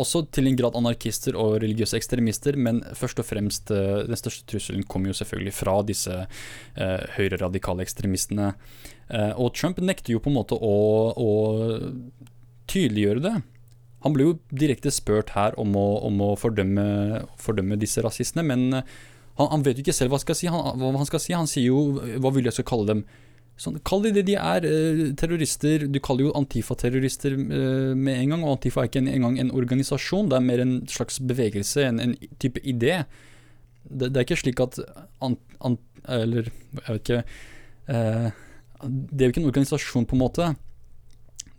også 0.00 0.24
til 0.34 0.48
en 0.48 0.56
grad 0.58 0.76
anarkister 0.78 1.36
og 1.38 1.58
religiøse 1.62 1.98
ekstremister, 1.98 2.56
men 2.56 2.80
først 2.96 3.20
og 3.22 3.26
fremst 3.28 3.72
uh, 3.74 4.04
den 4.06 4.18
største 4.18 4.46
trusselen 4.48 4.86
kommer 4.88 5.12
jo 5.12 5.18
selvfølgelig 5.20 5.54
fra 5.56 5.76
disse 5.86 6.14
uh, 6.24 7.02
høyreradikale 7.16 7.84
ekstremistene. 7.84 8.52
Uh, 9.10 9.32
og 9.40 9.52
Trump 9.58 9.80
nekter 9.82 10.14
jo 10.14 10.22
på 10.22 10.32
en 10.32 10.38
måte 10.38 10.58
å, 10.58 10.74
å, 11.12 11.30
tydeliggjøre 12.68 13.24
det. 13.24 13.36
Han 14.04 14.14
ble 14.14 14.28
jo 14.28 14.38
direkte 14.52 14.92
spurt 14.94 15.32
her 15.34 15.56
om 15.58 15.72
å, 15.78 15.86
om 16.06 16.20
å 16.22 16.32
fordømme, 16.38 17.24
fordømme, 17.40 17.78
disse 17.80 18.04
rasistene, 18.04 18.44
men 18.46 18.68
han, 18.78 19.48
han, 19.48 19.64
vet 19.64 19.78
jo 19.78 19.86
ikke 19.86 19.96
selv 19.96 20.14
hva, 20.14 20.20
si. 20.22 20.50
han, 20.50 20.78
hva 20.78 20.92
han 20.94 21.08
skal 21.08 21.22
si. 21.22 21.34
Han 21.34 21.50
sier 21.50 21.70
jo 21.70 22.18
hva 22.22 22.32
vil 22.34 22.46
jeg 22.46 22.58
skal 22.58 22.68
kalle 22.68 22.92
dem 22.92 23.02
Sånn, 23.58 23.80
kall 23.82 24.04
de 24.04 24.12
det 24.14 24.22
de 24.28 24.36
er, 24.38 24.64
eh, 24.64 25.00
terrorister. 25.18 25.88
Du 25.90 25.98
kaller 25.98 26.28
jo 26.28 26.34
Antifa-terrorister 26.38 27.34
eh, 27.34 27.94
med 27.98 28.20
en 28.20 28.34
gang, 28.34 28.44
og 28.44 28.54
Antifa 28.54 28.84
er 28.84 28.90
ikke 28.90 29.02
engang 29.02 29.34
en, 29.34 29.48
en 29.48 29.56
organisasjon, 29.58 30.28
det 30.30 30.38
er 30.38 30.46
mer 30.46 30.62
en 30.62 30.76
slags 30.86 31.18
bevegelse, 31.18 31.82
en, 31.82 31.98
en 32.04 32.14
type 32.38 32.62
idé. 32.62 33.02
Det, 33.82 34.12
det, 34.12 34.14
er 34.14 34.26
ikke 34.26 34.38
slik 34.38 34.62
at 34.62 34.78
an, 35.24 35.38
an, 35.64 35.78
Eller, 36.08 36.50
jeg 36.76 36.84
vet 36.86 36.98
ikke 37.00 37.18
eh, 37.88 38.26
Det 38.84 39.22
er 39.22 39.26
jo 39.26 39.32
ikke 39.32 39.42
en 39.42 39.50
organisasjon, 39.50 40.06
på 40.06 40.14
en 40.14 40.22
måte. 40.22 40.48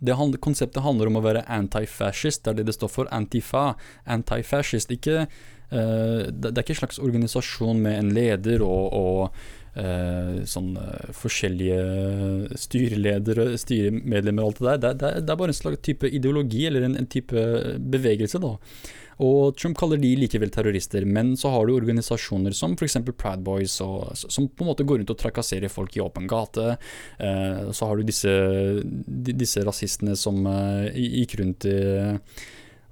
Det 0.00 0.16
hand, 0.16 0.38
konseptet 0.40 0.82
handler 0.82 1.10
om 1.10 1.20
å 1.20 1.24
være 1.26 1.44
anti-fascist, 1.52 2.46
det 2.46 2.54
er 2.54 2.60
det 2.62 2.70
det 2.70 2.78
står 2.78 2.88
for. 2.88 3.10
Antifa. 3.12 3.74
Anti-fascist. 4.08 4.94
Ikke 4.96 5.26
det, 5.70 6.50
det, 6.50 6.52
er 6.56 6.64
ikke 6.64 6.74
en 6.74 6.82
slags 6.82 6.98
organisasjon 7.02 7.82
med 7.82 7.98
en 7.98 8.12
leder 8.16 8.64
og, 8.66 8.86
og 8.90 9.76
eh, 9.78 10.40
sånn 10.48 10.72
eh, 10.80 11.10
forskjellige 11.16 12.56
styreledere, 12.58 13.52
styremedlemmer 13.60 14.44
og 14.44 14.52
alt 14.52 14.62
det 14.62 14.70
der. 14.70 14.80
Det, 14.80 15.12
det, 15.26 15.34
er 15.34 15.42
bare 15.42 15.54
en 15.54 15.60
slags 15.60 15.82
type 15.86 16.08
ideologi, 16.08 16.64
eller 16.68 16.88
en, 16.88 16.96
en 17.00 17.10
type 17.10 17.44
bevegelse, 17.92 18.42
da. 18.42 18.56
Og 19.20 19.52
Trump 19.60 19.76
kaller 19.76 20.00
de 20.00 20.14
likevel 20.16 20.48
terrorister, 20.52 21.04
men 21.04 21.34
så 21.36 21.50
har 21.52 21.68
du 21.68 21.74
organisasjoner 21.74 22.54
som 22.56 22.72
f.eks. 22.72 22.96
Proud 23.10 23.42
Boys, 23.44 23.76
og, 23.84 24.14
som 24.16 24.48
på 24.48 24.64
en 24.64 24.70
måte 24.70 24.86
går 24.88 25.02
rundt 25.02 25.12
og 25.12 25.18
trakasserer 25.20 25.72
folk 25.72 25.98
i 25.98 26.00
åpen 26.00 26.30
gate. 26.30 26.78
Eh, 27.20 27.68
så 27.76 27.90
har 27.90 28.00
du 28.00 28.08
disse, 28.08 28.32
disse 29.28 29.66
rasistene 29.66 30.16
som 30.16 30.40
eh, 30.48 30.96
gikk 31.20 31.36
rundt 31.42 31.68
eh, 31.68 32.16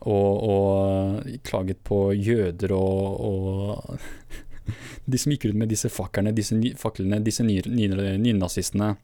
og, 0.06 0.42
og, 0.48 1.28
klaget 1.46 1.82
på 1.84 2.12
jøder 2.14 2.72
og, 2.76 3.20
og 3.28 3.98
de 5.10 5.18
som 5.18 5.34
gikk 5.34 5.48
ut 5.50 5.58
med 5.58 5.72
disse 5.72 5.90
fakkerne, 5.90 6.34
disse 6.36 6.58
faklene, 6.78 7.22
disse 7.24 7.46
nynazistene. 7.46 8.94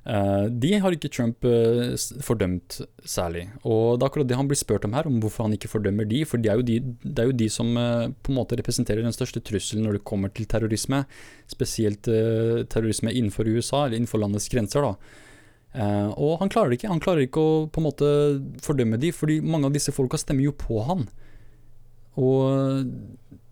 Uh, 0.00 0.48
de 0.48 0.70
har 0.80 0.94
ikke 0.96 1.10
Trump 1.12 1.44
uh, 1.44 1.92
fordømt 2.24 2.78
særlig. 3.04 3.44
Og 3.68 3.98
det 3.98 4.04
er 4.04 4.08
akkurat 4.08 4.30
det 4.30 4.38
han 4.38 4.48
blir 4.48 4.58
spurt 4.58 4.86
om 4.88 4.94
her, 4.96 5.06
om 5.06 5.18
hvorfor 5.20 5.44
han 5.44 5.54
ikke 5.54 5.68
fordømmer 5.68 6.08
de. 6.08 6.22
For 6.24 6.40
det 6.40 6.50
er 6.50 6.60
jo 6.60 6.64
de, 6.66 6.78
er 7.12 7.28
jo 7.28 7.36
de 7.36 7.50
som 7.52 7.74
uh, 7.76 8.08
på 8.08 8.32
en 8.32 8.38
måte 8.40 8.56
representerer 8.58 9.04
den 9.04 9.14
største 9.14 9.42
trusselen 9.44 9.84
når 9.84 9.98
det 9.98 10.06
kommer 10.08 10.32
til 10.32 10.48
terrorisme. 10.48 11.04
Spesielt 11.50 12.08
terrorisme 12.70 13.12
innenfor 13.12 13.48
USA, 13.50 13.84
eller 13.84 14.00
innenfor 14.00 14.22
landets 14.22 14.48
grenser. 14.48 14.86
da. 14.86 15.28
Og 15.70 16.40
han 16.40 16.50
klarer 16.50 16.72
det 16.72 16.80
ikke. 16.80 16.88
Han 16.90 17.02
klarer 17.02 17.22
ikke 17.22 17.42
å 17.42 17.50
på 17.70 17.78
en 17.78 17.86
måte 17.86 18.06
fordømme 18.64 18.98
de, 18.98 19.12
fordi 19.14 19.36
mange 19.44 19.68
av 19.68 19.74
disse 19.76 19.94
folka 19.94 20.18
stemmer 20.18 20.48
jo 20.48 20.54
på 20.58 20.80
han. 20.88 21.04
Og 22.18 22.88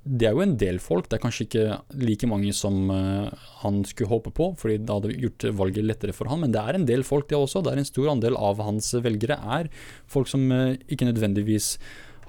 det 0.08 0.28
er 0.28 0.36
jo 0.36 0.42
en 0.42 0.56
del 0.60 0.78
folk, 0.80 1.08
det 1.08 1.18
er 1.18 1.22
kanskje 1.22 1.44
ikke 1.46 1.64
like 2.00 2.28
mange 2.30 2.52
som 2.56 2.88
uh, 2.90 3.28
han 3.62 3.80
skulle 3.88 4.10
håpe 4.12 4.32
på, 4.34 4.50
fordi 4.60 4.78
det 4.80 4.94
hadde 4.94 5.16
gjort 5.24 5.46
valget 5.58 5.84
lettere 5.84 6.14
for 6.16 6.30
han, 6.30 6.40
men 6.42 6.54
det 6.54 6.62
er 6.62 6.78
en 6.78 6.86
del 6.88 7.04
folk 7.06 7.28
det 7.28 7.36
også. 7.36 7.62
Det 7.64 7.74
er 7.74 7.82
en 7.82 7.88
stor 7.88 8.12
andel 8.14 8.38
av 8.38 8.62
hans 8.64 8.92
velgere 9.04 9.36
er 9.58 9.68
folk 10.10 10.30
som 10.30 10.46
uh, 10.52 10.76
ikke 10.88 11.10
nødvendigvis 11.10 11.74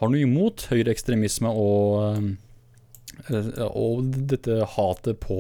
har 0.02 0.12
noe 0.12 0.26
imot 0.26 0.68
høyreekstremisme 0.72 1.52
og, 1.52 2.28
uh, 3.30 3.70
og 3.70 4.12
dette 4.34 4.60
hatet 4.76 5.22
på, 5.24 5.40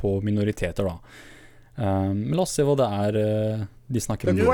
på 0.00 0.16
minoriteter, 0.26 0.90
da. 0.90 1.22
Men 1.76 2.34
la 2.36 2.44
oss 2.44 2.54
se 2.54 2.62
hva 2.66 2.76
det 2.78 2.86
er 2.86 3.16
de 3.94 4.00
snakker 4.00 4.30
om. 4.30 4.36
The 4.36 4.44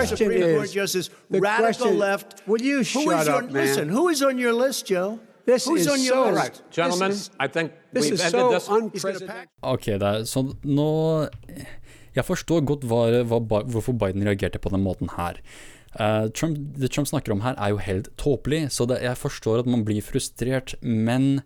question 1.40 1.98
left. 1.98 2.42
Will 2.46 2.62
you 2.62 2.84
shut 2.84 3.28
up, 3.28 3.50
man? 3.50 3.52
Listen, 3.52 3.88
who 3.88 4.08
is 4.08 4.22
on 4.22 4.38
your 4.38 4.52
list, 4.52 4.86
Joe? 4.90 5.18
This 5.46 5.66
Who's 5.66 5.80
is 5.80 5.88
on 5.88 6.00
your 6.00 6.26
so 6.26 6.42
list? 6.42 6.62
Gentlemen, 6.70 7.12
I 7.40 7.46
think 7.48 7.72
we've 7.92 8.12
ended 8.12 8.30
so 8.30 8.52
this. 8.52 8.68
unprecedented. 8.68 9.48
Ok, 9.62 9.86
det 9.86 10.02
er 10.02 10.24
så 10.24 10.44
Nå 10.64 11.28
Jeg 12.14 12.24
forstår 12.26 12.64
godt 12.66 12.84
hva, 12.90 13.22
hva, 13.22 13.62
hvorfor 13.70 13.94
Biden 13.94 14.26
reagerte 14.26 14.58
på 14.58 14.72
den 14.72 14.82
måten 14.82 15.10
her. 15.16 15.38
Uh, 15.94 16.26
Trump, 16.34 16.58
det 16.78 16.90
Trump 16.90 17.06
snakker 17.06 17.32
om 17.32 17.40
her, 17.44 17.54
er 17.58 17.70
jo 17.70 17.78
helt 17.82 18.08
tåpelig, 18.18 18.64
så 18.74 18.86
det, 18.86 19.00
jeg 19.02 19.18
forstår 19.18 19.62
at 19.62 19.70
man 19.70 19.84
blir 19.86 20.02
frustrert, 20.02 20.74
men 20.82 21.42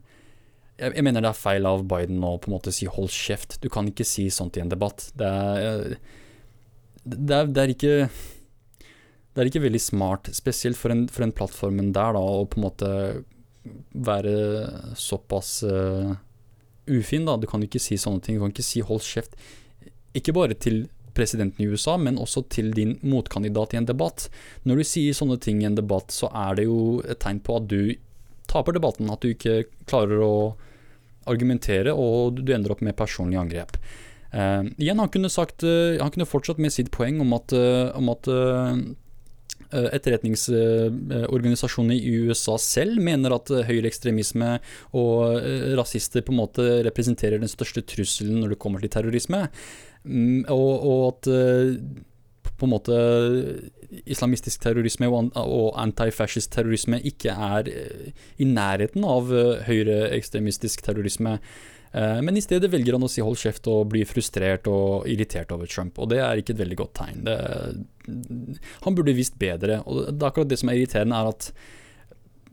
jeg, 0.79 0.95
jeg, 0.97 1.05
mener 1.07 1.23
det 1.23 1.31
er 1.31 1.39
feil 1.39 1.67
av 1.69 1.85
Biden 1.91 2.25
å 2.27 2.37
på 2.43 2.51
en 2.51 2.57
måte 2.57 2.73
si 2.75 2.87
'hold 2.91 3.13
kjeft'. 3.15 3.59
Du 3.63 3.69
kan 3.71 3.89
ikke 3.89 4.07
si 4.07 4.29
sånt 4.31 4.57
i 4.59 4.63
en 4.65 4.73
debatt. 4.73 5.11
Det 5.15 5.27
er, 5.27 5.99
det 7.05 7.37
er, 7.37 7.47
det 7.47 7.63
er 7.63 7.75
ikke 7.75 7.95
det 9.35 9.43
er 9.43 9.51
ikke 9.51 9.65
veldig 9.65 9.83
smart, 9.83 10.29
spesielt 10.31 10.79
for 10.79 10.95
en, 10.95 11.09
for 11.11 11.25
en 11.27 11.33
plattformen 11.35 11.91
der, 11.95 12.15
da, 12.15 12.21
å 12.23 12.45
på 12.47 12.61
en 12.61 12.67
måte 12.69 12.91
være 14.07 14.35
såpass 14.95 15.65
uh, 15.67 16.15
ufin, 16.87 17.27
da. 17.27 17.35
Du 17.41 17.49
kan 17.51 17.63
ikke 17.65 17.83
si 17.83 17.99
sånne 17.99 18.23
ting. 18.23 18.39
Du 18.39 18.45
kan 18.45 18.55
ikke 18.55 18.67
si 18.67 18.83
'hold 18.85 19.03
kjeft'. 19.03 19.35
Ikke 20.15 20.35
bare 20.37 20.55
til 20.55 20.87
presidenten 21.15 21.65
i 21.65 21.69
USA, 21.71 21.97
men 21.97 22.19
også 22.19 22.45
til 22.51 22.73
din 22.75 22.99
motkandidat 23.03 23.75
i 23.75 23.79
en 23.79 23.87
debatt. 23.87 24.29
Når 24.67 24.77
du 24.77 24.85
sier 24.85 25.15
sånne 25.15 25.39
ting 25.43 25.63
i 25.63 25.69
en 25.69 25.79
debatt, 25.79 26.15
så 26.15 26.31
er 26.31 26.59
det 26.59 26.67
jo 26.67 27.03
et 27.03 27.19
tegn 27.23 27.41
på 27.43 27.59
at 27.59 27.69
du 27.71 27.95
taper 28.55 28.73
debatten. 28.77 29.11
At 29.13 29.23
du 29.25 29.29
ikke 29.35 29.65
klarer 29.91 30.19
å 30.25 30.35
argumentere, 31.31 31.95
og 31.97 32.43
du 32.43 32.53
ender 32.55 32.73
opp 32.75 32.83
med 32.85 32.99
personlig 32.99 33.39
angrep. 33.41 33.73
Uh, 34.35 34.63
igjen, 34.83 34.99
han 34.99 35.13
kunne 35.15 35.31
sagt 35.31 35.63
uh, 35.63 35.95
Han 36.03 36.11
kunne 36.11 36.27
fortsatt 36.27 36.59
med 36.59 36.75
sitt 36.75 36.91
poeng 36.91 37.21
om 37.23 37.31
at, 37.37 37.55
om 37.95 38.09
at 38.11 38.27
etterretningsorganisasjonene 39.75 41.97
i 41.99 42.15
USA 42.29 42.55
selv 42.63 43.01
mener 43.03 43.35
at 43.35 43.51
høyreekstremisme 43.67 44.61
og 44.95 45.35
rasister 45.79 46.23
på 46.23 46.31
en 46.31 46.39
måte 46.45 46.63
representerer 46.87 47.39
den 47.43 47.51
største 47.51 47.83
trusselen 47.83 48.39
når 48.43 48.49
det 48.55 48.63
kommer 48.63 48.79
til 48.83 48.93
terrorisme. 48.95 49.41
Mm, 50.05 50.45
og, 50.53 50.73
og 50.87 51.01
at 51.09 51.27
på 52.55 52.69
en 52.69 52.75
måte 52.75 52.95
islamistisk 54.05 54.63
terrorisme 54.65 55.09
og 55.11 55.69
antifascist 55.81 56.53
terrorisme 56.55 56.99
ikke 57.05 57.35
er 57.35 57.71
i 58.39 58.49
nærheten 58.49 59.07
av 59.07 59.31
høyreekstremistisk 59.69 60.85
terrorisme. 60.87 61.39
Eh, 61.95 62.21
men 62.27 62.37
i 62.37 62.43
stedet 62.43 62.71
velger 62.73 62.97
han 62.97 63.07
å 63.07 63.11
si 63.11 63.23
hold 63.23 63.39
kjeft 63.39 63.69
og 63.71 63.93
bli 63.93 64.03
frustrert 64.09 64.67
og 64.71 65.07
irritert 65.11 65.53
over 65.55 65.71
Trump, 65.71 66.01
og 66.03 66.11
det 66.11 66.19
er 66.25 66.41
ikke 66.41 66.57
et 66.57 66.63
veldig 66.65 66.79
godt 66.81 66.97
tegn. 66.99 67.23
Det, 67.29 67.39
han 68.83 68.99
burde 68.99 69.15
visst 69.15 69.39
bedre, 69.39 69.81
og 69.87 70.09
det 70.11 70.19
er 70.19 70.29
akkurat 70.33 70.51
det 70.51 70.59
som 70.61 70.73
er 70.73 70.81
irriterende, 70.81 71.23
er 71.23 71.31
at 71.31 71.51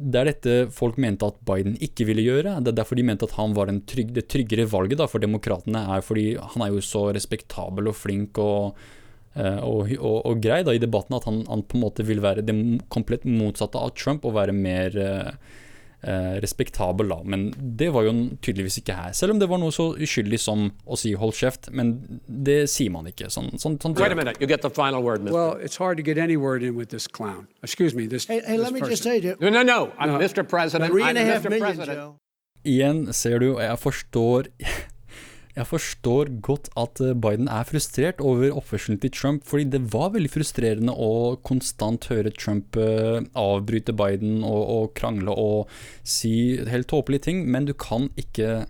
det 0.02 0.18
er 0.18 0.30
dette 0.32 0.54
folk 0.74 0.96
mente 1.02 1.28
at 1.30 1.42
Biden 1.46 1.76
ikke 1.86 2.08
ville 2.10 2.24
gjøre. 2.26 2.56
Det 2.66 2.72
er 2.72 2.78
derfor 2.80 2.98
de 2.98 3.06
mente 3.06 3.28
at 3.28 3.36
han 3.38 3.54
var 3.54 3.70
trygg, 3.89 4.16
det 4.16 4.28
tryggere 4.34 4.66
valget 4.70 5.02
da, 5.02 5.06
for 5.10 5.22
demokratene, 5.22 5.84
er 5.94 6.06
fordi 6.06 6.32
han 6.38 6.66
er 6.66 6.74
jo 6.74 6.82
så 6.86 7.08
respektabel 7.14 7.89
og 7.89 7.98
flink 7.98 8.42
og, 8.42 8.78
eh, 8.78 9.01
og, 9.64 9.92
og, 9.96 10.18
og 10.28 10.44
grei 10.44 10.62
da, 10.68 10.76
i 10.76 10.82
debatten 10.82 11.16
at 11.16 11.28
han, 11.30 11.44
han, 11.48 11.64
på 11.64 11.78
en 11.78 11.86
måte 11.86 12.04
vil 12.04 12.20
være 12.24 12.44
det 12.44 12.56
komplett 12.92 13.24
motsatte 13.24 13.80
av 13.80 13.94
Trump 13.96 14.26
og 14.28 14.36
være 14.36 14.56
mer 14.56 14.98
uh, 15.00 15.30
eh, 16.02 16.34
respektabel, 16.44 17.10
da. 17.10 17.20
Men 17.24 17.48
det 17.58 17.92
var 17.96 18.06
jo 18.08 18.14
tydeligvis 18.42 18.82
ikke 18.82 18.98
her. 18.98 19.16
Selv 19.18 19.36
om 19.36 19.42
det 19.42 19.50
var 19.52 19.62
noe 19.62 19.74
så 19.76 19.92
uskyldig 19.96 20.40
som 20.40 20.70
å 20.86 20.98
si 21.00 21.14
'hold 21.14 21.34
kjeft', 21.38 21.72
men 21.72 22.22
det 22.28 22.70
sier 22.70 22.92
man 22.92 23.08
ikke. 23.08 23.30
Sånn, 23.30 23.52
sånn, 23.58 23.80
sånn 23.80 23.96
Wait 23.96 24.12
a 24.12 24.16
minute, 24.16 24.42
you 24.42 24.48
get 24.48 24.62
the 24.62 24.70
final 24.70 25.04
word, 25.04 25.22
Mr. 25.22 25.32
Well, 25.32 25.54
it's 25.62 25.78
hard 25.78 25.98
to 25.98 26.04
get 26.04 26.18
any 26.18 26.38
word 26.38 26.64
in 26.64 26.76
with 26.76 26.90
this 26.90 27.08
clown. 27.08 27.48
Excuse 27.64 27.96
me, 27.96 28.08
this. 28.08 28.26
Hey, 28.26 28.42
hey 28.46 28.58
this 28.58 28.64
let 28.64 28.74
me 28.74 28.80
person. 28.80 28.92
just 28.92 29.04
say 29.04 29.22
to. 29.22 29.38
No, 29.40 29.50
no, 29.50 29.64
no, 29.64 29.92
I'm 29.98 30.10
Mr. 30.20 30.48
President. 30.48 30.92
Three 30.92 31.04
and 31.04 31.18
a 31.18 31.24
half 31.24 31.48
million, 31.48 31.86
Joe. 31.86 32.16
Igjen 32.64 33.14
ser 33.14 33.40
du, 33.40 33.56
og 33.56 33.62
jeg 33.64 33.80
forstår 33.80 34.48
Jeg 35.52 35.68
forstår 35.68 36.30
godt 36.43 36.70
at 36.80 37.02
eh, 37.04 37.16
Biden 37.18 37.49
er 37.52 37.68
frustrert 37.68 38.22
over 38.24 38.54
oppførselen 38.56 38.99
til 39.04 39.12
Trump, 39.12 39.43
fordi 39.47 39.68
det 39.74 39.82
var 39.93 40.14
veldig 40.16 40.32
frustrerende 40.32 40.95
å 40.95 41.38
konstant 41.43 42.08
høre 42.12 42.32
Trump 42.32 42.78
uh, 42.80 43.20
avbryte 43.38 43.95
Biden 43.97 44.45
og, 44.47 44.62
og, 44.62 44.86
krangle 44.95 45.36
og 45.36 45.72
si 46.08 46.56
helt 46.72 46.88
tåpelige 46.91 47.28
ting, 47.28 47.43
men 47.52 47.68
du 47.68 47.74
kan 47.76 48.08
ikke 48.20 48.64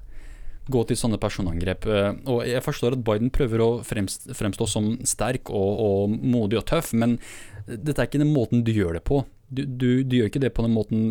gå 0.72 0.82
til 0.88 0.98
sånne 0.98 1.22
personangrep. 1.22 1.86
Uh, 1.86 2.18
og 2.34 2.42
jeg 2.50 2.66
forstår 2.66 2.98
at 2.98 3.06
Biden 3.06 3.34
prøver 3.34 3.62
å 3.62 3.70
fremstå, 3.86 4.70
som 4.70 4.96
sterk 5.06 5.54
og, 5.54 5.86
og, 5.86 6.18
modig 6.18 6.62
og 6.64 6.68
tøff, 6.74 6.96
men 6.98 7.20
dette 7.68 8.00
er 8.00 8.10
ikke 8.10 8.24
den 8.24 8.34
måten 8.34 8.66
du 8.66 8.74
gjør 8.74 8.98
det 8.98 9.06
på. 9.06 9.22
Du, 9.52 9.66
du, 9.68 9.90
du, 10.08 10.16
gjør 10.18 10.32
ikke 10.32 10.42
det 10.42 10.56
på 10.56 10.64
den 10.66 10.74
måten 10.74 11.10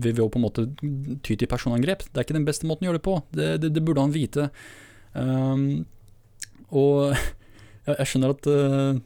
ved 0.00 0.20
å 0.22 0.30
på 0.30 0.38
en 0.38 0.46
måte 0.46 0.70
ty 1.26 1.34
til 1.34 1.48
personangrep. 1.50 2.06
Det 2.06 2.16
er 2.16 2.24
ikke 2.24 2.38
den 2.38 2.46
beste 2.46 2.68
måten 2.70 2.86
å 2.86 2.88
gjøre 2.88 3.00
det 3.02 3.08
på. 3.08 3.16
Det, 3.34 3.56
det, 3.60 3.74
det 3.76 3.82
burde 3.84 4.06
han 4.06 4.14
vite. 4.14 4.52
Um, 5.14 5.86
og 6.70 7.10
jeg, 7.86 7.94
jeg, 7.96 8.06
skjønner 8.10 8.34
at 8.36 8.48
uh, 8.50 9.00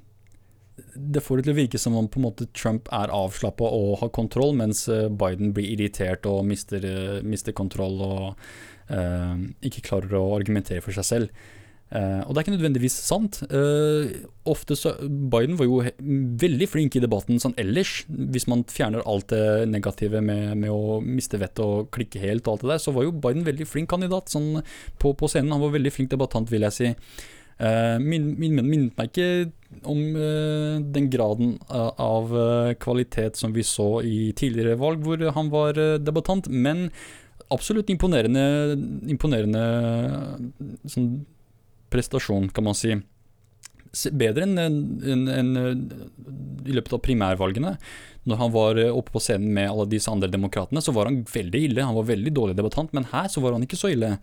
det 0.95 1.23
får 1.25 1.41
det 1.41 1.47
til 1.47 1.55
å 1.55 1.59
virke 1.59 1.81
som 1.81 1.97
om 1.99 2.11
på 2.11 2.21
en 2.21 2.27
måte 2.27 2.51
Trump 2.57 2.91
er 2.95 3.13
avslappa 3.15 3.67
og 3.67 3.99
har 4.03 4.13
kontroll, 4.15 4.55
mens 4.59 4.85
uh, 4.91 5.09
Biden 5.09 5.55
blir 5.57 5.73
irritert 5.77 6.29
og 6.31 6.45
mister, 6.49 6.85
uh, 6.85 7.19
mister 7.25 7.57
kontroll 7.57 8.01
og 8.05 8.47
ikke 9.65 9.81
klarer 9.87 10.11
å 10.19 10.35
argumentere 10.37 10.83
for 10.85 10.93
seg 10.93 11.07
selv. 11.09 11.45
Uh, 11.95 12.27
og 12.27 12.33
det 12.35 12.41
er 12.41 12.43
ikke 12.43 12.55
nødvendigvis 12.57 12.95
sant. 13.07 13.37
Uh, 13.55 14.11
ofte 14.51 14.75
så, 14.75 14.97
Biden 14.99 15.55
var 15.61 15.69
jo 15.69 15.79
veldig 16.43 16.67
flink 16.67 16.97
i 16.99 17.03
debatten 17.05 17.39
sånn 17.43 17.55
ellers. 17.61 18.01
Hvis 18.09 18.49
man 18.51 18.65
fjerner 18.67 19.05
alt 19.07 19.29
det 19.31 19.69
negative 19.71 20.19
med, 20.25 20.57
med 20.59 20.75
å 20.75 20.99
miste 21.05 21.39
vettet 21.39 21.63
og 21.63 21.93
klikke 21.95 22.23
helt 22.25 22.49
og 22.49 22.57
alt 22.57 22.65
det 22.65 22.73
der, 22.73 22.83
så 22.83 22.95
var 22.97 23.07
jo 23.07 23.15
Biden 23.15 23.47
veldig 23.47 23.69
flink 23.71 23.93
kandidat 23.93 24.33
sånn, 24.35 24.59
på, 24.99 25.15
på, 25.15 25.31
scenen. 25.31 25.55
Han 25.55 25.63
var 25.63 25.77
veldig 25.77 25.93
flink 25.95 26.11
debattant, 26.11 26.51
vil 26.51 26.67
jeg 26.67 26.77
si. 26.81 26.91
Uh, 27.63 28.03
min, 28.03 28.33
min, 28.41 28.59
minnet 28.59 28.99
meg 28.99 29.13
ikke 29.13 29.53
om 29.87 30.01
den 30.95 31.07
graden 31.11 31.55
av 31.71 32.31
kvalitet 32.83 33.39
som 33.39 33.55
vi 33.55 33.63
så 33.67 34.01
i 34.07 34.33
tidligere 34.39 34.79
valg, 34.79 35.03
hvor 35.03 35.23
han 35.35 35.51
var 35.51 35.79
debattant, 36.03 36.47
men 36.51 36.89
absolutt 37.55 37.91
imponerende, 37.93 38.75
imponerende 39.11 39.65
sånn 40.91 41.09
prestasjon, 41.95 42.51
kan 42.55 42.67
man 42.67 42.79
si. 42.79 42.97
Bedre 44.11 44.49
enn 44.49 44.59
en, 44.59 44.79
en, 45.07 45.29
en, 45.31 45.53
i 46.67 46.75
løpet 46.75 46.97
av 46.97 47.03
primærvalgene. 47.05 47.77
Når 48.25 48.41
han 48.41 48.55
var 48.55 48.81
eh, 48.81 48.91
oppe 48.91 49.15
på 49.15 49.23
scenen 49.23 49.53
med 49.55 49.71
alle 49.71 49.87
disse 49.91 50.11
andre 50.11 50.31
demokratene, 50.33 50.83
så 50.83 50.95
var 50.97 51.11
han 51.11 51.23
veldig 51.29 51.61
ille. 51.69 51.85
Han 51.85 51.99
var 51.99 52.11
veldig 52.11 52.33
dårlig 52.35 52.59
debattant, 52.59 52.95
men 52.97 53.07
her 53.13 53.31
så 53.31 53.43
var 53.45 53.57
han 53.57 53.67
ikke 53.67 53.79
så 53.79 53.93
ille. 53.93 54.17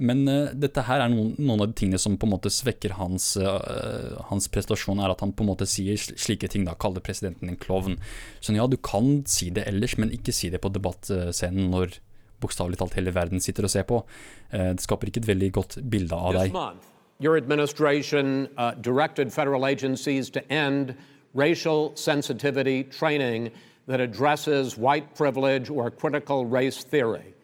Men 0.00 0.22
uh, 0.28 0.52
dette 0.56 0.84
her 0.86 1.02
er 1.04 1.10
noen, 1.12 1.34
noen, 1.36 1.60
av 1.60 1.70
de 1.70 1.76
tingene 1.76 2.00
som 2.00 2.14
på 2.16 2.24
en 2.24 2.32
måte 2.32 2.52
svekker 2.52 2.94
hans, 2.96 3.34
uh, 3.36 4.16
hans 4.30 4.48
prestasjon, 4.52 5.02
er 5.02 5.12
at 5.12 5.20
han 5.20 5.34
på 5.36 5.44
en 5.44 5.50
måte 5.50 5.68
sier 5.68 6.00
slike 6.00 6.48
ting, 6.48 6.64
da, 6.68 6.76
kaller 6.80 7.04
presidenten 7.04 7.52
en 7.52 7.58
klovn. 7.60 7.98
Så 8.40 8.56
ja, 8.56 8.64
du 8.70 8.78
kan 8.80 9.18
si 9.28 9.50
det 9.52 9.66
ellers, 9.68 9.98
men 10.00 10.14
ikke 10.16 10.32
si 10.32 10.48
det 10.52 10.62
på 10.64 10.72
debattscenen 10.72 11.68
når 11.74 11.98
bokstavelig 12.40 12.80
talt 12.80 12.96
hele 12.96 13.12
verden 13.12 13.44
sitter 13.44 13.68
og 13.68 13.74
ser 13.74 13.84
på. 13.90 14.00
Uh, 14.54 14.70
det 14.72 14.86
skaper 14.86 15.12
ikke 15.12 15.20
et 15.26 15.32
veldig 15.34 15.52
godt 15.58 15.82
bilde 15.92 16.16
av 16.16 16.38
deg. 16.38 16.56
Your 17.20 17.36
administration 17.36 18.48
uh, 18.56 18.72
directed 18.72 19.32
federal 19.32 19.66
agencies 19.66 20.30
to 20.30 20.52
end 20.52 20.96
racial 21.34 21.94
sensitivity 21.94 22.82
training 22.82 23.52
that 23.86 24.00
addresses 24.00 24.76
white 24.76 25.14
privilege 25.14 25.70
or 25.70 25.90
critical 25.90 26.46
race 26.46 26.82
theory. 26.82 27.34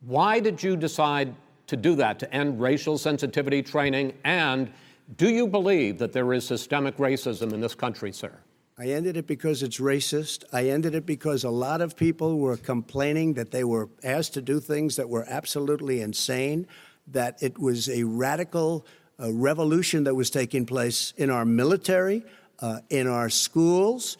Why 0.00 0.40
did 0.40 0.62
you 0.62 0.76
decide 0.76 1.34
to 1.68 1.76
do 1.76 1.94
that, 1.94 2.18
to 2.18 2.34
end 2.34 2.60
racial 2.60 2.98
sensitivity 2.98 3.62
training? 3.62 4.12
And 4.24 4.72
do 5.16 5.30
you 5.30 5.46
believe 5.46 5.98
that 5.98 6.12
there 6.12 6.32
is 6.32 6.46
systemic 6.46 6.96
racism 6.96 7.52
in 7.52 7.60
this 7.60 7.74
country, 7.74 8.12
sir? 8.12 8.32
I 8.78 8.86
ended 8.86 9.16
it 9.16 9.26
because 9.26 9.62
it's 9.62 9.78
racist. 9.78 10.44
I 10.52 10.68
ended 10.68 10.94
it 10.94 11.06
because 11.06 11.44
a 11.44 11.50
lot 11.50 11.80
of 11.80 11.94
people 11.94 12.38
were 12.38 12.56
complaining 12.56 13.34
that 13.34 13.50
they 13.50 13.64
were 13.64 13.88
asked 14.02 14.34
to 14.34 14.42
do 14.42 14.58
things 14.58 14.96
that 14.96 15.08
were 15.08 15.24
absolutely 15.28 16.00
insane, 16.00 16.66
that 17.06 17.40
it 17.42 17.58
was 17.58 17.88
a 17.88 18.02
radical 18.02 18.86
a 19.22 19.32
revolution 19.32 20.04
that 20.04 20.14
was 20.14 20.30
taking 20.30 20.66
place 20.66 21.14
in 21.16 21.30
our 21.30 21.44
military, 21.44 22.24
uh, 22.58 22.80
in 22.90 23.06
our 23.06 23.30
schools, 23.30 24.18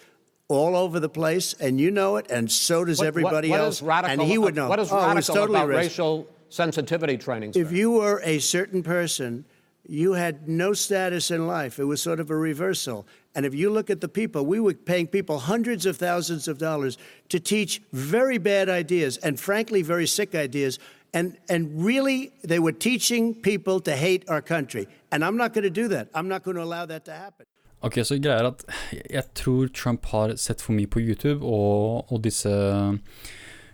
all 0.48 0.76
over 0.76 1.00
the 1.00 1.08
place, 1.08 1.54
and 1.54 1.80
you 1.80 1.90
know 1.90 2.16
it, 2.16 2.30
and 2.30 2.50
so 2.50 2.84
does 2.84 2.98
what, 2.98 3.08
everybody 3.08 3.50
what, 3.50 3.58
what 3.58 3.64
else. 3.64 3.82
Radical, 3.82 4.20
and 4.20 4.30
he 4.30 4.38
would 4.38 4.54
know. 4.54 4.68
What 4.68 4.78
is 4.78 4.92
oh, 4.92 4.96
radical 4.96 5.34
totally 5.34 5.58
about 5.58 5.68
racist. 5.70 5.76
racial 5.76 6.28
sensitivity 6.50 7.18
training? 7.18 7.52
Sir? 7.52 7.60
If 7.60 7.72
you 7.72 7.90
were 7.90 8.20
a 8.22 8.38
certain 8.38 8.82
person, 8.82 9.44
you 9.88 10.12
had 10.12 10.48
no 10.48 10.72
status 10.72 11.30
in 11.30 11.46
life. 11.48 11.78
It 11.80 11.84
was 11.84 12.00
sort 12.00 12.20
of 12.20 12.30
a 12.30 12.36
reversal. 12.36 13.06
And 13.34 13.44
if 13.44 13.54
you 13.54 13.70
look 13.70 13.90
at 13.90 14.00
the 14.00 14.08
people, 14.08 14.46
we 14.46 14.60
were 14.60 14.74
paying 14.74 15.08
people 15.08 15.38
hundreds 15.38 15.86
of 15.86 15.96
thousands 15.96 16.46
of 16.46 16.58
dollars 16.58 16.98
to 17.30 17.40
teach 17.40 17.82
very 17.92 18.38
bad 18.38 18.68
ideas 18.68 19.16
and, 19.16 19.40
frankly, 19.40 19.82
very 19.82 20.06
sick 20.06 20.34
ideas 20.34 20.78
and, 21.12 21.36
and 21.48 21.84
really, 21.84 22.32
they 22.42 22.58
were 22.58 22.72
teaching 22.72 23.34
people 23.34 23.80
to 23.80 23.92
hate 23.96 24.24
our 24.28 24.42
country. 24.42 24.88
And 25.10 25.24
I'm 25.24 25.36
not 25.36 25.52
going 25.52 25.64
to 25.64 25.70
do 25.82 25.88
that. 25.88 26.08
I'm 26.14 26.28
not 26.28 26.42
going 26.42 26.56
to 26.56 26.62
allow 26.62 26.86
that 26.86 27.04
to 27.04 27.12
happen. 27.12 27.46
Ok, 27.82 28.04
så 28.06 28.14
greia 28.22 28.38
er 28.38 28.46
at 28.52 28.60
jeg 29.10 29.24
tror 29.34 29.70
Trump 29.74 30.04
har 30.12 30.36
sett 30.38 30.60
for 30.62 30.70
mye 30.76 30.86
på 30.86 31.00
YouTube, 31.02 31.42
og, 31.42 32.12
og 32.14 32.20
disse 32.22 32.50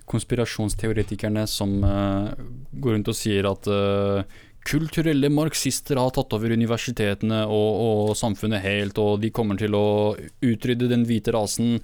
konspirasjonsteoretikerne 0.09 1.45
som 1.45 1.75
uh, 1.85 2.33
går 2.73 2.97
rundt 2.97 3.11
og 3.13 3.19
sier 3.19 3.45
at 3.51 3.69
uh, 3.69 4.25
kulturelle 4.69 5.29
marxister 5.29 6.01
har 6.01 6.15
tatt 6.17 6.33
over 6.39 6.57
universitetene 6.57 7.43
og, 7.45 7.69
og, 7.85 8.17
samfunnet 8.17 8.65
helt, 8.65 8.97
og 8.97 9.21
de 9.21 9.33
kommer 9.35 9.61
til 9.61 9.77
å 9.77 10.17
utrydde 10.41 10.89
den 10.89 11.05
hvite 11.09 11.37
rasen 11.37 11.77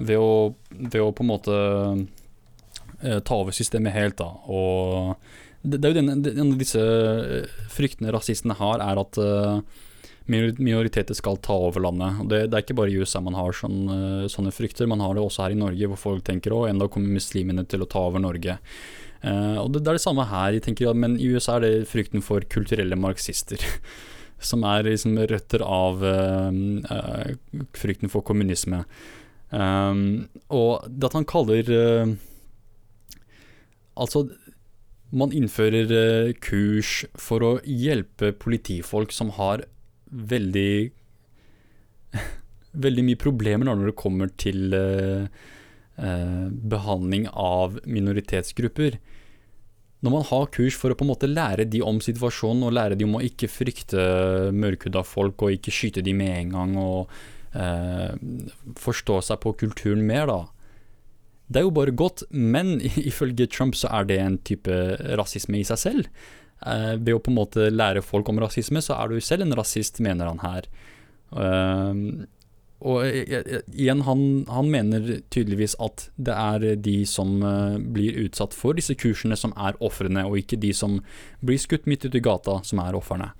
ved 0.00 0.16
å, 0.16 0.54
ved 0.72 1.00
å 1.02 1.12
på 1.12 1.24
en 1.24 1.30
måte 1.34 1.60
ta 3.24 3.40
over 3.40 3.54
systemet 3.56 3.94
helt. 3.96 4.16
da, 4.20 4.30
og 4.46 5.16
det, 5.66 5.80
det 5.80 5.88
er 5.88 5.94
jo 5.94 5.98
den, 6.00 6.30
En 6.30 6.52
av 6.52 6.60
disse 6.60 6.80
eh, 6.80 7.58
fryktene 7.72 8.14
rasistene 8.14 8.56
har, 8.58 8.82
er 8.82 9.00
at 9.00 9.18
uh, 9.18 9.58
minoriteter 10.26 11.16
skal 11.16 11.38
ta 11.42 11.54
over 11.68 11.82
landet. 11.82 12.22
det, 12.30 12.40
det, 12.50 12.54
er 12.54 12.64
ikke 12.64 12.78
bare 12.78 12.92
i 12.92 12.98
USA 12.98 13.22
man 13.22 13.36
har 13.38 13.54
sånne, 13.54 14.26
sånne 14.32 14.54
frykter, 14.54 14.88
man 14.90 15.02
har 15.02 15.14
det 15.14 15.22
også 15.22 15.44
her 15.44 15.54
i 15.54 15.58
Norge, 15.58 15.90
hvor 15.92 16.02
folk 16.02 16.26
tenker 16.26 16.54
å, 16.54 16.64
enda 16.70 16.88
kommer 16.90 17.18
muslimene 17.18 17.66
til 17.66 17.82
å 17.82 17.90
ta 17.90 18.02
over 18.08 18.22
Norge. 18.22 18.58
Uh, 19.22 19.58
og 19.62 19.72
det, 19.74 19.82
det, 19.82 19.90
er 19.90 19.98
det 19.98 20.04
samme 20.06 20.26
her, 20.30 20.58
tenker, 20.62 20.92
men 20.94 21.16
i 21.18 21.30
USA 21.34 21.58
er 21.58 21.66
det 21.66 21.90
frykten 21.90 22.24
for 22.24 22.46
kulturelle 22.52 22.98
marxister. 22.98 23.62
som 24.46 24.66
er 24.68 24.84
liksom 24.84 25.14
røtter 25.30 25.62
av 25.64 26.02
uh, 26.04 26.50
uh, 26.92 27.62
frykten 27.72 28.10
for 28.12 28.20
kommunisme. 28.26 28.82
Um, 29.48 30.26
og 30.52 30.84
at 31.06 31.14
han 31.16 31.24
kaller 31.24 31.70
Altså, 33.96 34.26
man 35.14 35.32
innfører 35.34 35.92
eh, 35.94 36.32
kurs 36.42 37.04
for 37.20 37.44
å 37.44 37.52
hjelpe 37.64 38.32
politifolk 38.36 39.14
som 39.14 39.32
har 39.38 39.64
veldig 40.06 40.90
veldig 42.86 43.04
mye 43.06 43.20
problemer 43.20 43.68
når 43.68 43.90
det 43.90 43.98
kommer 43.98 44.30
til 44.36 44.74
uh, 44.76 45.24
uh, 45.96 46.46
behandling 46.50 47.24
av 47.32 47.78
minoritetsgrupper. 47.88 48.98
Når 50.04 50.12
man 50.12 50.26
har 50.28 50.50
kurs 50.52 50.76
for 50.76 50.92
å 50.92 50.98
på 50.98 51.06
en 51.06 51.10
måte 51.14 51.30
lære 51.30 51.64
de 51.72 51.80
om 51.82 52.02
situasjonen, 52.04 52.66
og 52.68 52.76
lære 52.76 52.98
de 52.98 53.06
om 53.08 53.16
å 53.16 53.24
ikke 53.24 53.48
frykte 53.48 54.02
mørkhuda 54.52 55.02
folk, 55.08 55.40
og 55.40 55.56
ikke 55.56 55.72
skyte 55.72 56.04
de 56.04 56.12
med 56.14 56.34
en 56.34 56.52
gang, 56.52 56.76
og 56.76 57.16
forstå 58.76 59.16
seg 59.24 59.40
på 59.40 59.54
kulturen 59.62 60.04
mer, 60.04 60.28
da. 60.28 60.55
Det 61.46 61.60
er 61.60 61.66
jo 61.66 61.74
bare 61.74 61.94
godt, 61.94 62.24
men 62.30 62.80
ifølge 63.10 63.46
Trump 63.46 63.76
så 63.78 63.90
er 63.94 64.08
det 64.08 64.18
en 64.22 64.38
type 64.46 64.74
rasisme 65.18 65.60
i 65.60 65.66
seg 65.66 65.82
selv. 65.82 66.10
Uh, 66.64 66.96
ved 66.96 67.12
å 67.14 67.20
på 67.20 67.30
en 67.30 67.36
måte 67.36 67.68
lære 67.70 68.02
folk 68.04 68.28
om 68.32 68.40
rasisme, 68.40 68.80
så 68.82 68.96
er 68.96 69.12
du 69.12 69.20
selv 69.20 69.44
en 69.44 69.56
rasist, 69.58 70.00
mener 70.04 70.30
han 70.30 70.40
her. 70.42 70.70
Uh, 71.30 72.24
og 72.86 73.06
igjen, 73.08 74.02
han, 74.04 74.20
han, 74.52 74.66
mener 74.68 75.22
tydeligvis 75.32 75.78
at 75.80 76.10
det 76.20 76.34
er 76.36 76.76
de 76.84 76.96
som 77.08 77.38
uh, 77.40 77.78
blir 77.80 78.18
utsatt 78.26 78.56
for 78.56 78.76
disse 78.76 78.94
kursene, 78.98 79.36
som 79.38 79.54
er 79.56 79.78
ofrene, 79.84 80.26
og 80.28 80.42
ikke 80.42 80.58
de 80.60 80.74
som 80.76 80.98
blir 81.44 81.60
skutt 81.60 81.88
midt 81.88 82.04
ute 82.08 82.20
i 82.20 82.24
gata, 82.24 82.58
som 82.66 82.82
er 82.84 82.98
ofrene. 82.98 83.32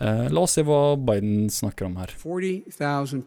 la 0.00 0.40
oss 0.40 0.54
se 0.56 0.62
hva 0.64 0.96
Biden 0.96 1.50
snakker 1.52 1.84
om 1.90 1.98
her. 2.00 2.08
40,000 2.22 3.20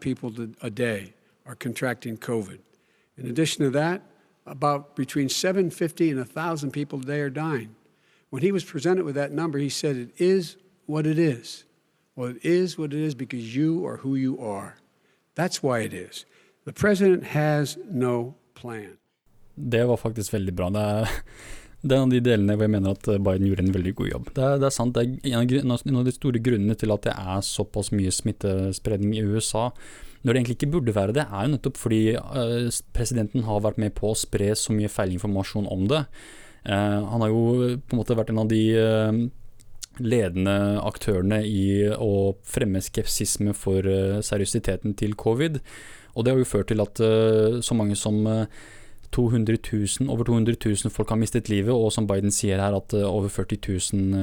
about 4.46 4.96
between 4.96 5.28
750 5.28 6.10
and 6.10 6.18
1,000 6.18 6.70
people 6.70 7.00
a 7.00 7.02
day 7.02 7.20
are 7.20 7.30
dying. 7.30 7.74
When 8.30 8.42
he 8.42 8.52
was 8.52 8.64
presented 8.64 9.04
with 9.04 9.14
that 9.14 9.32
number, 9.32 9.58
he 9.58 9.68
said, 9.68 9.96
It 9.96 10.12
is 10.18 10.56
what 10.86 11.06
it 11.06 11.18
is. 11.18 11.64
Well, 12.16 12.30
it 12.30 12.44
is 12.44 12.78
what 12.78 12.92
it 12.92 13.00
is 13.00 13.14
because 13.14 13.56
you 13.56 13.86
are 13.86 13.96
who 13.98 14.14
you 14.14 14.38
are. 14.40 14.76
That's 15.34 15.62
why 15.62 15.80
it 15.80 15.92
is. 15.92 16.26
The 16.64 16.72
president 16.72 17.24
has 17.24 17.78
no 17.90 18.34
plan. 18.54 18.96
Det 19.54 19.84
var 19.84 19.96
faktisk 19.96 20.32
veldig 20.32 20.54
bra. 20.54 20.70
Det 20.70 20.80
er, 20.80 21.08
det 21.82 21.92
er 21.92 21.96
en 22.00 22.08
av 22.08 22.14
de 22.14 22.20
delene 22.24 22.56
hvor 22.56 22.64
jeg 22.64 22.72
mener 22.74 22.94
at 22.96 23.08
Biden 23.26 23.46
gjorde 23.48 23.66
en 23.66 23.74
veldig 23.74 23.94
god 23.94 24.08
jobb. 24.08 24.30
Det 24.36 24.44
er, 24.44 24.56
det 24.62 24.66
er 24.66 24.74
sant, 24.74 24.94
det 24.94 25.02
er 25.04 25.42
en 25.84 25.98
av 26.00 26.06
de 26.06 26.14
store 26.14 26.42
grunnene 26.42 26.74
til 26.80 26.94
at 26.94 27.04
det 27.06 27.14
er 27.14 27.44
såpass 27.44 27.92
mye 27.94 28.12
smittespredning 28.14 29.16
i 29.18 29.24
USA, 29.26 29.68
når 30.24 30.32
det 30.32 30.40
egentlig 30.40 30.56
ikke 30.58 30.72
burde 30.72 30.94
være 30.96 31.14
det, 31.16 31.26
er 31.28 31.44
jo 31.44 31.52
nettopp 31.52 31.76
fordi 31.76 32.02
uh, 32.16 32.70
presidenten 32.96 33.44
har 33.44 33.60
vært 33.64 33.78
med 33.82 33.92
på 33.98 34.08
å 34.10 34.16
spre 34.18 34.54
så 34.56 34.72
mye 34.72 34.90
feilinformasjon 34.90 35.68
om 35.70 35.84
det. 35.92 36.06
Eh, 36.64 37.08
han 37.10 37.20
har 37.20 37.28
jo 37.28 37.78
på 37.84 37.92
en 37.92 38.00
måte 38.00 38.16
vært 38.16 38.30
en 38.32 38.40
av 38.40 38.48
de 38.48 38.62
eh, 38.78 39.18
ledende 40.00 40.54
aktørene 40.82 41.42
i 41.44 41.84
å 41.92 42.34
fremme 42.48 42.80
skepsisme 42.82 43.52
for 43.56 43.84
eh, 43.84 44.22
seriøsiteten 44.24 44.96
til 45.00 45.14
covid. 45.20 45.60
Og 46.14 46.24
det 46.24 46.32
har 46.32 46.40
jo 46.40 46.48
ført 46.48 46.70
til 46.70 46.78
at 46.78 47.00
så 47.66 47.74
mange 47.74 47.96
som 47.98 48.20
200 48.22 49.56
000, 49.58 50.06
over 50.14 50.28
200 50.28 50.54
000 50.62 50.92
folk 50.94 51.10
har 51.10 51.18
mistet 51.18 51.50
livet, 51.50 51.74
og 51.74 51.90
som 51.90 52.06
Biden 52.06 52.30
sier 52.30 52.62
her, 52.62 52.70
at 52.78 52.94
over 52.94 53.26
40 53.34 53.58
000 53.66 54.14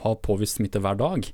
har 0.00 0.16
påvist 0.24 0.56
smitte 0.56 0.80
hver 0.80 0.96
dag. 0.96 1.28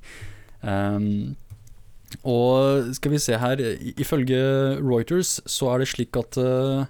Og 2.21 2.93
skal 2.95 3.15
vi 3.15 3.21
se 3.21 3.37
her, 3.39 3.59
ifølge 3.97 4.39
Reuters 4.79 5.39
så 5.49 5.73
er 5.73 5.81
det 5.81 5.89
slik 5.91 6.17
at 6.19 6.37
uh, 6.37 6.85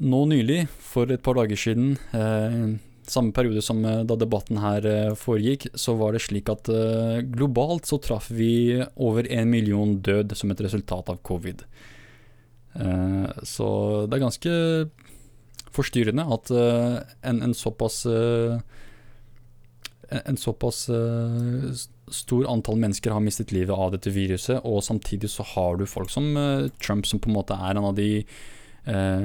nå 0.00 0.20
nylig, 0.30 0.64
for 0.80 1.10
et 1.12 1.22
par 1.22 1.36
dager 1.38 1.58
siden, 1.58 1.92
eh, 2.16 2.78
samme 3.10 3.34
periode 3.34 3.62
som 3.64 3.82
eh, 3.84 4.02
da 4.06 4.16
debatten 4.18 4.60
her 4.62 4.86
eh, 4.86 5.14
foregikk, 5.18 5.68
så 5.78 5.96
var 5.98 6.14
det 6.14 6.22
slik 6.24 6.50
at 6.52 6.70
eh, 6.72 7.20
globalt 7.34 7.88
så 7.90 8.00
traff 8.02 8.30
vi 8.32 8.80
over 8.96 9.28
en 9.28 9.50
million 9.50 9.96
død 10.00 10.36
som 10.38 10.52
et 10.52 10.62
resultat 10.64 11.10
av 11.12 11.20
covid. 11.26 11.64
Eh, 12.74 13.28
så 13.42 13.68
det 14.06 14.18
er 14.18 14.24
ganske 14.24 14.52
forstyrrende 15.74 16.26
at 16.36 16.50
eh, 16.54 16.96
en, 17.30 17.42
en, 17.48 17.54
såpass 17.54 18.04
en 20.10 20.38
såpass 20.40 20.88
stor 22.14 22.46
antall 22.50 22.78
mennesker 22.82 23.14
har 23.14 23.24
mistet 23.24 23.52
livet 23.54 23.74
av 23.74 23.94
dette 23.94 24.12
viruset, 24.14 24.60
og 24.64 24.82
samtidig 24.86 25.30
så 25.32 25.46
har 25.54 25.78
du 25.80 25.86
folk 25.88 26.10
som 26.12 26.32
Trump, 26.82 27.06
som 27.06 27.22
på 27.22 27.30
en 27.30 27.38
måte 27.38 27.56
er 27.56 27.76
en 27.76 27.90
av 27.90 27.96
de 27.98 28.10
eh, 28.84 29.20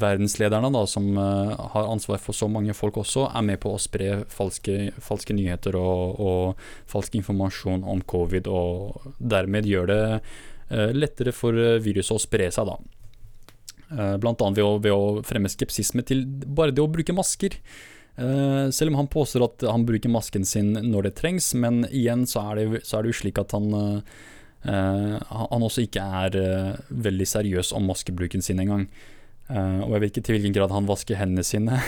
verdenslederne, 0.00 0.70
da, 0.72 0.84
som 0.86 1.08
eh, 1.18 1.54
har 1.74 1.90
ansvar 1.92 2.20
for 2.22 2.36
så 2.36 2.48
mange 2.50 2.74
folk 2.76 3.00
også, 3.02 3.28
er 3.28 3.46
med 3.46 3.60
på 3.62 3.74
å 3.74 3.80
spre 3.82 4.22
falske, 4.32 4.92
falske 5.04 5.36
nyheter 5.36 5.76
og, 5.78 6.20
og, 6.20 6.68
falsk 6.90 7.18
informasjon 7.20 7.84
om 7.88 8.02
covid, 8.08 8.48
og 8.48 9.10
dermed 9.18 9.68
gjør 9.68 9.90
det 9.92 10.02
eh, 10.14 10.94
lettere 10.96 11.34
for 11.36 11.56
eh, 11.58 11.78
viruset 11.84 12.16
å 12.16 12.22
spre 12.22 12.50
seg, 12.54 12.70
da. 12.70 12.78
Eh, 13.88 14.16
blant 14.20 14.42
annet 14.44 14.60
ved 14.60 14.66
å, 14.66 14.74
ved 14.84 14.94
å 14.94 15.22
fremme 15.26 15.52
skepsisme 15.52 16.04
til 16.06 16.26
bare 16.26 16.74
det 16.74 16.84
å 16.84 16.90
bruke 16.92 17.16
masker. 17.16 17.56
Uh, 18.18 18.66
selv 18.74 18.90
om 18.90 18.98
han 18.98 19.10
påstår 19.10 19.44
at 19.46 19.64
han 19.70 19.84
bruker 19.86 20.10
masken 20.10 20.46
sin 20.48 20.72
når 20.74 21.06
det 21.06 21.14
trengs, 21.20 21.52
men 21.54 21.84
igjen 21.86 22.24
så 22.26 22.48
er 22.50 22.58
det, 22.58 22.80
så 22.88 22.98
er 22.98 23.06
det 23.06 23.12
jo 23.12 23.20
slik 23.22 23.40
at 23.42 23.56
han 23.56 23.70
uh, 23.74 24.18
Uh, 24.58 25.14
han 25.22 25.62
også 25.62 25.84
ikke 25.84 26.02
er 26.02 26.34
veldig 26.90 27.26
seriøs 27.30 27.68
om 27.78 27.84
maskebruken 27.86 28.42
sin 28.42 28.58
engang. 28.58 28.88
Og 29.54 29.92
jeg 29.94 30.02
vet 30.02 30.10
ikke 30.10 30.22
til 30.26 30.34
hvilken 30.34 30.56
grad 30.56 30.74
han 30.74 30.88
vasker 30.90 31.16
hendene 31.16 31.44
sine. 31.46 31.78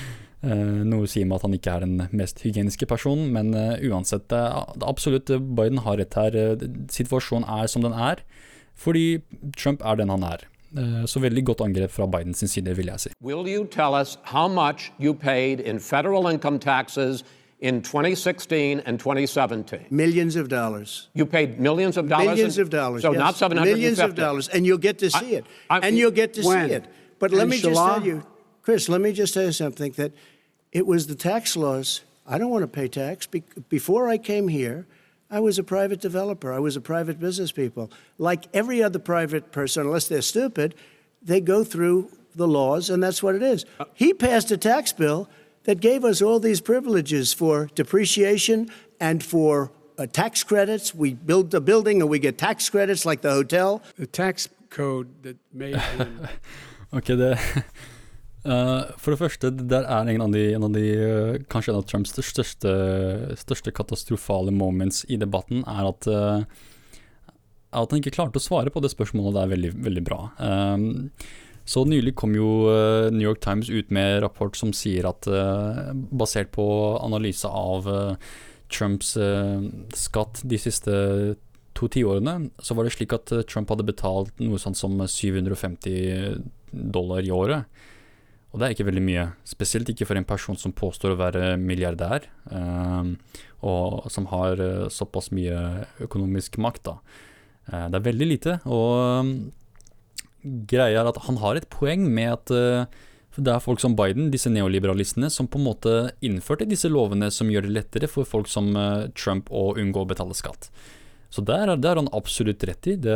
noe 0.90 1.06
sier 1.08 1.28
meg 1.30 1.38
at 1.38 1.46
han 1.46 1.54
ikke 1.54 1.76
er 1.76 1.86
den 1.86 2.02
mest 2.10 2.42
hygieniske 2.42 2.90
personen, 2.90 3.30
men 3.30 3.54
uansett, 3.86 4.34
absolutt 4.34 5.30
Biden 5.30 5.84
har 5.86 6.02
rett 6.02 6.18
her. 6.18 6.40
situasjonen 6.90 7.46
er 7.46 7.70
som 7.70 7.86
den 7.86 7.94
er, 7.94 8.24
fordi 8.74 9.22
Trump 9.54 9.86
er 9.86 10.02
den 10.02 10.10
han 10.10 10.26
er. 10.26 10.49
Eh, 10.78 11.06
så 11.06 11.20
veldig 11.20 11.44
godt 11.46 11.60
angrep 11.60 11.90
fra 11.90 12.06
Bidens 12.06 12.44
side, 12.50 12.76
vil 12.76 12.86
jeg 12.86 13.00
si. 13.00 13.08
Will 13.22 13.54
you 13.54 13.66
tell 13.66 13.94
us 14.00 14.18
how 14.22 14.48
much 14.48 14.92
you 15.00 15.14
paid 15.14 15.60
in 15.60 15.80
federal 15.80 16.32
income 16.32 16.58
taxes 16.58 17.24
in 17.60 17.82
2016 17.82 18.80
and 18.86 18.98
2017? 18.98 19.78
Millions 19.90 20.36
of 20.36 20.48
dollars. 20.48 21.10
You 21.14 21.26
paid 21.26 21.48
millions 21.58 21.96
of 21.96 22.08
dollars? 22.08 22.26
Millions 22.26 22.58
of 22.58 22.70
dollars. 22.70 23.02
So 23.02 23.12
yes. 23.12 23.18
not 23.18 23.36
750. 23.36 23.80
Millions 23.80 23.98
of 23.98 24.14
dollars. 24.14 24.48
And 24.48 24.64
you'll 24.66 24.82
get 24.82 24.98
to 24.98 25.10
see 25.10 25.34
I, 25.34 25.38
it. 25.38 25.44
I, 25.70 25.78
and 25.78 25.98
you'll 25.98 26.14
get 26.14 26.34
to 26.34 26.42
when? 26.42 26.68
see 26.68 26.74
it. 26.74 26.84
But 27.18 27.32
let 27.32 27.48
me 27.48 27.56
Inshallah? 27.56 27.74
just 27.74 27.94
tell 27.94 28.06
you, 28.06 28.22
Chris, 28.62 28.88
let 28.88 29.00
me 29.00 29.12
just 29.12 29.34
tell 29.34 29.44
you 29.44 29.52
something 29.52 29.92
that 29.92 30.12
it 30.72 30.86
was 30.86 31.06
the 31.06 31.16
tax 31.16 31.56
laws. 31.56 32.02
I 32.26 32.38
don't 32.38 32.50
want 32.50 32.62
to 32.62 32.68
pay 32.68 32.88
tax. 32.88 33.26
Be- 33.26 33.42
before 33.68 34.08
I 34.08 34.18
came 34.18 34.48
here, 34.48 34.86
I 35.30 35.40
was 35.40 35.58
a 35.58 35.62
private 35.62 36.00
developer. 36.00 36.52
I 36.52 36.58
was 36.58 36.76
a 36.76 36.80
private 36.80 37.20
business 37.20 37.52
people. 37.52 37.90
Like 38.18 38.46
every 38.52 38.82
other 38.82 38.98
private 38.98 39.52
person, 39.52 39.86
unless 39.86 40.08
they're 40.08 40.22
stupid, 40.22 40.74
they 41.22 41.40
go 41.40 41.64
through 41.64 42.10
the 42.34 42.48
laws, 42.48 42.90
and 42.90 43.02
that's 43.02 43.22
what 43.22 43.34
it 43.34 43.42
is. 43.42 43.64
He 43.94 44.14
passed 44.14 44.50
a 44.50 44.56
tax 44.56 44.92
bill 44.92 45.28
that 45.64 45.80
gave 45.80 46.04
us 46.04 46.22
all 46.22 46.40
these 46.40 46.60
privileges 46.60 47.32
for 47.32 47.68
depreciation 47.74 48.70
and 48.98 49.22
for 49.22 49.70
uh, 49.98 50.06
tax 50.06 50.42
credits. 50.42 50.94
We 50.94 51.14
build 51.14 51.54
a 51.54 51.60
building 51.60 52.00
and 52.00 52.10
we 52.10 52.18
get 52.18 52.38
tax 52.38 52.68
credits 52.70 53.04
like 53.04 53.20
the 53.20 53.32
hotel. 53.32 53.82
The 53.96 54.06
tax 54.06 54.48
code 54.70 55.22
that 55.22 55.36
made 55.52 55.76
him 55.76 56.28
Ok, 56.92 57.06
det 57.16 57.38
uh, 58.44 58.90
For 59.00 59.12
det 59.12 59.20
første, 59.20 59.50
det 59.54 59.68
der 59.72 59.86
er 59.88 60.08
en 60.12 60.24
av 60.24 60.32
de, 60.34 60.44
en 60.56 60.66
av 60.68 60.74
de 60.74 60.84
uh, 60.96 61.38
kanskje 61.52 61.74
en 61.74 61.80
av 61.80 61.86
Trumps 61.88 62.14
største, 62.14 62.72
største 63.40 63.74
katastrofale 63.76 64.54
moments 64.54 65.04
i 65.08 65.18
debatten, 65.20 65.64
er 65.68 65.90
at 65.90 66.10
uh, 66.10 66.66
at 67.70 67.92
han 67.92 68.00
ikke 68.00 68.16
klarte 68.16 68.40
å 68.40 68.42
svare 68.42 68.72
på 68.74 68.82
det 68.82 68.90
spørsmålet. 68.90 69.36
Det 69.36 69.42
er 69.44 69.50
veldig, 69.52 69.68
veldig 69.84 70.02
bra. 70.02 70.24
Um, 70.42 71.10
så 71.70 71.84
nylig 71.86 72.16
kom 72.18 72.32
jo 72.34 72.66
New 73.14 73.22
York 73.22 73.38
Times 73.44 73.68
ut 73.70 73.92
med 73.94 74.24
rapport 74.24 74.56
som 74.58 74.72
sier 74.74 75.06
at 75.06 75.28
basert 76.10 76.50
på 76.56 76.64
analyse 76.98 77.46
av 77.46 77.86
Trumps 78.74 79.12
skatt 79.94 80.40
de 80.50 80.58
siste 80.58 80.96
to 81.78 81.86
tiårene, 81.94 82.50
så 82.58 82.74
var 82.74 82.88
det 82.88 82.96
slik 82.96 83.14
at 83.14 83.30
Trump 83.46 83.70
hadde 83.70 83.86
betalt 83.86 84.42
noe 84.42 84.58
sånt 84.58 84.80
som 84.80 84.98
750 84.98 86.42
dollar 86.72 87.22
i 87.22 87.30
året. 87.30 87.70
Og 88.50 88.58
det 88.58 88.66
er 88.66 88.74
ikke 88.74 88.88
veldig 88.88 89.04
mye, 89.06 89.24
spesielt 89.46 89.90
ikke 89.92 90.08
for 90.08 90.18
en 90.18 90.26
person 90.26 90.58
som 90.58 90.74
påstår 90.74 91.14
å 91.14 91.20
være 91.20 91.52
milliardær, 91.60 92.24
og 93.62 94.08
som 94.10 94.26
har 94.32 94.58
såpass 94.90 95.30
mye 95.30 95.84
økonomisk 96.02 96.58
makt. 96.58 96.88
da. 96.88 96.96
det 97.92 98.00
er 98.00 98.08
veldig 98.08 98.26
lite, 98.26 98.56
og 98.66 99.52
greia 100.42 101.02
er 101.02 101.10
at 101.10 101.20
han 101.26 101.38
har 101.40 101.58
et 101.58 101.68
poeng 101.72 102.06
med 102.08 102.32
at 102.32 102.52
uh, 102.54 103.00
det 103.40 103.52
er 103.52 103.62
folk 103.62 103.80
som 103.80 103.94
Biden, 103.96 104.30
disse 104.32 104.50
neoliberalistene, 104.52 105.30
som 105.30 105.48
på 105.48 105.60
en 105.60 105.68
måte 105.68 105.94
innførte 106.26 106.68
disse 106.68 106.90
lovene 106.90 107.30
som 107.32 107.50
gjør 107.52 107.68
det 107.68 107.76
lettere 107.76 108.10
for 108.10 108.28
folk 108.28 108.50
som 108.50 108.72
uh, 108.76 109.08
Trump 109.16 109.52
å 109.52 109.70
unngå 109.78 110.02
å 110.02 110.10
betale 110.10 110.36
skatt. 110.36 110.70
Så 111.30 111.44
der, 111.46 111.76
der 111.78 111.94
har 111.94 112.00
han 112.00 112.10
absolutt 112.12 112.64
rett 112.66 112.88
i. 112.90 112.96
Det, 112.98 113.14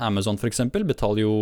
Amazon 0.00 0.38
f.eks. 0.40 0.62
betaler 0.88 1.22
jo 1.26 1.34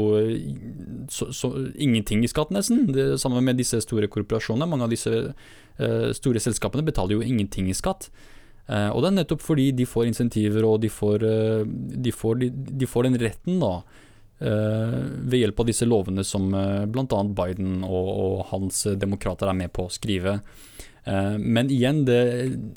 så, 1.06 1.28
så, 1.30 1.52
ingenting 1.78 2.24
i 2.26 2.30
skatt, 2.30 2.50
nesten. 2.50 2.88
Det 2.90 3.20
samme 3.22 3.42
med 3.44 3.60
disse 3.60 3.78
store 3.84 4.10
korporasjonene. 4.10 4.66
Mange 4.66 4.88
av 4.88 4.90
disse 4.90 5.12
uh, 5.30 6.08
store 6.18 6.42
selskapene 6.42 6.82
betaler 6.86 7.20
jo 7.20 7.26
ingenting 7.26 7.70
i 7.70 7.76
skatt. 7.78 8.10
Uh, 8.66 8.90
og 8.90 9.02
det 9.02 9.12
er 9.12 9.16
nettopp 9.20 9.42
fordi 9.42 9.70
de 9.78 9.86
får 9.86 10.10
insentiver, 10.10 10.66
og 10.66 10.80
de 10.82 10.90
får, 10.90 11.22
uh, 11.22 11.62
de 11.66 12.14
får, 12.14 12.42
de, 12.42 12.50
de 12.82 12.90
får 12.90 13.06
den 13.06 13.20
retten, 13.22 13.62
da. 13.62 13.76
eh, 14.42 14.98
ved 15.22 15.38
hjelp 15.38 15.60
av 15.62 15.66
disse 15.68 15.86
lovene 15.86 16.24
som 16.26 16.48
uh, 16.50 16.82
bl.a. 16.90 17.22
Biden 17.30 17.84
og, 17.86 18.08
og 18.10 18.36
hans 18.50 18.88
demokrater 18.98 19.50
er 19.50 19.58
med 19.58 19.70
på 19.74 19.86
å 19.86 19.92
skrive. 19.92 20.40
Eh, 21.04 21.38
men 21.38 21.70
igjen, 21.70 22.04
det, 22.06 22.20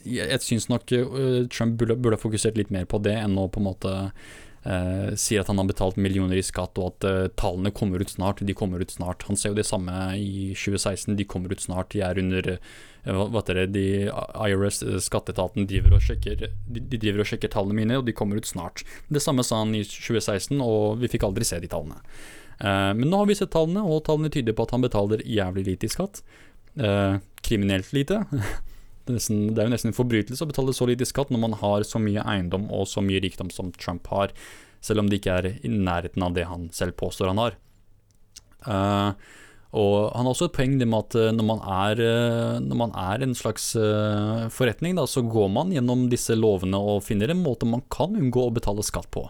jeg 0.10 0.42
syns 0.46 0.70
nok 0.72 0.92
eh, 0.96 1.46
Trump 1.54 1.78
burde, 1.82 1.98
burde 2.00 2.22
fokusert 2.22 2.58
litt 2.58 2.74
mer 2.74 2.88
på 2.90 3.02
det 3.06 3.18
enn 3.22 3.38
å 3.38 3.50
på 3.52 3.62
en 3.62 3.70
måte 3.74 3.96
Uh, 4.66 5.14
sier 5.14 5.44
at 5.44 5.50
han 5.52 5.60
har 5.62 5.68
betalt 5.70 5.98
millioner 6.02 6.40
i 6.40 6.44
skatt, 6.44 6.80
og 6.82 6.96
at 6.96 7.06
uh, 7.06 7.28
tallene 7.38 7.70
kommer 7.70 8.02
ut 8.02 8.10
snart. 8.10 8.40
De 8.42 8.56
kommer 8.58 8.82
ut 8.82 8.90
snart. 8.90 9.22
Han 9.28 9.38
ser 9.38 9.52
jo 9.52 9.58
det 9.60 9.68
samme 9.70 9.94
i 10.18 10.56
2016. 10.58 11.14
De 11.20 11.28
kommer 11.30 11.54
ut 11.54 11.62
snart. 11.62 11.92
De 11.94 12.02
er 12.02 12.18
under 12.18 12.50
uh, 12.56 13.20
hva 13.30 13.44
det, 13.46 13.68
de 13.76 13.84
IRS, 14.10 14.82
skatteetaten, 15.06 15.68
driver 15.70 15.94
og 16.00 16.02
sjekker 16.08 16.48
de, 16.48 16.50
de, 16.80 16.98
driver 16.98 17.22
og 17.22 17.30
sjekker 17.30 17.54
tallene 17.54 17.78
mine, 17.78 18.00
og 18.02 18.10
de 18.10 18.18
kommer 18.18 18.42
ut 18.42 18.50
snart. 18.50 18.82
Det 19.06 19.22
samme 19.22 19.46
sa 19.46 19.62
han 19.62 19.78
i 19.78 19.84
2016, 19.86 20.58
og 20.58 20.98
vi 21.04 21.14
fikk 21.14 21.28
aldri 21.30 21.46
se 21.46 21.62
de 21.62 21.70
tallene. 21.70 22.02
men 22.58 23.06
nå 23.12 23.20
har 23.22 23.30
vi 23.30 23.36
sett 23.38 23.54
tallene, 23.54 23.86
og 23.86 24.02
tallene 24.08 24.34
tyder 24.34 24.58
på 24.58 24.66
at 24.66 24.74
han 24.74 24.82
betaler 24.82 25.22
jævlig 25.22 25.68
lite 25.70 25.86
i 25.86 25.94
skatt. 25.94 26.24
Kriminelt 27.46 27.94
lite. 27.96 28.24
Det 29.06 29.14
er, 29.14 29.18
nesten, 29.20 29.42
det 29.54 29.62
er, 29.62 29.68
jo 29.68 29.74
nesten 29.76 29.92
en 29.92 29.96
forbrytelse 29.96 30.42
å 30.42 30.50
betale 30.50 30.74
så 30.74 30.88
lite 30.90 31.06
skatt 31.06 31.30
når 31.30 31.42
man 31.44 31.56
har 31.60 31.86
så 31.86 32.02
mye 32.02 32.24
eiendom 32.26 32.66
og 32.74 32.88
så 32.90 33.04
mye 33.06 33.22
rikdom 33.22 33.52
som 33.54 33.70
Trump 33.78 34.10
har, 34.10 34.34
selv 34.84 35.04
om 35.04 35.10
det 35.12 35.20
ikke 35.20 35.36
er 35.40 35.48
i 35.62 35.70
nærheten 35.70 36.26
av 36.26 36.34
det 36.34 36.48
han 36.50 36.68
selv 36.74 36.98
påstår 36.98 37.30
han 37.30 37.42
har. 37.44 37.58
Uh, 38.66 39.14
og 39.76 40.16
Han 40.16 40.24
har 40.24 40.32
også 40.32 40.48
et 40.48 40.56
poeng 40.56 40.78
med 40.80 40.96
at 40.96 41.18
eh, 41.20 41.34
når 41.36 41.48
man 41.50 41.62
er, 41.68 42.00
eh, 42.00 42.60
når 42.64 42.78
man 42.80 42.94
er 42.96 43.26
en 43.26 43.34
slags 43.36 43.74
uh, 43.76 44.48
forretning, 44.54 44.96
da, 44.96 45.04
så 45.04 45.26
går 45.28 45.50
man 45.52 45.74
gjennom 45.76 46.06
disse 46.12 46.38
lovene 46.38 46.80
og 46.80 47.04
finner 47.04 47.34
en 47.34 47.44
måte 47.44 47.68
man 47.68 47.84
kan 47.92 48.16
unngå 48.16 48.46
å 48.46 48.54
betale 48.56 48.86
skatt 48.88 49.10
på. 49.12 49.26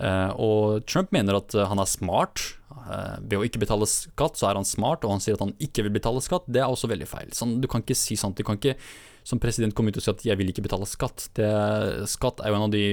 Uh, 0.00 0.32
og 0.40 0.88
Trump 0.88 1.12
mener 1.12 1.36
at 1.36 1.54
han 1.68 1.80
er 1.80 1.88
smart. 1.88 2.42
Uh, 2.70 3.20
ved 3.20 3.36
å 3.36 3.44
ikke 3.44 3.60
betale 3.62 3.88
skatt, 3.90 4.38
så 4.40 4.48
er 4.48 4.58
han 4.58 4.66
smart, 4.66 5.04
og 5.04 5.14
han 5.14 5.22
sier 5.22 5.36
at 5.36 5.44
han 5.44 5.52
ikke 5.62 5.84
vil 5.86 5.94
betale 5.98 6.22
skatt. 6.24 6.48
Det 6.48 6.62
er 6.62 6.72
også 6.72 6.88
veldig 6.90 7.08
feil. 7.10 7.30
Sånn, 7.36 7.58
du 7.60 7.68
kan 7.70 7.84
ikke 7.84 7.98
si 7.98 8.16
sånt. 8.18 8.38
Du 8.40 8.46
kan 8.46 8.58
ikke 8.60 8.78
som 9.26 9.40
president 9.42 9.76
komme 9.76 9.92
ut 9.92 9.98
og 10.00 10.04
si 10.04 10.10
at 10.10 10.24
'jeg 10.24 10.38
vil 10.40 10.48
ikke 10.48 10.64
betale 10.64 10.88
skatt'. 10.88 11.28
Det, 11.36 12.08
skatt 12.08 12.40
er 12.40 12.48
jo 12.48 12.56
en 12.56 12.66
av, 12.66 12.72
de, 12.72 12.84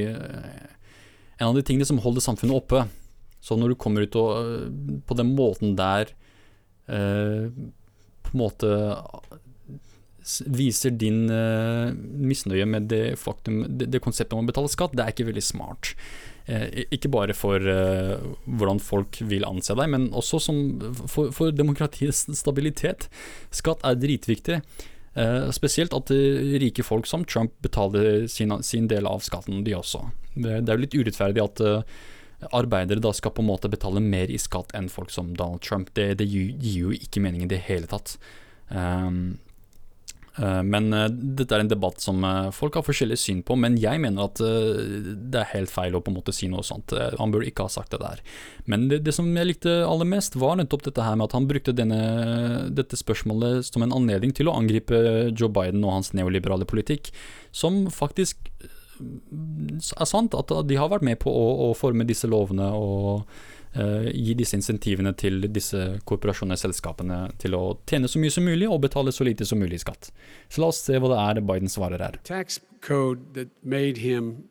en 1.39 1.47
av 1.47 1.55
de 1.55 1.63
tingene 1.63 1.87
som 1.87 1.97
holder 2.03 2.21
samfunnet 2.21 2.57
oppe. 2.59 2.83
Så 3.39 3.55
når 3.55 3.69
du 3.69 3.75
kommer 3.79 4.03
ut 4.03 4.15
og 4.19 5.05
på 5.07 5.15
den 5.15 5.35
måten 5.35 5.77
der 5.77 6.11
på 6.87 8.31
en 8.33 8.41
måte 8.43 8.67
viser 10.51 10.91
din 10.91 11.31
misnøye 12.27 12.65
med 12.67 12.89
det, 12.91 13.17
faktum, 13.17 13.63
det, 13.77 13.87
det 13.91 14.03
konseptet 14.03 14.35
om 14.35 14.43
å 14.43 14.51
betale 14.51 14.67
skatt, 14.67 14.91
det 14.91 15.05
er 15.05 15.15
ikke 15.15 15.29
veldig 15.31 15.43
smart. 15.43 15.95
Eh, 16.47 16.85
ikke 16.95 17.11
bare 17.11 17.35
for 17.35 17.59
eh, 17.59 18.13
hvordan 18.47 18.79
folk 18.79 19.19
vil 19.27 19.45
anse 19.47 19.75
deg, 19.75 19.89
men 19.91 20.09
også 20.15 20.39
for, 21.11 21.33
for 21.35 21.51
demokratiets 21.51 22.23
stabilitet. 22.39 23.09
Skatt 23.51 23.83
er 23.87 23.99
dritviktig. 23.99 24.61
Uh, 25.17 25.47
spesielt 25.49 25.95
at 25.97 26.11
rike 26.61 26.83
folk 26.85 27.07
som 27.09 27.23
Trump 27.25 27.55
betaler 27.65 28.27
sin, 28.29 28.51
sin 28.61 28.85
del 28.85 29.07
av 29.09 29.23
skatten, 29.25 29.63
de 29.65 29.73
også. 29.73 30.03
Det, 30.35 30.59
det 30.61 30.69
er 30.69 30.77
jo 30.77 30.83
litt 30.83 30.97
urettferdig 30.99 31.41
at 31.41 31.61
uh, 31.65 31.95
arbeidere 32.53 33.01
da 33.01 33.09
skal 33.17 33.33
på 33.33 33.41
en 33.41 33.49
måte 33.49 33.71
betale 33.71 34.03
mer 34.03 34.29
i 34.29 34.37
skatt 34.37 34.75
enn 34.77 34.91
folk 34.93 35.09
som 35.09 35.31
Donald 35.33 35.63
Trump. 35.65 35.89
Det, 35.97 36.11
det 36.21 36.27
gir, 36.29 36.53
jo 36.61 36.93
ikke 36.93 37.23
mening 37.25 37.47
i 37.47 37.49
det 37.49 37.63
hele 37.65 37.89
tatt. 37.89 38.13
Um, 38.69 39.39
men 40.65 40.91
eh, 40.93 41.07
dette 41.09 41.55
er 41.55 41.63
en 41.63 41.71
debatt 41.71 42.01
som 42.03 42.21
eh, 42.27 42.49
folk 42.55 42.77
har 42.77 42.85
forskjellig 42.85 43.17
syn 43.19 43.41
på, 43.45 43.57
men 43.59 43.77
jeg 43.81 44.01
mener 44.03 44.27
at 44.27 44.41
det 44.41 45.41
er 45.41 45.51
helt 45.53 45.73
feil 45.73 45.97
å 45.97 46.03
på 46.03 46.13
en 46.13 46.17
måte 46.19 46.35
si 46.35 46.49
noe 46.51 46.65
sånt. 46.65 46.93
Han 47.17 47.33
burde 47.33 47.49
ikke 47.49 47.65
ha 47.65 47.73
sagt 47.73 47.95
det 47.95 48.01
der. 48.03 48.21
Men 48.69 48.87
det, 48.91 49.01
det 49.07 49.15
som 49.17 49.29
jeg 49.33 49.49
likte 49.49 49.75
aller 49.87 50.09
mest, 50.09 50.37
var 50.39 50.59
nettopp 50.59 50.85
dette 50.87 51.05
her 51.05 51.17
med 51.17 51.29
at 51.29 51.37
han 51.37 51.49
brukte 51.49 51.75
denne, 51.75 52.01
dette 52.73 52.99
spørsmålet 52.99 53.65
som 53.67 53.85
en 53.85 53.95
anledning 53.97 54.33
til 54.37 54.51
å 54.51 54.55
angripe 54.57 55.01
Joe 55.33 55.51
Biden 55.53 55.85
og 55.85 55.97
hans 55.97 56.13
neoliberale 56.17 56.67
politikk, 56.69 57.11
som 57.55 57.85
faktisk 57.93 58.49
er 58.97 60.09
sant. 60.09 60.37
At 60.37 60.53
de 60.69 60.79
har 60.79 60.91
vært 60.93 61.05
med 61.05 61.19
på 61.23 61.31
å, 61.33 61.45
å 61.69 61.75
forme 61.77 62.07
disse 62.07 62.29
lovene 62.29 62.71
og 62.77 63.25
uh, 63.77 64.09
gi 64.11 64.35
disse 64.37 64.57
insentivene 64.57 65.13
til 65.17 65.47
disse 65.53 65.83
korporasjonene, 66.07 66.57
selskapene, 66.59 67.21
til 67.41 67.55
å 67.57 67.63
tjene 67.87 68.09
så 68.11 68.21
mye 68.21 68.33
som 68.33 68.47
mulig 68.47 68.69
og 68.69 68.81
betale 68.83 69.13
så 69.15 69.27
lite 69.27 69.47
som 69.47 69.61
mulig 69.61 69.79
i 69.79 69.85
skatt. 69.85 70.11
Så 70.49 70.63
la 70.63 70.71
oss 70.73 70.83
se 70.83 70.99
hva 70.99 71.13
det 71.13 71.23
er 71.23 71.47
Biden 71.47 71.71
svarer 71.71 72.03
her. 72.03 72.19
Tax 72.27 72.59
code 72.81 73.33
that 73.33 73.49
made 73.63 73.97
him 73.97 74.49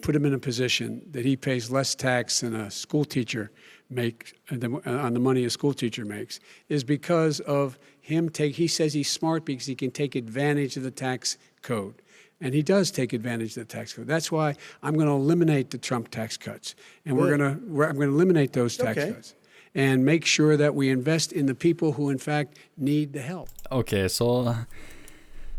put 0.00 0.16
him 0.16 0.24
in 0.24 0.34
a 0.34 0.38
position 0.38 1.02
that 1.10 1.24
he 1.24 1.36
pays 1.36 1.70
less 1.70 1.94
tax 1.94 2.40
than 2.40 2.54
a 2.54 2.70
school 2.70 3.04
teacher 3.04 3.50
make 3.88 4.34
uh, 4.50 4.56
uh, 4.56 4.90
on 4.90 5.14
the 5.14 5.20
money 5.20 5.44
a 5.44 5.50
school 5.50 5.74
teacher 5.74 6.04
makes 6.04 6.40
is 6.68 6.84
because 6.84 7.40
of 7.40 7.78
him 8.00 8.28
take 8.28 8.54
he 8.54 8.68
says 8.68 8.94
he's 8.94 9.10
smart 9.10 9.44
because 9.44 9.66
he 9.66 9.74
can 9.74 9.90
take 9.90 10.14
advantage 10.14 10.76
of 10.76 10.82
the 10.82 10.90
tax 10.90 11.36
code 11.62 11.94
And 12.40 12.54
he 12.54 12.62
does 12.62 12.90
take 12.90 13.12
advantage 13.12 13.50
of 13.56 13.68
the 13.68 13.76
tax 13.76 13.92
code. 13.92 14.06
That's 14.06 14.32
why 14.32 14.54
I'm 14.82 14.94
going 14.94 15.08
to 15.08 15.14
eliminate 15.14 15.70
the 15.70 15.78
Trump 15.78 16.10
tax 16.10 16.36
cuts. 16.38 16.74
And 17.04 17.16
we're 17.16 17.36
going 17.36 17.40
to, 17.40 17.60
I'm 17.88 17.96
going 17.96 18.08
to 18.08 18.14
eliminate 18.14 18.52
those 18.54 18.76
tax 18.76 18.98
okay. 18.98 19.12
cuts. 19.12 19.34
And 19.74 20.04
make 20.04 20.24
sure 20.24 20.56
that 20.56 20.74
we 20.74 20.88
invest 20.88 21.32
in 21.32 21.46
the 21.46 21.54
people 21.54 21.92
who 21.92 22.10
in 22.10 22.18
fact 22.18 22.58
need 22.76 23.12
the 23.12 23.20
help. 23.20 23.48
Ok, 23.70 24.08
så 24.08 24.54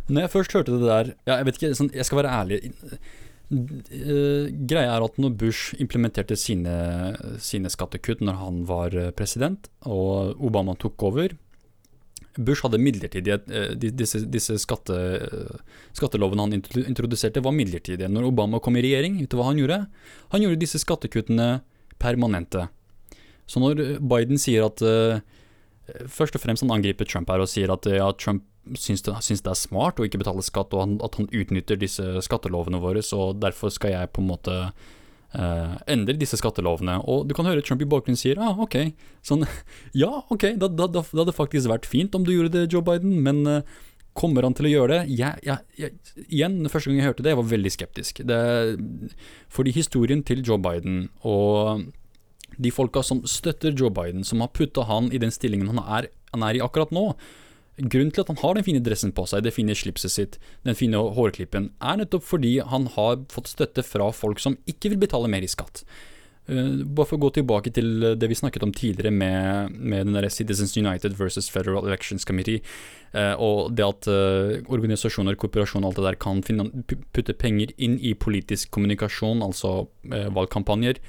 Når 0.08 0.22
jeg 0.22 0.30
først 0.30 0.54
hørte 0.54 0.72
det 0.72 0.82
der 0.82 1.12
ja, 1.28 1.36
Jeg 1.36 1.46
vet 1.46 1.62
ikke, 1.62 1.76
sånn, 1.78 1.92
jeg 1.96 2.08
skal 2.08 2.20
være 2.20 2.34
ærlig. 2.42 2.60
Uh, 3.52 4.48
greia 4.68 4.96
er 4.96 5.06
at 5.06 5.18
når 5.20 5.36
Bush 5.40 5.76
implementerte 5.80 6.36
sine, 6.40 6.74
sine 7.40 7.72
skattekutt 7.72 8.24
når 8.24 8.40
han 8.40 8.62
var 8.68 8.96
eh, 8.96 9.12
president, 9.16 9.68
og 9.88 10.40
Obama 10.40 10.76
tok 10.80 11.04
over, 11.04 11.36
Bush 12.38 12.64
hadde 12.64 12.80
midlertidige 12.80 13.40
eh, 13.52 13.74
Disse, 13.76 14.22
disse 14.32 14.56
skatte, 14.62 14.96
skattelovene 15.98 16.46
han 16.48 16.56
introduserte, 16.56 17.44
var 17.44 17.56
midlertidige. 17.56 18.10
Når 18.12 18.30
Obama 18.30 18.62
kom 18.64 18.78
i 18.80 18.86
regjering, 18.86 19.20
vet 19.24 19.34
du 19.34 19.40
hva 19.40 19.50
han 19.50 19.60
gjorde? 19.60 19.82
Han 20.36 20.46
gjorde 20.46 20.62
disse 20.62 20.80
skattekuttene 20.84 21.50
permanente. 22.02 22.70
Så 23.50 23.60
når 23.60 24.00
Biden 24.00 24.40
sier 24.42 24.70
at 24.70 24.84
Først 26.08 26.38
og 26.38 26.40
fremst 26.40 26.64
han 26.64 26.72
angriper 26.72 27.08
Trump 27.10 27.28
her 27.34 27.42
og 27.44 27.50
sier 27.52 27.72
at 27.74 27.84
ja, 27.90 28.06
Trump 28.16 28.46
syns 28.78 29.02
det, 29.06 29.14
syns 29.26 29.42
det, 29.42 29.52
er 29.52 29.60
smart 29.60 30.00
å 30.00 30.06
ikke 30.06 30.22
betale 30.22 30.44
skatt, 30.46 30.74
og 30.78 31.02
at 31.04 31.18
han 31.18 31.30
utnytter 31.34 31.80
disse 31.82 32.06
skattelovene 32.26 32.82
våre, 32.82 33.02
så 33.06 33.32
derfor 33.34 33.74
skal 33.74 33.96
jeg 33.96 34.12
på 34.14 34.22
en 34.22 34.30
måte 34.30 34.58
uh, 35.38 35.78
endre 35.92 36.18
disse 36.20 36.40
skattelovene. 36.40 36.98
Og 37.10 37.28
du 37.30 37.36
kan 37.38 37.48
høre 37.48 37.64
Trump 37.66 37.84
i 37.84 37.90
bakgrunnen 37.90 38.20
sier 38.20 38.42
ah, 38.42 38.58
ok, 38.66 38.94
sånn, 39.26 39.46
ja, 40.04 40.12
ok, 40.34 40.52
da, 40.62 40.70
da, 40.70 40.90
da, 40.90 41.06
det 41.06 41.24
hadde 41.24 41.38
faktisk 41.38 41.72
vært 41.72 41.90
fint 41.90 42.18
om 42.18 42.28
du 42.28 42.34
gjorde 42.36 42.54
det, 42.56 42.68
Joe 42.74 42.86
Biden, 42.86 43.18
men 43.26 43.44
uh, 43.48 43.80
kommer 44.18 44.44
han 44.44 44.56
til 44.58 44.68
å 44.68 44.74
gjøre 44.74 44.98
det? 44.98 45.16
Jeg, 45.22 45.40
jeg, 45.48 45.64
jeg, 45.80 45.96
igjen, 46.28 46.60
første 46.72 46.92
gang 46.92 47.00
jeg 47.00 47.10
hørte 47.12 47.26
det, 47.26 47.34
jeg 47.34 47.42
var 47.42 47.52
veldig 47.54 47.74
skeptisk. 47.78 48.24
Det, 48.28 48.42
fordi 49.52 49.76
historien 49.76 50.24
til 50.28 50.44
Joe 50.46 50.60
Biden 50.62 51.06
og 51.28 51.88
de 52.62 52.72
folka 52.74 53.04
som 53.06 53.24
støtter 53.30 53.76
Joe 53.78 53.94
Biden, 53.96 54.26
som 54.28 54.44
har 54.44 54.52
putta 54.54 54.84
han 54.90 55.08
i 55.16 55.22
den 55.22 55.32
stillingen 55.32 55.72
han 55.72 55.80
er, 55.82 56.10
han 56.34 56.44
er 56.44 56.60
i 56.60 56.64
akkurat 56.64 56.92
nå, 56.96 57.12
Grunnen 57.80 58.12
til 58.12 58.26
at 58.26 58.30
han 58.34 58.40
har 58.42 58.58
den 58.58 58.66
fine 58.68 58.82
dressen 58.84 59.14
på 59.16 59.24
seg, 59.30 59.46
det 59.46 59.54
fine 59.56 59.74
slipset 59.78 60.12
sitt, 60.12 60.40
den 60.68 60.78
fine 60.78 61.00
hårklippen, 61.16 61.70
er 61.80 62.02
nettopp 62.02 62.26
fordi 62.28 62.58
han 62.68 62.90
har 62.98 63.22
fått 63.32 63.54
støtte 63.54 63.86
fra 63.86 64.10
folk 64.14 64.42
som 64.44 64.58
ikke 64.70 64.92
vil 64.92 65.00
betale 65.06 65.32
mer 65.32 65.46
i 65.46 65.50
skatt. 65.50 65.86
Uh, 66.50 66.82
bare 66.84 67.08
for 67.08 67.16
å 67.16 67.22
gå 67.22 67.30
tilbake 67.38 67.72
til 67.72 68.04
det 68.20 68.28
vi 68.28 68.36
snakket 68.36 68.66
om 68.66 68.74
tidligere 68.76 69.14
med, 69.14 69.78
med 69.78 70.10
den 70.10 70.18
der 70.18 70.28
Citizens 70.34 70.76
United 70.76 71.16
versus 71.16 71.48
Federal 71.54 71.88
Elections 71.88 72.28
Committee, 72.28 72.60
uh, 73.16 73.40
og 73.40 73.72
det 73.78 73.88
at 73.88 74.12
uh, 74.12 74.60
organisasjoner, 74.68 75.40
korporasjoner 75.40 75.88
og 75.88 75.94
alt 75.94 76.02
det 76.02 76.08
der 76.10 76.20
kan 76.28 76.44
finne, 76.44 76.68
putte 77.16 77.38
penger 77.40 77.72
inn 77.80 77.96
i 78.04 78.14
politisk 78.20 78.74
kommunikasjon, 78.76 79.46
altså 79.46 79.88
valgkampanjer. 80.04 81.00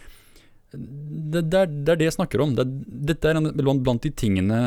Det, 0.72 1.42
det, 1.50 1.58
er, 1.58 1.68
det, 1.68 1.90
er, 1.90 1.98
det 2.00 2.06
jeg 2.06 2.16
snakker 2.20 2.40
om. 2.44 2.54
Det, 2.56 2.64
dette 3.10 3.28
er 3.28 3.40
blant 3.52 4.06
de 4.06 4.12
tingene 4.14 4.62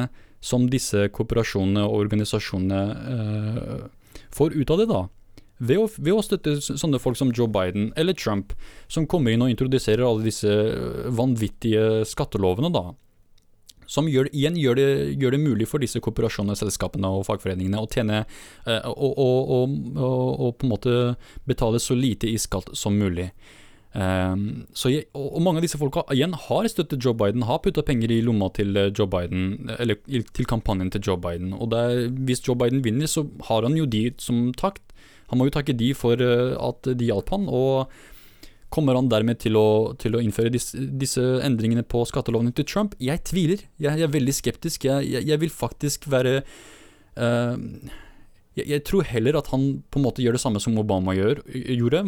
som 0.45 0.67
disse 0.69 1.07
korporasjonene 1.15 1.85
og 1.88 2.03
organisasjonene 2.05 2.81
eh, 3.15 4.17
får 4.35 4.57
ut 4.59 4.73
av 4.73 4.81
det, 4.81 4.89
da. 4.91 5.05
Ved 5.55 5.80
å, 5.80 5.85
ved 5.95 6.11
å, 6.11 6.23
støtte 6.23 6.57
sånne 6.59 6.99
folk 6.99 7.15
som 7.15 7.31
Joe 7.31 7.47
Biden 7.47 7.93
eller 7.95 8.15
Trump, 8.17 8.51
som 8.91 9.07
kommer 9.07 9.31
inn 9.31 9.45
og 9.45 9.53
introduserer 9.53 10.03
alle 10.03 10.27
disse 10.27 10.51
eh, 10.51 11.09
vanvittige 11.15 12.03
skattelovene, 12.09 12.72
da. 12.76 12.91
Som 13.89 14.09
gjør, 14.09 14.31
igjen 14.34 14.57
gjør 14.57 14.80
det, 14.80 14.88
gjør 15.22 15.35
det 15.35 15.41
mulig 15.43 15.67
for 15.69 15.81
disse 15.81 16.01
korporasjonene, 16.01 16.57
selskapene 16.57 17.09
og 17.13 17.26
fagforeningene 17.27 17.81
å 17.81 17.89
tjene 17.89 18.23
eh, 18.23 18.88
og, 18.89 19.13
og, 19.13 19.53
og, 19.55 19.76
og, 20.01 20.49
på 20.57 20.65
en 20.65 20.73
måte 20.73 20.95
betale 21.45 21.81
så 21.81 21.97
lite 21.97 22.30
i 22.30 22.38
skatt 22.41 22.73
som 22.77 22.97
mulig. 22.97 23.30
Um, 23.95 24.65
og, 25.15 25.38
mange 25.39 25.61
av 25.61 25.63
disse 25.63 25.80
folka 25.80 26.01
igjen 26.11 26.34
har 26.35 26.67
støttet 26.67 26.99
Joe 26.99 27.15
Biden, 27.15 27.45
har 27.47 27.61
putta 27.63 27.84
penger 27.85 28.11
i 28.11 28.17
lomma 28.26 28.49
til 28.51 28.76
eh, 28.76 28.89
Joe 28.91 29.07
Biden, 29.07 29.69
eller 29.80 30.01
til 30.35 30.49
kampanjen 30.49 30.91
til 30.91 31.05
Joe 31.07 31.22
Biden. 31.22 31.53
Og 31.55 31.72
der, 31.72 32.09
hvis 32.27 32.43
Joe 32.43 32.59
Biden 32.59 32.84
vinner, 32.84 33.07
så 33.07 33.23
har 33.47 33.63
han 33.63 33.77
jo 33.80 33.88
de 33.88 34.09
som 34.19 34.49
takt 34.57 34.84
Han 35.31 35.39
må 35.39 35.47
jo 35.47 35.55
takke 35.55 35.73
de 35.73 35.88
for 35.97 36.22
at 36.22 36.85
de 36.85 37.07
hjalp 37.07 37.31
han, 37.34 37.47
og 37.49 37.88
Kommer 38.76 38.97
han 38.97 39.07
dermed 39.07 39.39
til 39.39 39.55
å, 39.55 39.93
til 40.01 40.17
å 40.17 40.22
innføre 40.23 40.51
disse, 40.51 40.80
disse, 40.99 41.22
endringene 41.45 41.85
på 41.88 42.01
skattelovene 42.09 42.51
til 42.57 42.65
Trump? 42.67 42.95
Jeg 42.99 43.22
tviler. 43.30 43.61
Jeg, 43.80 44.01
jeg 44.01 44.07
er 44.07 44.11
veldig 44.11 44.34
skeptisk. 44.35 44.88
Jeg, 44.89 45.22
jeg 45.30 45.39
vil 45.39 45.53
faktisk 45.53 46.09
være 46.11 46.41
uh, 46.41 47.55
jeg, 48.56 48.84
tror 48.88 49.07
heller 49.07 49.38
at 49.40 49.49
han 49.52 49.65
på 49.91 49.99
en 49.99 50.06
måte 50.06 50.23
gjør 50.23 50.38
det 50.38 50.44
samme 50.44 50.61
som 50.64 50.77
Obama 50.80 51.15
gjør, 51.18 51.41
gjorde, 51.52 52.03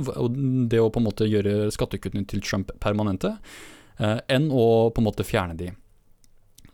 det 0.72 0.80
å 0.80 0.92
på 0.94 1.02
en 1.02 1.08
måte 1.10 1.28
gjøre 1.28 1.72
skattekuttene 1.76 2.28
til 2.30 2.44
Trump 2.46 2.72
permanente, 2.84 3.36
eh, 4.00 4.20
enn 4.32 4.48
å 4.52 4.88
på 4.94 5.04
en 5.04 5.08
måte 5.10 5.28
fjerne 5.28 5.58
de. 5.60 5.74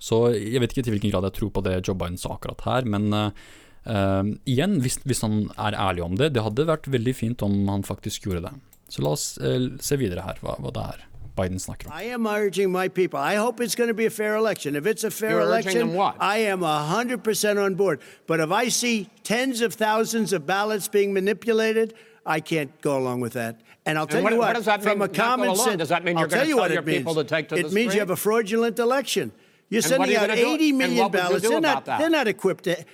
Så 0.04 0.28
jeg 0.36 0.62
vet 0.62 0.76
ikke 0.76 0.86
til 0.86 0.98
hvilken 0.98 1.14
grad 1.14 1.30
jeg 1.30 1.38
tror 1.40 1.54
på 1.56 1.64
det 1.66 1.80
Joe 1.82 1.98
Biden 1.98 2.20
sa 2.22 2.36
akkurat 2.36 2.66
her, 2.68 2.86
men 2.86 3.10
eh, 3.16 4.28
igjen, 4.50 4.78
hvis, 4.84 5.00
hvis 5.08 5.24
han 5.26 5.48
er 5.58 5.80
ærlig 5.80 6.06
om 6.06 6.20
det, 6.20 6.34
det 6.36 6.44
hadde 6.46 6.70
vært 6.70 6.92
veldig 6.92 7.16
fint 7.18 7.46
om 7.46 7.58
han 7.72 7.88
faktisk 7.88 8.28
gjorde 8.28 8.46
det. 8.50 8.54
Så 8.94 9.02
la 9.02 9.16
oss 9.16 9.26
eh, 9.42 9.72
se 9.82 9.98
videre 9.98 10.28
her 10.28 10.38
hva, 10.44 10.60
hva 10.62 10.76
det 10.76 10.86
er 10.94 11.08
Biden 11.36 11.60
snakker 11.60 11.88
om. 11.88 11.94
I 11.94 12.04
am 12.04 12.26
urging 12.28 12.72
my 12.72 12.88
people. 12.90 13.20
I 13.20 13.36
hope 13.36 13.60
it's 13.64 13.76
going 13.76 13.88
to 13.88 13.94
be 13.94 14.06
a 14.06 14.10
fair 14.10 14.36
election. 14.36 14.76
If 14.76 14.86
it's 14.86 15.04
a 15.04 15.10
fair 15.12 15.30
You're 15.32 15.42
election, 15.42 15.98
I 16.20 16.38
am 16.38 16.60
100% 16.62 17.66
on 17.66 17.76
board. 17.76 18.00
But 18.28 18.40
if 18.40 18.52
I 18.52 18.70
see 18.70 19.08
tens 19.24 19.62
of 19.62 19.74
thousands 19.74 20.34
of 20.34 20.46
ballots 20.46 20.88
being 20.88 21.14
manipulated, 21.14 21.94
I 22.26 22.40
can't 22.40 22.70
go 22.82 22.98
along 22.98 23.22
with 23.22 23.34
that. 23.34 23.56
And 23.86 23.98
I'll 23.98 24.08
tell 24.08 24.24
what, 24.24 24.34
you 24.34 24.40
what, 24.40 24.48
what 24.50 24.56
does 24.56 24.66
that 24.66 24.82
from 24.84 25.00
mean, 25.00 25.10
a 25.10 25.14
common 25.14 25.56
sense, 25.56 25.78
does 25.78 25.90
that 25.90 26.04
mean 26.04 26.18
you're 26.18 26.26
I'll 26.28 26.30
tell 26.30 26.48
you 26.48 26.56
tell 26.56 26.64
what 26.64 26.72
your 26.72 26.82
it 26.82 26.86
means. 26.86 26.98
people 27.00 27.16
to 27.16 27.24
take 27.24 27.50
to 27.50 27.56
it 27.56 27.64
the 27.64 27.64
means 27.64 27.92
street? 27.92 27.94
you 27.96 28.00
have 28.00 28.10
a 28.12 28.16
fraudulent 28.16 28.80
election. 28.80 29.32
You're 29.70 29.80
And 29.80 29.86
sending 29.86 30.12
you 30.12 30.18
out 30.18 30.28
gonna 30.30 30.40
do? 30.40 30.48
80 30.54 30.70
And 30.70 30.78
million 30.78 30.98
what 31.04 31.12
would 31.12 31.18
you 31.18 31.24
ballots. 31.24 31.50
They're 31.50 31.60
not, 31.62 31.86
they're 31.86 32.10
not 32.10 32.28
equipped 32.28 32.64
to. 32.66 32.86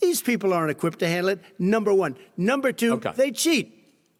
These 0.00 0.22
people 0.22 0.54
aren't 0.54 0.70
equipped 0.70 1.00
to 1.00 1.08
handle 1.08 1.30
it. 1.30 1.40
Number 1.58 1.92
one. 1.92 2.16
Number 2.36 2.72
two, 2.72 2.92
Okay. 2.94 3.12
they 3.16 3.30
cheat. 3.32 3.74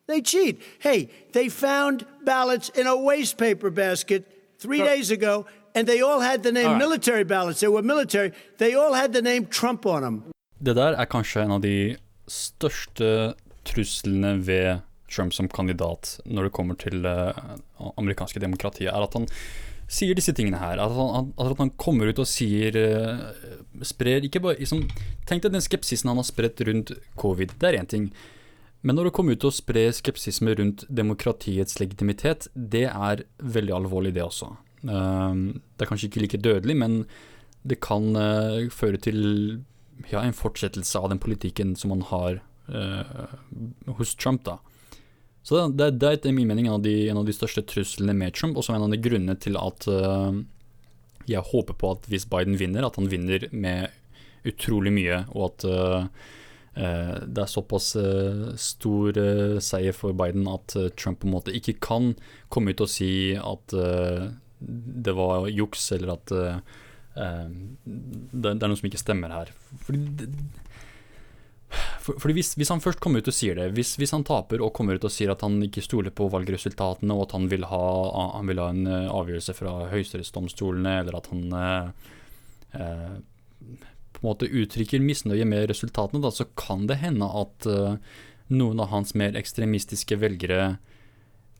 They 0.07 0.21
cheat. 0.23 0.61
Hey, 0.81 1.09
they 1.33 1.49
found 1.49 2.05
ballots 2.33 2.67
in 2.81 2.87
a 2.87 2.97
waste 3.09 3.37
paper 3.47 3.71
basket 3.71 4.23
three 4.63 4.83
days 4.91 5.09
ago, 5.19 5.35
and 5.75 5.87
they 5.91 6.01
all 6.01 6.21
had 6.31 6.43
the 6.43 6.53
name 6.53 6.67
All 6.67 6.73
right. 6.75 6.87
military 6.87 7.25
ballots. 7.25 7.61
They 7.61 7.71
were 7.77 7.83
military. 7.95 8.31
They 8.63 8.73
all 8.81 8.95
had 9.03 9.11
the 9.13 9.23
name 9.23 9.43
Trump 9.61 9.87
on 9.87 10.03
them. 10.03 10.17
Det 10.59 10.75
der 10.77 10.93
er 10.99 11.07
kanskje 11.07 11.43
en 11.45 11.55
av 11.55 11.63
de 11.63 11.97
største 12.27 13.35
truslene 13.65 14.39
ved 14.47 14.81
Trump 15.09 15.33
som 15.33 15.49
kandidat 15.49 16.19
når 16.27 16.49
det 16.49 16.53
kommer 16.53 16.75
til 16.75 17.03
det 17.03 17.35
amerikanske 17.97 18.41
demokratiet, 18.43 18.91
er 18.91 19.07
at 19.07 19.15
han 19.17 19.29
sier 19.89 20.19
disse 20.19 20.35
tingene 20.37 20.61
her. 20.61 20.81
At 20.83 20.93
han, 20.93 21.31
at 21.39 21.61
han 21.63 21.71
kommer 21.81 22.11
ut 22.11 22.19
og 22.21 22.29
sier 22.29 22.77
uh, 22.77 23.23
Sprer 23.87 24.27
ikke 24.27 24.43
bare 24.43 24.59
liksom, 24.59 24.83
Tenk 25.29 25.45
deg 25.45 25.55
den 25.55 25.65
skepsisen 25.65 26.11
han 26.11 26.19
har 26.21 26.27
spredt 26.27 26.61
rundt 26.67 26.93
covid. 27.21 27.55
Det 27.61 27.71
er 27.71 27.79
én 27.81 27.89
ting. 27.89 28.11
Men 28.87 28.95
når 28.95 29.09
det 29.09 29.15
kommer 29.17 29.35
ut 29.35 29.43
til 29.43 29.51
å 29.51 29.57
spre 29.57 29.89
skepsisme 29.95 30.55
rundt 30.59 30.85
demokratiets 30.87 31.81
legitimitet, 31.81 32.47
det 32.55 32.87
er 32.87 33.25
veldig 33.43 33.75
alvorlig, 33.75 34.15
det 34.15 34.23
også. 34.23 34.53
Um, 34.87 35.59
det 35.75 35.85
er 35.85 35.91
kanskje 35.91 36.11
ikke 36.11 36.23
like 36.23 36.41
dødelig, 36.45 36.77
men 36.79 37.01
det 37.67 37.81
kan 37.83 38.13
uh, 38.15 38.69
føre 38.71 39.01
til 39.03 39.19
ja, 40.13 40.23
en 40.23 40.37
fortsettelse 40.37 41.01
av 41.01 41.11
den 41.11 41.19
politikken 41.23 41.75
som 41.79 41.91
man 41.91 42.07
har 42.07 42.39
uh, 42.71 43.35
hos 43.99 44.15
Trump. 44.15 44.47
da. 44.47 44.61
Så 45.43 45.65
det, 45.75 45.91
er 45.99 46.15
etter 46.15 46.35
min 46.35 46.47
mening 46.47 46.69
en 46.69 46.79
av, 46.79 46.87
de, 46.87 47.09
en 47.11 47.19
av 47.19 47.27
de 47.27 47.35
største 47.35 47.67
truslene 47.67 48.15
med 48.15 48.37
Trump, 48.39 48.55
og 48.55 48.67
som 48.67 48.79
en 48.79 48.87
av 48.87 48.95
de 48.95 49.03
grunnene 49.03 49.35
til 49.43 49.59
at 49.59 49.91
uh, 49.91 50.31
jeg 51.27 51.51
håper 51.51 51.75
på 51.75 51.97
at 51.97 52.07
hvis 52.13 52.31
Biden 52.31 52.61
vinner, 52.61 52.87
at 52.87 52.97
han 53.01 53.11
vinner 53.11 53.51
med 53.51 53.91
utrolig 54.47 54.95
mye, 54.95 55.25
og 55.35 55.51
at 55.51 55.65
det 56.79 57.43
er 57.43 57.51
såpass 57.51 57.89
uh, 57.99 58.53
stor 58.61 59.17
uh, 59.19 59.57
seier 59.65 59.97
for 59.97 60.15
Biden 60.15 60.45
at 60.47 60.77
Trump 60.95 61.19
på 61.23 61.27
en 61.27 61.35
måte 61.35 61.55
ikke 61.57 61.75
kan 61.83 62.13
komme 62.53 62.71
ut 62.71 62.85
og 62.85 62.91
si 62.93 63.11
at 63.35 63.75
det 64.63 65.15
var 65.19 65.49
juks, 65.51 65.89
eller 65.95 66.15
at 66.15 66.31
det, 66.31 66.47
er 67.19 68.71
noe 68.71 68.79
som 68.79 68.89
ikke 68.89 69.03
stemmer 69.03 69.35
her. 69.35 69.53
Fordi 69.87 70.01
fordi 72.09 72.35
hvis, 72.39 72.55
hvis 72.57 72.71
han 72.73 72.81
først 72.81 73.01
kommer 73.05 73.21
ut 73.21 73.29
og 73.29 73.37
sier 73.37 73.59
det, 73.59 73.69
hvis, 73.77 73.95
hvis 74.01 74.15
han 74.17 74.25
taper 74.27 74.63
og 74.65 74.73
kommer 74.77 74.97
ut 74.97 75.05
og 75.05 75.13
sier 75.13 75.33
at 75.33 75.43
han 75.45 75.59
ikke 75.65 75.85
stoler 75.85 76.15
på 76.15 76.29
valgresultatene, 76.33 77.13
og 77.15 77.27
at 77.27 77.35
han 77.37 77.49
vil 77.53 77.67
ha, 77.69 77.83
han 78.37 78.49
vil 78.49 78.63
ha 78.63 78.69
en 78.73 78.87
eh, 78.89 79.11
avgjørelse 79.13 79.57
fra 79.57 79.75
høyesterettsdomstolene, 79.93 80.95
eller 81.03 81.19
at 81.19 81.29
han 81.33 81.59
eh, 81.59 82.07
eh, 82.81 83.19
på 84.19 84.27
en 84.27 84.31
måte 84.33 84.51
uttrykker 84.51 85.03
misnøye 85.03 85.47
med 85.49 85.69
resultatene, 85.71 86.23
da, 86.25 86.33
så 86.35 86.49
kan 86.59 86.87
det 86.91 86.99
hende 87.03 87.29
at 87.41 87.69
uh, 87.71 87.97
noen 88.49 88.83
av 88.83 88.91
hans 88.93 89.15
mer 89.19 89.39
ekstremistiske 89.39 90.19
velgere 90.19 90.77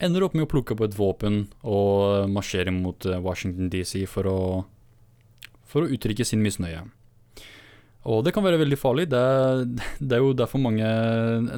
ender 0.03 0.25
opp 0.25 0.37
med 0.39 0.47
å 0.47 0.51
plukke 0.51 0.75
opp 0.75 0.85
et 0.87 0.99
våpen 0.99 1.41
og 1.67 2.29
marsjere 2.31 2.73
mot 2.75 3.07
eh, 3.09 3.19
Washington 3.19 3.71
DC 3.73 4.05
for 4.07 4.29
å, 4.31 4.39
for 5.67 5.85
å 5.85 5.91
uttrykke 5.91 6.27
sin 6.27 6.43
misnøye. 6.45 6.85
Og 8.09 8.23
det 8.25 8.33
kan 8.33 8.45
være 8.47 8.61
veldig 8.61 8.79
farlig. 8.79 9.09
Det 9.11 9.19
er, 9.19 9.65
det 9.99 10.17
er 10.17 10.23
jo 10.23 10.37
derfor 10.39 10.63
mange 10.63 10.87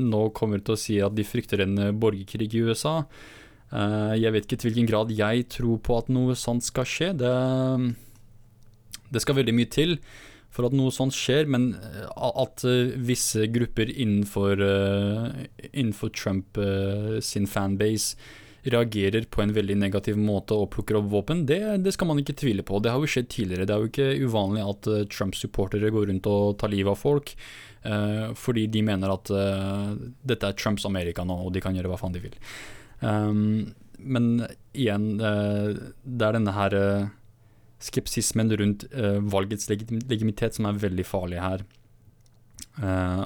nå 0.00 0.22
kommer 0.36 0.62
til 0.64 0.74
å 0.74 0.80
si 0.80 0.96
at 1.04 1.14
de 1.14 1.26
frykter 1.26 1.66
en 1.66 1.76
borgerkrig 2.00 2.48
i 2.56 2.64
USA. 2.64 3.02
Eh, 3.70 4.14
jeg 4.18 4.34
vet 4.34 4.48
ikke 4.48 4.58
til 4.62 4.72
hvilken 4.72 4.88
grad 4.90 5.12
jeg 5.14 5.46
tror 5.52 5.78
på 5.84 6.00
at 6.00 6.10
noe 6.12 6.34
sånt 6.38 6.66
skal 6.66 6.88
skje. 6.88 7.12
Det, 7.20 7.34
det 9.12 9.22
skal 9.22 9.38
veldig 9.38 9.56
mye 9.60 9.70
til 9.70 9.98
for 10.60 10.68
at 10.68 10.76
noe 10.76 10.92
sånt 10.92 11.16
skjer, 11.16 11.48
men 11.50 11.72
eh, 11.80 12.04
at 12.28 12.66
eh, 12.68 12.92
visse 13.00 13.48
grupper 13.52 13.88
innenfor, 13.90 14.60
eh, 14.60 15.40
innenfor 15.72 16.12
Trump 16.12 16.60
sin 17.24 17.48
fanbase 17.48 18.18
reagerer 18.68 19.24
på 19.32 19.40
en 19.40 19.54
veldig 19.56 19.78
negativ 19.80 20.18
måte 20.20 20.52
og 20.52 20.68
plukker 20.74 20.98
opp 20.98 21.08
våpen, 21.08 21.46
det, 21.48 21.62
det 21.80 21.94
skal 21.96 22.10
man 22.10 22.20
ikke 22.20 22.36
tvile 22.36 22.64
på. 22.66 22.76
Det 22.82 22.92
har 22.92 23.00
jo 23.00 23.08
skjedd 23.08 23.30
tidligere. 23.32 23.64
Det 23.64 23.72
er 23.72 23.80
jo 23.80 23.88
ikke 23.88 24.28
uvanlig 24.28 24.64
at 24.66 24.88
uh, 24.90 24.98
Trump-supportere 25.08 25.92
går 25.94 26.10
rundt 26.10 26.28
og 26.28 26.58
tar 26.60 26.72
livet 26.72 26.92
av 26.92 27.00
folk 27.00 27.32
uh, 27.88 28.36
fordi 28.36 28.66
de 28.68 28.82
mener 28.84 29.14
at 29.14 29.32
uh, 29.32 29.94
dette 30.28 30.50
er 30.50 30.58
Trumps 30.60 30.84
Amerika 30.88 31.24
nå, 31.24 31.38
og 31.46 31.54
de 31.56 31.64
kan 31.64 31.76
gjøre 31.76 31.88
hva 31.88 32.00
faen 32.02 32.18
de 32.18 32.24
vil. 32.26 32.36
Um, 33.00 33.72
men 34.00 34.28
igjen, 34.76 35.08
det 35.16 36.24
er 36.24 36.36
denne 36.36 36.52
her 36.56 36.76
skepsismen 37.80 38.52
rundt 38.60 38.84
valgets 39.32 39.70
legitimitet 39.70 40.56
som 40.56 40.68
er 40.68 40.80
veldig 40.82 41.06
farlig 41.08 41.40
her. 41.40 41.64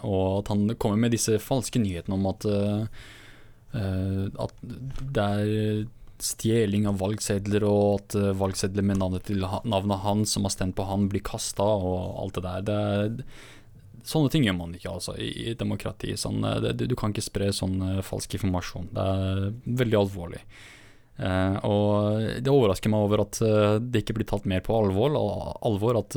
og 0.06 0.38
at 0.38 0.52
han 0.52 0.76
kommer 0.78 1.04
med 1.04 1.14
disse 1.16 1.40
falske 1.42 1.82
nyhetene 1.82 2.14
om 2.14 2.28
at 2.30 2.46
Uh, 3.74 4.30
at 4.38 4.54
det 4.62 5.24
er 5.24 5.86
stjeling 6.22 6.86
av 6.86 7.00
valgsedler, 7.00 7.64
og 7.66 7.98
at 7.98 8.14
valgsedler 8.38 8.86
med 8.86 9.00
navnet, 9.00 9.24
til 9.26 9.42
navnet 9.42 10.04
hans 10.04 10.36
som 10.36 10.46
har 10.46 10.54
stemt 10.54 10.76
på 10.78 10.86
han, 10.86 11.08
blir 11.10 11.24
kasta, 11.26 11.66
og 11.66 12.20
alt 12.22 12.38
det 12.38 12.44
der. 12.44 12.62
Det 12.68 12.76
er, 12.78 13.42
sånne 14.06 14.30
ting 14.32 14.46
gjør 14.46 14.56
man 14.60 14.76
ikke 14.78 14.92
altså, 14.94 15.16
i, 15.18 15.56
demokrati. 15.58 16.14
Sånn, 16.20 16.46
det, 16.62 16.76
du 16.86 16.94
kan 16.98 17.12
ikke 17.12 17.26
spre 17.26 17.50
sånn 17.56 17.82
falsk 18.06 18.38
informasjon. 18.38 18.92
Det 18.94 19.08
er 19.10 19.42
veldig 19.82 20.00
alvorlig. 20.04 20.44
Og 21.14 22.40
det 22.42 22.50
overrasker 22.50 22.90
meg 22.90 23.04
over 23.06 23.20
at 23.22 23.38
det 23.78 24.00
ikke 24.02 24.16
blir 24.16 24.26
tatt 24.26 24.48
mer 24.50 24.64
på 24.66 24.74
alvor, 24.74 25.14
alvor 25.62 26.00
at 26.00 26.16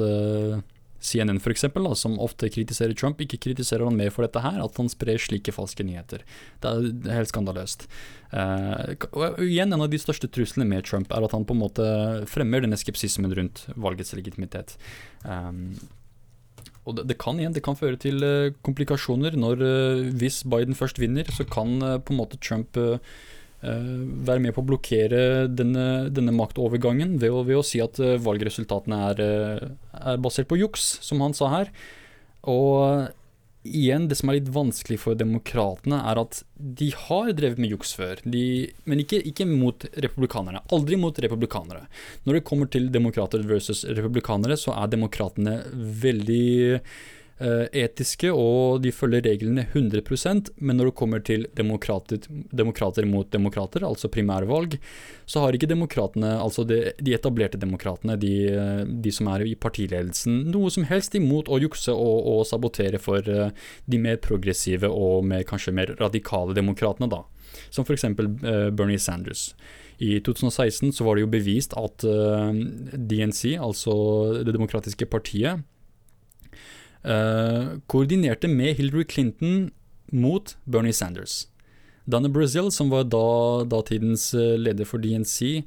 CNN 0.99 1.39
for 1.39 1.53
eksempel, 1.53 1.85
som 1.95 2.17
ofte 2.19 2.49
kritiserer 2.49 2.95
Trump, 2.97 3.21
ikke 3.21 3.39
kritiserer 3.41 3.85
han 3.85 3.97
mer 3.97 4.09
for 4.13 4.25
dette 4.25 4.41
her, 4.41 4.57
at 4.63 4.79
han 4.79 4.89
sprer 4.89 5.21
slike 5.21 5.53
falske 5.53 5.85
nyheter. 5.85 6.23
Det 6.63 6.71
er, 6.71 6.87
det 6.89 7.11
er 7.11 7.19
helt 7.19 7.31
skandaløst. 7.31 7.85
Uh, 8.33 8.97
og 9.13 9.37
igjen, 9.45 9.73
En 9.73 9.85
av 9.85 9.91
de 9.91 10.01
største 10.01 10.29
truslene 10.31 10.67
med 10.67 10.87
Trump 10.87 11.13
er 11.13 11.23
at 11.23 11.35
han 11.35 11.45
på 11.45 11.55
en 11.55 11.61
måte 11.61 11.85
fremmer 12.29 12.65
denne 12.65 12.79
skepsismen 12.79 13.35
rundt 13.37 13.67
valgets 13.75 14.15
legitimitet. 14.17 14.75
Um, 15.23 15.77
og 16.87 16.97
det, 16.97 17.07
det, 17.11 17.19
kan 17.21 17.39
igjen, 17.39 17.53
det 17.53 17.65
kan 17.67 17.77
føre 17.77 17.99
til 17.99 18.23
uh, 18.23 18.53
komplikasjoner 18.65 19.35
når 19.37 19.63
uh, 19.63 20.05
Hvis 20.17 20.41
Biden 20.47 20.75
først 20.75 20.99
vinner, 20.99 21.29
så 21.29 21.45
kan 21.45 21.77
på 21.79 22.15
en 22.15 22.21
måte 22.23 22.41
Trump 22.41 22.79
være 23.61 24.41
med 24.43 24.53
på 24.53 24.61
å 24.61 24.67
blokkere 24.69 25.21
denne, 25.49 26.07
denne 26.13 26.33
maktovergangen 26.35 27.15
ved 27.21 27.33
å, 27.33 27.39
ved 27.47 27.57
å, 27.57 27.65
si 27.65 27.81
at 27.81 27.97
valgresultatene 27.97 28.99
er, 29.11 29.21
er, 29.97 30.19
basert 30.21 30.49
på 30.51 30.59
juks, 30.59 30.85
som 31.01 31.23
han 31.25 31.33
sa 31.33 31.49
her. 31.55 31.71
Og 32.47 33.09
igjen, 33.67 34.07
det 34.09 34.17
som 34.19 34.29
er 34.29 34.39
litt 34.39 34.51
vanskelig 34.53 34.99
for 35.01 35.17
demokratene, 35.17 35.99
er 36.09 36.21
at 36.21 36.41
de 36.55 36.89
har 37.07 37.31
drevet 37.37 37.59
med 37.61 37.73
juks 37.73 37.93
før. 37.97 38.21
De, 38.23 38.43
men 38.89 39.03
ikke, 39.03 39.19
ikke, 39.31 39.47
mot 39.49 39.87
republikanerne. 39.97 40.63
Aldri 40.73 40.99
mot 40.99 41.19
republikanere. 41.23 41.85
Når 42.27 42.39
det 42.39 42.45
kommer 42.47 42.71
til 42.71 42.89
demokrater 42.93 43.43
versus 43.47 43.83
republikanere, 43.97 44.57
så 44.59 44.75
er 44.77 44.93
demokratene 44.93 45.59
veldig 46.03 46.47
eh, 46.77 46.97
etiske 47.37 48.31
og 48.33 48.81
de 48.81 48.89
følger 48.89 49.21
reglene 49.27 49.67
100% 49.69 50.47
men 50.57 50.79
når 50.79 50.89
det 50.89 50.95
kommer 50.97 51.21
til 51.21 51.45
demokrater, 51.57 52.23
demokrater 52.49 53.05
mot 53.05 53.29
demokrater, 53.31 53.85
altså 53.85 54.09
primærvalg, 54.09 54.77
så 55.29 55.43
har 55.43 55.55
ikke 55.55 55.69
demokratene, 55.69 56.33
altså 56.41 56.65
de, 56.67 56.79
de 57.03 57.13
etablerte 57.13 57.59
demokratene, 57.61 58.17
de, 58.19 58.33
eh, 58.49 58.83
de, 58.87 59.13
som 59.13 59.29
er 59.33 59.45
i 59.45 59.55
partiledelsen, 59.55 60.47
noe 60.53 60.71
som 60.73 60.87
helst 60.89 61.17
imot 61.19 61.49
å 61.51 61.59
jukse 61.61 61.93
og, 61.93 62.27
og 62.31 62.45
sabotere 62.49 63.01
for 63.01 63.25
uh, 63.29 63.49
de 63.85 64.01
mer 64.01 64.19
progressive 64.23 64.89
og 64.89 65.25
mer, 65.27 65.45
kanskje 65.47 65.75
mer 65.75 65.93
radikale 66.01 66.55
demokratene, 66.57 67.09
da. 67.11 67.23
Som 67.73 67.85
f.eks. 67.87 68.05
Bernie 68.77 68.99
Sanders. 69.01 69.51
I 70.03 70.19
2016 70.21 70.91
så 70.93 71.05
var 71.05 71.17
det 71.17 71.23
jo 71.25 71.31
bevist 71.31 71.73
at 71.79 72.03
DNC, 72.05 73.55
altså 73.57 73.95
Det 74.45 74.53
demokratiske 74.53 75.07
partiet, 75.09 75.63
uh, 77.07 77.77
koordinerte 77.89 78.49
med 78.51 78.77
Hillary 78.77 79.05
Clinton 79.09 79.69
mot 80.11 80.55
Bernie 80.65 80.95
Sanders. 80.95 81.47
Dana 82.07 82.29
Brazil, 82.31 82.71
som 82.71 82.91
var 82.91 83.07
da 83.11 83.65
datidens 83.67 84.33
uh, 84.35 84.55
leder 84.59 84.87
for 84.87 85.03
DNC, 85.03 85.63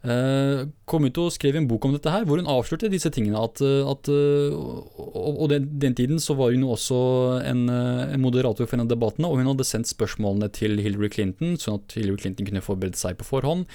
Uh, 0.00 0.64
kom 0.88 1.04
ut 1.04 1.18
og 1.20 1.26
skrev 1.28 1.58
en 1.58 1.66
bok 1.68 1.84
om 1.84 1.92
dette 1.92 2.08
her, 2.08 2.22
hvor 2.24 2.40
hun 2.40 2.46
avslørte 2.48 2.88
disse 2.88 3.10
tingene. 3.12 3.36
At, 3.36 3.60
at, 3.60 4.08
og, 4.08 5.26
og 5.28 5.50
den, 5.52 5.66
den, 5.82 5.92
tiden 5.92 6.22
så 6.24 6.32
var 6.38 6.54
hun 6.54 6.64
også 6.64 7.00
en, 7.44 7.66
en 7.68 8.22
moderator 8.24 8.64
for 8.64 8.78
en 8.78 8.86
av 8.86 8.88
debattene, 8.88 9.28
og 9.28 9.42
hun 9.42 9.50
hadde 9.50 9.66
sendt 9.68 9.92
spørsmålene 9.92 10.48
til 10.56 10.80
Hillary 10.80 11.12
Clinton, 11.12 11.58
sånn 11.60 11.82
at 11.82 11.98
Hillary 11.98 12.16
Clinton 12.24 12.48
kunne 12.48 12.64
forberede 12.64 12.96
seg 12.96 13.20
på 13.20 13.28
forhånd. 13.28 13.68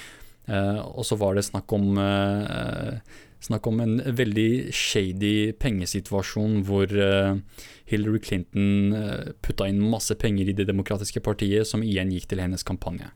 Uh, 0.49 0.81
og 0.93 1.05
så 1.07 1.17
var 1.17 1.37
det 1.37 1.45
snakk 1.47 1.71
om, 1.73 1.95
uh, 1.97 2.97
snakk 3.45 3.69
om 3.69 3.79
en 3.83 3.95
veldig 4.17 4.73
shady 4.75 5.53
pengesituasjon 5.61 6.63
hvor 6.67 6.91
Hillary 7.89 8.21
Clinton 8.25 8.93
putta 9.45 9.67
inn 9.69 9.83
masse 9.85 10.17
penger 10.19 10.49
i 10.49 10.57
Det 10.57 10.67
demokratiske 10.69 11.21
partiet, 11.25 11.69
som 11.69 11.85
igjen 11.85 12.13
gikk 12.13 12.29
til 12.31 12.41
hennes 12.41 12.65
kampanje. 12.65 13.11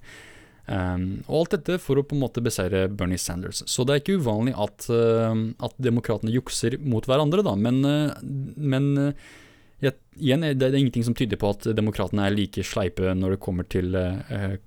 Um, 0.69 1.23
og 1.25 1.39
alt 1.39 1.55
dette 1.55 1.79
for 1.81 1.97
å 1.97 2.05
på 2.05 2.13
en 2.13 2.21
måte 2.21 2.43
beseire 2.45 2.83
Bernie 2.93 3.17
Sanders. 3.17 3.63
Så 3.65 3.85
det 3.87 3.95
er 3.95 4.01
ikke 4.03 4.19
uvanlig 4.21 4.53
at, 4.53 4.85
uh, 4.93 5.33
at 5.65 5.77
demokratene 5.81 6.33
jukser 6.35 6.77
mot 6.83 7.05
hverandre, 7.09 7.41
da. 7.45 7.55
Men, 7.57 7.79
uh, 7.81 8.13
men 8.21 8.91
uh, 8.99 9.29
jeg, 9.79 9.95
igjen, 10.19 10.43
det 10.59 10.67
er 10.67 10.75
ingenting 10.75 11.05
som 11.07 11.15
tyder 11.15 11.39
på 11.39 11.53
at 11.53 11.69
demokratene 11.77 12.25
er 12.27 12.35
like 12.35 12.63
sleipe 12.67 13.13
når 13.15 13.35
det 13.35 13.41
kommer 13.43 13.67
til 13.71 13.95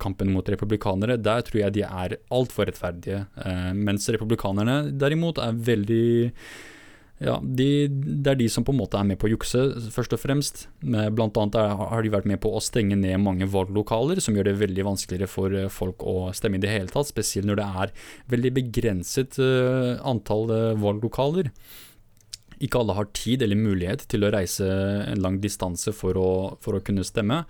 kampen 0.01 0.33
mot 0.33 0.47
republikanere. 0.49 1.19
Der 1.21 1.45
tror 1.45 1.59
jeg 1.61 1.75
de 1.77 1.83
er 1.85 2.17
altfor 2.33 2.65
rettferdige. 2.69 3.25
mens 3.77 4.09
republikanerne 4.09 4.77
derimot 4.97 5.37
er 5.37 5.53
veldig 5.53 6.05
ja, 7.23 7.37
de, 7.39 7.87
det 7.87 8.31
er 8.31 8.39
de 8.39 8.47
som 8.51 8.65
på 8.65 8.73
en 8.73 8.79
måte 8.81 8.97
er 8.99 9.05
med 9.07 9.19
på 9.21 9.29
å 9.29 9.31
jukse, 9.31 9.61
først 9.93 10.15
og 10.15 10.19
fremst. 10.19 10.65
Blant 10.81 11.37
annet 11.39 11.55
er, 11.61 11.75
har 11.77 12.03
de 12.03 12.11
vært 12.11 12.27
med 12.29 12.41
på 12.43 12.51
å 12.51 12.61
stenge 12.63 12.97
ned 12.99 13.21
mange 13.23 13.47
valglokaler, 13.53 14.19
som 14.23 14.35
gjør 14.35 14.49
det 14.49 14.57
veldig 14.59 14.87
vanskeligere 14.89 15.29
for 15.31 15.55
eh, 15.55 15.69
folk 15.71 16.03
å 16.03 16.33
stemme 16.35 16.59
i 16.59 16.63
det 16.63 16.73
hele 16.73 16.91
tatt. 16.91 17.11
Spesielt 17.11 17.47
når 17.47 17.61
det 17.61 17.69
er 17.83 17.95
veldig 18.33 18.53
begrenset 18.57 19.39
uh, 19.39 20.01
antall 20.09 20.51
uh, 20.51 20.73
valglokaler. 20.81 21.53
Ikke 22.61 22.81
alle 22.81 22.95
har 22.97 23.09
tid 23.15 23.45
eller 23.45 23.59
mulighet 23.59 24.05
til 24.11 24.25
å 24.25 24.33
reise 24.33 24.67
en 25.07 25.23
lang 25.23 25.39
distanse 25.43 25.93
for 25.95 26.19
å, 26.19 26.31
for 26.63 26.77
å 26.77 26.83
kunne 26.85 27.05
stemme. 27.07 27.43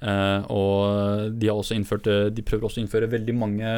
Uh, 0.00 0.40
og 0.48 1.34
de, 1.36 1.50
har 1.50 1.58
også 1.60 1.76
innført, 1.76 2.08
de 2.32 2.44
prøver 2.46 2.66
også 2.66 2.80
å 2.80 2.84
innføre 2.86 3.10
veldig 3.12 3.34
mange, 3.36 3.72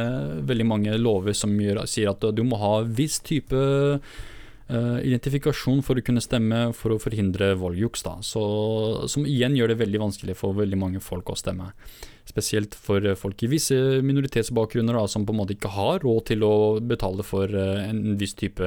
veldig 0.47 0.67
mange 0.71 0.99
lover 1.01 1.35
som 1.35 1.57
gjør, 1.59 1.83
sier 1.91 2.13
at 2.13 2.23
du 2.31 2.45
må 2.47 2.61
ha 2.63 2.77
viss 2.87 3.19
type 3.27 3.59
Uh, 4.73 5.03
identifikasjon 5.05 5.83
for 5.85 6.01
å 6.01 6.03
kunne 6.07 6.23
stemme 6.25 6.71
for 6.73 6.95
å 6.95 7.01
forhindre 7.03 7.51
valgjuks, 7.61 8.07
som 8.25 9.27
igjen 9.29 9.57
gjør 9.59 9.73
det 9.73 9.81
veldig 9.83 10.01
vanskelig 10.01 10.37
for 10.39 10.57
veldig 10.57 10.79
mange 10.81 11.03
folk 11.05 11.29
å 11.29 11.37
stemme. 11.37 11.67
Spesielt 12.25 12.73
for 12.79 13.05
folk 13.19 13.43
i 13.45 13.51
visse 13.53 13.77
minoritetsbakgrunner 14.01 14.97
da, 14.97 15.03
som 15.11 15.27
på 15.29 15.35
en 15.35 15.41
måte 15.43 15.57
ikke 15.59 15.75
har 15.75 16.01
råd 16.07 16.25
til 16.31 16.47
å 16.47 16.55
betale 16.81 17.27
for 17.27 17.53
uh, 17.53 17.83
en 17.85 18.15
viss 18.21 18.33
type 18.39 18.65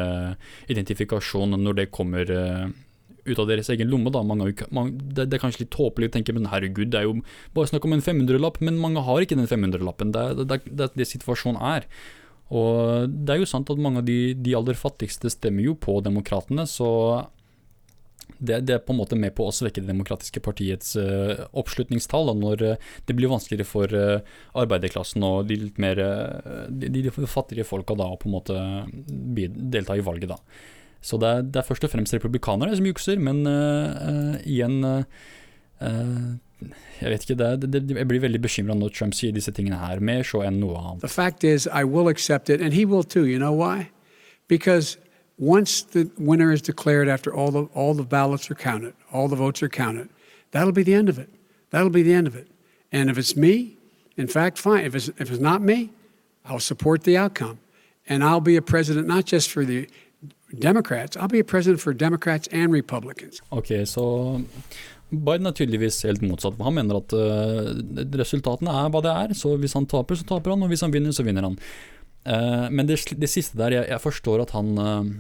identifikasjon 0.69 1.57
når 1.57 1.79
det 1.79 1.87
kommer 1.95 2.29
uh, 2.29 2.67
ut 3.25 3.41
av 3.41 3.49
deres 3.49 3.71
egen 3.73 3.89
lomme. 3.89 4.13
Da. 4.13 4.21
Mange, 4.21 4.51
mange, 4.69 4.99
det, 4.99 5.25
det, 5.25 5.39
er 5.39 5.43
kanskje 5.43 5.63
litt 5.63 5.73
tåpelig 5.73 6.11
å 6.11 6.15
tenke 6.17 6.35
men 6.35 6.51
herregud, 6.51 6.91
det 6.93 7.01
er 7.01 7.09
jo 7.09 7.17
bare 7.57 7.71
snakk 7.71 7.87
om 7.87 7.97
en 7.97 8.05
500-lapp, 8.05 8.61
men 8.61 8.77
mange 8.81 9.03
har 9.07 9.25
ikke 9.25 9.39
den 9.39 9.49
500-lappen. 9.49 10.13
Det 10.13 10.21
er 10.21 10.43
det, 10.43 10.61
det, 10.69 10.91
det 10.99 11.09
situasjonen 11.09 11.61
er. 11.65 11.89
Og 12.53 13.09
det 13.09 13.33
er 13.33 13.41
jo 13.41 13.49
sant 13.49 13.69
at 13.73 13.81
mange 13.81 14.03
av 14.03 14.05
de, 14.05 14.35
de 14.37 14.53
aller 14.57 14.77
fattigste 14.77 15.31
stemmer 15.33 15.65
jo 15.65 15.73
på 15.81 15.97
demokratene, 16.05 16.67
så 16.69 16.89
det, 18.37 18.59
det, 18.67 18.75
er 18.75 18.83
på 18.83 18.93
en 18.93 18.99
måte 18.99 19.17
med 19.17 19.33
på 19.37 19.45
å 19.47 19.53
svekke 19.53 19.81
det 19.81 19.89
demokratiske 19.89 20.41
partiets 20.43 20.95
uh, 20.99 21.45
oppslutningstall, 21.57 22.29
da, 22.29 22.35
når 22.37 22.63
uh, 22.65 22.87
det 23.07 23.15
blir 23.17 23.31
vanskeligere 23.31 23.69
for 23.69 23.91
uh, 23.95 24.37
arbeiderklassen 24.57 25.23
og 25.25 25.49
de 25.49 25.59
litt 25.61 25.79
mer 25.81 26.01
de, 26.69 26.89
de, 26.91 27.13
fattigere 27.29 27.67
folka 27.67 27.97
da, 27.97 28.09
å 28.11 28.19
på 28.19 28.29
en 28.29 28.35
måte 28.35 28.57
delta 29.45 29.97
i 29.97 30.03
valget. 30.05 30.33
da. 30.33 30.39
Så 31.05 31.19
det 31.21 31.31
er, 31.31 31.45
det 31.45 31.61
er 31.61 31.67
først 31.67 31.85
og 31.87 31.93
fremst 31.93 32.17
republikanere 32.17 32.75
som 32.77 32.87
jukser, 32.89 33.21
men 33.21 33.45
igjen 34.41 34.81
jeg 37.01 37.09
vet 37.11 37.29
ikke, 37.29 37.43
er- 37.43 37.55
det, 37.55 37.71
det, 37.73 37.97
jeg 37.97 38.07
blir 38.07 38.19
veldig 38.23 38.41
bekymra 38.41 38.75
når 38.75 38.93
Trump 38.95 39.13
sier 39.13 39.31
disse 39.35 39.51
tingene 39.51 39.77
her, 39.81 39.99
mer 39.99 40.23
så 40.23 40.43
enn 40.47 40.59
noe 40.59 40.77
annet. 40.79 41.01
The 41.01 41.07
fact 41.11 41.43
is, 41.43 41.67
I 41.67 41.83
will 41.83 42.07
accept 42.07 42.49
it, 42.49 42.61
and 42.61 42.73
he 42.73 42.85
will 42.85 43.03
too. 43.03 43.25
You 43.25 43.39
know 43.39 43.53
why? 43.53 43.89
Because 44.47 44.97
once 45.37 45.81
the 45.81 46.09
winner 46.17 46.51
is 46.51 46.61
declared 46.61 47.09
after 47.09 47.33
all 47.33 47.51
the, 47.51 47.63
all 47.73 47.93
the 47.93 48.03
ballots 48.03 48.49
are 48.49 48.55
counted, 48.55 48.93
all 49.11 49.27
the 49.27 49.35
votes 49.35 49.61
are 49.61 49.69
counted, 49.69 50.09
that'll 50.51 50.71
be 50.71 50.83
the 50.83 50.93
end 50.93 51.09
of 51.09 51.19
it. 51.19 51.29
That'll 51.71 51.89
be 51.89 52.03
the 52.03 52.13
end 52.13 52.27
of 52.27 52.35
it. 52.35 52.47
And 52.91 53.09
if 53.09 53.17
it's 53.17 53.35
me, 53.35 53.77
in 54.15 54.27
fact, 54.27 54.57
fine. 54.57 54.85
If 54.85 54.95
it's, 54.95 55.09
if 55.19 55.29
it's 55.29 55.41
not 55.41 55.61
me, 55.61 55.89
I'll 56.45 56.59
support 56.59 57.03
the 57.03 57.17
outcome. 57.17 57.59
And 58.07 58.23
I'll 58.23 58.39
be 58.39 58.55
a 58.55 58.61
president 58.61 59.07
not 59.07 59.25
just 59.25 59.49
for 59.51 59.65
the 59.65 59.89
Democrats, 60.59 61.17
I'll 61.17 61.27
be 61.27 61.39
a 61.39 61.43
president 61.43 61.81
for 61.81 61.93
Democrats 61.93 62.47
and 62.51 62.71
Republicans. 62.71 63.41
Okay, 63.51 63.83
so 63.83 64.43
Biden 65.11 65.45
er 65.45 65.53
tydeligvis 65.55 66.01
helt 66.07 66.23
motsatt. 66.25 66.57
Han 66.65 66.77
mener 66.77 66.97
at 66.97 67.13
uh, 67.13 67.69
resultatene 68.17 68.73
er 68.73 68.89
hva 68.93 69.03
det 69.05 69.13
er. 69.13 69.35
Så 69.37 69.53
hvis 69.61 69.75
han 69.77 69.87
taper, 69.89 70.17
så 70.17 70.25
taper 70.27 70.55
han, 70.55 70.65
og 70.65 70.71
hvis 70.71 70.83
han 70.85 70.93
vinner, 70.93 71.13
så 71.15 71.25
vinner 71.27 71.45
han. 71.49 71.59
Uh, 72.25 72.67
men 72.73 72.89
det, 72.89 72.97
det, 73.13 73.29
siste 73.29 73.59
der, 73.59 73.77
jeg, 73.79 73.89
jeg 73.93 74.01
forstår 74.01 74.45
at 74.47 74.55
han 74.57 74.73
uh, 74.81 75.13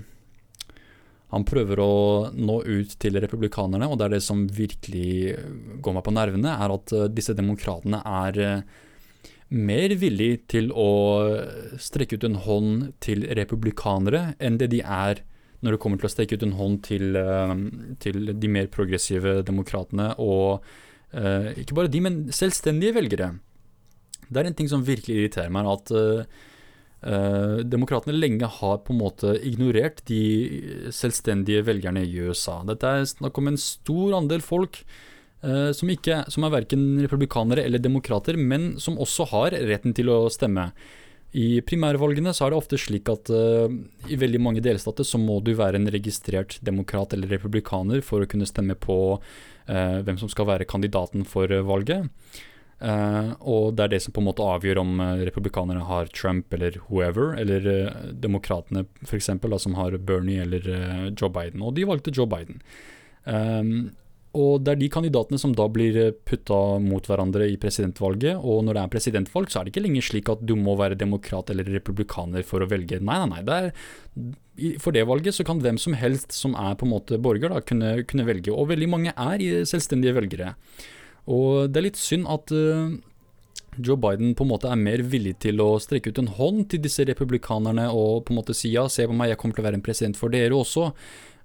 han 1.33 1.45
prøver 1.45 1.81
å 1.81 1.93
nå 2.37 2.61
ut 2.63 2.95
til 3.01 3.17
republikanerne, 3.19 3.89
og 3.89 3.99
det 3.99 4.07
er 4.07 4.15
det 4.15 4.23
som 4.23 4.45
virkelig 4.47 5.35
går 5.83 5.95
meg 5.97 6.05
på 6.05 6.13
nervene, 6.15 6.53
er 6.53 6.71
at 6.71 6.93
disse 7.11 7.33
demokratene 7.35 7.99
er 8.05 8.61
mer 9.49 9.95
villig 9.99 10.45
til 10.53 10.69
å 10.71 10.85
strekke 11.81 12.15
ut 12.15 12.27
en 12.29 12.37
hånd 12.45 12.85
til 13.03 13.25
republikanere 13.35 14.29
enn 14.39 14.61
det 14.61 14.69
de 14.71 14.79
er 14.85 15.25
når 15.65 15.75
det 15.75 15.81
kommer 15.83 15.99
til 15.99 16.09
å 16.09 16.13
steke 16.13 16.37
ut 16.37 16.45
en 16.45 16.57
hånd 16.59 16.81
til, 16.85 17.15
eh, 17.17 17.53
til 18.03 18.33
de 18.33 18.51
mer 18.51 18.69
progressive 18.73 19.39
demokratene, 19.47 20.11
og 20.21 20.65
uh, 21.15 21.49
ikke 21.57 21.77
bare 21.77 21.91
de, 21.91 22.01
men 22.05 22.19
selvstendige 22.35 22.95
velgere. 22.97 23.31
Det 24.29 24.41
er 24.41 24.49
en 24.49 24.57
ting 24.57 24.69
som 24.69 24.85
virkelig 24.85 25.17
irriterer 25.17 25.53
meg, 25.53 25.69
at 25.69 25.93
uh, 25.95 27.61
demokratene 27.65 28.17
lenge 28.17 28.47
har 28.49 28.79
på 28.81 28.93
en 28.93 29.01
måte 29.01 29.35
ignorert 29.45 30.01
de 30.09 30.89
selvstendige 30.93 31.65
velgerne 31.67 32.05
i 32.05 32.23
USA. 32.25 32.61
Dette 32.65 32.89
er 32.89 33.09
snakk 33.09 33.37
om 33.37 33.51
en 33.51 33.59
stor 33.61 34.15
andel 34.17 34.41
folk 34.45 34.81
uh, 35.45 35.71
som, 35.75 35.91
ikke, 35.93 36.23
som 36.33 36.47
er 36.47 36.55
verken 36.59 36.85
republikanere 37.05 37.65
eller 37.65 37.83
demokrater, 37.83 38.37
men 38.37 38.75
som 38.81 38.99
også 39.01 39.29
har 39.33 39.57
retten 39.69 39.95
til 39.97 40.13
å 40.13 40.19
stemme. 40.33 40.71
I 41.35 41.59
primærvalgene 41.67 42.31
så 42.35 42.45
er 42.45 42.53
det 42.53 42.59
ofte 42.61 42.77
slik 42.79 43.09
at 43.11 43.29
uh, 43.33 43.67
i 44.07 44.17
veldig 44.19 44.39
mange 44.39 44.63
delstater 44.63 45.07
så 45.07 45.19
må 45.19 45.41
du 45.43 45.51
være 45.57 45.81
en 45.81 45.91
registrert 45.91 46.55
demokrat 46.63 47.15
eller 47.15 47.33
republikaner 47.35 48.03
for 48.05 48.23
å 48.23 48.29
kunne 48.31 48.47
stemme 48.47 48.77
på 48.79 48.97
uh, 49.17 49.97
hvem 50.05 50.19
som 50.21 50.31
skal 50.31 50.47
være 50.47 50.67
kandidaten 50.69 51.27
for 51.27 51.51
uh, 51.51 51.63
valget. 51.67 52.07
og 53.55 53.75
det 53.75 53.83
er 53.83 53.91
det 53.93 54.01
som 54.03 54.13
på 54.13 54.19
en 54.21 54.27
måte 54.27 54.43
avgjør 54.43 54.81
om 54.81 54.99
republikanerne 55.25 55.85
har 55.87 56.09
Trump 56.11 56.53
eller 56.53 56.75
whoever, 56.89 57.31
eller 57.39 57.63
demokratene 58.11 58.83
f.eks., 59.07 59.29
som 59.63 59.77
har 59.79 59.95
Bernie 59.97 60.43
eller 60.43 60.67
Joe 61.15 61.31
Biden. 61.31 61.63
Og 61.63 61.73
de 61.77 61.87
valgte 61.87 62.11
Joe 62.13 62.27
Biden. 62.27 62.59
Um, 63.23 63.95
og 64.35 64.65
det 64.65 64.73
er 64.73 64.79
de 64.81 64.89
kandidatene 64.91 65.39
som 65.39 65.53
da 65.55 65.67
blir 65.71 65.95
eh, 65.99 66.15
putta 66.27 66.77
mot 66.83 67.05
hverandre 67.07 67.47
i 67.47 67.55
presidentvalget. 67.61 68.35
Og 68.35 68.65
når 68.65 68.77
det 68.77 68.83
er 68.83 68.91
presidentvalg, 68.95 69.47
så 69.51 69.61
er 69.61 69.65
det 69.65 69.73
ikke 69.73 69.85
lenger 69.85 70.07
slik 70.09 70.31
at 70.33 70.43
du 70.43 70.55
må 70.59 70.75
være 70.79 70.99
demokrat 70.99 71.51
eller 71.53 71.67
republikaner 71.77 72.43
for 72.47 72.63
å 72.63 72.69
velge. 72.71 72.99
Nei, 72.99 73.21
nei, 73.23 73.39
nei. 73.39 73.61
Er, 73.63 74.75
for 74.83 74.95
det 74.95 75.05
valget 75.07 75.37
så 75.37 75.45
kan 75.47 75.63
hvem 75.63 75.79
som 75.81 75.95
helst 75.99 76.35
som 76.35 76.55
er 76.59 76.75
på 76.79 76.87
en 76.87 76.93
måte 76.95 77.19
borger, 77.21 77.51
da, 77.51 77.63
kunne, 77.63 77.97
kunne 78.09 78.27
velge. 78.27 78.53
Og 78.53 78.69
veldig 78.73 78.91
mange 78.91 79.15
er 79.15 79.65
selvstendige 79.67 80.15
velgere. 80.19 80.53
Og 81.31 81.71
det 81.71 81.79
er 81.79 81.87
litt 81.87 81.99
synd 81.99 82.27
at 82.29 82.51
uh, 82.53 82.95
Joe 83.77 83.97
Biden 83.99 84.35
på 84.37 84.45
en 84.45 84.51
måte 84.51 84.69
er 84.71 84.79
mer 84.79 85.03
villig 85.03 85.37
til 85.43 85.61
å 85.63 85.75
strekke 85.81 86.11
ut 86.11 86.21
en 86.21 86.31
hånd 86.37 86.67
til 86.71 86.83
disse 86.83 87.05
republikanerne 87.07 87.87
og 87.91 88.25
på 88.25 88.33
en 88.33 88.39
måte 88.39 88.55
si 88.55 88.71
ja, 88.75 88.85
se 88.91 89.07
på 89.07 89.15
meg, 89.15 89.31
jeg 89.31 89.39
kommer 89.41 89.57
til 89.57 89.65
å 89.65 89.67
være 89.69 89.79
en 89.79 89.85
president 89.85 90.19
for 90.19 90.33
dere 90.33 90.55
også. 90.55 90.91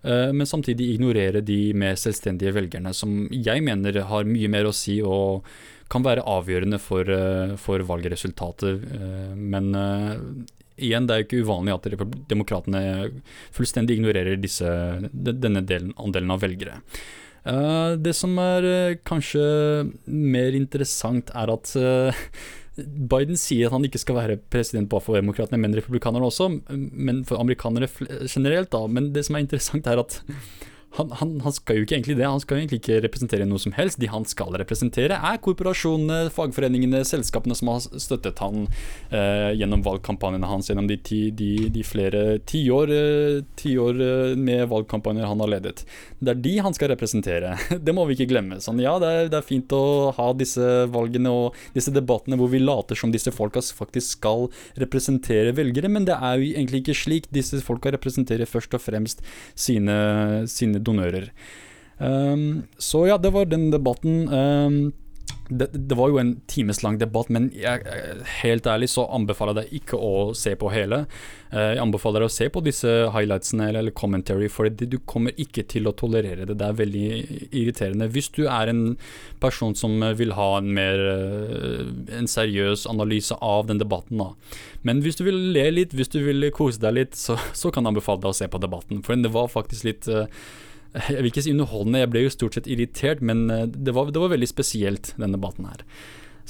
Eh, 0.04 0.30
men 0.32 0.48
samtidig 0.48 0.94
ignorere 0.94 1.42
de 1.44 1.72
mer 1.76 1.98
selvstendige 2.00 2.54
velgerne, 2.56 2.94
som 2.96 3.26
jeg 3.30 3.64
mener 3.66 4.02
har 4.10 4.28
mye 4.28 4.50
mer 4.52 4.68
å 4.68 4.74
si 4.76 5.00
og 5.02 5.46
kan 5.90 6.04
være 6.06 6.24
avgjørende 6.28 6.78
for, 6.78 7.08
eh, 7.10 7.56
for 7.58 7.82
valgresultatet. 7.86 8.84
Eh, 8.94 9.34
men 9.34 9.72
igjen, 10.80 11.06
det 11.06 11.14
er 11.14 11.22
jo 11.22 11.28
ikke 11.28 11.42
uvanlig 11.44 11.74
at 11.74 11.88
demokratene 12.30 13.10
fullstendig 13.52 13.98
ignorerer 13.98 14.38
disse, 14.40 14.70
denne 15.12 15.64
delen, 15.66 15.92
andelen 15.98 16.30
av 16.30 16.40
velgere. 16.40 16.80
det 17.42 18.12
som 18.14 18.36
er 18.38 18.98
kanskje 19.00 19.90
mer 20.06 20.52
interessant, 20.52 21.30
er 21.34 21.50
at 21.50 21.72
Biden 22.86 23.38
sier 23.40 23.68
at 23.68 23.74
han 23.76 23.86
ikke 23.86 24.00
skal 24.02 24.18
være 24.18 24.38
president 24.52 24.90
bare 24.90 25.04
for 25.04 25.18
demokratene, 25.18 25.60
men 25.60 25.76
republikanerne 25.76 26.28
også, 26.28 26.48
men 26.70 27.24
for 27.28 27.40
amerikanere 27.40 27.88
generelt. 28.28 28.72
da, 28.72 28.86
Men 28.86 29.12
det 29.14 29.24
som 29.26 29.36
er 29.36 29.44
interessant, 29.44 29.86
er 29.86 30.02
at 30.02 30.20
han, 30.98 31.10
han, 31.20 31.36
han, 31.44 31.54
skal 31.54 31.78
jo 31.78 31.84
ikke 31.84 31.94
egentlig 31.98 32.16
det. 32.18 32.26
Han 32.26 32.42
skal 32.42 32.56
jo 32.56 32.64
egentlig 32.64 32.80
ikke 32.80 33.00
representere 33.04 33.46
noe 33.46 33.62
som 33.62 33.74
helst. 33.76 34.00
De 34.02 34.08
han 34.10 34.24
skal 34.26 34.56
representere, 34.58 35.14
er 35.14 35.38
korporasjonene, 35.42 36.32
fagforeningene, 36.34 37.04
selskapene 37.06 37.54
som 37.54 37.70
har 37.70 37.84
støttet 38.02 38.42
han 38.42 38.64
eh, 39.14 39.52
gjennom 39.60 39.84
valgkampanjene 39.86 40.50
hans 40.50 40.70
gjennom 40.70 40.88
de, 40.90 40.96
ti, 41.06 41.20
de, 41.36 41.68
de 41.70 41.84
flere 41.86 42.24
tiår 42.50 42.94
eh, 42.96 43.36
ti 43.60 43.76
eh, 43.78 44.34
med 44.34 44.64
valgkampanjer 44.72 45.30
han 45.30 45.44
har 45.44 45.52
ledet. 45.54 45.84
Det 46.18 46.34
er 46.34 46.42
de 46.42 46.56
han 46.66 46.74
skal 46.76 46.92
representere. 46.94 47.54
Det 47.90 47.94
må 47.94 48.04
vi 48.08 48.18
ikke 48.18 48.32
glemme. 48.32 48.58
Sånn, 48.62 48.82
ja, 48.82 48.96
det 49.00 49.08
er, 49.08 49.30
det 49.32 49.38
er 49.38 49.46
fint 49.46 49.72
å 49.74 50.10
ha 50.16 50.30
disse 50.36 50.66
valgene 50.92 51.30
og 51.32 51.56
disse 51.74 51.92
debattene 51.94 52.36
hvor 52.38 52.50
vi 52.52 52.60
later 52.62 52.98
som 52.98 53.12
disse 53.14 53.32
folka 53.34 53.62
faktisk 53.62 54.18
skal 54.18 54.48
representere 54.80 55.54
velgere, 55.56 55.88
men 55.92 56.06
det 56.08 56.16
er 56.16 56.38
jo 56.40 56.50
egentlig 56.50 56.82
ikke 56.82 56.98
slik. 56.98 57.30
Disse 57.34 57.60
folka 57.64 57.92
representerer 57.94 58.48
først 58.48 58.74
og 58.76 58.82
fremst 58.82 59.24
sine, 59.58 59.96
sine 60.50 60.79
donører. 60.86 61.30
Um, 62.00 62.64
så 62.80 63.04
ja, 63.10 63.18
det 63.20 63.32
var 63.34 63.48
den 63.50 63.68
debatten. 63.74 64.26
Um, 64.32 64.80
det, 65.50 65.66
det, 65.72 65.94
var 65.94 66.10
jo 66.12 66.18
en 66.20 66.32
timeslang 66.50 66.98
debatt, 67.00 67.30
men 67.32 67.48
jeg, 67.56 67.82
helt 68.40 68.68
ærlig 68.70 68.90
så 68.92 69.06
anbefaler 69.10 69.56
jeg 69.56 69.66
deg 69.66 69.80
ikke 69.80 69.98
å 69.98 70.12
se 70.38 70.52
på 70.58 70.70
hele. 70.70 71.00
Eh, 71.50 71.72
jeg 71.74 71.82
anbefaler 71.82 72.22
deg 72.22 72.30
å 72.30 72.34
se 72.34 72.46
på 72.54 72.62
disse 72.62 72.92
highlightsene 73.14 73.66
eller, 73.66 73.82
eller 73.82 73.96
commentary, 73.98 74.46
for 74.52 74.70
du 74.70 74.98
kommer 75.10 75.34
ikke 75.42 75.64
til 75.70 75.90
å 75.90 75.94
tolerere 75.98 76.46
det. 76.46 76.56
Det 76.60 76.68
er 76.68 76.78
veldig 76.78 77.04
irriterende. 77.48 78.10
Hvis 78.14 78.30
du 78.36 78.44
er 78.46 78.70
en 78.70 78.84
person 79.42 79.74
som 79.74 79.98
vil 80.18 80.36
ha 80.38 80.48
en 80.60 80.70
mer 80.76 81.04
eh, 81.16 81.84
en 82.20 82.30
seriøs 82.30 82.86
analyse 82.90 83.34
av 83.42 83.66
den 83.70 83.82
debatten, 83.82 84.22
da. 84.22 84.30
Men 84.86 85.02
hvis 85.04 85.18
du 85.18 85.26
vil 85.26 85.50
le 85.56 85.66
litt, 85.74 85.98
hvis 85.98 86.14
du 86.14 86.22
vil 86.24 86.46
kose 86.54 86.80
deg 86.82 86.94
litt, 86.96 87.18
så, 87.18 87.36
så 87.52 87.74
kan 87.74 87.84
jeg 87.84 87.96
anbefale 87.96 88.22
deg 88.22 88.32
å 88.32 88.38
se 88.38 88.48
på 88.50 88.62
debatten. 88.62 89.02
For 89.04 89.18
det 89.18 89.34
var 89.34 89.50
faktisk 89.50 89.90
litt 89.90 90.06
jeg 91.10 91.20
vil 91.20 91.30
ikke 91.30 91.44
si 91.44 91.54
underholdende, 91.54 92.02
jeg 92.02 92.12
ble 92.12 92.24
jo 92.24 92.32
stort 92.34 92.58
sett 92.58 92.70
irritert, 92.70 93.22
men 93.22 93.46
eh, 93.50 93.68
det 93.70 93.94
var, 93.96 94.10
det 94.10 94.22
var 94.22 94.34
veldig 94.34 94.50
spesielt, 94.50 95.14
denne 95.20 95.38
debatten 95.38 95.68
her. 95.70 95.84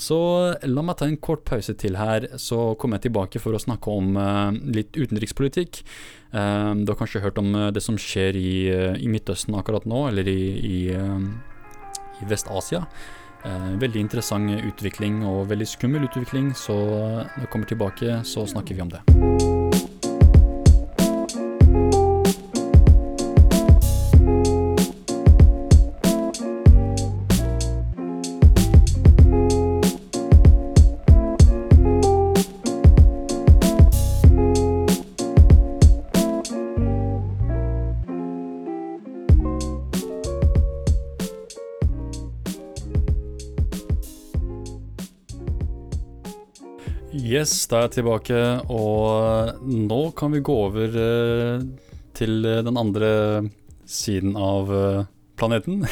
Så 0.00 0.16
la 0.64 0.84
meg 0.86 0.96
ta 0.96 1.04
en 1.10 1.18
kort 1.20 1.42
pause 1.48 1.74
til 1.76 1.98
her, 2.00 2.24
så 2.40 2.72
kommer 2.80 2.96
jeg 2.96 3.10
tilbake 3.10 3.42
for 3.42 3.52
å 3.52 3.60
snakke 3.60 3.92
om 3.92 4.14
uh, 4.16 4.48
litt 4.72 4.96
utenrikspolitikk. 4.96 5.82
Uh, 6.32 6.72
du 6.78 6.88
har 6.88 6.96
kanskje 7.02 7.20
hørt 7.20 7.40
om 7.42 7.52
uh, 7.52 7.68
det 7.74 7.82
som 7.84 7.98
skjer 8.00 8.38
i, 8.38 8.54
i, 8.96 9.10
Midtøsten 9.12 9.58
akkurat 9.58 9.84
nå, 9.90 10.06
eller 10.08 10.30
i, 10.30 10.40
i, 10.56 10.80
i 10.94 12.30
Vest-Asia. 12.30 12.86
veldig 13.80 14.00
interessant 14.00 14.52
utvikling 14.68 15.22
og 15.24 15.48
veldig 15.52 15.68
skummel 15.68 16.08
utvikling, 16.08 16.52
så 16.56 16.76
når 16.80 17.44
jeg 17.44 17.52
kommer 17.52 17.66
tilbake, 17.68 18.20
så 18.24 18.46
snakker 18.46 18.76
vi 18.76 18.88
om 18.88 18.92
det. 18.96 19.49
Yes, 47.30 47.52
da 47.70 47.78
er 47.78 47.84
jeg 47.84 48.00
tilbake, 48.00 48.38
og 48.74 49.60
nå 49.62 49.98
kan 50.18 50.32
vi 50.34 50.40
gå 50.42 50.54
over 50.64 50.96
uh, 50.98 51.60
til 52.18 52.40
den 52.42 52.78
andre 52.80 53.10
siden 53.86 54.32
av 54.34 54.72
uh, 54.74 55.04
planeten. 55.38 55.84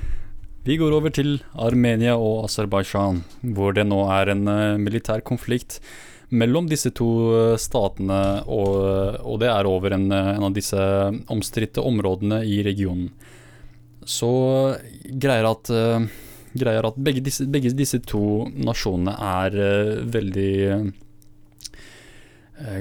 Vi 0.66 0.76
går 0.78 0.94
over 0.96 1.12
til 1.14 1.36
Armenia 1.62 2.16
og 2.18 2.48
Aserbajdsjan, 2.48 3.20
hvor 3.54 3.74
det 3.74 3.84
nå 3.86 4.00
er 4.10 4.32
en 4.32 4.48
militær 4.82 5.22
konflikt 5.22 5.76
mellom 6.34 6.66
disse 6.66 6.90
to 6.90 7.06
statene, 7.54 8.42
og, 8.50 8.72
og 9.22 9.38
det 9.44 9.50
er 9.52 9.68
over 9.70 9.94
en, 9.94 10.08
en 10.10 10.46
av 10.48 10.56
disse 10.56 10.80
omstridte 11.30 11.84
områdene 11.86 12.40
i 12.42 12.64
regionen. 12.66 13.12
Så 14.02 14.32
greier 15.22 15.52
at 15.52 15.70
greier 16.60 16.86
at 16.88 16.98
begge 17.00 17.22
disse, 17.24 17.46
begge 17.50 17.72
disse 17.76 18.00
to 18.06 18.46
nasjonene 18.54 19.14
er 19.16 19.56
uh, 19.56 20.04
veldig 20.12 20.52
uh, 20.72 20.86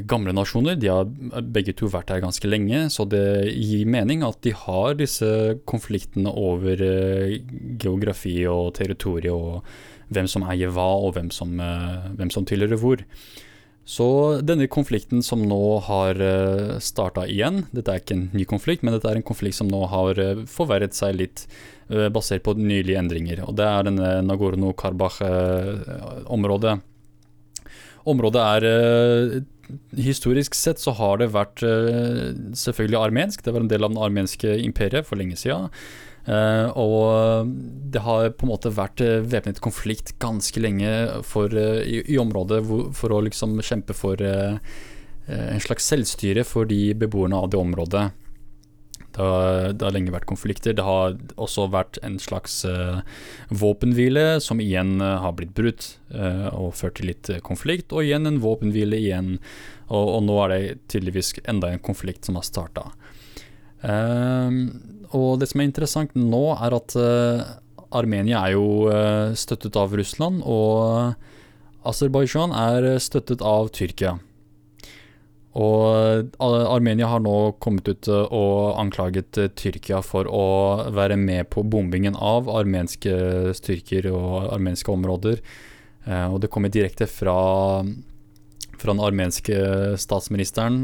gamle 0.08 0.36
nasjoner. 0.36 0.78
De 0.80 0.92
har 0.92 1.10
begge 1.56 1.76
to 1.78 1.90
vært 1.92 2.14
her 2.14 2.24
ganske 2.24 2.50
lenge, 2.50 2.86
så 2.94 3.08
det 3.10 3.26
gir 3.54 3.90
mening 3.92 4.24
at 4.28 4.40
de 4.46 4.56
har 4.56 4.96
disse 5.00 5.28
konfliktene 5.70 6.32
over 6.32 6.80
uh, 6.80 7.36
geografi 7.82 8.42
og 8.52 8.74
territorie 8.80 9.34
og 9.34 9.66
hvem 10.14 10.30
som 10.30 10.46
eier 10.46 10.70
hva, 10.70 10.92
og 11.02 11.16
hvem 11.16 11.32
som, 11.34 11.58
hvem 11.58 12.30
som 12.30 12.46
tilhører 12.46 12.78
hvor. 12.78 13.02
Så 13.90 14.06
denne 14.46 14.68
konflikten 14.70 15.24
som 15.26 15.42
nå 15.50 15.80
har 15.88 16.20
starta 16.78 17.24
igjen, 17.26 17.64
dette 17.74 17.90
er 17.90 18.04
ikke 18.04 18.14
en 18.14 18.28
ny 18.38 18.46
konflikt, 18.46 18.86
men 18.86 18.94
dette 18.94 19.10
er 19.10 19.18
en 19.18 19.26
konflikt 19.26 19.58
som 19.58 19.70
nå 19.70 19.82
har 19.90 20.22
forverret 20.46 20.94
seg 20.94 21.18
litt 21.18 21.48
basert 21.88 22.44
på 22.46 22.54
nylige 22.58 23.00
endringer. 23.00 23.44
Og 23.46 23.56
det 23.60 23.68
er 23.70 23.84
denne 23.86 24.22
Nagorno-Karbakh-området. 24.26 26.76
Området 28.06 28.42
er 28.42 28.66
eh, 28.70 29.42
Historisk 29.98 30.54
sett 30.54 30.78
så 30.78 30.92
har 30.94 31.18
det 31.18 31.34
vært 31.34 31.64
eh, 31.66 32.38
selvfølgelig 32.54 33.00
armensk. 33.02 33.42
Det 33.42 33.54
var 33.54 33.62
en 33.64 33.72
del 33.72 33.84
av 33.88 33.96
det 33.96 34.04
armenske 34.06 34.58
imperiet 34.62 35.08
for 35.08 35.16
lenge 35.18 35.36
siden. 35.42 35.70
og 36.26 37.46
det 37.94 38.02
har 38.02 38.32
på 38.34 38.46
en 38.46 38.50
måte 38.50 38.72
vært 38.74 39.02
væpnet 39.30 39.60
konflikt 39.62 40.16
ganske 40.18 40.62
lenge 40.62 41.22
for, 41.22 41.54
i, 41.54 42.02
i, 42.02 42.18
området 42.18 42.64
for 42.98 43.14
å 43.14 43.22
liksom 43.28 43.62
kjempe 43.62 43.94
for 43.94 44.18
en 44.26 45.62
slags 45.62 45.86
selvstyre 45.86 46.44
for 46.44 46.66
de 46.66 46.96
beboerne 46.98 47.38
av 47.38 47.52
det 47.54 47.62
området. 47.62 48.10
Det 49.16 49.24
har, 49.24 49.74
det 49.74 49.86
har, 49.86 49.94
lenge 49.96 50.12
vært 50.12 50.28
konflikter. 50.28 50.76
Det 50.76 50.84
har 50.84 51.16
også 51.40 51.70
vært 51.72 52.00
en 52.04 52.18
slags 52.20 52.58
uh, 52.68 53.00
våpenhvile 53.48 54.42
som 54.44 54.60
igjen 54.60 54.98
uh, 55.00 55.22
har 55.24 55.38
blitt 55.38 55.54
brutt 55.56 55.88
uh, 56.12 56.52
og 56.52 56.74
ført 56.76 56.98
til 57.00 57.14
litt 57.14 57.32
konflikt. 57.48 57.96
Og 57.96 58.04
igjen 58.04 58.28
en 58.28 58.42
våpenhvile 58.44 59.00
igjen, 59.00 59.38
og, 59.88 60.04
og, 60.04 60.20
nå 60.28 60.40
er 60.44 60.52
det 60.52 60.60
tydeligvis 60.92 61.32
enda 61.48 61.72
en 61.72 61.84
konflikt 61.84 62.28
som 62.28 62.40
har 62.40 62.48
starta. 62.48 62.90
og 63.86 65.40
det 65.40 65.48
som 65.48 65.62
er 65.62 65.68
interessant 65.70 66.16
nå, 66.18 66.44
er 66.58 66.74
at 66.74 66.96
Armenia 67.96 68.42
er 68.42 68.56
jo 68.56 68.90
støttet 69.38 69.78
av 69.78 69.94
Russland, 69.96 70.42
og 70.42 71.14
Aserbajdsjan 71.86 72.56
er 72.58 72.96
støttet 72.98 73.46
av 73.46 73.70
Tyrkia. 73.70 74.18
Og 75.56 76.36
Armenia 76.44 77.08
har 77.08 77.22
nå 77.24 77.36
kommet 77.64 77.88
ut 77.88 78.10
eh, 78.12 78.28
og 78.36 78.76
anklaget 78.82 79.40
eh, 79.40 79.52
Tyrkia 79.56 80.02
for 80.04 80.28
å 80.28 80.48
være 80.92 81.16
med 81.20 81.48
på 81.54 81.64
bombingen 81.64 82.18
av 82.20 82.50
armenske 82.52 83.54
styrker 83.56 84.10
og 84.12 84.50
armenske 84.52 84.92
områder. 84.92 85.40
Eh, 86.04 86.28
og 86.28 86.42
det 86.44 86.52
kommer 86.52 86.74
direkte 86.74 87.08
fra, 87.08 87.40
fra 88.76 88.92
den 88.92 89.04
armenske 89.04 89.60
statsministeren 90.02 90.84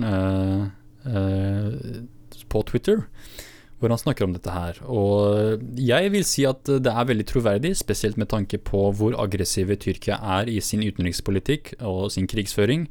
på 2.52 2.61
Twitter, 2.69 3.02
hvor 3.81 3.91
han 3.91 3.99
snakker 3.99 4.27
om 4.27 4.35
dette 4.38 4.53
her. 4.53 4.80
Og 4.88 5.65
jeg 5.81 6.14
vil 6.14 6.23
si 6.27 6.45
at 6.48 6.64
det 6.64 6.93
er 6.93 7.10
veldig 7.10 7.26
troverdig, 7.27 7.73
spesielt 7.80 8.19
med 8.22 8.30
tanke 8.31 8.61
på 8.61 8.85
hvor 8.95 9.18
aggressive 9.19 9.76
Tyrkia 9.81 10.22
er 10.38 10.48
i 10.48 10.61
sin 10.64 10.85
utenrikspolitikk 10.85 11.73
og 11.81 12.06
sin 12.15 12.30
krigsføring. 12.31 12.88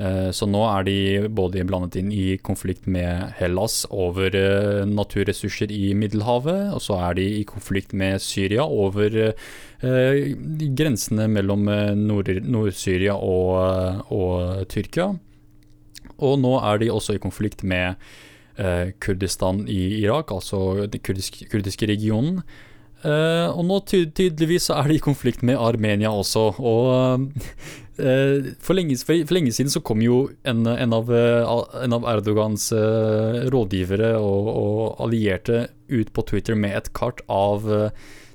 Eh, 0.00 0.30
så 0.32 0.46
nå 0.48 0.62
er 0.64 0.86
de 0.86 0.96
både 1.28 1.64
blandet 1.68 1.98
inn 2.00 2.12
i 2.14 2.38
konflikt 2.40 2.86
med 2.90 3.34
Hellas 3.36 3.82
over 3.92 4.32
eh, 4.32 4.84
naturressurser 4.88 5.72
i 5.74 5.92
Middelhavet, 5.98 6.72
og 6.72 6.80
så 6.84 6.96
er 7.10 7.18
de 7.20 7.26
i 7.40 7.44
konflikt 7.48 7.92
med 7.92 8.22
Syria 8.24 8.64
over 8.64 9.18
eh, 9.20 10.32
grensene 10.78 11.28
mellom 11.28 11.68
Nord-Syria 11.98 13.18
og, 13.18 14.08
og, 14.08 14.64
Tyrkia. 14.72 15.12
Og 16.22 16.36
nå 16.40 16.56
er 16.62 16.80
de 16.80 16.92
også 16.92 17.16
i 17.16 17.22
konflikt 17.22 17.64
med 17.66 17.98
Kurdistan 19.02 19.62
i 19.66 20.04
Irak, 20.04 20.30
altså 20.30 20.84
den 20.86 21.00
kurdiske, 21.02 21.46
kurdiske 21.50 21.88
regionen. 21.88 22.42
Uh, 23.02 23.50
og 23.50 23.64
nå 23.66 23.80
ty 23.82 24.04
tydeligvis 24.14 24.68
er 24.70 24.86
de 24.86 24.94
i 24.94 25.02
konflikt 25.02 25.42
med 25.42 25.58
Armenia 25.58 26.12
også. 26.14 26.52
Og 26.62 26.90
eh, 26.94 27.48
for, 27.96 28.72
lenge, 28.72 28.96
for, 29.04 29.34
lenge, 29.36 29.52
siden 29.52 29.72
så 29.72 29.82
kom 29.84 30.00
jo 30.00 30.22
en, 30.48 30.64
en, 30.66 30.94
av, 30.96 31.10
en 31.12 31.96
av, 31.96 32.06
Erdogans 32.14 32.70
eh, 32.72 33.42
rådgivere 33.52 34.14
og, 34.16 34.48
og, 34.52 34.80
allierte 35.04 35.66
ut 35.92 36.12
på 36.16 36.24
Twitter 36.30 36.56
med 36.56 36.78
et 36.78 36.92
kart 36.96 37.20
av 37.28 37.68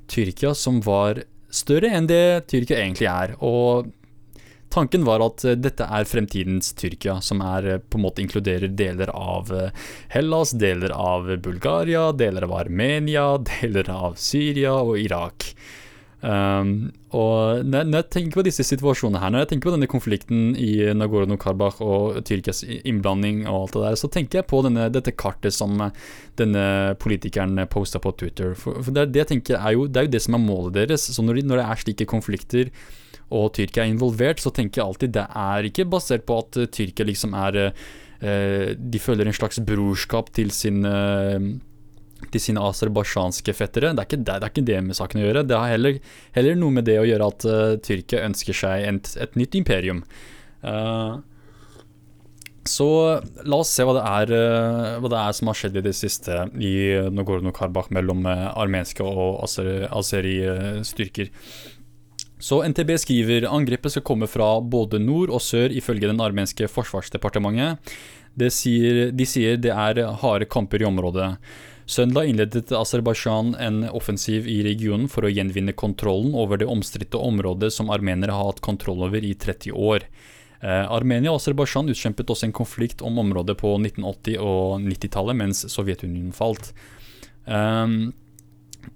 Tyrkia 0.07 0.53
som 0.55 0.79
var 0.85 1.23
større 1.53 1.91
enn 1.95 2.09
det 2.09 2.47
Tyrkia 2.51 2.81
egentlig 2.81 3.09
er. 3.11 3.35
Og 3.43 3.89
tanken 4.73 5.05
var 5.07 5.23
at 5.25 5.45
eh, 5.47 5.57
dette 5.59 5.87
er 5.87 6.09
fremtidens 6.09 6.73
Tyrkia, 6.77 7.19
som 7.23 7.41
er, 7.45 7.71
eh, 7.73 7.81
på 7.81 7.99
en 7.99 8.05
måte 8.07 8.23
inkluderer 8.23 8.73
deler 8.77 9.11
av 9.13 9.51
eh, 9.55 9.83
Hellas, 10.13 10.53
deler 10.57 10.93
av 10.93 11.29
Bulgaria, 11.43 12.11
deler 12.11 12.47
av 12.47 12.55
Armenia, 12.63 13.27
deler 13.61 13.91
av 13.93 14.17
Syria 14.21 14.77
og 14.81 14.97
Irak. 15.01 15.51
Um, 16.17 16.89
og 17.13 17.61
når, 17.61 17.83
når, 17.85 17.99
jeg 17.99 18.09
tenker 18.15 18.39
på 18.39 18.43
disse 18.47 18.63
situasjonene 18.65 19.19
her, 19.21 19.29
når 19.33 19.43
jeg 19.43 19.49
tenker 19.51 19.69
på 19.69 19.73
denne 19.75 19.89
konflikten 19.91 20.55
i 20.57 20.71
Nagorno-Karabakh 20.97 21.77
og 21.85 22.17
Tyrkias 22.25 22.63
innblanding 22.65 23.43
og 23.45 23.57
alt 23.59 23.75
det 23.75 23.83
der, 23.83 23.99
så 24.01 24.09
tenker 24.11 24.39
jeg 24.39 24.47
på 24.49 24.63
denne, 24.65 24.87
dette 24.93 25.13
kartet 25.13 25.53
som 25.53 25.77
denne 26.41 26.63
politikeren 27.03 27.61
posta 27.69 28.01
på 28.01 28.15
Twitter. 28.17 28.55
For, 28.57 28.81
for 28.81 28.95
det, 28.95 29.11
det, 29.13 29.23
jeg 29.23 29.31
tenker 29.35 29.59
er 29.59 29.77
jo, 29.77 29.85
det 29.85 30.01
er 30.01 30.09
jo 30.09 30.15
det 30.17 30.23
som 30.25 30.39
er 30.39 30.43
målet 30.47 30.79
deres. 30.79 31.05
Så 31.13 31.25
når, 31.25 31.43
når 31.45 31.61
det 31.61 31.67
er 31.67 31.83
slike 31.85 32.09
konflikter 32.09 32.73
og 33.27 33.53
Tyrkia 33.53 33.85
er 33.85 33.93
involvert, 33.93 34.41
så 34.41 34.53
tenker 34.55 34.81
jeg 34.81 34.87
alltid 34.87 35.15
det 35.19 35.29
er 35.37 35.69
ikke 35.69 35.89
basert 35.91 36.25
på 36.27 36.41
at 36.41 36.61
Tyrkia 36.73 37.07
liksom 37.07 37.37
er 37.37 37.61
uh, 37.69 38.67
De 38.73 39.01
føler 39.03 39.29
en 39.29 39.35
slags 39.37 39.61
brorskap 39.67 40.31
til 40.33 40.49
sin 40.55 40.81
uh, 40.87 41.37
til 42.33 42.41
sine 42.41 42.63
aserbajdsjanske 42.65 43.55
fettere. 43.55 43.93
Det 43.95 44.03
er, 44.03 44.09
ikke, 44.09 44.23
det, 44.25 44.35
det 44.41 44.51
ikke 44.51 44.67
det 44.67 44.81
med 44.89 44.97
saken 44.97 45.21
å 45.21 45.25
gjøre. 45.27 45.45
Det 45.47 45.57
har 45.57 45.73
heller, 45.73 45.99
heller 46.35 46.59
noe 46.59 46.77
med 46.79 46.87
det 46.89 46.99
å 47.01 47.07
gjøre 47.07 47.31
at 47.31 47.47
uh, 47.47 47.77
Tyrkia 47.83 48.25
ønsker 48.27 48.57
seg 48.57 48.85
et, 48.89 49.11
et 49.21 49.39
nytt 49.39 49.57
imperium. 49.59 50.03
Uh, 50.65 51.19
så 52.67 52.87
la 53.47 53.61
oss 53.61 53.71
se 53.71 53.85
hva 53.87 53.95
det, 53.95 54.03
er, 54.03 54.33
uh, 54.35 54.97
hva 54.99 55.11
det, 55.13 55.21
er, 55.21 55.37
som 55.37 55.51
har 55.51 55.59
skjedd 55.61 55.79
i 55.79 55.85
det 55.85 55.95
siste 55.95 56.41
i 56.59 56.75
Nagorno-Karabakh 57.15 57.93
mellom 57.95 58.27
armenske 58.27 59.05
og 59.05 59.39
azeri-styrker. 59.47 61.31
Så 62.37 62.59
NTB 62.67 62.91
skriver 63.01 63.47
angrepet 63.49 63.95
skal 63.95 64.05
komme 64.05 64.27
fra 64.29 64.59
både 64.61 64.99
nord 65.01 65.31
og 65.33 65.41
sør, 65.41 65.73
ifølge 65.73 66.11
den 66.11 66.21
armenske 66.21 66.67
forsvarsdepartementet. 66.69 67.95
Sier, 68.53 69.07
de 69.09 69.25
sier 69.25 69.57
det 69.57 69.71
er 69.73 70.03
harde 70.21 70.45
kamper 70.45 70.83
i 70.83 70.85
området. 70.85 71.31
Søndag 71.87 72.27
innledet 72.27 72.71
Aserbajdsjan 72.75 73.53
en 73.63 73.85
offensiv 73.95 74.47
i 74.51 74.57
regionen 74.65 75.07
for 75.07 75.23
å 75.23 75.31
gjenvinne 75.31 75.71
kontrollen 75.71 76.33
over 76.35 76.59
det 76.59 76.67
omstridte 76.67 77.15
området 77.15 77.69
som 77.71 77.87
armenere 77.93 78.35
har 78.35 78.49
hatt 78.49 78.59
kontroll 78.65 79.05
over 79.07 79.23
i 79.23 79.31
30 79.39 79.71
år. 79.71 80.03
Eh, 80.59 80.83
Armenia 80.91 81.31
og 81.31 81.39
Aserbajdsjan 81.39 81.87
utkjempet 81.93 82.33
også 82.33 82.49
en 82.49 82.57
konflikt 82.59 83.03
om 83.05 83.21
området 83.23 83.55
på 83.61 83.71
1980- 83.79 84.35
og 84.43 84.83
90-tallet, 84.83 85.39
mens 85.39 85.63
Sovjetunionen 85.71 86.35
falt. 86.35 86.73
Um, 87.45 88.11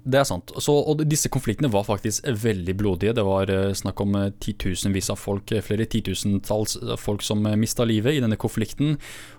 det 0.01 0.18
er 0.18 0.26
sant. 0.26 0.51
Så, 0.63 0.73
og 0.73 1.03
disse 1.05 1.30
konfliktene 1.31 1.69
var 1.72 1.85
faktisk 1.85 2.26
veldig 2.26 2.73
blodige. 2.80 3.13
Det 3.18 3.26
var 3.26 3.51
uh, 3.53 3.73
snakk 3.77 4.01
om 4.01 4.15
uh, 4.18 4.30
titusenvis 4.41 5.11
av 5.13 5.19
folk, 5.22 5.51
eh, 5.53 5.63
flere 5.65 5.85
titusentalls 5.89 6.77
folk 7.01 7.22
som 7.26 7.43
mista 7.59 7.85
livet 7.85 8.18
i 8.18 8.23
denne 8.23 8.39
konflikten. 8.41 8.97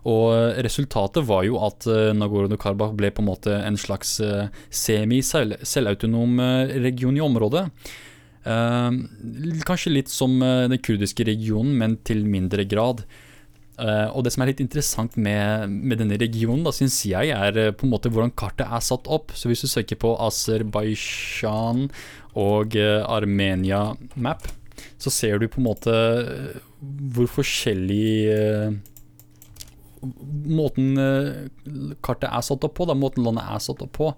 Og 0.08 0.60
resultatet 0.64 1.26
var 1.26 1.44
jo 1.46 1.58
at 1.64 1.86
Nagorno-Karabakh 2.16 2.94
ble 2.98 3.10
på 3.14 3.22
en 3.22 3.28
måte 3.28 3.54
en 3.54 3.78
slags 3.80 4.16
semi-selvautonom 4.82 6.40
region 6.82 7.16
i 7.16 7.22
området. 7.22 7.64
kanskje 8.42 9.94
litt 9.94 10.10
som 10.10 10.38
den 10.40 10.78
kurdiske 10.82 11.24
regionen, 11.24 11.76
men 11.78 11.96
til 12.04 12.24
mindre 12.26 12.64
grad. 12.66 13.04
Uh, 13.80 14.12
og 14.12 14.26
det 14.26 14.34
som 14.34 14.42
er 14.44 14.50
litt 14.50 14.60
interessant 14.60 15.14
med, 15.16 15.70
med 15.72 16.02
denne 16.02 16.18
regionen, 16.20 16.60
da 16.66 16.74
syns 16.76 16.98
jeg, 17.08 17.32
er 17.32 17.56
uh, 17.56 17.70
på 17.72 17.86
en 17.86 17.92
måte 17.94 18.10
hvordan 18.12 18.34
kartet 18.36 18.68
er 18.68 18.84
satt 18.84 19.08
opp. 19.08 19.32
Så 19.32 19.48
hvis 19.48 19.64
du 19.64 19.70
søker 19.70 19.96
på 20.02 20.12
Aserbajdsjan 20.26 21.86
og 22.36 22.76
uh, 22.76 23.00
Armenia 23.08 23.94
map, 24.12 24.44
så 25.00 25.12
ser 25.14 25.40
du 25.40 25.48
på 25.48 25.62
en 25.62 25.68
måte 25.70 25.94
hvor 26.82 27.28
forskjellig 27.30 28.80
Måten 30.02 30.96
kartet 32.02 32.26
er 32.26 32.42
satt 32.42 32.64
opp 32.66 32.72
på, 32.74 32.86
da, 32.90 32.96
måten 32.98 33.22
landet 33.22 33.46
er 33.46 33.60
satt 33.62 33.84
opp 33.84 33.92
på. 33.94 34.08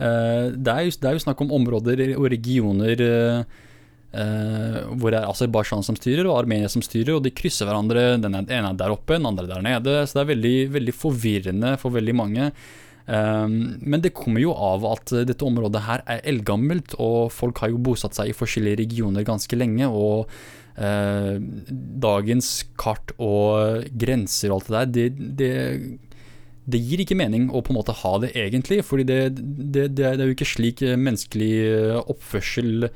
det, 0.00 0.72
er 0.72 0.86
jo, 0.86 0.94
det 1.02 1.10
er 1.10 1.18
jo 1.18 1.20
snakk 1.20 1.42
om 1.44 1.52
områder 1.52 2.00
og 2.14 2.30
regioner 2.32 3.02
Uh, 3.04 3.58
hvor 4.08 5.12
det 5.12 5.18
er 5.18 5.28
Aserbajdsjan 5.28 5.82
som 5.84 5.96
styrer 5.98 6.24
og 6.24 6.38
Armenia 6.38 6.70
som 6.72 6.80
styrer, 6.80 7.18
og 7.18 7.24
de 7.26 7.32
krysser 7.36 7.68
hverandre. 7.68 8.14
Den 8.22 8.38
ene 8.40 8.70
er 8.70 8.76
der 8.78 8.94
oppe, 8.94 9.18
den 9.18 9.28
andre 9.28 9.44
der 9.50 9.64
nede. 9.64 10.00
Så 10.08 10.16
det 10.16 10.22
er 10.22 10.30
veldig, 10.34 10.54
veldig 10.78 10.94
forvirrende 10.96 11.74
for 11.82 11.92
veldig 11.92 12.14
mange. 12.16 12.52
Um, 13.08 13.78
men 13.80 14.02
det 14.04 14.12
kommer 14.12 14.42
jo 14.42 14.52
av 14.52 14.82
at 14.84 15.14
dette 15.24 15.44
området 15.46 15.80
her 15.86 16.02
er 16.12 16.26
eldgammelt, 16.28 16.92
og 17.00 17.32
folk 17.32 17.62
har 17.62 17.72
jo 17.72 17.80
bosatt 17.80 18.18
seg 18.18 18.28
i 18.28 18.36
forskjellige 18.36 18.82
regioner 18.82 19.24
ganske 19.24 19.56
lenge. 19.56 19.88
Og 19.88 20.28
uh, 20.76 21.36
dagens 22.04 22.50
kart 22.80 23.14
og 23.16 23.88
grenser 23.96 24.52
og 24.52 24.58
alt 24.58 24.68
det 24.68 24.76
der, 24.76 24.92
det, 24.92 25.30
det, 25.40 25.52
det, 26.68 26.82
gir 26.84 27.04
ikke 27.04 27.16
mening 27.16 27.48
å 27.48 27.64
på 27.64 27.72
en 27.72 27.80
måte 27.80 27.96
ha 27.96 28.12
det 28.20 28.34
egentlig. 28.36 28.82
fordi 28.84 29.08
det, 29.08 29.88
det 29.96 30.04
er 30.10 30.26
jo 30.26 30.36
ikke 30.36 30.52
slik 30.52 30.84
menneskelig 30.84 31.54
oppførsel 32.04 32.90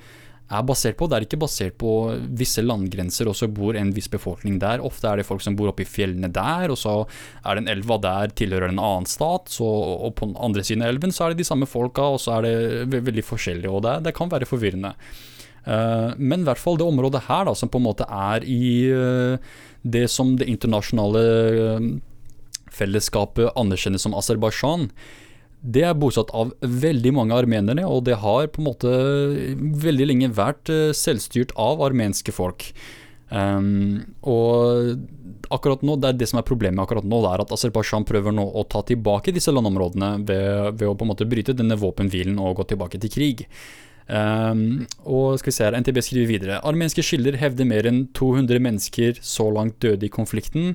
er 0.53 0.67
basert 0.69 0.99
på. 1.01 1.09
Det 1.09 1.17
er 1.17 1.27
ikke 1.27 1.41
basert 1.43 1.77
på 1.81 1.93
visse 2.39 2.63
landgrenser, 2.65 3.31
og 3.31 3.37
så 3.39 3.49
bor 3.51 3.77
en 3.79 3.93
viss 3.97 4.11
befolkning 4.13 4.59
der. 4.63 4.85
Ofte 4.85 5.11
er 5.11 5.21
det 5.21 5.27
folk 5.29 5.45
som 5.45 5.57
bor 5.59 5.73
oppe 5.73 5.87
i 5.87 5.89
fjellene 5.89 6.31
der, 6.33 6.73
og 6.73 6.79
så 6.81 6.95
er 7.43 7.59
den 7.59 7.71
elva 7.73 7.99
der 8.03 8.35
tilhører 8.39 8.73
en 8.73 8.83
annen 8.83 9.09
stat. 9.11 9.53
Så, 9.53 9.67
og 9.67 10.15
på 10.19 10.31
den 10.31 10.39
andre 10.43 10.65
siden 10.67 10.85
av 10.85 10.93
elven 10.93 11.15
så 11.15 11.27
er 11.27 11.33
det 11.33 11.43
de 11.43 11.49
samme 11.49 11.69
folka, 11.71 12.13
og 12.15 12.23
så 12.23 12.39
er 12.39 12.49
det 12.49 13.03
veldig 13.09 13.27
forskjellig. 13.27 13.71
Og 13.71 13.85
det, 13.87 13.99
det 14.09 14.17
kan 14.17 14.33
være 14.33 14.49
forvirrende. 14.49 14.95
Uh, 15.63 16.11
men 16.19 16.43
i 16.43 16.47
hvert 16.49 16.59
fall 16.59 16.79
det 16.79 16.89
området 16.89 17.23
her, 17.29 17.47
da, 17.47 17.55
som 17.55 17.71
på 17.71 17.79
en 17.79 17.87
måte 17.87 18.07
er 18.07 18.43
i 18.43 18.63
uh, 18.91 19.53
det 19.83 20.09
som 20.11 20.35
det 20.39 20.51
internasjonale 20.51 21.23
uh, 21.55 21.93
fellesskapet 22.73 23.53
anerkjenner 23.59 24.01
som 24.03 24.17
Aserbajdsjan 24.19 24.89
det 25.63 25.85
er 25.87 25.95
bosatt 25.99 26.33
av 26.35 26.51
veldig 26.61 27.13
mange 27.15 27.37
armenere, 27.39 27.85
og 27.87 28.03
det 28.09 28.19
har 28.23 28.51
på 28.51 28.63
en 28.63 28.67
måte 28.67 28.93
veldig 29.85 30.09
lenge 30.11 30.33
vært 30.35 30.73
eh, 30.73 30.91
selvstyrt 30.97 31.55
av 31.61 31.85
armenske 31.87 32.35
folk. 32.35 32.73
Um, 33.33 34.03
og 34.29 34.99
akkurat 35.55 35.85
nå, 35.87 35.95
det 36.01 36.11
er 36.11 36.19
det 36.21 36.29
som 36.29 36.41
er 36.41 36.49
problemet 36.49 36.83
akkurat 36.83 37.07
nå, 37.07 37.21
det 37.25 37.31
er 37.31 37.45
at 37.45 37.55
Aserbajdsjan 37.55 38.05
prøver 38.09 38.35
nå 38.35 38.45
å 38.45 38.67
ta 38.69 38.83
tilbake 38.85 39.33
disse 39.33 39.55
landområdene 39.55 40.11
ved, 40.21 40.75
ved, 40.77 40.85
å 40.91 40.99
på 40.99 41.07
en 41.07 41.13
måte 41.15 41.29
bryte 41.31 41.55
denne 41.57 41.79
våpenhvilen 41.81 42.37
og 42.43 42.59
gå 42.59 42.69
tilbake 42.75 43.01
til 43.01 43.15
krig. 43.15 43.47
Um, 44.11 44.83
og 45.07 45.39
skal 45.41 45.53
vi 45.53 45.57
se 45.57 45.65
her, 45.69 45.79
NTB 45.79 46.03
skriver 46.05 46.29
videre. 46.29 46.61
Armenske 46.67 47.07
kilder 47.07 47.39
hevder 47.41 47.71
mer 47.71 47.89
enn 47.89 48.05
200 48.19 48.61
mennesker 48.67 49.23
så 49.25 49.49
langt 49.55 49.79
døde 49.85 50.11
i 50.11 50.13
konflikten. 50.13 50.75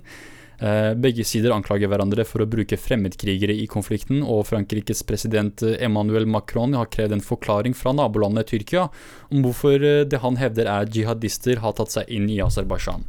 Eh, 0.60 0.94
begge 0.98 1.22
sider 1.28 1.54
anklager 1.54 1.90
hverandre 1.92 2.24
for 2.26 2.42
å 2.42 2.50
bruke 2.50 2.80
fremmedkrigere 2.82 3.54
i 3.54 3.68
konflikten, 3.70 4.24
og 4.26 4.48
Frankrikes 4.50 5.04
president 5.06 5.62
eh, 5.62 5.78
Emmanuel 5.86 6.26
Macron 6.26 6.74
har 6.74 6.90
krevd 6.94 7.14
en 7.14 7.22
forklaring 7.22 7.78
fra 7.78 7.94
nabolandet 7.94 8.50
Tyrkia 8.50 8.88
om 9.30 9.44
hvorfor 9.46 9.78
eh, 9.78 10.06
det 10.10 10.24
han 10.24 10.40
hevder 10.42 10.70
er 10.72 10.90
jihadister 10.90 11.62
har 11.62 11.78
tatt 11.78 11.94
seg 11.94 12.10
inn 12.10 12.26
i 12.34 12.42
Aserbajdsjan. 12.42 13.06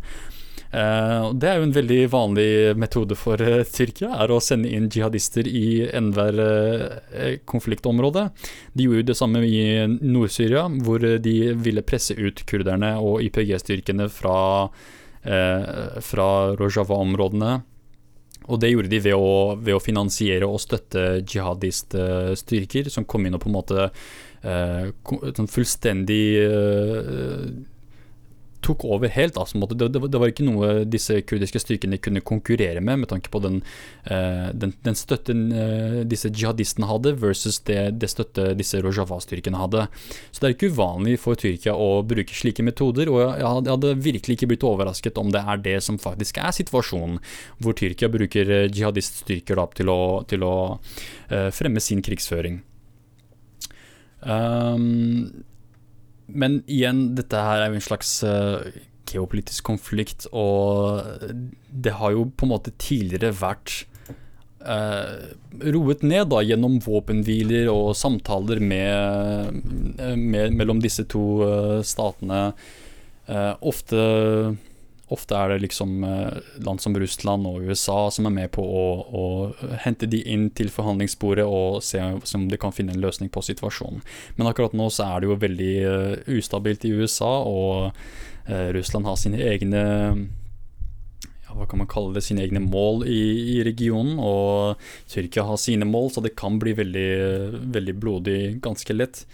det 0.68 1.48
er 1.48 1.56
jo 1.56 1.64
en 1.64 1.72
veldig 1.72 2.00
vanlig 2.12 2.50
metode 2.76 3.16
for 3.16 3.40
Tyrkia, 3.72 4.10
er 4.20 4.28
å 4.28 4.36
sende 4.44 4.68
inn 4.68 4.90
jihadister 4.92 5.48
i 5.48 5.88
enhver 5.96 6.36
konfliktområde. 7.48 8.26
De 8.76 8.84
gjorde 8.84 9.00
jo 9.00 9.08
det 9.08 9.16
samme 9.16 9.40
i 9.48 9.62
Nord-Syria, 9.88 10.66
hvor 10.84 11.00
de 11.00 11.36
ville 11.56 11.86
presse 11.88 12.12
ut 12.12 12.44
kurderne 12.44 12.98
og 13.00 13.22
YPG-styrkene 13.24 14.10
fra 14.12 14.36
eh, 14.68 14.97
fra 15.28 16.28
Rojava-områdene. 16.56 17.50
Og 18.48 18.60
det 18.62 18.70
gjorde 18.72 18.90
de 18.92 19.00
ved 19.04 19.16
å, 19.16 19.56
ved 19.60 19.76
å 19.76 19.82
finansiere 19.82 20.48
og 20.48 20.60
støtte 20.62 21.20
jihadiststyrker 21.20 22.88
som 22.92 23.06
kom 23.08 23.26
inn 23.28 23.36
og 23.36 23.42
på 23.44 23.50
en 23.50 23.56
måte 23.58 23.88
eh, 23.88 24.88
sånn 25.36 25.50
fullstendig 25.52 26.22
eh, 26.44 27.42
tok 28.68 28.84
over 28.88 29.10
helt. 29.12 29.38
Altså, 29.40 29.58
det, 29.72 29.88
det, 29.96 30.20
var 30.20 30.30
ikke 30.30 30.46
noe 30.46 30.84
disse 30.88 31.20
kurdiske 31.28 31.62
styrkene 31.62 32.00
kunne 32.02 32.22
konkurrere 32.26 32.82
med, 32.84 33.02
med 33.02 33.10
tanke 33.12 33.32
på 33.32 33.40
den, 33.44 33.60
uh, 34.10 34.48
den, 34.52 34.74
den 34.86 34.98
støtten 34.98 35.46
uh, 35.54 35.98
disse 36.08 36.30
jihadistene 36.30 36.88
hadde, 36.90 37.14
versus 37.22 37.60
det, 37.68 37.80
det 38.02 38.12
støtte 38.12 38.52
disse 38.58 38.82
Rojava-styrkene 38.84 39.60
hadde. 39.60 39.86
Så 40.30 40.42
det 40.42 40.50
er 40.50 40.56
ikke 40.56 40.72
uvanlig 40.74 41.18
for 41.22 41.38
Tyrkia 41.38 41.76
å 41.76 42.02
bruke 42.06 42.36
slike 42.36 42.66
metoder, 42.66 43.10
og 43.12 43.22
jeg 43.24 43.72
hadde, 43.72 43.96
virkelig 43.98 44.38
ikke 44.38 44.52
blitt 44.52 44.66
overrasket 44.68 45.18
om 45.20 45.32
det 45.34 45.42
er 45.42 45.60
det 45.64 45.78
som 45.84 45.98
faktisk 46.00 46.38
er 46.42 46.54
situasjonen, 46.54 47.18
hvor 47.62 47.76
Tyrkia 47.78 48.10
bruker 48.12 48.54
jihadiststyrker 48.68 49.60
til 49.78 49.90
å, 49.90 50.00
til 50.28 50.44
å 50.46 50.54
fremme 51.54 51.82
sin 51.82 52.02
krigsføring. 52.04 52.60
Um, 54.20 55.44
men 56.28 56.62
igjen, 56.68 57.12
dette 57.18 57.40
her 57.40 57.64
er 57.64 57.72
jo 57.72 57.78
en 57.78 57.84
slags 57.84 58.12
uh, 58.26 58.60
geopolitisk 59.08 59.64
konflikt, 59.64 60.26
og 60.36 61.00
det 61.72 61.96
har 61.96 62.12
jo 62.12 62.28
på 62.28 62.46
en 62.46 62.52
måte 62.52 62.74
tidligere 62.76 63.32
vært 63.38 63.80
uh, 64.60 65.32
roet 65.72 66.04
ned 66.04 66.28
da, 66.32 66.42
gjennom 66.44 66.76
våpenhviler 66.84 67.70
og 67.72 67.94
samtaler 67.96 68.60
med, 68.60 69.62
med, 69.96 70.58
mellom 70.58 70.84
disse 70.84 71.08
to 71.08 71.24
uh, 71.44 71.78
statene. 71.86 72.50
ofte 73.60 73.98
Ofte 75.08 75.36
er 75.36 75.54
det 75.54 75.62
liksom 75.62 76.02
eh, 76.04 76.40
land 76.64 76.82
som 76.84 76.96
Russland 77.00 77.46
og 77.48 77.64
USA 77.64 78.10
som 78.12 78.28
er 78.28 78.34
med 78.34 78.50
på 78.52 78.60
å, 78.60 78.86
å 79.08 79.24
hente 79.84 80.08
de 80.10 80.20
inn 80.28 80.48
til 80.52 80.68
forhandlingsbordet 80.72 81.46
og 81.48 81.80
se 81.84 82.02
om 82.36 82.48
de 82.50 82.58
kan 82.60 82.74
finne 82.76 82.92
en 82.92 83.00
løsning 83.00 83.30
på 83.32 83.42
situasjonen. 83.46 84.02
Men 84.36 84.50
akkurat 84.50 84.76
nå 84.76 84.90
så 84.92 85.06
er 85.06 85.22
det 85.22 85.30
jo 85.30 85.38
veldig 85.40 85.72
uh, 85.86 86.34
ustabilt 86.36 86.84
i 86.84 86.92
USA, 86.92 87.30
og 87.40 87.88
uh, 88.50 88.68
Russland 88.76 89.08
har 89.08 89.16
sine 89.20 89.40
egne 89.48 89.82
hva 91.48 91.64
kan 91.66 91.80
man 91.80 91.88
kalle 91.90 92.12
det, 92.14 92.22
sine 92.22 92.44
egne 92.44 92.60
mål 92.62 93.00
i, 93.08 93.22
i, 93.56 93.62
regionen, 93.66 94.20
og 94.22 94.78
Tyrkia 95.10 95.46
har 95.48 95.56
sine 95.58 95.88
mål, 95.88 96.12
så 96.14 96.22
det 96.22 96.36
kan 96.38 96.60
bli 96.60 96.76
veldig, 96.78 97.08
veldig 97.74 97.94
blodig 97.98 98.38
ganske 98.62 98.94
lett. 98.94 99.24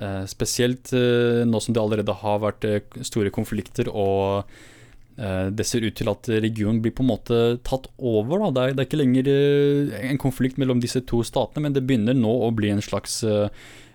Eh, 0.00 0.24
spesielt 0.26 0.90
nå 0.90 1.60
som 1.62 1.76
det 1.76 1.84
allerede 1.84 2.16
har 2.24 2.42
vært 2.42 2.66
store 3.06 3.30
konflikter 3.34 3.92
og 3.92 4.48
Eh, 4.48 4.77
det 5.18 5.66
ser 5.66 5.82
ut 5.82 5.96
til 5.98 6.10
at 6.12 6.28
regionen 6.30 6.78
blir 6.82 6.94
på 6.94 7.02
en 7.02 7.10
måte 7.10 7.40
tatt 7.66 7.88
over. 7.98 8.44
Det 8.54 8.62
er, 8.62 8.76
det, 8.76 8.84
er, 8.84 8.86
ikke 8.86 9.00
lenger 9.00 9.30
eh, 9.32 10.06
en 10.12 10.20
konflikt 10.22 10.60
mellom 10.60 10.82
disse 10.82 11.02
to 11.08 11.24
statene, 11.26 11.66
men 11.66 11.74
det 11.74 11.84
begynner 11.88 12.14
nå 12.14 12.30
å 12.46 12.52
bli 12.54 12.70
en 12.70 12.84
slags 12.84 13.20
uh, 13.24 13.50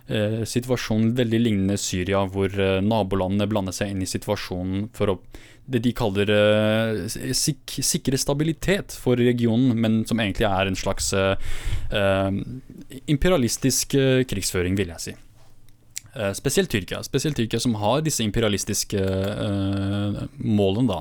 situasjon 0.10 1.14
veldig 1.16 1.40
lignende 1.40 1.80
Syria, 1.80 2.26
hvor 2.28 2.52
uh, 2.60 2.84
nabolandene 2.84 3.48
blander 3.48 3.76
seg 3.76 3.94
inn 3.94 4.04
i 4.04 4.10
situasjonen 4.10 4.90
for 4.96 5.16
å 5.16 5.20
det 5.64 5.80
de 5.86 5.94
kaller 5.96 6.28
uh, 6.28 7.06
sik 7.08 7.78
sikre 7.80 8.20
stabilitet 8.20 8.98
for 9.00 9.16
regionen, 9.16 9.72
men 9.80 10.02
som 10.04 10.20
egentlig 10.20 10.50
er 10.50 10.68
en 10.68 10.76
slags 10.76 11.14
imperialistisk 13.08 13.96
krigsføring, 14.28 14.76
vil 14.76 14.92
jeg 14.92 15.06
si. 15.06 15.16
Eh, 16.16 16.34
spesielt 16.34 16.70
Tyrkia. 16.70 17.04
Spesielt 17.04 17.38
Tyrkia 17.38 17.60
som 17.60 17.76
har 17.82 18.04
disse 18.06 18.24
imperialistiske 18.24 19.02
uh, 19.02 20.20
målene, 20.38 20.86
da. 20.92 21.00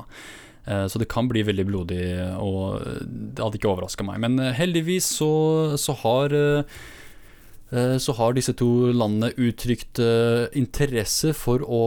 Uh, 0.65 0.87
så 0.89 1.01
det 1.03 1.11
kan 1.13 1.29
bli 1.29 1.43
veldig 1.45 1.67
blodig, 1.69 2.03
og 2.41 2.81
det 3.05 3.43
hadde 3.43 3.61
ikke 3.61 3.73
overraska 3.75 4.07
meg. 4.09 4.23
Men 4.25 4.41
heldigvis 4.57 5.11
så, 5.21 5.33
så 5.77 5.97
har 6.05 6.37
så 7.73 8.13
har 8.13 8.35
disse 8.37 8.53
to 8.53 8.67
landene 8.93 9.31
uttrykt 9.41 9.97
interesse 10.61 11.31
for 11.33 11.63
å 11.65 11.87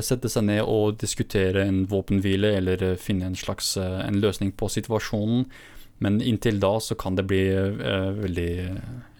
sette 0.00 0.30
seg 0.32 0.46
ned 0.48 0.62
og 0.64 0.96
diskutere 1.02 1.66
en 1.68 1.82
våpenhvile 1.90 2.54
eller 2.56 2.84
finne 2.96 3.28
en 3.28 3.36
slags 3.36 3.74
en 3.76 4.16
løsning 4.16 4.54
på 4.56 4.70
situasjonen. 4.72 5.44
Men 6.00 6.22
inntil 6.24 6.56
da 6.64 6.78
så 6.80 6.96
kan 6.96 7.20
det 7.20 7.26
bli 7.28 7.42
veldig 7.52 8.54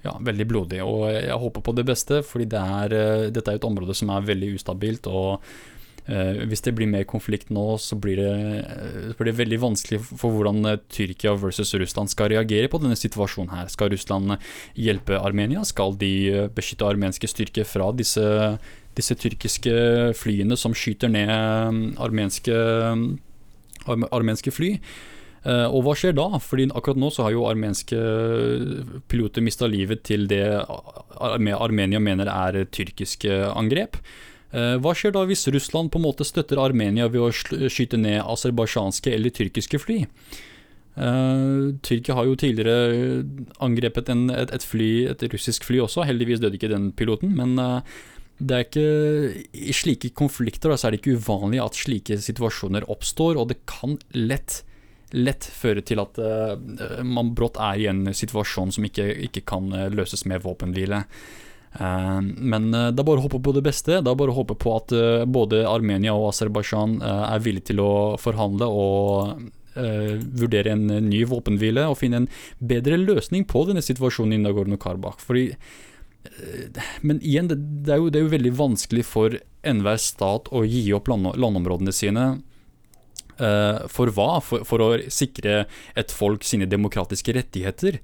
ja, 0.07 0.17
veldig 0.23 0.49
blodig. 0.49 0.83
Og 0.87 1.09
jeg 1.13 1.41
håper 1.43 1.65
på 1.67 1.75
det 1.77 1.87
beste, 1.89 2.23
fordi 2.27 2.49
det 2.55 2.67
er, 2.81 2.95
eh, 2.97 3.31
dette 3.35 3.53
er 3.53 3.61
et 3.61 3.69
område 3.69 3.97
som 3.97 4.13
er 4.15 4.29
veldig 4.35 4.55
ustabilt. 4.61 5.11
og 5.11 5.43
Uh, 6.07 6.45
hvis 6.47 6.63
det 6.63 6.71
blir 6.79 6.87
mer 6.87 7.03
konflikt 7.03 7.49
nå, 7.51 7.65
så 7.83 7.97
blir 7.99 8.21
det, 8.21 8.35
uh, 8.63 9.15
blir 9.19 9.27
det 9.27 9.39
veldig 9.41 9.57
vanskelig 9.59 9.99
for 10.07 10.31
hvordan 10.31 10.61
uh, 10.63 10.77
Tyrkia 10.95 11.33
versus 11.35 11.75
Russland 11.75 12.13
skal 12.13 12.31
reagere 12.31 12.71
på 12.71 12.79
denne 12.79 12.95
situasjonen 12.95 13.51
her. 13.51 13.67
Skal 13.73 13.91
Russland 13.91 14.37
hjelpe 14.79 15.19
Armenia? 15.19 15.65
Skal 15.67 15.99
de 15.99 16.47
beskytte 16.55 16.87
armenske 16.87 17.27
styrker 17.27 17.67
fra 17.67 17.91
disse, 17.91 18.23
disse 18.95 19.19
tyrkiske 19.19 19.75
flyene 20.15 20.55
som 20.55 20.79
skyter 20.79 21.11
ned 21.11 21.99
armenske, 21.99 22.55
armenske 23.91 24.55
fly? 24.55 24.77
Eh, 25.47 25.67
og 25.71 25.85
hva 25.87 25.95
skjer 25.99 26.17
da? 26.17 26.27
Fordi 26.43 26.69
akkurat 26.73 26.99
nå 26.99 27.11
så 27.15 27.27
har 27.27 27.35
jo 27.37 27.47
armenske 27.47 27.99
piloter 29.11 29.45
mista 29.47 29.69
livet 29.71 30.03
til 30.09 30.27
det 30.31 30.43
Armenia 31.17 32.01
mener 32.03 32.31
er 32.33 32.65
tyrkiske 32.75 33.39
angrep. 33.53 34.01
Eh, 34.57 34.75
hva 34.83 34.95
skjer 34.97 35.15
da 35.15 35.23
hvis 35.29 35.47
Russland 35.55 35.93
på 35.93 36.01
en 36.01 36.07
måte 36.09 36.27
støtter 36.27 36.61
Armenia 36.63 37.07
ved 37.13 37.29
å 37.29 37.71
skyte 37.71 38.01
ned 38.01 38.25
aserbajdsjanske 38.25 39.15
eller 39.15 39.35
tyrkiske 39.35 39.83
fly? 39.83 40.03
Uh, 40.97 41.77
Tyrkia 41.85 42.15
har 42.17 42.25
jo 42.25 42.39
tidligere 42.41 43.19
angrepet 43.61 44.09
en, 44.09 44.31
et, 44.33 44.49
et, 44.49 44.65
fly, 44.65 44.89
et 45.13 45.25
russisk 45.29 45.67
fly 45.69 45.83
også, 45.85 46.07
heldigvis 46.09 46.41
døde 46.41 46.57
ikke 46.57 46.71
den 46.73 46.87
piloten. 46.97 47.35
Men 47.37 47.53
uh, 47.61 47.99
det 48.41 48.57
er 48.57 48.65
ikke, 48.65 48.87
i 49.53 49.75
slike 49.77 50.15
konflikter 50.17 50.73
da, 50.73 50.79
så 50.81 50.89
er 50.89 50.95
det 50.95 51.03
ikke 51.03 51.19
uvanlig 51.21 51.61
at 51.61 51.77
slike 51.77 52.17
situasjoner 52.25 52.89
oppstår, 52.89 53.37
og 53.37 53.51
det 53.53 53.59
kan 53.69 53.99
lett 54.17 54.63
lett 55.17 55.49
føre 55.57 55.83
til 55.87 56.01
at 56.03 56.19
uh, 56.21 56.55
man 57.05 57.33
brått 57.37 57.59
er 57.63 57.81
i 57.81 57.89
en 57.91 58.05
situasjon 58.15 58.75
som 58.77 58.87
ikke, 58.87 59.09
ikke 59.29 59.45
kan 59.49 59.69
uh, 59.73 59.89
løses 59.93 60.27
med 60.29 60.45
våpenhvile. 60.45 61.03
Uh, 61.77 62.21
men 62.23 62.71
det 62.73 62.95
er 63.01 63.07
bare 63.07 63.23
å 63.23 63.27
håpe 63.27 63.41
på 63.45 63.55
det 63.57 63.65
beste. 63.67 63.99
Er 63.99 64.07
bare 64.07 64.33
å 64.35 64.39
håpe 64.41 64.59
på 64.61 64.77
at 64.77 64.95
både 65.29 65.65
Armenia 65.69 66.15
og 66.17 66.31
Aserbajdsjan 66.33 67.01
er 67.05 67.45
villige 67.45 67.73
til 67.73 67.85
å 67.85 67.93
forhandle 68.21 68.69
og 68.71 69.53
vurdere 69.77 70.73
en 70.73 70.87
ny 71.05 71.19
våpenhvile 71.29 71.83
og 71.85 71.99
finne 72.01 72.23
en 72.23 72.29
bedre 72.65 72.97
løsning 72.97 73.43
på 73.45 73.67
denne 73.69 73.83
situasjonen 73.85 74.39
i 74.39 74.41
Nagorno-Karabakh. 74.41 75.21
Fordi 75.21 75.51
men 77.05 77.21
igjen, 77.21 77.51
det, 77.51 77.59
er 77.93 78.01
jo, 78.01 78.09
det, 78.09 78.19
er 78.19 78.25
jo, 78.25 78.33
veldig 78.33 78.55
vanskelig 78.57 79.05
for 79.05 79.37
enhver 79.67 80.01
stat 80.01 80.49
å 80.49 80.65
gi 80.65 80.87
opp 80.97 81.11
land, 81.13 81.29
landområdene 81.37 81.93
sine 81.95 82.25
for 83.37 84.13
hva? 84.17 84.39
For, 84.41 84.65
for, 84.65 84.83
å 84.83 85.11
sikre 85.13 85.67
et 85.99 86.15
folk 86.15 86.47
sine 86.47 86.69
demokratiske 86.71 87.35
rettigheter. 87.37 88.01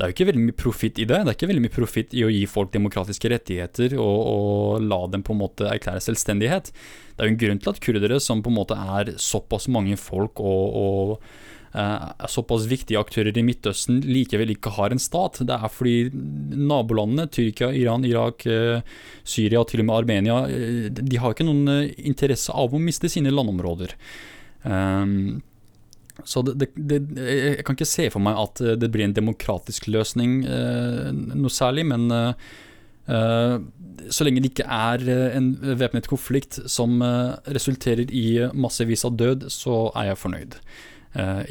Det 0.00 0.06
er 0.06 0.12
jo 0.14 0.14
ikke 0.14 0.26
veldig 0.30 0.42
mye 0.46 0.56
profitt 0.56 0.96
i 0.96 1.04
det. 1.04 1.16
Det 1.20 1.28
er 1.28 1.36
ikke 1.36 1.48
veldig 1.50 1.62
mye 1.66 1.74
profitt 1.74 2.14
i 2.16 2.22
å 2.24 2.30
gi 2.32 2.46
folk 2.48 2.70
demokratiske 2.72 3.28
rettigheter 3.34 3.92
og, 4.00 4.20
og, 4.30 4.86
la 4.88 5.00
dem 5.12 5.20
på 5.26 5.34
en 5.34 5.42
måte 5.42 5.66
erklære 5.68 6.00
selvstendighet. 6.06 6.70
Det 6.72 7.20
er 7.20 7.28
jo 7.28 7.34
en 7.34 7.42
grunn 7.42 7.60
til 7.60 7.72
at 7.74 7.80
kurdere, 7.84 8.20
som 8.24 8.40
på 8.40 8.48
en 8.48 8.56
måte 8.56 8.78
er 8.96 9.10
såpass 9.20 9.68
mange 9.68 9.98
folk 10.00 10.40
og, 10.40 10.78
og 10.80 11.12
uh, 11.76 12.16
er 12.16 12.32
såpass 12.32 12.64
viktige 12.70 13.02
aktører 13.02 13.36
i 13.36 13.44
Midtøsten, 13.44 14.00
likevel 14.08 14.54
ikke 14.56 14.72
har 14.78 14.96
en 14.96 15.04
stat. 15.04 15.42
Det 15.44 15.60
er 15.60 15.76
fordi 15.76 16.08
nabolandene, 16.56 17.28
Tyrkia, 17.28 17.68
Iran, 17.76 18.08
Irak, 18.08 18.48
uh, 18.48 18.80
Syria 19.20 19.60
og 19.60 19.68
til 19.68 19.84
og 19.84 19.90
med 19.90 20.00
Armenia, 20.00 20.40
de 20.96 21.20
har 21.20 21.36
ikke 21.36 21.44
noen 21.44 21.92
interesse 22.00 22.56
av 22.56 22.72
å 22.72 22.80
miste 22.80 23.12
sine 23.12 23.36
landområder. 23.36 23.98
Um, 24.64 25.40
så 26.24 26.42
det, 26.42 26.54
det, 26.58 26.98
det, 26.98 27.26
jeg 27.26 27.64
kan 27.64 27.76
ikke 27.76 27.88
se 27.88 28.08
for 28.12 28.22
meg 28.24 28.38
at 28.40 28.62
eh, 28.64 28.78
det 28.78 28.90
blir 28.92 29.06
en 29.06 29.16
demokratisk 29.16 29.88
løsning 29.90 30.42
uh, 30.46 31.10
noe 31.12 31.52
særlig, 31.52 31.86
men 31.90 32.10
uh, 32.12 32.32
uh, 33.08 33.56
så 34.10 34.26
lenge 34.26 34.42
det 34.42 34.52
ikke 34.52 34.66
er 34.66 35.04
en 35.36 35.52
væpnet 35.78 36.08
konflikt 36.08 36.56
som 36.72 37.02
resulterer 37.52 38.08
i 38.16 38.40
massevis 38.56 39.04
av 39.04 39.18
død, 39.20 39.44
så 39.52 39.90
er 39.92 40.08
jeg 40.08 40.20
fornøyd. 40.22 40.54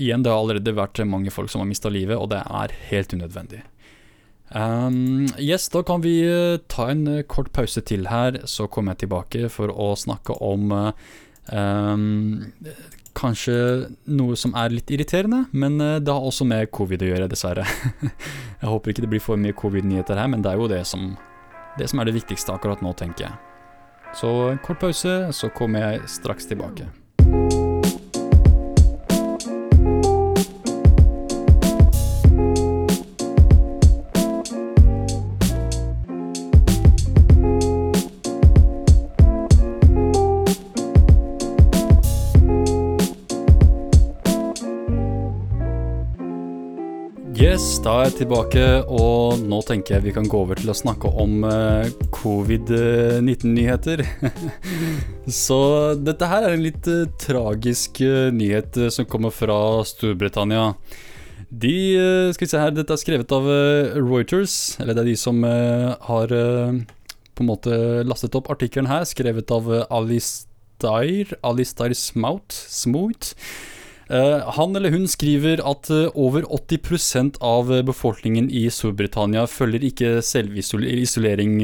igjen, 0.01 0.23
det 0.25 0.31
har 0.31 0.39
allerede 0.41 0.73
vært 0.73 0.97
mange 1.05 1.29
folk 1.29 1.51
som 1.51 1.61
har 1.61 1.69
mista 1.69 1.91
livet, 1.93 2.17
og 2.17 2.31
det 2.33 2.39
er 2.41 2.73
helt 2.89 3.13
unødvendig. 3.13 3.61
Um, 4.49 5.29
yes, 5.37 5.69
da 5.69 5.83
kan 5.85 6.01
vi 6.01 6.15
ta 6.73 6.89
en 6.89 7.05
kort 7.29 7.53
pause 7.53 7.85
til 7.85 8.09
her, 8.09 8.41
så 8.49 8.65
kommer 8.65 8.97
jeg 8.97 9.05
tilbake 9.05 9.53
for 9.53 9.69
å 9.69 9.93
snakke 9.93 10.39
om 10.41 10.73
um, 10.73 12.49
kanskje 13.17 13.55
noe 14.11 14.37
som 14.39 14.53
er 14.57 14.73
litt 14.73 14.91
irriterende, 14.93 15.45
men 15.51 15.79
eh, 15.81 15.97
det 16.03 16.13
har 16.13 16.25
også 16.25 16.47
med 16.47 16.71
covid 16.75 17.05
å 17.05 17.11
gjøre, 17.11 17.29
dessverre. 17.31 17.65
jeg 18.61 18.69
håper 18.69 18.93
ikke 18.93 19.05
det 19.05 19.11
blir 19.15 19.23
for 19.23 19.41
mye 19.41 19.55
covid-nyheter 19.57 20.19
her, 20.19 20.31
men 20.31 20.45
det 20.45 20.53
er 20.53 20.61
jo 20.61 20.69
det 20.71 20.83
som, 20.89 21.13
det 21.79 21.89
som 21.91 22.01
er 22.01 22.09
det 22.09 22.17
viktigste 22.19 22.55
akkurat 22.55 22.83
nå, 22.85 22.93
tenker 22.99 23.29
jeg. 23.29 23.37
Så 24.19 24.31
kort 24.65 24.81
pause, 24.81 25.19
så 25.37 25.51
kommer 25.53 25.85
jeg 25.85 26.09
straks 26.09 26.49
tilbake. 26.49 26.89
Yes, 47.39 47.77
da 47.79 47.93
er 48.01 48.09
jeg 48.09 48.25
tilbake, 48.25 48.61
og 48.91 49.39
nå 49.47 49.61
tenker 49.63 49.95
jeg 49.95 50.09
vi 50.09 50.11
kan 50.11 50.25
gå 50.27 50.41
over 50.41 50.59
til 50.59 50.73
å 50.73 50.75
snakke 50.75 51.07
om 51.23 51.45
uh, 51.47 51.87
covid-19-nyheter. 52.11 54.03
Så 55.45 55.59
dette 56.03 56.27
her 56.27 56.43
er 56.43 56.57
en 56.57 56.65
litt 56.65 56.89
uh, 56.91 57.07
tragisk 57.23 58.03
uh, 58.03 58.27
nyhet 58.35 58.75
som 58.91 59.07
kommer 59.07 59.31
fra 59.31 59.55
Storbritannia. 59.87 60.65
De 61.47 61.77
skal 62.35 62.43
vi 62.43 62.51
se 62.51 62.59
her, 62.59 62.75
Dette 62.75 62.91
er 62.97 63.03
skrevet 63.05 63.31
av 63.31 63.47
Reuters, 63.95 64.75
eller 64.83 64.99
det 64.99 65.05
er 65.05 65.11
de 65.13 65.17
som 65.23 65.39
har 65.39 66.35
på 66.35 67.45
en 67.45 67.47
måte 67.47 68.03
lastet 68.03 68.35
opp 68.35 68.51
artikkelen 68.51 68.91
her, 68.91 69.07
skrevet 69.07 69.47
av 69.55 69.71
Alistair, 69.87 71.37
Alistair 71.39 71.95
Smout. 71.95 72.51
Smout. 72.51 73.31
Uh, 74.09 74.41
han 74.55 74.73
eller 74.73 74.89
hun 74.89 75.05
skriver 75.05 75.61
at 75.61 75.89
uh, 75.93 76.09
over 76.17 76.41
80% 76.49 77.37
av 77.45 77.69
befolkningen 77.85 78.49
i 78.49 78.65
Storbritannia 78.73 79.45
følger 79.45 79.85
ikke 79.85 80.17
selvisolering 80.25 81.59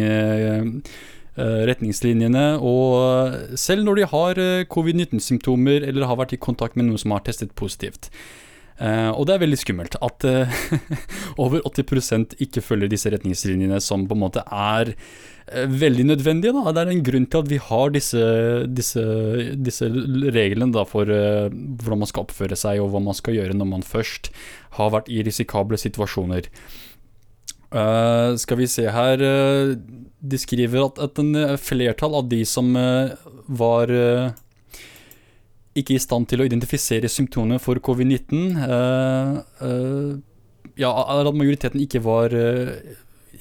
retningslinjene, 1.36 2.44
og 2.64 3.58
selv 3.60 3.84
når 3.84 3.98
de 3.98 4.06
har 4.08 4.40
covid-19-symptomer 4.72 5.84
eller 5.84 6.08
har 6.08 6.16
vært 6.22 6.38
i 6.38 6.40
kontakt 6.40 6.78
med 6.80 6.88
noen 6.88 7.02
som 7.02 7.12
har 7.12 7.26
testet 7.26 7.52
positivt. 7.60 8.08
Og 8.80 9.28
det 9.28 9.36
er 9.36 9.42
veldig 9.44 9.60
skummelt 9.60 9.98
at 10.00 10.24
over 11.44 11.60
80% 11.68 12.38
ikke 12.46 12.64
følger 12.64 12.94
disse 12.94 13.12
retningslinjene, 13.12 13.82
som 13.84 14.08
på 14.08 14.16
en 14.16 14.24
måte 14.24 14.46
er 14.48 14.94
veldig 15.54 16.06
nødvendige. 16.10 16.54
Da. 16.56 16.72
Det 16.74 16.82
er 16.82 16.92
en 16.94 17.04
grunn 17.06 17.28
til 17.30 17.44
at 17.44 17.50
vi 17.52 17.60
har 17.62 17.92
disse, 17.94 18.24
disse, 18.66 19.04
disse 19.68 19.90
reglene 20.34 20.74
da, 20.74 20.86
for 20.90 21.06
hvordan 21.06 22.02
man 22.02 22.10
skal 22.10 22.26
oppføre 22.26 22.58
seg, 22.58 22.82
og 22.82 22.90
hva 22.94 23.04
man 23.04 23.18
skal 23.18 23.38
gjøre 23.38 23.58
når 23.58 23.70
man 23.70 23.86
først 23.86 24.32
har 24.80 24.90
vært 24.96 25.12
i 25.14 25.22
risikable 25.28 25.78
situasjoner. 25.78 26.50
skal 28.42 28.58
vi 28.58 28.68
se 28.68 28.88
her 28.90 29.18
De 29.20 30.38
skriver 30.40 30.86
at, 30.86 31.00
at 31.00 31.20
en 31.20 31.58
flertall 31.58 32.16
av 32.16 32.30
de 32.30 32.42
som 32.46 32.74
var 33.48 33.92
ikke 35.76 35.98
i 35.98 36.02
stand 36.02 36.30
til 36.32 36.42
å 36.42 36.48
identifisere 36.48 37.12
symptomer 37.12 37.60
for 37.64 37.80
covid-19. 37.84 38.56
Uh, 38.64 39.42
uh, 39.60 40.12
ja, 40.80 40.92
at 40.92 41.32
majoriteten 41.36 41.84
ikke 41.84 42.02
var 42.06 42.36
uh, 42.36 42.76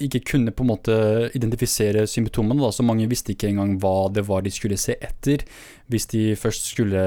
ikke 0.03 0.23
kunne 0.33 0.53
på 0.55 0.65
en 0.65 0.71
måte 0.73 0.97
identifisere 1.37 2.07
symptomene. 2.11 2.63
Da. 2.63 2.71
Så 2.75 2.87
mange 2.87 3.09
visste 3.11 3.35
ikke 3.35 3.51
engang 3.53 3.77
hva 3.83 4.09
det 4.15 4.27
var 4.29 4.45
de 4.45 4.53
skulle 4.55 4.79
se 4.81 4.97
etter, 4.99 5.45
hvis 5.93 6.09
de 6.13 6.25
først 6.39 6.73
skulle 6.73 7.05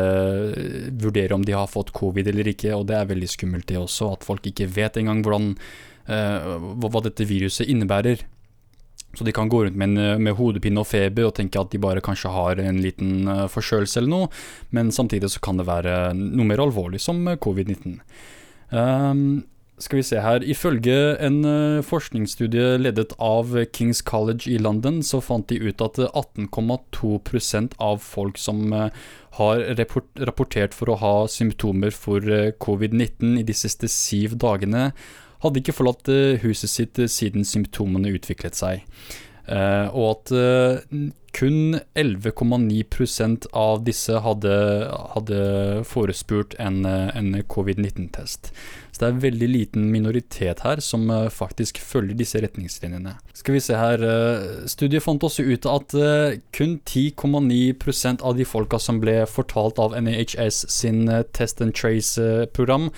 vurdere 1.02 1.36
om 1.36 1.44
de 1.46 1.56
har 1.58 1.70
fått 1.72 1.94
covid 1.98 2.30
eller 2.32 2.54
ikke. 2.54 2.74
Og 2.78 2.88
det 2.90 2.98
er 3.00 3.12
veldig 3.12 3.30
skummelt 3.34 3.68
det 3.70 3.82
også, 3.82 4.14
at 4.18 4.26
folk 4.28 4.48
ikke 4.50 4.70
vet 4.78 5.00
engang 5.02 5.24
hvordan, 5.26 5.54
hva, 6.08 6.90
hva 6.92 7.04
dette 7.06 7.28
viruset 7.28 7.68
innebærer. 7.68 8.24
Så 9.18 9.26
de 9.26 9.34
kan 9.34 9.50
gå 9.50 9.64
rundt 9.66 9.78
med, 9.80 9.96
en, 9.96 10.22
med, 10.22 10.36
hodepine 10.38 10.82
og 10.84 10.90
feber 10.90 11.26
og 11.26 11.36
tenke 11.38 11.58
at 11.58 11.72
de 11.74 11.82
bare 11.82 12.04
kanskje 12.06 12.30
har 12.34 12.60
en 12.62 12.82
liten 12.84 13.30
forkjølelse 13.50 14.02
eller 14.02 14.12
noe, 14.12 14.32
men 14.76 14.92
samtidig 14.94 15.32
så 15.34 15.42
kan 15.42 15.58
det 15.58 15.66
være 15.70 16.12
noe 16.18 16.46
mer 16.46 16.62
alvorlig, 16.62 17.02
som 17.02 17.24
covid-19. 17.42 17.98
Um, 18.70 19.48
skal 19.82 20.00
vi 20.00 20.06
se 20.08 20.22
her. 20.24 20.46
Ifølge 20.46 20.96
en 21.24 21.44
uh, 21.46 21.84
forskningsstudie 21.86 22.78
ledet 22.82 23.14
av 23.22 23.54
Kings 23.76 24.02
College 24.02 24.50
i 24.50 24.58
London, 24.62 25.04
så 25.06 25.22
fant 25.22 25.48
de 25.52 25.60
ut 25.62 25.84
at 25.86 26.00
18,2% 26.08 27.78
av 27.84 28.02
folk 28.02 28.42
som 28.42 28.74
uh, 28.74 28.90
har 29.38 29.64
rapportert 29.78 30.74
for 30.74 30.90
å 30.90 31.00
ha 31.02 31.14
symptomer 31.30 31.94
for 31.94 32.26
covid-19 32.64 33.38
i 33.38 33.46
de 33.46 33.56
siste 33.56 33.90
syv 33.92 34.34
dagene, 34.42 34.92
hadde 35.44 35.62
ikke 35.62 35.76
forlatt 35.76 36.10
eh, 36.12 36.40
huset 36.44 36.72
sitt 36.72 37.00
eh, 37.02 37.12
siden 37.12 37.46
symptomene 37.48 38.14
utviklet 38.18 38.58
seg. 38.58 38.86
Og 39.48 40.06
at 40.10 40.32
kun 41.38 41.78
11,9% 41.94 43.46
av 43.54 43.84
disse 43.86 44.22
hadde, 44.26 44.54
hadde 45.14 45.40
forespurt 45.86 46.56
en, 46.58 46.82
en 46.88 47.36
covid-19-test. 47.46 48.50
Så 48.92 49.02
det 49.02 49.06
er 49.06 49.14
en 49.14 49.22
veldig 49.28 49.50
liten 49.52 49.90
minoritet 49.94 50.64
her 50.66 50.82
som 50.82 51.06
uh, 51.14 51.28
faktisk 51.30 51.78
følger 51.84 52.18
disse 52.18 52.42
retningslinjene. 52.42 53.14
Skal 53.38 53.58
vi 53.58 53.62
se 53.62 53.78
her 53.78 54.02
Studiet 54.66 55.06
fant 55.06 55.22
også 55.24 55.46
ut 55.46 55.68
at 55.70 55.94
kun 56.58 56.80
10,9% 56.90 58.26
av 58.26 58.40
de 58.40 58.48
folka 58.50 58.80
som 58.82 58.98
ble 59.04 59.20
fortalt 59.30 59.78
av 59.84 59.94
NHS 59.94 60.64
sin 60.74 61.06
Test 61.38 61.62
and 61.62 61.78
Trace-program, 61.78 62.90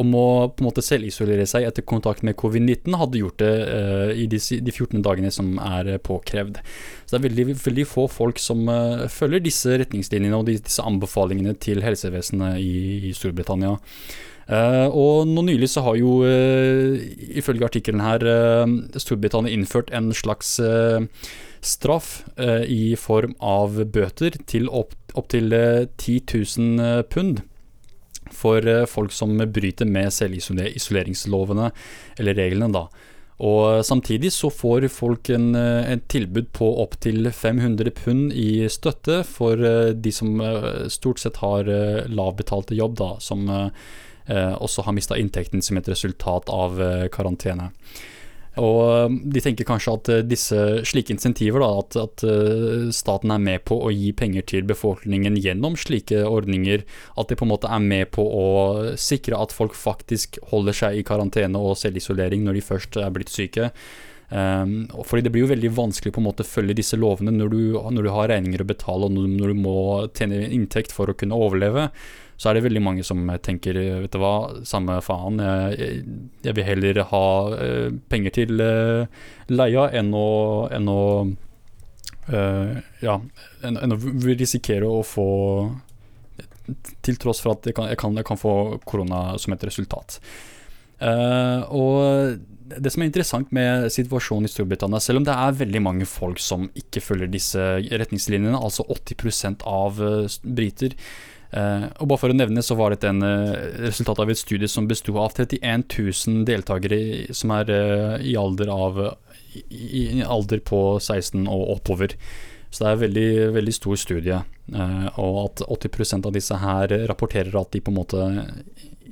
om 0.00 0.12
å 0.16 0.26
på 0.52 0.60
en 0.60 0.68
måte 0.68 0.84
selvisolere 0.84 1.46
seg 1.48 1.66
etter 1.68 1.84
kontakt 1.88 2.24
med 2.26 2.36
covid-19, 2.40 2.96
hadde 3.00 3.22
gjort 3.22 3.40
det 3.40 3.52
uh, 3.64 4.12
i 4.12 4.26
de, 4.28 4.40
de, 4.40 4.74
14 4.74 5.00
dagene 5.04 5.32
som 5.32 5.56
er 5.62 5.94
uh, 5.94 5.98
påkrevd. 6.02 6.60
Så 7.04 7.14
det 7.14 7.20
er 7.20 7.26
veldig, 7.30 7.56
veldig 7.64 7.86
få 7.88 8.06
folk 8.12 8.40
som 8.42 8.66
uh, 8.68 9.06
følger 9.12 9.44
disse 9.46 9.78
retningslinjene 9.80 10.36
og 10.36 10.50
disse 10.50 10.84
anbefalingene 10.84 11.56
til 11.62 11.80
helsevesenet 11.84 12.60
i, 12.60 12.76
i 13.08 13.16
Storbritannia. 13.16 13.76
og 14.46 15.26
nå 15.26 15.42
nylig 15.42 15.66
så 15.72 15.82
har 15.82 15.96
jo, 15.98 16.20
ifølge 17.40 17.66
artikkelen 17.66 18.04
her, 18.04 18.22
Storbritannia 18.94 19.50
innført 19.50 19.90
en 19.90 20.12
slags 20.14 20.52
straff 21.66 22.10
i 22.70 22.94
form 22.94 23.34
av 23.42 23.80
bøter 23.90 24.38
til 24.46 24.68
opptil 24.70 25.50
opp 25.50 25.98
10 25.98 26.20
000 26.30 27.02
pund 27.10 27.42
for 28.46 28.66
eh, 28.68 28.86
folk 28.86 29.12
som 29.12 29.36
bryter 29.52 29.88
med 29.88 30.12
selvisoleringslovene, 30.14 31.70
eller 32.18 32.38
reglene, 32.38 32.72
da. 32.74 32.86
Og 33.46 33.82
samtidig 33.84 34.30
så 34.32 34.48
får 34.48 34.86
folk 34.88 35.28
en, 35.34 35.50
eh, 35.58 35.92
en 35.92 36.02
tilbud 36.08 36.50
på 36.56 36.70
opptil 36.84 37.28
500 37.32 37.92
pund 37.98 38.32
i 38.32 38.66
støtte 38.72 39.20
for 39.28 39.60
eh, 39.60 39.92
de 39.92 40.12
som 40.14 40.40
stort 40.92 41.22
sett 41.22 41.42
har 41.42 41.68
lavbetalte 42.08 42.76
jobb, 42.78 42.98
da, 43.02 43.14
som 43.20 43.48
også 44.26 44.82
har 44.82 44.94
mista 44.96 45.14
inntekten 45.14 45.60
som 45.62 45.78
et 45.78 45.86
resultat 45.86 46.48
av 46.50 46.80
karantene. 47.14 47.68
Og 48.56 49.10
um, 49.10 49.18
de 49.28 49.42
tenker 49.44 49.68
kanskje 49.68 49.94
at 49.98 50.10
uh, 50.12 50.22
disse 50.24 50.56
slike 50.88 51.12
insentiver, 51.12 51.60
da, 51.60 51.68
at, 51.82 51.98
at, 52.00 52.24
uh, 52.24 52.88
staten 52.94 53.34
er 53.34 53.42
med 53.42 53.66
på 53.68 53.76
å 53.84 53.92
gi 53.92 54.14
penger 54.16 54.46
til 54.48 54.64
befolkningen 54.68 55.36
gjennom 55.44 55.76
slike 55.80 56.22
ordninger, 56.24 56.86
at 57.20 57.28
de 57.28 57.36
på 57.36 57.44
en 57.44 57.52
måte 57.52 57.70
er 57.72 57.84
med 57.84 58.10
på 58.16 58.24
å 58.24 58.46
sikre 59.00 59.36
at 59.40 59.52
folk 59.52 59.76
faktisk 59.76 60.40
holder 60.52 60.80
seg 60.80 60.96
i 60.96 61.06
karantene 61.06 61.60
og 61.60 61.76
selvisolering 61.80 62.46
når 62.46 62.56
de 62.56 62.66
først 62.72 63.00
er 63.02 63.12
blitt 63.12 63.32
syke. 63.32 63.72
Um, 64.26 64.88
fordi 65.06 65.22
det 65.22 65.30
blir 65.30 65.44
jo 65.44 65.52
veldig 65.52 65.68
vanskelig 65.76 66.10
på 66.16 66.18
en 66.18 66.26
måte 66.26 66.42
å 66.42 66.48
følge 66.48 66.74
disse 66.80 66.98
lovene 66.98 67.30
når 67.30 67.52
du, 67.52 67.60
når 67.94 68.08
du 68.08 68.10
har 68.10 68.32
regninger 68.32 68.64
å 68.64 68.66
betale 68.66 69.06
og 69.06 69.14
når, 69.14 69.52
du 69.52 69.60
må 69.60 69.76
tjene 70.18 70.48
inntekt 70.50 70.90
for 70.96 71.12
å 71.12 71.14
kunne 71.14 71.38
overleve 71.38 71.90
så 72.36 72.50
er 72.50 72.58
det 72.58 72.66
veldig 72.66 72.82
mange 72.84 73.04
som 73.06 73.22
tenker 73.44 73.78
vet 74.02 74.12
du 74.12 74.20
hva, 74.20 74.34
samme 74.68 74.98
faen, 75.04 75.40
jeg, 75.40 76.02
jeg 76.44 76.56
vil 76.58 76.68
heller 76.68 77.02
ha 77.12 77.26
uh, 77.52 77.88
penger 78.12 78.36
til 78.42 78.60
uh, 78.60 79.08
leia 79.48 79.88
enn 79.96 80.12
å, 80.16 80.28
enn 80.76 80.90
å 80.92 81.02
uh, 82.28 82.74
ja, 83.04 83.16
enn, 83.64 83.80
enn 83.80 83.96
å 83.96 84.00
risikere 84.36 84.88
å 84.88 85.00
få 85.06 85.30
Til 87.06 87.16
tross 87.22 87.40
for 87.40 87.54
at 87.54 87.68
jeg 87.68 87.76
kan, 87.76 87.88
jeg 87.88 87.98
kan, 88.00 88.16
jeg 88.18 88.26
kan 88.26 88.38
få 88.40 88.52
korona 88.84 89.38
som 89.38 89.54
et 89.54 89.64
resultat. 89.64 90.18
og 91.70 92.40
det 92.66 92.90
som 92.90 93.04
er 93.04 93.06
interessant 93.06 93.52
med 93.54 93.86
situasjonen 93.94 94.48
i 94.48 94.50
Storbritannia, 94.50 94.98
selv 94.98 95.20
om 95.20 95.26
det 95.28 95.36
er 95.38 95.60
veldig 95.60 95.82
mange 95.84 96.08
folk 96.10 96.40
som 96.42 96.66
ikke 96.74 97.04
følger 97.04 97.30
disse 97.30 97.62
retningslinjene, 98.02 98.58
altså 98.58 98.82
80% 98.90 99.62
av 99.70 100.02
briter, 100.42 100.98
og 101.54 102.08
bare 102.10 102.20
for 102.20 102.32
å 102.32 102.36
nevne 102.36 102.64
så 102.64 102.74
var 102.78 102.92
dette 102.92 103.10
en 103.10 103.22
uh, 103.22 103.54
resultat 103.84 104.18
av 104.22 104.30
et 104.32 104.40
studie 104.40 104.68
som 104.70 104.88
besto 104.90 105.14
av 105.20 105.36
31 105.36 105.86
000 105.86 106.42
deltakere 106.48 106.98
som 107.36 107.54
er 107.54 107.70
uh, 107.70 108.16
i, 108.18 108.34
alder 108.40 108.72
av, 108.72 108.98
i, 109.70 110.24
alder 110.26 110.62
på 110.66 110.82
16 110.98 111.46
og 111.46 111.78
oppover. 111.78 112.16
Så 112.70 112.82
det 112.82 112.88
er 112.88 112.96
en 112.96 113.04
veldig, 113.04 113.30
veldig 113.56 113.72
stor 113.72 113.96
studie. 114.00 114.42
og 115.22 115.36
at 115.44 115.62
80% 115.62 116.26
av 116.26 116.32
disse 116.34 116.56
her 116.58 116.92
rapporterer 117.08 117.54
at 117.56 117.70
de 117.72 117.80
på 117.80 117.92
en 117.92 117.96
måte 118.00 118.24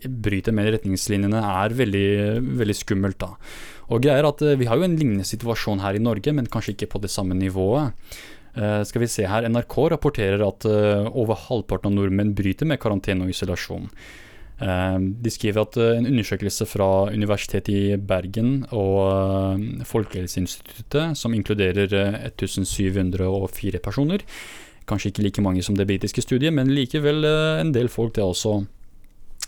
bryter 0.04 0.52
med 0.52 0.72
retningslinjene, 0.74 1.38
er 1.38 1.76
veldig, 1.78 2.08
veldig 2.58 2.76
skummelt. 2.76 3.18
da. 3.22 3.30
Og 3.88 4.02
greier 4.02 4.26
at 4.26 4.42
Vi 4.42 4.66
har 4.66 4.76
jo 4.76 4.84
en 4.84 4.98
lignende 4.98 5.24
situasjon 5.24 5.80
her 5.80 5.94
i 5.94 6.02
Norge, 6.02 6.32
men 6.32 6.50
kanskje 6.50 6.74
ikke 6.74 6.90
på 6.92 7.00
det 7.00 7.14
samme 7.14 7.38
nivået. 7.38 7.94
Uh, 8.54 8.84
skal 8.86 9.02
vi 9.02 9.10
se 9.10 9.24
her, 9.26 9.46
NRK 9.50 9.78
rapporterer 9.96 10.42
at 10.46 10.66
uh, 10.70 11.08
over 11.10 11.38
halvparten 11.48 11.90
av 11.90 11.96
nordmenn 11.96 12.36
bryter 12.38 12.68
med 12.70 12.78
karantene 12.82 13.26
og 13.26 13.32
isolasjon. 13.32 13.88
Uh, 14.60 14.98
de 15.24 15.32
skriver 15.34 15.64
at 15.64 15.78
en 15.82 16.06
undersøkelse 16.06 16.68
fra 16.70 16.88
Universitetet 17.10 17.72
i 17.74 17.96
Bergen 17.98 18.60
og 18.70 19.64
Folkehelseinstituttet, 19.90 21.18
som 21.18 21.34
inkluderer 21.34 21.90
1704 22.30 23.82
personer, 23.82 24.22
kanskje 24.86 25.10
ikke 25.10 25.26
like 25.26 25.42
mange 25.42 25.64
som 25.66 25.74
det 25.74 25.88
britiske 25.90 26.22
studiet, 26.22 26.54
men 26.54 26.70
likevel 26.70 27.26
en 27.26 27.74
del 27.74 27.90
folk 27.90 28.14
det 28.14 28.22
også, 28.22 28.60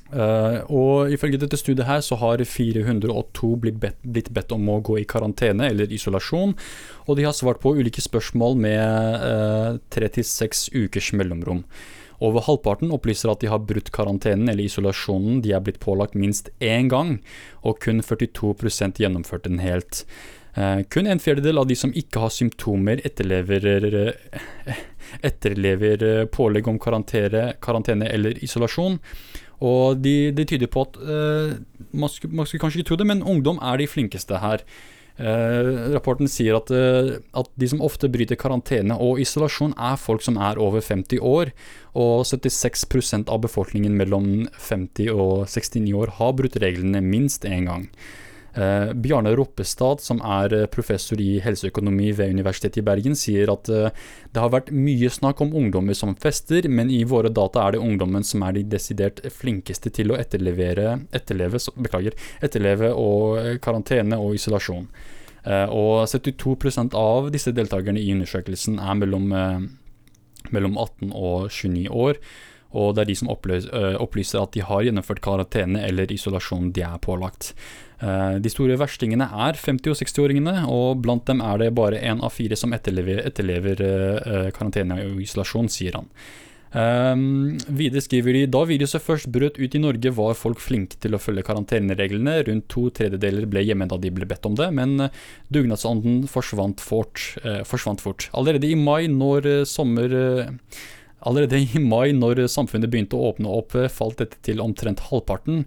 Uh, 0.06 0.62
og 0.70 1.10
ifølge 1.10 1.40
dette 1.42 1.58
studiet 1.58 1.88
her 1.88 2.02
så 2.04 2.14
har 2.20 2.38
402 2.38 3.48
blitt 3.58 3.80
bedt, 3.82 3.98
blitt 4.06 4.30
bedt, 4.30 4.54
om 4.54 4.68
å 4.70 4.78
gå 4.84 5.00
i 5.00 5.06
karantene 5.08 5.66
eller 5.72 5.90
isolasjon, 5.90 6.54
og 7.06 7.18
de 7.18 7.26
har 7.26 7.34
svart 7.34 7.58
på 7.62 7.74
ulike 7.74 8.04
spørsmål 8.04 8.54
med 8.62 9.80
tre 9.90 10.10
til 10.14 10.26
seks 10.26 10.68
ukers 10.74 11.10
mellomrom. 11.16 11.64
Over 12.22 12.46
halvparten 12.46 12.94
opplyser 12.94 13.28
at 13.32 13.42
de 13.42 13.50
har 13.52 13.64
brutt 13.66 13.90
karantenen 13.92 14.48
eller 14.48 14.64
isolasjonen 14.64 15.42
de 15.44 15.52
er 15.52 15.64
blitt 15.64 15.82
pålagt 15.82 16.16
minst 16.16 16.48
én 16.64 16.88
gang, 16.92 17.18
og 17.66 17.82
kun 17.82 18.00
42% 18.00 19.02
gjennomførte 19.02 19.50
den 19.50 19.60
helt. 19.64 20.04
Uh, 20.56 20.80
kun 20.88 21.10
en 21.10 21.20
fjerdedel 21.20 21.60
av 21.60 21.66
de 21.68 21.76
som 21.76 21.92
ikke 21.92 22.22
har 22.22 22.32
symptomer, 22.32 23.02
etterlever, 23.04 24.14
etterlever 25.28 26.06
pålegg 26.32 26.70
om 26.70 26.78
karantene, 26.80 27.50
karantene 27.60 28.08
eller 28.08 28.38
isolasjon. 28.46 28.96
Og 29.64 30.02
de, 30.04 30.32
de 30.36 30.44
tyder 30.44 30.68
på 30.68 30.84
at 30.84 30.98
uh, 31.00 31.56
man, 31.92 32.12
skulle, 32.12 32.34
man, 32.36 32.48
skulle, 32.48 32.60
kanskje 32.60 32.82
ikke 32.82 32.90
tro 32.92 33.00
det, 33.00 33.08
men 33.08 33.24
ungdom 33.24 33.60
er 33.64 33.80
de 33.80 33.88
flinkeste 33.88 34.40
her. 34.42 34.64
Uh, 35.16 35.94
rapporten 35.94 36.28
sier 36.28 36.58
at, 36.58 36.68
uh, 36.68 37.16
at, 37.40 37.48
de 37.56 37.70
som 37.72 37.80
ofte 37.84 38.10
bryter 38.12 38.36
karantene 38.36 38.98
og 39.00 39.22
isolasjon, 39.22 39.72
er 39.80 39.96
folk 40.00 40.24
som 40.26 40.36
er 40.36 40.60
over 40.60 40.84
50 40.84 41.22
år. 41.24 41.54
Og 41.96 42.26
76% 42.28 43.32
av 43.32 43.40
befolkningen 43.46 43.96
mellom 43.96 44.44
50 44.60 45.08
og 45.14 45.48
69 45.48 45.96
år 45.96 46.16
har 46.20 46.36
brutt 46.36 46.60
reglene 46.60 47.00
minst 47.04 47.48
én 47.48 47.70
gang. 47.70 47.88
Eh, 48.56 48.92
Bjarne 48.94 49.34
Roppestad, 49.36 50.00
som 50.00 50.20
er 50.24 50.54
eh, 50.56 50.66
professor 50.72 51.20
i 51.20 51.36
helseøkonomi 51.44 52.08
ved 52.16 52.32
Universitetet 52.32 52.80
i 52.80 52.84
Bergen, 52.86 53.16
sier 53.18 53.50
at 53.52 53.68
eh, 53.68 53.90
det 54.32 54.40
har 54.40 54.54
vært 54.54 54.70
mye 54.72 55.10
snakk 55.12 55.42
om 55.44 55.52
ungdommer 55.60 55.96
som 55.98 56.14
fester, 56.16 56.64
men 56.72 56.88
i 56.88 57.02
våre 57.04 57.28
data 57.28 57.66
er 57.66 57.76
det 57.76 57.82
ungdommen 57.84 58.24
som 58.24 58.46
er 58.46 58.56
de 58.56 58.64
desidert 58.72 59.20
flinkeste 59.28 59.92
til 59.92 60.14
å 60.14 60.16
etterleve, 60.16 60.96
beklager, 61.76 62.16
etterleve 62.40 62.94
og 62.96 63.60
karantene 63.60 64.16
og 64.16 64.38
isolasjon. 64.40 64.88
Og 65.46 66.08
72% 66.10 66.96
av 66.98 67.28
disse 67.30 67.52
deltakerne 67.54 68.00
i 68.02 68.08
undersøkelsen 68.10 68.80
er 68.82 68.96
mellom, 68.98 69.28
mellom 70.50 70.74
18 70.74 71.12
og 71.12 71.52
29 71.54 71.84
år. 71.94 72.18
Og 72.74 72.96
det 72.96 73.04
er 73.04 73.10
de 73.12 73.18
som 73.20 73.30
opplyser 73.30 74.40
at 74.40 74.56
de 74.56 74.64
har 74.66 74.82
gjennomført 74.88 75.22
karantene 75.22 75.84
eller 75.86 76.10
isolasjon 76.10 76.72
de 76.74 76.82
er 76.88 76.98
pålagt. 77.04 77.52
Eh, 77.96 78.38
de 78.44 78.52
store 78.52 78.76
verstingene 78.76 79.28
er 79.46 79.56
50- 79.56 79.94
og 79.94 80.00
60-åringene, 80.00 80.56
og 80.68 81.04
blant 81.04 81.24
dem 81.28 81.40
er 81.44 81.62
det 81.62 81.74
bare 81.76 82.00
én 82.02 82.20
av 82.24 82.34
fire 82.34 82.58
som 82.58 82.74
etterlever, 82.76 83.22
etterlever 83.24 83.80
uh, 83.80 84.50
karantene 84.56 85.00
og 85.06 85.22
isolasjon, 85.24 85.70
sier 85.72 85.96
han. 85.96 86.10
Um, 86.76 87.54
videre 87.72 88.02
skriver 88.04 88.34
de 88.36 88.42
da 88.52 88.60
viruset 88.68 89.00
først 89.00 89.30
brøt 89.32 89.56
ut 89.56 89.76
i 89.78 89.80
Norge, 89.80 90.12
var 90.12 90.36
folk 90.36 90.60
flinke 90.60 90.98
til 91.00 91.16
å 91.16 91.20
følge 91.22 91.46
karantenereglene. 91.46 92.34
Rundt 92.50 92.68
to 92.72 92.90
tredjedeler 92.92 93.48
ble 93.48 93.62
hjemme 93.64 93.88
da 93.88 93.96
de 94.02 94.12
ble 94.12 94.28
bedt 94.28 94.44
om 94.50 94.58
det, 94.58 94.68
men 94.76 95.08
dugnadsånden 95.54 96.26
forsvant 96.28 96.84
fort. 96.84 97.22
Eh, 97.46 97.62
forsvant 97.64 98.04
fort. 98.04 98.28
Allerede 98.36 98.68
i 98.68 98.76
mai, 98.76 99.06
når 99.08 99.64
sommer 99.70 100.12
Allerede 101.26 101.58
i 101.58 101.82
mai, 101.82 102.12
når 102.16 102.44
samfunnet 102.52 102.92
begynte 102.92 103.18
å 103.18 103.32
åpne 103.32 103.50
opp, 103.50 103.74
falt 103.92 104.20
dette 104.22 104.38
til 104.46 104.62
omtrent 104.62 105.02
halvparten. 105.08 105.64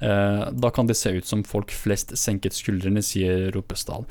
Eh, 0.00 0.46
da 0.52 0.72
kan 0.74 0.88
det 0.88 0.96
se 0.98 1.12
ut 1.18 1.28
som 1.28 1.44
folk 1.46 1.74
flest 1.74 2.16
senket 2.18 2.56
skuldrene, 2.56 3.04
sier 3.04 3.50
Ropestad. 3.54 4.08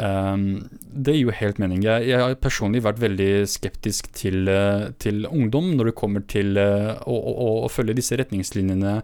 Um, 0.00 0.70
det 0.80 1.18
gir 1.18 1.26
jo 1.28 1.34
helt 1.36 1.58
mening. 1.60 1.82
Jeg, 1.84 2.06
jeg, 2.08 2.20
har 2.20 2.38
personlig 2.40 2.80
vært 2.84 3.02
veldig 3.02 3.44
skeptisk 3.50 4.08
til, 4.16 4.48
uh, 4.48 4.88
til 5.02 5.26
ungdom 5.28 5.74
når 5.76 5.90
det 5.90 5.98
kommer 6.00 6.24
til 6.24 6.56
uh, 6.56 6.96
å, 7.04 7.12
å, 7.12 7.48
å, 7.66 7.68
følge 7.68 7.98
disse 7.98 8.16
retningslinjene 8.16 8.94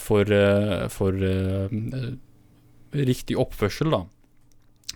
for, 0.00 0.32
uh, 0.32 0.86
for 0.92 1.12
riktig 2.96 3.36
oppførsel. 3.40 3.92
da. 3.92 4.02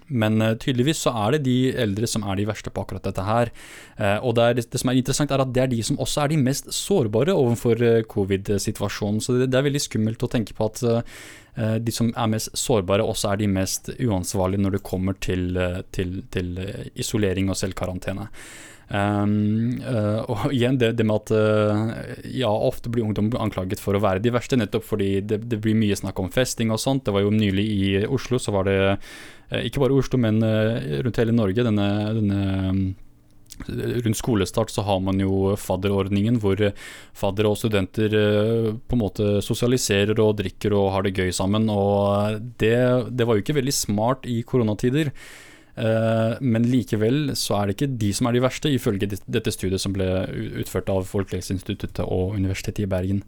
Men 0.08 0.40
uh, 0.42 0.52
tydeligvis 0.60 1.00
så 1.06 1.14
er 1.24 1.36
det 1.36 1.44
de 1.46 1.56
eldre 1.84 2.08
som 2.10 2.26
er 2.28 2.36
de 2.36 2.48
verste 2.48 2.72
på 2.72 2.84
akkurat 2.84 3.06
dette 3.06 3.24
her. 3.24 3.52
Uh, 3.96 4.18
og 4.26 4.34
det, 4.36 4.44
er, 4.44 4.58
det, 4.60 4.80
som 4.80 4.92
er 4.92 4.98
interessant, 5.00 5.32
er 5.32 5.44
at 5.44 5.54
det 5.54 5.62
er 5.64 5.72
de 5.72 5.80
som 5.86 6.00
også 6.02 6.24
er 6.24 6.34
de 6.34 6.42
mest 6.42 6.68
sårbare 6.76 7.36
overfor 7.36 7.80
uh, 7.80 8.02
covid-situasjonen. 8.10 9.22
Så 9.24 9.38
det, 9.40 9.48
er 9.54 9.66
veldig 9.68 9.84
skummelt 9.86 10.26
å 10.26 10.30
tenke 10.30 10.56
på 10.56 10.68
at 10.72 10.84
de 11.54 11.92
som 11.94 12.08
er 12.18 12.30
mest 12.32 12.48
sårbare, 12.58 13.04
også 13.06 13.28
er 13.30 13.38
de 13.38 13.46
mest 13.46 13.92
uansvarlige 14.02 14.64
når 14.64 14.72
det 14.74 14.80
kommer 14.82 15.14
til, 15.22 15.54
til, 15.94 16.16
til 16.34 16.56
isolering 16.98 17.52
og 17.52 17.54
selvkarantene. 17.60 18.26
Um, 18.88 19.80
uh, 19.80 20.20
og 20.28 20.50
igjen 20.52 20.76
det, 20.80 20.92
det 20.98 21.06
med 21.08 21.22
at 21.22 21.30
uh, 21.32 21.94
ja, 22.28 22.50
ofte 22.52 22.90
blir 22.92 23.06
ungdom 23.06 23.30
anklaget 23.40 23.80
for 23.80 23.96
å 23.96 24.02
være 24.02 24.20
de 24.24 24.32
verste, 24.34 24.58
nettopp 24.60 24.84
fordi 24.84 25.22
det, 25.24 25.40
det, 25.48 25.60
blir 25.64 25.78
mye 25.78 25.96
snakk 25.96 26.20
om 26.20 26.28
festing 26.32 26.74
og 26.74 26.82
sånt. 26.82 27.06
Det 27.06 27.14
var 27.14 27.24
jo 27.24 27.32
nylig 27.32 27.64
i 27.64 27.86
Oslo, 28.04 28.40
så 28.40 28.52
var 28.54 28.68
det 28.68 28.76
uh, 28.92 29.62
ikke 29.62 29.80
bare 29.82 29.96
Oslo, 29.96 30.20
men 30.20 30.42
rundt 30.44 31.22
hele 31.22 31.34
Norge, 31.36 31.66
denne, 31.66 31.88
denne 32.20 32.44
Rundt 33.54 34.18
skolestart 34.18 34.72
så 34.74 34.82
har 34.82 34.96
man 35.06 35.20
jo 35.22 35.52
fadderordningen, 35.62 36.40
hvor 36.42 36.58
faddere 37.14 37.52
og 37.52 37.60
studenter 37.60 38.10
på 38.10 38.96
en 38.96 38.98
måte 38.98 39.28
sosialiserer 39.46 40.18
og 40.18 40.40
drikker 40.40 40.74
og 40.74 40.88
har 40.90 41.06
det 41.06 41.12
gøy 41.14 41.30
sammen. 41.30 41.68
Og 41.70 42.40
det, 42.58 42.74
det 43.14 43.28
var 43.28 43.38
jo 43.38 43.44
ikke 43.44 43.54
veldig 43.60 43.76
smart 43.76 44.26
i 44.26 44.40
koronatider. 44.42 45.12
Eh, 45.74 46.36
men 46.40 46.66
likevel 46.70 47.34
så 47.38 47.58
er 47.58 47.68
det 47.68 47.76
ikke 47.76 47.92
de 47.98 48.12
som 48.14 48.30
er 48.30 48.36
de 48.36 48.44
verste, 48.44 48.70
ifølge 48.70 49.10
dette 49.10 49.54
studiet 49.54 49.82
som 49.82 49.94
ble 49.94 50.08
utført 50.62 50.90
av 50.92 51.06
Folkehelseinstituttet 51.10 52.04
og 52.06 52.36
Universitetet 52.38 52.84
i 52.86 52.90
Bergen. 52.90 53.22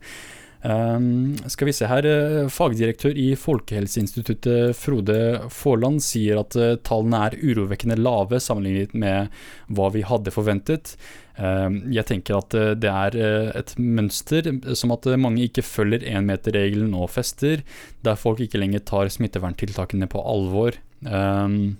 Um, 0.67 1.37
skal 1.53 1.69
vi 1.69 1.75
se 1.77 1.87
her, 1.87 2.07
Fagdirektør 2.51 3.15
i 3.21 3.27
Folkehelseinstituttet 3.39 4.75
Frode 4.75 5.19
Forland 5.53 6.01
sier 6.03 6.41
at 6.41 6.57
tallene 6.83 7.21
er 7.29 7.37
urovekkende 7.39 7.99
lave 8.01 8.41
sammenlignet 8.43 8.97
med 8.97 9.37
hva 9.69 9.91
vi 9.95 10.03
hadde 10.09 10.33
forventet. 10.35 10.97
Uh, 11.39 11.71
jeg 11.93 12.09
tenker 12.09 12.41
at 12.41 12.57
det 12.83 12.91
er 12.91 13.19
et 13.61 13.77
mønster 13.79 14.49
som 14.75 14.97
at 14.97 15.07
mange 15.21 15.45
ikke 15.47 15.67
følger 15.67 16.09
énmeterregelen 16.17 16.97
og 16.99 17.13
fester, 17.15 17.63
der 18.03 18.19
folk 18.19 18.43
ikke 18.43 18.63
lenger 18.63 18.83
tar 18.89 19.13
smitteverntiltakene 19.13 20.11
på 20.11 20.25
alvor. 20.25 20.81
Um, 21.05 21.77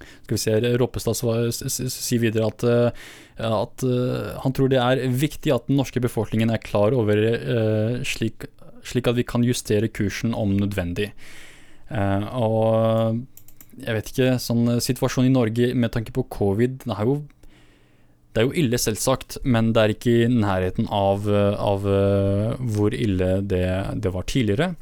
skal 0.00 0.36
vi 0.36 0.40
se, 0.42 0.76
Roppestad 0.80 1.18
sier 1.18 2.22
videre 2.22 2.48
at, 2.50 2.64
eh, 2.64 3.08
at, 3.46 3.84
eh, 3.86 4.30
han 4.44 4.54
tror 4.56 4.70
det 4.72 4.80
er 4.82 5.02
viktig 5.08 5.52
at 5.54 5.66
den 5.68 5.80
norske 5.80 6.02
befolkningen 6.02 6.52
er 6.52 6.62
klar 6.62 6.94
over 6.96 7.18
uh, 7.18 7.98
slik, 8.06 8.46
slik, 8.86 9.10
at 9.10 9.18
vi 9.18 9.26
kan 9.26 9.44
justere 9.46 9.90
kursen 9.92 10.34
om 10.36 10.56
nødvendig. 10.58 11.10
Og 11.90 13.18
jeg 13.80 13.96
vet 13.96 14.10
ikke, 14.12 14.32
sånn 14.38 14.76
situasjonen 14.78 15.30
i 15.30 15.34
Norge 15.34 15.70
med 15.74 15.90
tanke 15.90 16.14
på 16.14 16.22
covid 16.30 16.84
det 16.84 16.94
er 16.94 17.08
jo, 17.08 17.16
det 18.30 18.42
er 18.42 18.46
jo 18.46 18.54
ille, 18.62 18.78
selvsagt, 18.78 19.40
men 19.42 19.72
det 19.74 19.82
er 19.82 19.94
ikke 19.96 20.12
i 20.20 20.30
nærheten 20.30 20.86
av, 20.94 21.26
av 21.26 21.88
hvor 22.62 22.94
ille 22.94 23.32
det, 23.42 23.66
det 24.04 24.14
var 24.14 24.28
tidligere. 24.30 24.74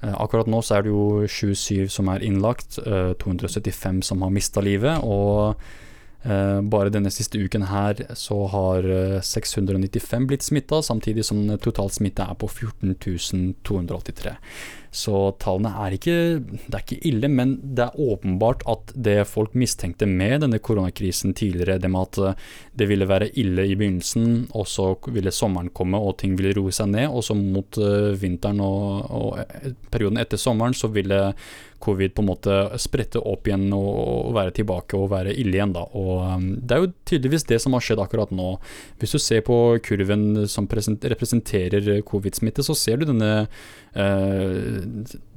Eh, 0.00 0.14
akkurat 0.14 0.46
nå 0.46 0.60
så 0.62 0.78
er 0.78 0.86
det 0.86 0.92
jo 0.92 1.26
27 1.26 1.90
som 1.90 2.08
er 2.12 2.22
innlagt, 2.26 2.78
275 2.78 3.98
eh, 3.98 4.06
som 4.06 4.22
har 4.22 4.34
mista 4.34 4.62
livet. 4.62 5.02
Og 5.02 5.58
eh, 6.24 6.60
bare 6.62 6.92
denne 6.94 7.10
siste 7.14 7.40
uken 7.40 7.66
her 7.72 8.04
så 8.18 8.44
har 8.52 8.86
695 9.26 10.28
blitt 10.30 10.46
smitta, 10.46 10.82
samtidig 10.82 11.26
som 11.26 11.42
totalt 11.58 11.98
smitte 11.98 12.26
er 12.26 12.38
på 12.38 12.50
14 12.50 12.94
283. 13.66 14.36
Så 14.90 15.14
tallene 15.42 15.74
er 15.84 15.96
ikke, 15.96 16.16
det 16.40 16.74
er 16.74 16.84
ikke 16.84 17.00
ille, 17.10 17.28
men 17.28 17.54
det 17.76 17.84
er 17.84 18.00
åpenbart 18.00 18.64
at 18.70 18.92
det 18.96 19.18
folk 19.28 19.56
mistenkte 19.58 20.08
med 20.08 20.42
denne 20.44 20.60
koronakrisen 20.64 21.34
tidligere, 21.36 21.78
det 21.82 21.90
med 21.92 22.08
at 22.08 22.20
eh, 22.24 22.46
det 22.78 22.88
ville 22.88 23.08
være 23.08 23.30
ille 23.40 23.66
i 23.68 23.76
begynnelsen, 23.76 24.48
og 24.56 24.68
så 24.70 24.90
ville 25.12 25.34
sommeren 25.34 25.70
komme 25.76 26.00
og 26.00 26.16
ting 26.22 26.38
ville 26.38 26.54
roe 26.56 26.72
seg 26.74 26.92
ned, 26.94 27.08
og 27.10 27.24
så 27.26 27.36
mot 27.36 27.80
uh, 27.82 28.14
vinteren 28.18 28.62
og, 28.64 29.10
og, 29.12 29.30
eh, 29.42 29.72
perioden 29.92 30.20
etter 30.22 30.40
sommeren 30.40 30.76
så 30.76 30.90
ville 30.92 31.20
covid 31.82 32.14
på 32.14 32.22
en 32.24 32.28
måte 32.28 32.54
sprette 32.80 33.20
opp 33.22 33.48
igjen 33.48 33.68
og, 33.74 34.32
være 34.36 34.54
tilbake 34.58 34.98
og 34.98 35.10
være 35.12 35.34
ille 35.34 35.58
igjen. 35.58 35.74
da. 35.76 35.84
Og 35.96 36.22
um, 36.26 36.48
Det 36.58 36.74
er 36.74 36.84
jo 36.84 36.92
tydeligvis 37.08 37.46
det 37.48 37.60
som 37.62 37.76
har 37.76 37.84
skjedd 37.84 38.02
akkurat 38.02 38.32
nå. 38.34 38.50
Hvis 38.98 39.14
du 39.14 39.20
ser 39.22 39.44
på 39.46 39.78
kurven 39.86 40.46
som 40.50 40.68
representerer 40.68 42.02
covid-smitte, 42.08 42.64
så 42.66 42.76
ser 42.76 42.98
du 42.98 43.08
denne 43.08 43.30
eh, 43.94 44.78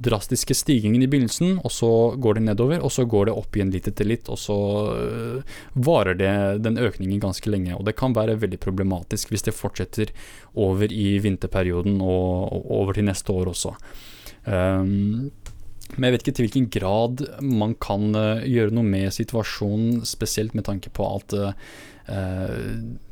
drastiske 0.02 0.56
stigningen 0.56 1.02
i 1.02 1.08
begynnelsen, 1.10 1.58
og 1.62 1.72
så 1.72 1.90
går 2.22 2.38
det 2.38 2.44
nedover, 2.50 2.82
og 2.82 2.92
så 2.94 3.06
går 3.08 3.28
det 3.28 3.36
opp 3.38 3.56
igjen 3.56 3.72
litt 3.74 3.88
etter 3.90 4.08
litt, 4.08 4.30
og 4.32 4.40
så 4.40 4.58
eh, 4.96 5.58
varer 5.88 6.18
det 6.18 6.34
den 6.66 6.80
økningen 6.82 7.22
ganske 7.22 7.52
lenge. 7.52 7.76
Og 7.76 7.86
det 7.88 7.96
kan 7.98 8.16
være 8.16 8.38
veldig 8.42 8.60
problematisk 8.62 9.32
hvis 9.32 9.46
det 9.48 9.56
fortsetter 9.56 10.12
over 10.58 10.92
i 10.92 11.16
vinterperioden 11.22 12.00
og, 12.02 12.50
og 12.52 12.72
over 12.82 12.98
til 12.98 13.08
neste 13.08 13.34
år 13.34 13.54
også. 13.54 13.76
Um, 14.42 15.30
Men 15.96 16.08
jeg 16.08 16.14
vet 16.14 16.24
ikke 16.24 16.36
til 16.36 16.46
hvilken 16.46 16.68
grad 16.72 17.24
man 17.44 17.74
kan 17.82 18.12
uh, 18.16 18.44
gjøre 18.48 18.74
noe 18.74 18.86
med 18.86 19.12
situasjonen, 19.14 20.02
spesielt 20.08 20.56
med 20.56 20.66
tanke 20.68 20.92
på 20.94 21.08
at 21.18 21.36
uh, 21.36 21.52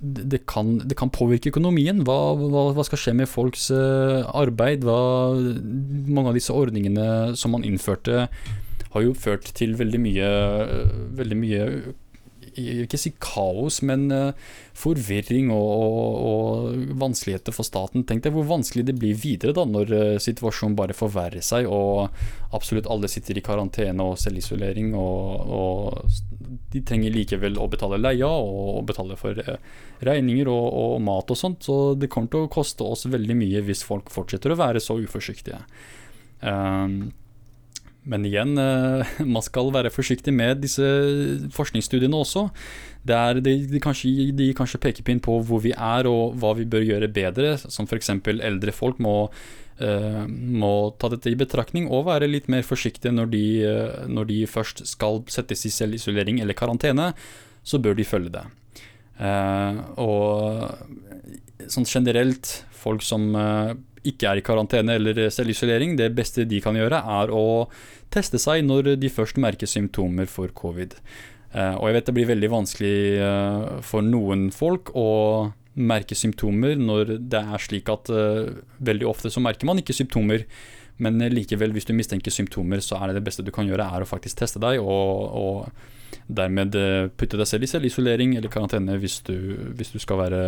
det, 0.01 0.41
kan, 0.51 0.79
det, 0.83 0.97
kan, 0.99 1.13
påvirke 1.15 1.53
økonomien. 1.53 2.03
Hva, 2.09 2.19
hva, 2.41 2.65
hva 2.75 2.87
skal 2.89 3.01
skje 3.01 3.15
med 3.21 3.31
folks 3.31 3.69
arbeid? 3.71 4.83
Hva, 4.83 4.99
mange 6.11 6.33
av 6.33 6.37
disse 6.37 6.57
ordningene 6.57 7.37
som 7.39 7.55
man 7.55 7.65
innførte, 7.65 8.27
har 8.91 9.05
jo 9.05 9.15
ført 9.15 9.47
til 9.55 9.77
veldig 9.79 10.01
mye, 10.03 10.31
veldig 11.21 11.39
mye 11.39 11.67
ikke 12.85 12.99
si 13.01 13.13
kaos, 13.23 13.81
men 13.87 14.07
uh, 14.13 14.33
forvirring 14.77 15.51
og, 15.55 15.71
og, 15.71 16.17
og, 16.31 16.83
vanskeligheter 17.01 17.55
for 17.55 17.67
staten. 17.67 18.05
Tenk 18.09 18.25
deg 18.25 18.35
hvor 18.37 18.49
vanskelig 18.49 18.87
det 18.89 18.97
blir 19.01 19.19
videre 19.19 19.55
da, 19.57 19.67
når 19.69 19.95
uh, 19.95 20.17
situasjonen 20.23 20.77
bare 20.79 20.97
forverrer 20.97 21.45
seg 21.45 21.69
og 21.71 22.11
absolutt 22.57 22.89
alle 22.91 23.11
sitter 23.11 23.39
i 23.39 23.45
karantene 23.45 24.07
og 24.07 24.19
selvisolering. 24.21 24.93
Og, 24.99 25.55
og 25.61 26.51
de 26.75 26.83
trenger 26.87 27.15
likevel 27.15 27.59
å 27.61 27.69
betale 27.71 28.01
leia 28.01 28.29
og 28.31 28.85
betale 28.89 29.19
for 29.21 29.39
uh, 29.47 29.57
regninger 30.07 30.51
og, 30.51 30.99
mat 31.05 31.31
og 31.33 31.39
sånt. 31.39 31.65
Så 31.67 31.95
det 31.99 32.11
kommer 32.13 32.33
til 32.33 32.47
å 32.47 32.53
koste 32.53 32.87
oss 32.87 33.07
veldig 33.11 33.39
mye 33.39 33.65
hvis 33.67 33.87
folk 33.87 34.13
fortsetter 34.13 34.55
å 34.55 34.61
være 34.61 34.83
så 34.83 34.99
uforsiktige. 35.01 35.63
Um, 36.41 37.11
men 38.09 38.25
igjen, 38.25 38.57
eh, 38.59 39.07
man 39.35 39.45
skal 39.45 39.73
være 39.75 39.93
forsiktig 39.93 40.33
med 40.35 40.63
disse 40.65 40.85
forskningsstudiene 41.55 42.17
også. 42.17 42.49
Der 43.07 43.41
de, 43.41 43.55
de, 43.69 43.81
kanskje, 43.81 44.31
de 44.37 44.51
kanskje 44.57 44.81
peker 44.83 45.07
pinn 45.07 45.23
på 45.25 45.39
hvor 45.47 45.63
vi 45.65 45.73
er 45.73 46.09
og 46.09 46.37
hva 46.41 46.55
vi 46.59 46.69
bør 46.69 46.85
gjøre 46.85 47.13
bedre, 47.13 47.57
som 47.61 47.89
f.eks. 47.89 48.13
eldre 48.29 48.75
folk 48.77 49.01
må, 49.01 49.15
uh, 49.81 50.25
må, 50.29 50.73
ta 51.01 51.09
dette 51.09 51.33
i 51.33 51.39
betraktning 51.41 51.89
og 51.89 52.11
være 52.11 52.29
litt 52.29 52.51
mer 52.53 52.61
forsiktige 52.61 53.15
når 53.17 53.33
de, 53.33 53.45
uh, 53.65 54.05
når 54.05 54.29
de 54.29 54.39
først 54.53 54.85
skal 54.89 55.23
settes 55.33 55.65
i 55.65 55.73
selvisolering 55.73 56.43
eller 56.45 56.59
karantene, 56.59 57.15
så 57.65 57.81
bør 57.81 57.97
de 57.97 58.09
følge 58.09 58.35
det. 58.37 58.45
Og 60.01 61.69
sånn 61.69 61.85
generelt, 61.85 62.53
folk 62.73 63.05
som 63.05 63.27
ikke 64.07 64.31
er 64.31 64.41
i 64.41 64.45
karantene 64.45 64.97
eller 64.97 65.27
selvisolering, 65.33 65.97
det 65.99 66.13
beste 66.17 66.47
de 66.49 66.61
kan 66.65 66.77
gjøre, 66.79 67.03
er 67.21 67.33
å 67.35 67.45
teste 68.13 68.41
seg 68.41 68.65
når 68.67 68.95
de 69.01 69.13
først 69.13 69.41
merker 69.41 69.71
symptomer 69.71 70.31
for 70.31 70.53
covid. 70.57 70.97
Uh, 71.51 71.75
og 71.81 71.89
jeg 71.89 71.97
vet 71.97 72.09
det 72.09 72.15
blir 72.15 72.29
veldig 72.31 72.51
vanskelig 72.53 72.99
uh, 73.19 73.79
for 73.83 74.07
noen 74.07 74.51
folk 74.55 74.93
å 74.95 75.51
merke 75.81 76.15
symptomer 76.19 76.79
når 76.79 77.17
det 77.31 77.41
er 77.41 77.63
slik 77.63 77.91
at 77.91 78.11
uh, 78.15 78.51
veldig 78.79 79.09
ofte 79.11 79.33
så 79.33 79.43
merker 79.43 79.67
man 79.67 79.83
ikke 79.83 79.97
symptomer. 79.97 80.47
Men 81.01 81.17
likevel, 81.33 81.73
hvis 81.73 81.89
du 81.89 81.95
mistenker 81.97 82.33
symptomer, 82.35 82.83
så 82.85 82.99
er 83.01 83.09
det 83.09 83.19
det 83.19 83.25
beste 83.31 83.43
du 83.43 83.49
kan 83.55 83.65
gjøre, 83.65 83.87
er 83.89 84.05
å 84.05 84.09
faktisk 84.09 84.43
teste 84.43 84.61
deg, 84.61 84.83
og, 84.85 85.33
og 85.33 86.27
dermed 86.29 86.77
putte 87.17 87.39
deg 87.41 87.49
selv 87.49 87.65
i 87.65 87.71
selvisolering 87.71 88.35
eller 88.37 88.53
karantene 88.53 88.99
hvis 89.01 89.21
du, 89.27 89.37
hvis 89.79 89.95
du 89.95 89.99
skal 90.03 90.21
være 90.21 90.43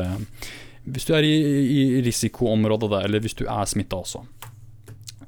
hvis 0.85 1.07
du 1.07 1.15
er 1.15 1.27
i, 1.27 1.35
i 1.63 1.83
risikoområdet, 2.03 2.91
der, 2.91 3.07
eller 3.07 3.23
hvis 3.23 3.37
du 3.39 3.45
er 3.47 3.69
smitta 3.71 4.01
også. 4.03 4.25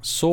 Så 0.04 0.32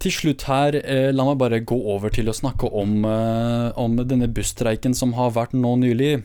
til 0.00 0.14
slutt 0.14 0.46
her, 0.48 0.76
eh, 0.80 1.10
la 1.12 1.26
meg 1.28 1.38
bare 1.40 1.60
gå 1.60 1.76
over 1.92 2.12
til 2.12 2.30
å 2.30 2.36
snakke 2.36 2.68
om, 2.72 3.04
eh, 3.04 3.70
om 3.76 3.96
denne 4.00 4.28
busstreiken 4.32 4.94
som 4.96 5.12
har 5.12 5.32
vært 5.36 5.52
nå 5.52 5.76
nylig. 5.80 6.22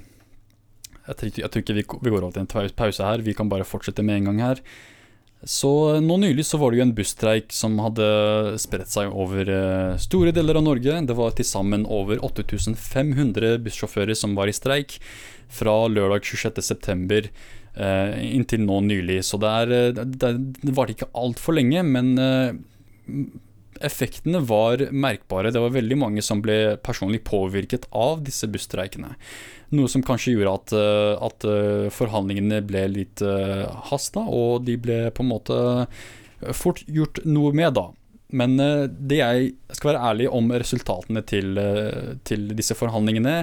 Jeg 1.05 1.15
tror, 1.15 1.31
jeg 1.31 1.51
tror 1.51 1.61
ikke 1.61 1.75
vi, 1.75 1.83
vi, 1.83 2.09
går 2.09 2.23
over 2.23 2.31
til 2.31 2.45
en 2.45 2.69
pause 2.75 3.03
her, 3.03 3.21
vi 3.21 3.33
kan 3.33 3.49
bare 3.49 3.67
fortsette 3.67 4.03
med 4.03 4.21
en 4.21 4.29
gang 4.31 4.39
her. 4.39 4.61
Så 5.45 6.01
nå 6.01 6.15
nylig 6.17 6.45
så 6.47 6.57
var 6.57 6.71
det 6.71 6.79
jo 6.79 6.85
en 6.87 6.95
busstreik 6.95 7.51
som 7.53 7.77
hadde 7.77 8.57
spredt 8.57 8.89
seg 8.89 9.11
over 9.13 9.45
eh, 9.45 9.97
store 10.01 10.31
deler 10.33 10.57
av 10.57 10.65
Norge. 10.65 10.95
Det 11.05 11.15
var 11.15 11.35
til 11.37 11.45
sammen 11.45 11.85
over 11.85 12.17
8500 12.25 13.59
bussjåfører 13.61 14.17
som 14.17 14.33
var 14.39 14.49
i 14.49 14.55
streik 14.55 14.97
fra 15.51 15.77
lørdag 15.91 16.25
26.9. 16.25 17.29
Eh, 17.75 18.35
inntil 18.35 18.63
nå 18.63 18.79
nylig. 18.87 19.19
Så 19.27 19.39
det, 19.41 19.51
er, 19.51 19.73
eh, 19.75 20.05
det, 20.05 20.31
det 20.61 20.75
varte 20.75 20.95
ikke 20.95 21.11
altfor 21.19 21.57
lenge, 21.57 21.81
men 21.83 22.13
eh, 22.21 22.53
effektene 23.83 24.39
var 24.47 24.85
merkbare. 24.95 25.51
Det 25.51 25.59
var 25.59 25.75
veldig 25.75 25.97
mange 25.99 26.23
som 26.23 26.39
ble 26.43 26.77
personlig 26.85 27.25
påvirket 27.27 27.89
av 27.91 28.23
disse 28.23 28.47
busstreikene. 28.47 29.11
Noe 29.75 29.91
som 29.91 30.05
kanskje 30.05 30.37
gjorde 30.37 30.53
at, 30.55 30.73
at 31.25 31.45
forhandlingene 31.91 32.61
ble 32.63 32.83
litt 32.93 33.19
uh, 33.25 33.65
hasta, 33.89 34.21
og 34.21 34.63
de 34.63 34.77
ble 34.79 34.99
på 35.11 35.25
en 35.25 35.31
måte 35.33 35.57
fort 36.55 36.83
gjort 36.85 37.19
noe 37.27 37.49
med, 37.57 37.73
da. 37.75 37.89
Men 38.37 38.55
det 38.55 39.17
jeg 39.19 39.49
skal 39.73 39.91
være 39.91 40.05
ærlig 40.13 40.29
om 40.37 40.53
resultatene 40.53 41.25
til, 41.27 41.59
til 42.29 42.47
disse 42.55 42.77
forhandlingene 42.77 43.41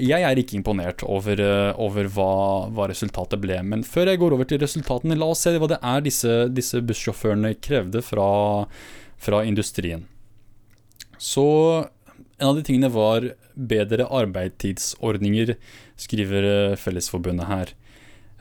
jeg 0.00 0.26
er 0.26 0.40
ikke 0.40 0.56
imponert 0.58 1.04
over, 1.06 1.38
over 1.78 2.08
hva, 2.10 2.30
hva, 2.74 2.88
resultatet 2.90 3.38
ble. 3.42 3.60
Men 3.62 3.84
før 3.86 4.10
jeg 4.10 4.20
går 4.22 4.34
over 4.34 4.48
til 4.50 4.58
resultatene, 4.62 5.18
la 5.18 5.28
oss 5.30 5.44
se 5.46 5.54
hva 5.54 5.68
det 5.70 5.78
er 5.78 6.02
disse, 6.02 6.34
disse 6.50 6.82
bussjåførene 6.82 7.54
krevde 7.62 8.02
fra, 8.02 8.26
fra 9.22 9.44
industrien. 9.46 10.08
Så 11.22 11.46
en 12.38 12.50
av 12.50 12.58
de 12.58 12.64
tingene 12.66 12.90
var 12.92 13.30
bedre 13.54 14.08
arbeidstidsordninger, 14.10 15.54
skriver 16.00 16.48
eh, 16.48 16.76
Fellesforbundet 16.80 17.48
her. 17.48 17.74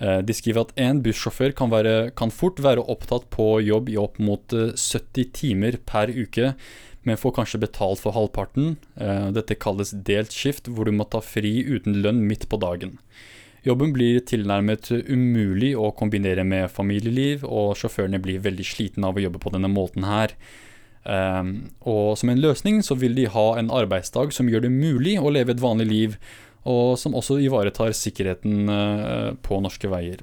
Eh, 0.01 0.19
de 0.25 0.35
skriver 0.35 0.65
at 0.65 0.73
en 0.81 1.01
bussjåfør 1.05 1.53
kan, 1.57 1.71
være, 1.73 2.11
kan, 2.17 2.34
fort 2.34 2.61
være 2.63 2.85
opptatt 2.89 3.30
på 3.34 3.59
jobb 3.63 3.91
i 3.93 3.99
opp 4.01 4.17
mot 4.23 4.43
70 4.49 5.21
eh, 5.21 5.30
timer 5.38 5.77
per 5.85 6.09
uke, 6.09 6.53
men 7.03 7.19
får 7.19 7.35
kanskje 7.38 7.61
betalt 7.65 7.99
for 7.99 8.15
halvparten. 8.15 8.77
Dette 9.35 9.57
kalles 9.59 9.91
delt 10.07 10.31
skift, 10.31 10.69
hvor 10.71 10.88
du 10.88 10.93
må 10.95 11.03
ta 11.03 11.19
fri 11.23 11.57
uten 11.67 12.01
lønn 12.03 12.23
midt 12.30 12.47
på 12.51 12.59
dagen. 12.61 12.97
Jobben 13.63 13.93
blir 13.95 14.19
tilnærmet 14.27 14.89
umulig 14.91 15.71
å 15.80 15.93
kombinere 15.95 16.43
med 16.43 16.67
familieliv, 16.71 17.45
og 17.47 17.77
sjåførene 17.80 18.19
blir 18.23 18.43
veldig 18.43 18.65
slitne 18.67 19.07
av 19.07 19.19
å 19.19 19.23
jobbe 19.23 19.39
på 19.39 19.53
denne 19.55 19.71
måten 19.71 20.03
her. 20.07 20.35
Um, 21.03 21.53
og 21.88 22.17
som 22.19 22.31
en 22.31 22.41
løsning 22.43 22.81
så 22.84 22.95
vil 22.99 23.15
de 23.15 23.30
ha 23.31 23.45
en 23.59 23.71
arbeidsdag 23.71 24.35
som 24.35 24.51
gjør 24.51 24.65
det 24.65 24.71
mulig 24.71 25.15
å 25.19 25.31
leve 25.31 25.55
et 25.55 25.63
vanlig 25.63 25.88
liv, 25.88 26.19
og 26.67 26.95
som 26.99 27.15
også 27.15 27.39
ivaretar 27.43 27.95
sikkerheten 27.95 28.67
uh, 28.71 29.31
på 29.43 29.63
norske 29.63 29.91
veier. 29.91 30.19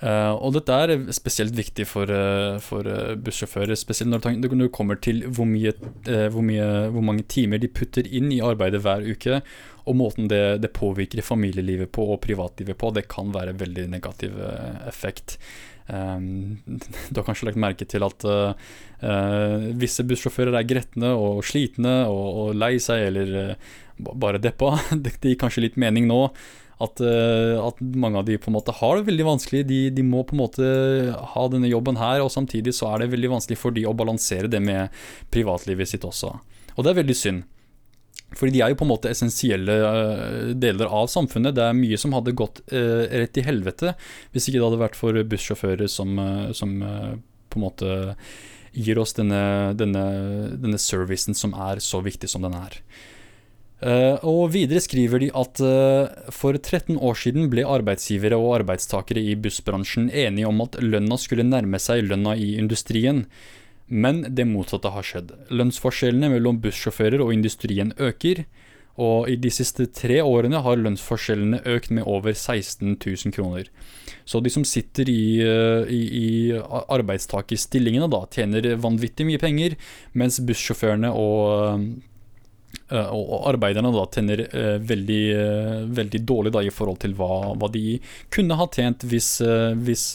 Uh, 0.00 0.32
og 0.32 0.54
dette 0.56 0.76
er 0.80 0.94
spesielt 1.12 1.52
viktig 1.58 1.84
for, 1.88 2.08
uh, 2.08 2.56
for 2.64 2.86
bussjåfører, 3.20 3.76
spesielt 3.76 4.12
når 4.12 4.38
det 4.40 4.70
kommer 4.72 4.96
til 4.96 5.26
hvor, 5.28 5.48
mye, 5.48 5.74
hvor, 6.06 6.40
mye, 6.40 6.68
hvor, 6.94 7.04
mange 7.04 7.26
timer 7.28 7.60
de 7.60 7.68
putter 7.68 8.08
inn 8.08 8.32
i 8.32 8.40
arbeidet 8.44 8.80
hver 8.84 9.04
uke, 9.04 9.42
og 9.84 9.98
måten 9.98 10.30
det, 10.30 10.60
det 10.62 10.72
påvirker 10.76 11.24
familielivet 11.24 11.92
på 11.92 12.04
og 12.14 12.20
privatlivet 12.24 12.78
på. 12.78 12.94
Det 12.96 13.08
kan 13.10 13.32
være 13.34 13.58
veldig 13.60 13.88
negativ 13.92 14.36
effekt. 14.88 15.38
Um, 15.92 16.60
du 17.10 17.18
har 17.18 17.26
kanskje 17.26 17.48
lagt 17.48 17.60
merke 17.60 17.86
til 17.88 18.04
at 18.06 18.26
uh, 18.28 18.52
uh, 19.02 19.68
visse 19.80 20.04
bussjåfører 20.06 20.60
er 20.60 20.68
gretne 20.68 21.12
og 21.18 21.42
slitne 21.46 22.04
og, 22.06 22.26
og 22.44 22.58
lei 22.58 22.76
seg 22.82 23.08
eller 23.08 23.32
uh, 23.40 23.70
bare 23.98 24.42
deppa. 24.42 24.76
det 25.04 25.18
gir 25.18 25.38
kanskje 25.40 25.66
litt 25.66 25.80
mening 25.80 26.08
nå 26.10 26.22
at, 26.80 27.00
at, 27.04 27.80
mange 27.80 28.20
av 28.20 28.26
de 28.28 28.38
på 28.40 28.50
en 28.50 28.56
måte 28.56 28.74
har 28.78 28.96
det 28.96 29.06
veldig 29.10 29.26
vanskelig. 29.26 29.62
De, 29.68 29.80
de, 29.92 30.04
må 30.06 30.22
på 30.24 30.36
en 30.36 30.42
måte 30.42 30.66
ha 31.34 31.46
denne 31.52 31.68
jobben 31.68 32.00
her, 32.00 32.22
og 32.24 32.32
samtidig 32.32 32.72
så 32.76 32.88
er 32.90 33.02
det 33.02 33.12
veldig 33.14 33.34
vanskelig 33.34 33.58
for 33.60 33.76
de 33.76 33.84
å 33.88 33.96
balansere 33.96 34.48
det 34.50 34.62
med 34.64 35.02
privatlivet 35.34 35.90
sitt 35.90 36.06
også. 36.08 36.32
Og 36.76 36.84
det 36.84 36.92
er 36.92 37.00
veldig 37.02 37.18
synd. 37.18 37.44
Fordi 38.30 38.54
de 38.54 38.62
er 38.62 38.72
jo 38.72 38.78
på 38.78 38.86
en 38.86 38.92
måte 38.92 39.10
essensielle 39.10 39.74
uh, 39.82 40.52
deler 40.54 40.88
av 40.88 41.10
samfunnet. 41.10 41.56
Det 41.56 41.66
er 41.66 41.76
mye 41.76 41.98
som 41.98 42.14
hadde 42.14 42.36
gått 42.38 42.62
uh, 42.72 43.04
rett 43.10 43.40
i 43.40 43.44
helvete 43.44 43.96
hvis 44.30 44.46
ikke 44.48 44.60
det 44.60 44.66
hadde 44.68 44.84
vært 44.84 44.98
for 44.98 45.18
bussjåfører 45.34 45.90
som, 45.90 46.14
som 46.56 46.76
på 46.80 47.58
en 47.58 47.64
måte 47.64 47.96
gir 48.72 48.98
oss 49.02 49.16
denne, 49.18 49.72
denne, 49.74 50.04
denne, 50.60 50.78
servicen 50.78 51.34
som 51.34 51.54
er 51.58 51.82
så 51.82 52.00
viktig 52.04 52.30
som 52.30 52.44
den 52.46 52.54
er. 52.54 52.78
Og 53.80 54.50
videre 54.52 54.82
skriver 54.84 55.22
de 55.22 55.30
at 55.32 55.60
for 56.36 56.56
13 56.58 56.98
år 57.00 57.16
siden 57.16 57.46
ble 57.52 57.64
arbeidsgivere 57.64 58.36
og 58.36 58.58
arbeidstakere 58.58 59.22
i 59.24 59.38
bussbransjen 59.40 60.10
enige 60.12 60.50
om 60.50 60.60
at 60.66 60.76
lønna 60.84 61.16
skulle 61.16 61.46
nærme 61.48 61.80
seg 61.80 62.04
lønna 62.10 62.34
i 62.36 62.58
industrien. 62.60 63.24
Men 63.90 64.22
det 64.30 64.46
motsatte 64.46 64.92
har 64.94 65.06
skjedd. 65.06 65.32
Lønnsforskjellene 65.50 66.30
mellom 66.30 66.60
bussjåfører 66.62 67.24
og 67.24 67.32
industrien 67.34 67.90
øker. 67.98 68.44
Og 69.00 69.30
i 69.32 69.36
de 69.40 69.50
siste 69.54 69.86
tre 69.96 70.20
årene 70.22 70.60
har 70.62 70.78
lønnsforskjellene 70.78 71.62
økt 71.74 71.90
med 71.94 72.06
over 72.06 72.34
16 72.34 72.94
000 72.94 73.34
kroner. 73.34 73.70
Så 74.28 74.42
de 74.44 74.52
som 74.52 74.66
sitter 74.66 75.08
i, 75.10 75.40
eh, 75.42 75.90
i, 75.90 76.02
i 76.20 76.28
arbeidstakerstillingene, 76.60 78.10
da, 78.12 78.22
tjener 78.30 78.76
vanvittig 78.82 79.26
mye 79.26 79.40
penger, 79.42 79.78
mens 80.12 80.38
bussjåførene 80.44 81.10
og, 81.16 81.40
eh, 81.64 81.86
og 82.90 83.48
arbeiderne 83.50 83.92
da 83.94 84.04
tjener 84.10 84.44
uh, 84.50 84.76
veldig, 84.82 85.22
uh, 85.34 85.82
veldig 85.98 86.20
dårlig 86.26 86.52
da, 86.54 86.62
i 86.66 86.72
forhold 86.74 87.00
til 87.02 87.16
hva, 87.18 87.52
hva, 87.58 87.70
de 87.72 87.98
kunne 88.34 88.58
ha 88.58 88.66
tjent 88.74 89.06
hvis, 89.10 89.36
hvis 89.82 90.06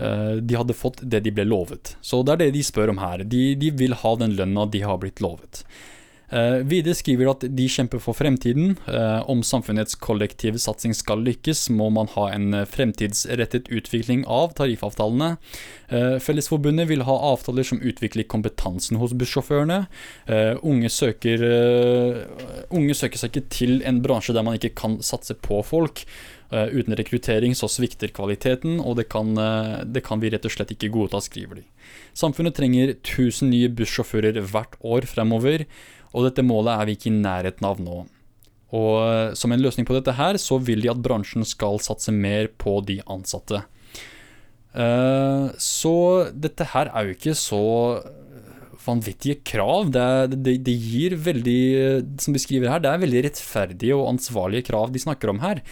de 0.00 0.56
hadde 0.56 0.72
fått 0.72 1.02
det 1.12 1.18
de 1.26 1.32
ble 1.36 1.44
lovet. 1.44 1.94
Så 2.00 2.22
det 2.24 2.32
er 2.32 2.42
det 2.44 2.52
de 2.54 2.62
spør 2.64 2.94
om 2.94 3.00
her. 3.02 3.20
De, 3.28 3.42
de 3.60 3.68
vil 3.76 3.92
ha 4.00 4.12
den 4.16 4.32
lønna 4.38 4.64
de 4.72 4.80
har 4.80 4.96
blitt 5.02 5.20
lovet. 5.20 5.60
Uh, 6.30 6.62
videre 6.62 6.94
skriver 6.94 7.26
de 7.26 7.30
at 7.32 7.44
de 7.58 7.66
kjemper 7.70 8.02
for 8.02 8.14
fremtiden. 8.14 8.76
Uh, 8.86 9.26
om 9.30 9.42
samfunnets 9.46 9.98
kollektive 9.98 10.60
satsing 10.62 10.94
skal 10.94 11.24
lykkes, 11.26 11.66
må 11.74 11.88
man 11.94 12.10
ha 12.14 12.28
en 12.30 12.62
fremtidsrettet 12.70 13.70
utvikling 13.74 14.22
av 14.30 14.54
tariffavtalene. 14.58 15.32
Uh, 15.90 16.16
Fellesforbundet 16.22 16.86
vil 16.90 17.02
ha 17.08 17.18
avtaler 17.32 17.66
som 17.66 17.82
utvikler 17.82 18.28
kompetansen 18.30 19.00
hos 19.00 19.14
bussjåførene. 19.18 19.82
Unge 20.66 20.88
søker, 20.92 21.42
unge, 22.70 22.94
søker, 22.94 23.18
seg 23.18 23.32
ikke 23.32 23.50
til 23.52 23.80
en 23.88 23.98
bransje 24.04 24.34
der 24.36 24.44
man 24.46 24.58
ikke 24.58 24.72
kan 24.78 25.00
satse 25.04 25.34
på 25.34 25.62
folk. 25.66 26.04
uten 26.50 26.96
rekruttering 26.98 27.54
så 27.54 27.68
svikter 27.70 28.10
kvaliteten, 28.10 28.80
og 28.80 28.96
det 28.96 29.08
kan, 29.08 29.34
det 29.86 30.02
kan 30.02 30.20
vi 30.20 30.30
rett 30.30 30.44
og 30.44 30.50
slett 30.50 30.72
ikke 30.74 30.90
godta, 30.90 31.20
skriver 31.22 31.60
de. 31.60 31.64
Samfunnet 32.14 32.54
trenger 32.54 32.94
1000 32.96 33.50
nye 33.50 33.70
bussjåfører 33.70 34.40
hvert 34.50 34.76
år 34.82 35.06
fremover 35.06 35.66
og 36.10 36.26
dette 36.26 36.44
målet 36.46 36.74
er 36.74 36.88
vi 36.88 36.96
ikke 36.98 37.10
i 37.10 37.18
nærheten 37.20 37.66
av 37.66 37.82
nå. 37.82 37.98
Og 38.76 38.94
eh, 39.02 39.34
som 39.38 39.52
en 39.52 39.62
løsning 39.62 39.86
på 39.88 39.96
dette 39.96 40.14
her, 40.18 40.38
så 40.38 40.60
vil 40.62 40.82
de 40.84 40.92
at 40.92 41.02
bransjen 41.02 41.46
skal 41.46 41.80
satse 41.82 42.14
mer 42.14 42.50
på 42.60 42.78
de 42.86 43.00
ansatte. 43.10 43.64
Uh, 44.70 45.50
så 45.58 46.30
dette 46.30 46.62
her 46.70 46.92
er 46.94 47.08
jo 47.08 47.14
ikke 47.16 47.32
så 47.34 47.64
vanvittige 48.84 49.40
krav. 49.46 49.90
Det, 49.92 50.36
det, 50.36 50.54
det, 50.66 50.74
gir 50.74 51.16
veldig, 51.20 51.62
som 52.22 52.36
de 52.36 52.42
skriver 52.42 52.70
her, 52.72 52.82
det 52.82 52.92
er 52.92 53.02
veldig 53.02 53.24
rettferdige 53.26 53.96
og 53.96 54.08
ansvarlige 54.14 54.68
krav 54.70 54.94
de 54.94 55.02
snakker 55.02 55.32
om 55.32 55.42
her. 55.42 55.62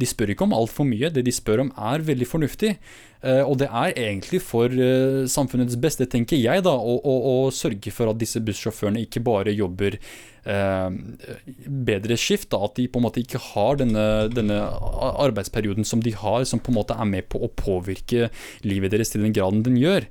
De 0.00 0.08
spør 0.08 0.32
ikke 0.34 0.48
om 0.48 0.56
altfor 0.56 0.88
mye, 0.88 1.12
det 1.12 1.26
de 1.26 1.34
spør 1.34 1.66
om 1.66 1.72
er 1.76 2.06
veldig 2.08 2.28
fornuftig. 2.28 2.74
Eh, 3.18 3.42
og 3.42 3.56
det 3.58 3.66
er 3.66 3.96
egentlig 3.98 4.40
for 4.46 4.70
eh, 4.70 5.26
samfunnets 5.30 5.78
beste, 5.80 6.06
tenker 6.10 6.38
jeg, 6.38 6.62
da, 6.66 6.74
å, 6.74 6.98
å, 7.02 7.14
å 7.32 7.36
sørge 7.54 7.90
for 7.94 8.10
at 8.10 8.20
disse 8.20 8.42
bussjåførene 8.44 9.02
ikke 9.02 9.24
bare 9.26 9.54
jobber 9.56 9.98
eh, 9.98 10.88
bedre 11.90 12.18
skift. 12.20 12.50
Da, 12.54 12.62
at 12.68 12.78
de 12.78 12.86
på 12.86 13.02
en 13.02 13.08
måte 13.08 13.22
ikke 13.24 13.42
har 13.50 13.80
denne, 13.82 14.06
denne, 14.30 14.60
arbeidsperioden 15.26 15.88
som 15.88 16.02
de 16.04 16.14
har, 16.14 16.46
som 16.48 16.62
på 16.62 16.72
en 16.72 16.78
måte 16.78 16.98
er 16.98 17.10
med 17.10 17.26
på 17.32 17.42
å 17.42 17.50
påvirke 17.58 18.30
livet 18.66 18.94
deres 18.94 19.14
til 19.14 19.26
den 19.26 19.34
graden 19.34 19.64
den 19.66 19.80
gjør. 19.80 20.06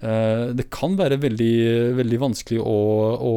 Eh, 0.00 0.44
det 0.56 0.68
kan 0.72 1.00
være 1.00 1.20
veldig, 1.24 1.56
veldig 1.96 2.20
vanskelig 2.28 2.60
å, 2.60 2.78
å 3.24 3.34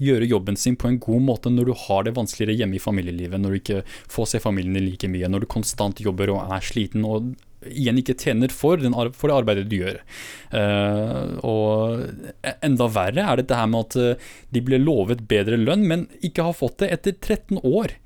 gjøre 0.00 0.28
jobben 0.30 0.56
sin 0.56 0.76
på 0.78 0.88
en 0.88 0.98
god 1.02 1.24
måte 1.26 1.52
når 1.52 1.70
du 1.70 1.76
har 1.84 2.04
det 2.06 2.16
vanskeligere 2.16 2.62
hjemme 2.62 2.78
i 2.78 2.82
familielivet, 2.82 3.40
når 3.40 3.52
du 3.52 3.60
ikke 3.60 3.84
får 4.12 4.32
se 4.32 4.42
familien 4.42 4.80
like 4.84 5.08
mye, 5.10 5.28
når 5.28 5.44
du 5.44 5.50
konstant 5.50 6.00
jobber 6.00 6.32
og 6.32 6.52
er 6.54 6.64
sliten 6.64 7.04
og 7.04 7.32
igjen 7.68 8.00
ikke 8.00 8.16
tjener 8.20 8.52
for, 8.54 8.80
for 9.16 9.30
det 9.30 9.36
arbeidet 9.36 9.66
du 9.70 9.76
gjør. 9.80 9.98
Uh, 10.52 11.36
og 11.46 12.04
e, 12.40 12.54
enda 12.66 12.88
verre 12.92 13.26
er 13.26 13.40
dette 13.40 13.58
her 13.58 13.68
med 13.70 13.88
at 13.88 13.98
eh, 14.00 14.30
de 14.54 14.62
ble 14.64 14.80
lovet 14.80 15.26
bedre 15.30 15.58
lønn, 15.60 15.84
men 15.88 16.06
ikke 16.24 16.46
har 16.48 16.56
fått 16.56 16.80
det 16.84 16.92
etter 16.96 17.18
13 17.18 17.60
år. 17.60 17.96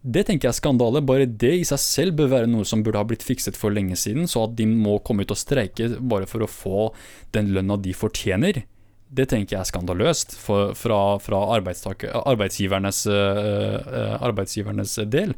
Det 0.00 0.24
tenker 0.26 0.48
jeg 0.48 0.54
er 0.54 0.58
skandale. 0.58 1.04
Bare 1.04 1.28
det 1.28 1.52
i 1.60 1.64
seg 1.68 1.80
selv 1.82 2.18
bør 2.18 2.32
være 2.34 2.50
noe 2.50 2.66
som 2.68 2.82
burde 2.84 3.00
ha 3.00 3.06
blitt 3.06 3.26
fikset 3.26 3.58
for 3.58 3.74
lenge 3.74 3.98
siden, 4.00 4.28
så 4.30 4.46
at 4.48 4.56
de 4.58 4.66
må 4.70 4.98
komme 5.04 5.26
ut 5.26 5.34
og 5.34 5.40
streike 5.40 5.90
bare 6.00 6.28
for 6.30 6.44
å 6.44 6.50
få 6.50 6.90
den 7.36 7.52
lønna 7.54 7.76
de 7.80 7.96
fortjener 7.96 8.62
det 9.10 9.26
tenker 9.32 9.56
jeg 9.56 9.64
er 9.64 9.68
skandaløst 9.68 10.36
for, 10.38 10.74
fra, 10.78 11.18
fra 11.22 11.42
arbeidsgivernes, 11.56 13.04
øh, 13.10 14.12
arbeidsgivernes, 14.22 14.98
del. 15.10 15.34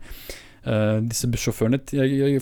Uh, 0.62 1.00
disse 1.02 1.26
bussjåførene 1.26 1.80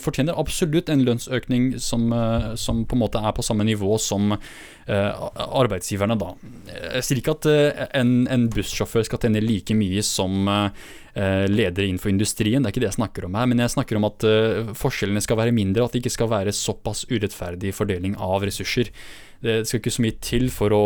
fortjener 0.03 0.37
absolutt 0.37 0.91
en 0.93 1.05
lønnsøkning 1.07 1.71
som, 1.81 2.11
uh, 2.13 2.51
som, 2.61 2.83
på 2.85 2.97
en 2.97 3.01
måte 3.01 3.23
er 3.23 3.33
på 3.37 3.45
samme 3.47 3.65
nivå 3.69 3.97
som 4.01 4.37
arbeidsgiverne, 4.91 6.17
da. 6.19 6.33
Jeg 6.97 7.05
sier 7.07 7.19
ikke 7.21 7.35
at 7.37 7.47
en, 7.95 8.09
en 8.27 8.49
bussjåfør 8.51 9.05
skal 9.07 9.21
tjene 9.23 9.39
like 9.45 9.77
mye 9.79 10.03
som 10.03 10.49
ledere 11.15 11.87
innenfor 11.87 12.11
industrien, 12.11 12.59
det 12.59 12.73
er 12.73 12.75
ikke 12.75 12.83
det 12.83 12.89
jeg 12.89 12.97
snakker 12.97 13.29
om 13.29 13.39
her. 13.39 13.47
Men 13.53 13.63
jeg 13.63 13.71
snakker 13.77 14.01
om 14.01 14.09
at 14.09 14.27
forskjellene 14.81 15.23
skal 15.23 15.39
være 15.39 15.55
mindre, 15.55 15.85
at 15.87 15.95
det 15.95 16.03
ikke 16.03 16.17
skal 16.17 16.33
være 16.33 16.57
såpass 16.57 17.05
urettferdig 17.13 17.71
fordeling 17.77 18.19
av 18.19 18.43
ressurser 18.49 18.91
det 19.41 19.63
skal 19.67 19.81
ikke 19.81 19.93
så 19.95 20.05
mye 20.05 20.17
til 20.21 20.51
for 20.53 20.75
å, 20.77 20.85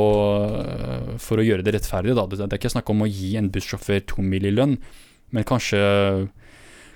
for 1.22 1.40
å 1.40 1.44
gjøre 1.44 1.64
det 1.66 1.74
rettferdig. 1.74 2.14
Da. 2.14 2.26
Det 2.30 2.46
er 2.46 2.60
ikke 2.60 2.74
snakk 2.76 2.92
om 2.92 3.02
å 3.02 3.10
gi 3.10 3.34
en 3.38 3.50
bussjåfør 3.54 4.04
to 4.12 4.22
mil 4.22 4.46
i 4.46 4.52
lønn, 4.54 4.76
men 5.34 5.46
kanskje, 5.48 5.80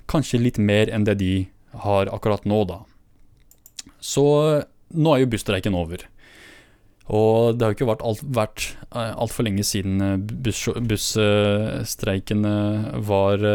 kanskje, 0.09 0.41
litt 0.41 0.59
mer 0.61 0.91
enn 0.91 1.07
det 1.07 1.19
de 1.21 1.33
har 1.85 2.09
akkurat 2.13 2.45
nå, 2.49 2.63
da. 2.69 2.81
Så 4.01 4.23
nå 4.89 5.13
er 5.13 5.23
jo 5.23 5.31
busstreiken 5.33 5.77
over. 5.77 6.05
Og 7.09 7.57
det 7.57 7.65
har 7.65 7.73
jo 7.73 7.77
ikke 7.77 7.89
vært 7.89 8.05
altfor 8.05 8.41
alt, 8.43 8.65
alt 8.93 9.33
for 9.33 9.47
lenge 9.47 9.65
siden 9.65 10.25
buss, 10.45 10.67
bussstreiken 10.91 12.45
var, 13.09 13.45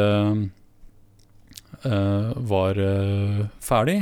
var 2.51 2.81
ferdig. 3.62 4.01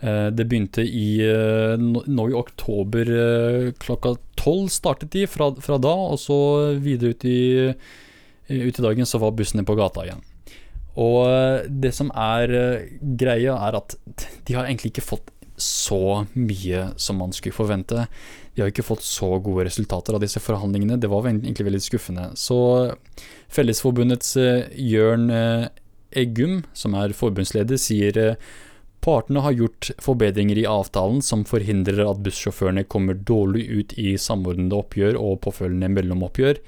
Eh, 0.00 0.26
det 0.30 0.44
begynte 0.46 0.84
i 0.86 1.18
eh, 1.26 1.74
nå 1.78 2.28
i 2.30 2.34
oktober 2.38 3.08
eh, 3.10 3.70
klokka 3.82 4.14
tolv 4.38 4.70
startet 4.70 5.10
de 5.10 5.24
fra, 5.26 5.50
fra, 5.58 5.78
da, 5.82 5.90
og 5.90 6.20
så 6.22 6.38
videre 6.78 7.16
ut 7.16 7.24
i, 7.26 7.40
ut 8.46 8.78
i 8.78 8.84
dagen 8.84 9.08
så 9.08 9.18
var 9.18 9.34
bussene 9.34 9.66
på 9.66 9.74
gata 9.78 10.06
igjen. 10.06 10.22
Og 10.98 11.66
det 11.70 11.92
som 11.94 12.10
er 12.10 12.52
greia, 13.00 13.56
er 13.68 13.78
at 13.78 13.96
de 14.48 14.56
har 14.56 14.66
egentlig 14.66 14.92
ikke 14.92 15.10
fått 15.14 15.32
så 15.58 16.24
mye 16.38 16.84
som 16.98 17.18
man 17.18 17.34
skulle 17.34 17.56
forvente. 17.56 18.06
De 18.54 18.62
har 18.62 18.70
ikke 18.70 18.86
fått 18.86 19.02
så 19.06 19.30
gode 19.42 19.66
resultater 19.66 20.14
av 20.14 20.22
disse 20.22 20.42
forhandlingene. 20.42 20.98
Det 20.98 21.10
var 21.10 21.26
egentlig 21.30 21.66
veldig 21.66 21.82
skuffende. 21.82 22.30
Så 22.38 22.58
Fellesforbundets 23.54 24.36
Jørn 24.38 25.28
Eggum, 26.18 26.62
som 26.78 26.96
er 26.98 27.14
forbundsleder, 27.16 27.78
sier 27.78 28.38
Partene 29.04 29.44
har 29.44 29.54
gjort 29.54 29.92
forbedringer 30.02 30.58
i 30.58 30.66
avtalen 30.66 31.20
som 31.22 31.44
forhindrer 31.46 32.02
at 32.02 32.22
bussjåførene 32.24 32.82
kommer 32.90 33.14
dårlig 33.14 33.68
ut 33.70 33.94
i 33.94 34.16
samordnede 34.18 34.74
oppgjør 34.74 35.18
og 35.20 35.38
påfølgende 35.44 35.90
mellomoppgjør, 35.94 36.58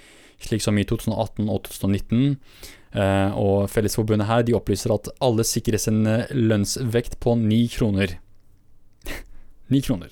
slik 0.47 0.63
som 0.63 0.79
i 0.79 0.87
2018 0.87 1.51
og 1.51 1.65
2019. 1.67 2.39
Eh, 2.95 3.37
og 3.39 3.69
Fellesforbundet 3.71 4.29
her 4.31 4.47
de 4.47 4.57
opplyser 4.59 4.95
at 4.95 5.11
alle 5.23 5.47
sikres 5.47 5.89
en 5.91 6.03
lønnsvekt 6.31 7.21
på 7.23 7.37
ni 7.39 7.67
kroner. 7.73 8.17
Ni 9.71 9.79
kroner. 9.85 10.11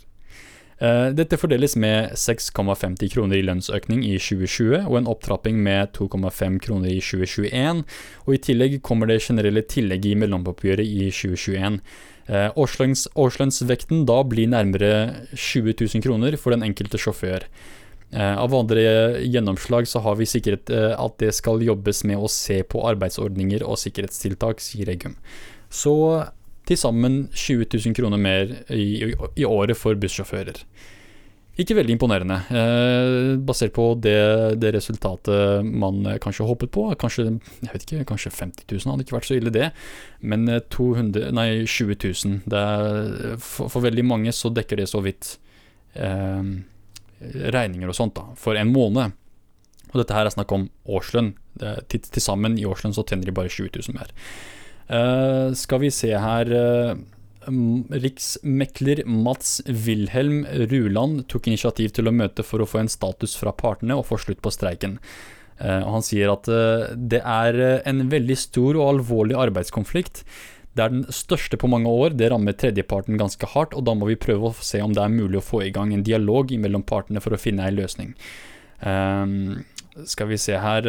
Eh, 0.79 1.09
dette 1.11 1.39
fordeles 1.41 1.75
med 1.77 2.13
6,50 2.15 3.11
kroner 3.11 3.41
i 3.41 3.43
lønnsøkning 3.43 4.05
i 4.07 4.15
2020 4.23 4.85
og 4.85 4.99
en 5.01 5.09
opptrapping 5.11 5.59
med 5.63 5.91
2,5 5.97 6.61
kroner 6.63 6.93
i 6.93 7.01
2021. 7.03 7.83
Og 8.27 8.37
I 8.37 8.43
tillegg 8.47 8.79
kommer 8.87 9.11
det 9.11 9.19
generelle 9.25 9.65
tillegget 9.67 10.13
i 10.13 10.21
mellomoppgjøret 10.23 10.87
i 10.87 11.11
2021. 11.11 11.81
Eh, 12.29 12.47
årslønns, 12.55 13.09
årslønnsvekten 13.19 14.07
da 14.07 14.21
blir 14.23 14.51
nærmere 14.53 14.93
20 15.35 15.75
000 15.75 16.05
kroner 16.05 16.39
for 16.39 16.55
den 16.55 16.63
enkelte 16.67 17.01
sjåfør. 17.01 17.49
Eh, 18.13 18.35
av 18.41 18.55
andre 18.57 18.83
gjennomslag 19.25 19.89
så 19.89 20.01
har 20.05 20.17
vi 20.17 20.29
sikret 20.29 20.71
at 20.73 21.19
det 21.21 21.35
skal 21.37 21.65
jobbes 21.65 22.05
med 22.09 22.19
å 22.19 22.31
se 22.33 22.63
på 22.65 22.85
arbeidsordninger 22.89 23.65
og 23.67 23.81
sikkerhetstiltak, 23.81 24.63
sier 24.65 24.89
Eggum. 24.93 25.19
Så 25.69 25.95
til 26.69 26.77
sammen 26.81 27.27
20 27.33 27.69
000 27.73 27.97
kroner 27.97 28.21
mer 28.21 28.55
i, 28.73 29.13
i 29.37 29.45
året 29.49 29.77
for 29.77 29.97
bussjåfører. 30.01 30.63
Ikke 31.59 31.75
veldig 31.75 31.97
imponerende, 31.97 32.37
eh, 32.55 33.37
basert 33.43 33.73
på 33.75 33.89
det, 33.99 34.15
det, 34.63 34.71
resultatet 34.77 35.67
man 35.67 36.05
kanskje 36.23 36.47
håpet 36.47 36.71
på. 36.71 36.85
Kanskje 37.01 37.25
jeg 37.27 37.73
vet 37.73 37.87
ikke, 37.87 38.05
kanskje 38.13 38.31
50 38.31 38.69
000 38.71 38.93
hadde 38.93 39.07
ikke 39.07 39.17
vært 39.17 39.27
så 39.27 39.39
ille, 39.39 39.51
det. 39.51 39.73
Men 40.23 40.47
200, 40.47 41.25
eh, 41.25 41.35
nei, 41.35 41.49
20 41.67 41.99
000 42.47 42.61
er, 42.61 43.35
for, 43.43 43.67
for, 43.67 43.83
veldig 43.83 44.07
mange 44.07 44.35
så 44.37 44.53
dekker 44.55 44.79
det 44.79 44.87
så 44.93 45.03
vidt 45.03 45.33
eh, 45.99 46.55
regninger 47.21 47.91
og 47.91 47.97
sånt 47.97 48.17
da, 48.19 48.29
for 48.39 48.59
en 48.59 48.73
måned. 48.73 49.17
Og 49.93 50.01
dette 50.03 50.17
her 50.17 50.29
er 50.29 50.35
snakk 50.35 50.53
om 50.55 50.69
årslønn. 50.89 51.35
Til, 51.59 52.23
sammen 52.23 52.59
i 52.61 52.67
årslønn 52.69 52.95
så 52.97 53.05
tjener 53.07 53.29
de 53.29 53.35
bare 53.35 53.53
20 53.53 53.73
000 53.75 53.97
mer. 53.97 54.13
Uh, 54.89 55.55
skal 55.59 55.83
vi 55.83 55.91
se 55.93 56.15
her 56.17 56.49
uh, 56.49 56.97
Riksmekler 57.93 59.03
Mats 59.05 59.59
Wilhelm 59.69 60.47
Ruland 60.71 61.27
tok 61.29 61.51
initiativ 61.51 61.93
til 61.97 62.09
å 62.09 62.15
møte 62.15 62.45
for 62.45 62.65
å 62.65 62.69
få 62.69 62.81
en 62.81 62.89
status 62.93 63.35
fra 63.37 63.53
partene 63.53 63.99
og 63.99 64.07
få 64.09 64.21
slutt 64.23 64.41
på 64.45 64.53
streiken. 64.55 64.97
Uh, 65.61 65.85
han 65.85 66.05
sier 66.07 66.33
at 66.33 66.49
det 66.95 67.21
er 67.21 67.61
en 67.89 68.07
veldig 68.13 68.39
stor 68.39 68.79
og 68.79 68.95
alvorlig 68.95 69.37
arbeidskonflikt. 69.49 70.23
Det 70.79 70.85
er 70.85 70.93
den 70.95 71.07
største 71.11 71.59
på 71.59 71.71
mange 71.71 71.91
år, 71.91 72.15
det 72.15 72.31
rammer 72.31 72.55
tredjeparten 72.55 73.19
ganske 73.19 73.51
hardt, 73.51 73.75
og 73.75 73.83
da 73.89 73.97
må 73.99 74.07
vi 74.07 74.19
prøve 74.21 74.53
å 74.53 74.59
se 74.63 74.79
om 74.85 74.95
det 74.95 75.03
er 75.03 75.11
mulig 75.11 75.41
å 75.41 75.47
få 75.49 75.65
i 75.67 75.73
gang 75.75 75.91
en 75.91 76.07
dialog 76.07 76.55
mellom 76.63 76.85
partene 76.87 77.23
for 77.25 77.35
å 77.35 77.41
finne 77.41 77.67
en 77.67 77.81
løsning. 77.81 78.15
skal 80.07 80.29
vi 80.31 80.39
se 80.39 80.55
her 80.63 80.87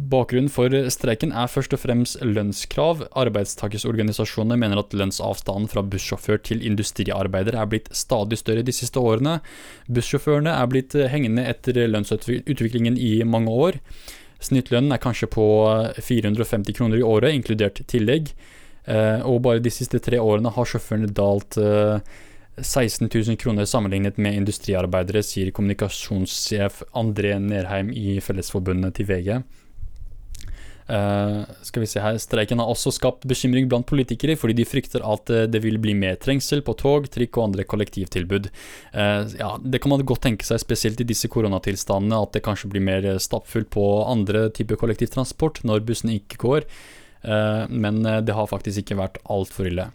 Bakgrunnen 0.00 0.48
for 0.48 0.72
streiken 0.88 1.32
er 1.36 1.50
først 1.50 1.74
og 1.76 1.82
fremst 1.82 2.20
lønnskrav. 2.24 3.02
Arbeidstakersorganisasjonene 3.20 4.56
mener 4.62 4.80
at 4.80 4.94
lønnsavstanden 4.96 5.68
fra 5.68 5.82
bussjåfør 5.82 6.40
til 6.46 6.62
industriarbeider 6.64 7.58
er 7.58 7.68
blitt 7.68 7.90
stadig 7.92 8.38
større 8.40 8.64
de 8.64 8.72
siste 8.72 9.02
årene. 9.02 9.40
Bussjåførene 9.90 10.54
er 10.56 10.70
blitt 10.70 10.96
hengende 11.12 11.44
etter 11.50 11.82
lønnsutviklingen 11.90 12.96
i 12.96 13.18
mange 13.28 13.52
år. 13.52 13.80
Snittlønnen 14.40 14.94
er 14.94 15.02
kanskje 15.02 15.28
på 15.30 15.44
450 16.00 16.76
kroner 16.76 17.00
i 17.00 17.04
året, 17.04 17.36
inkludert 17.36 17.82
tillegg. 17.90 18.32
Eh, 18.88 19.20
og 19.28 19.42
bare 19.44 19.62
de 19.62 19.72
siste 19.72 20.00
tre 20.02 20.20
årene 20.20 20.52
har 20.54 20.68
sjåførene 20.68 21.10
dalt 21.12 21.58
16 21.58 23.06
eh, 23.06 23.10
000 23.12 23.38
kroner 23.40 23.68
sammenlignet 23.68 24.16
med 24.18 24.38
industriarbeidere, 24.40 25.22
sier 25.24 25.52
kommunikasjonssjef 25.54 26.82
André 26.96 27.34
Nerheim 27.42 27.92
i 27.92 28.16
Fellesforbundet 28.24 28.96
til 28.96 29.10
VG. 29.10 29.42
Uh, 30.90 31.46
skal 31.62 31.84
vi 31.84 31.88
se 31.90 32.02
her, 32.02 32.18
Streiken 32.18 32.58
har 32.58 32.70
også 32.70 32.90
skapt 32.96 33.26
bekymring 33.30 33.68
blant 33.70 33.86
politikere, 33.86 34.34
fordi 34.38 34.56
de 34.58 34.66
frykter 34.66 35.04
at 35.06 35.30
det 35.52 35.62
vil 35.62 35.78
bli 35.82 35.94
mer 35.94 36.18
trengsel 36.18 36.64
på 36.66 36.74
tog, 36.80 37.06
trikk 37.12 37.38
og 37.38 37.50
andre 37.50 37.66
kollektivtilbud. 37.68 38.50
Uh, 38.94 39.22
ja, 39.38 39.52
Det 39.62 39.82
kan 39.82 39.94
man 39.94 40.06
godt 40.06 40.24
tenke 40.26 40.46
seg, 40.46 40.62
spesielt 40.62 41.00
i 41.00 41.08
disse 41.08 41.30
koronatilstandene, 41.30 42.18
at 42.18 42.34
det 42.34 42.44
kanskje 42.46 42.72
blir 42.72 42.84
mer 42.84 43.06
stappfullt 43.22 43.70
på 43.70 43.86
andre 44.02 44.48
typer 44.54 44.80
kollektivtransport 44.80 45.62
når 45.68 45.86
bussene 45.86 46.18
ikke 46.18 46.42
går. 46.42 46.66
Eh, 47.22 47.68
men 47.68 48.06
eh, 48.06 48.20
det 48.20 48.36
har 48.36 48.50
faktisk 48.50 48.82
ikke 48.84 48.98
vært 49.00 49.20
altfor 49.30 49.68
ille. 49.70 49.90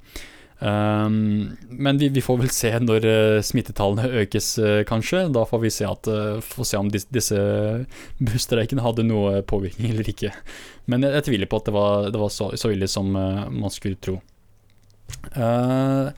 Um, 0.66 1.58
men 1.70 2.00
vi, 2.02 2.08
vi, 2.10 2.24
får 2.26 2.40
vel 2.40 2.52
se 2.54 2.72
når 2.82 3.06
uh, 3.06 3.42
smittetallene 3.46 4.08
økes, 4.24 4.54
uh, 4.62 4.80
kanskje. 4.88 5.26
Da 5.36 5.44
får 5.50 5.62
vi 5.66 5.74
se, 5.74 5.90
at, 5.90 6.10
uh, 6.10 6.40
får 6.42 6.70
se 6.72 6.80
om 6.80 6.90
dis, 6.94 7.06
disse 7.14 7.38
busstreikene 8.24 8.86
hadde 8.86 9.06
noe 9.06 9.44
påvirkning 9.48 9.94
eller 9.94 10.10
ikke. 10.10 10.34
Men 10.92 11.06
jeg, 11.06 11.18
jeg 11.20 11.30
tviler 11.30 11.52
på 11.52 11.62
at 11.62 11.70
det 11.70 11.76
var, 11.76 12.10
det 12.16 12.24
var 12.24 12.34
så, 12.34 12.50
så, 12.58 12.74
ille 12.74 12.90
som 12.90 13.12
man 13.14 13.72
skulle 13.74 14.02
tro. 14.02 14.20
Uh, 15.36 16.10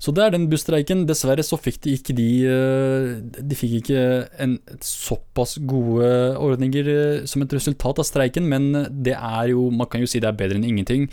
så 0.00 0.14
det 0.16 0.22
er 0.24 0.32
den 0.32 0.48
busstreiken. 0.48 1.04
Dessverre 1.08 1.44
så 1.44 1.58
fikk 1.60 1.82
de 1.84 1.92
ikke 1.98 2.16
de 2.16 2.28
eh, 2.48 3.10
De 3.20 3.58
fikk 3.58 3.76
ikke 3.82 4.04
en 4.40 4.56
såpass 4.84 5.58
gode 5.68 6.08
ordninger 6.40 6.88
eh, 6.88 7.28
som 7.28 7.44
et 7.44 7.52
resultat 7.52 8.00
av 8.00 8.08
streiken, 8.08 8.48
men 8.48 8.72
det 9.04 9.16
er 9.18 9.52
jo 9.52 9.68
Man 9.70 9.90
kan 9.92 10.00
jo 10.00 10.08
si 10.08 10.22
det 10.22 10.30
er 10.30 10.40
bedre 10.40 10.56
enn 10.56 10.68
ingenting. 10.70 11.10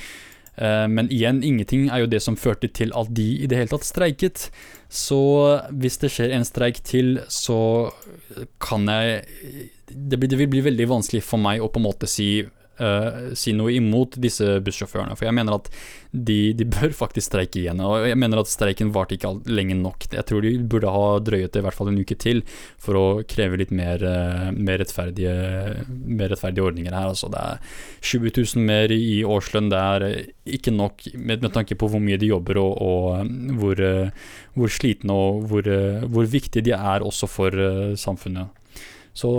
Eh, 0.58 0.88
men 0.90 1.12
igjen, 1.14 1.44
ingenting 1.46 1.88
er 1.92 2.04
jo 2.04 2.10
det 2.10 2.22
som 2.26 2.38
førte 2.40 2.70
til 2.74 2.94
at 2.98 3.12
de 3.14 3.28
i 3.44 3.50
det 3.50 3.60
hele 3.60 3.72
tatt 3.72 3.88
streiket. 3.88 4.48
Så 4.90 5.22
hvis 5.72 6.00
det 6.02 6.12
skjer 6.14 6.34
en 6.36 6.48
streik 6.48 6.82
til, 6.88 7.22
så 7.30 7.92
kan 8.64 8.88
jeg 8.90 9.24
det, 9.88 10.18
blir, 10.18 10.28
det 10.28 10.40
vil 10.40 10.52
bli 10.52 10.64
veldig 10.66 10.90
vanskelig 10.90 11.24
for 11.24 11.40
meg 11.42 11.62
å 11.64 11.70
på 11.72 11.80
en 11.80 11.88
måte 11.88 12.10
si 12.12 12.42
uh, 12.82 13.34
si 13.38 13.54
noe 13.56 13.74
imot 13.76 14.18
disse 14.22 14.58
bussjåførene. 14.64 15.16
For 15.18 15.28
jeg 15.28 15.36
mener 15.38 15.58
at 15.58 15.70
de, 16.12 16.54
de, 16.58 16.66
bør 16.68 16.94
faktisk 16.96 17.30
streike 17.30 17.62
igjen. 17.62 17.82
Og 17.84 18.08
jeg 18.08 18.18
mener 18.20 18.42
at 18.42 18.52
streiken 18.52 18.94
varte 18.96 19.18
ikke 19.18 19.34
lenge 19.50 19.78
nok. 19.80 20.08
Jeg 20.14 20.26
tror 20.30 20.46
de 20.46 20.54
burde 20.60 20.94
ha 20.94 21.06
drøyet 21.24 21.54
det 21.54 21.62
i 21.62 21.66
hvert 21.66 21.78
fall 21.78 21.92
en 21.92 22.00
uke 22.00 22.18
til 22.20 22.44
for 22.82 23.00
å 23.00 23.06
kreve 23.30 23.60
litt 23.62 23.74
mer, 23.76 24.04
uh, 24.04 24.50
mer, 24.56 24.82
rettferdige, 24.84 25.36
mer 25.88 26.34
rettferdige, 26.34 26.66
ordninger 26.66 26.96
her. 26.96 27.12
Altså, 27.14 27.32
det 27.34 27.44
er 27.44 27.62
20 28.14 28.36
000 28.42 28.68
mer 28.72 28.94
i 28.96 29.22
årslønn. 29.28 29.72
Det 29.74 29.84
er 29.84 30.08
ikke 30.58 30.76
nok 30.76 31.08
med, 31.14 31.46
med 31.46 31.54
tanke 31.56 31.78
på 31.80 31.92
hvor 31.92 32.04
mye 32.04 32.20
de 32.22 32.32
jobber 32.32 32.62
og, 32.62 32.78
og 32.82 33.58
hvor, 33.62 33.82
uh, 33.82 34.30
hvor 34.58 34.74
slitne 34.74 35.14
og 35.14 35.48
hvor, 35.52 35.68
hvor 36.08 36.30
viktige 36.30 36.66
de 36.70 36.76
er 36.78 37.06
også 37.06 37.30
for 37.30 37.54
samfunnet. 38.00 38.57
Så 39.18 39.30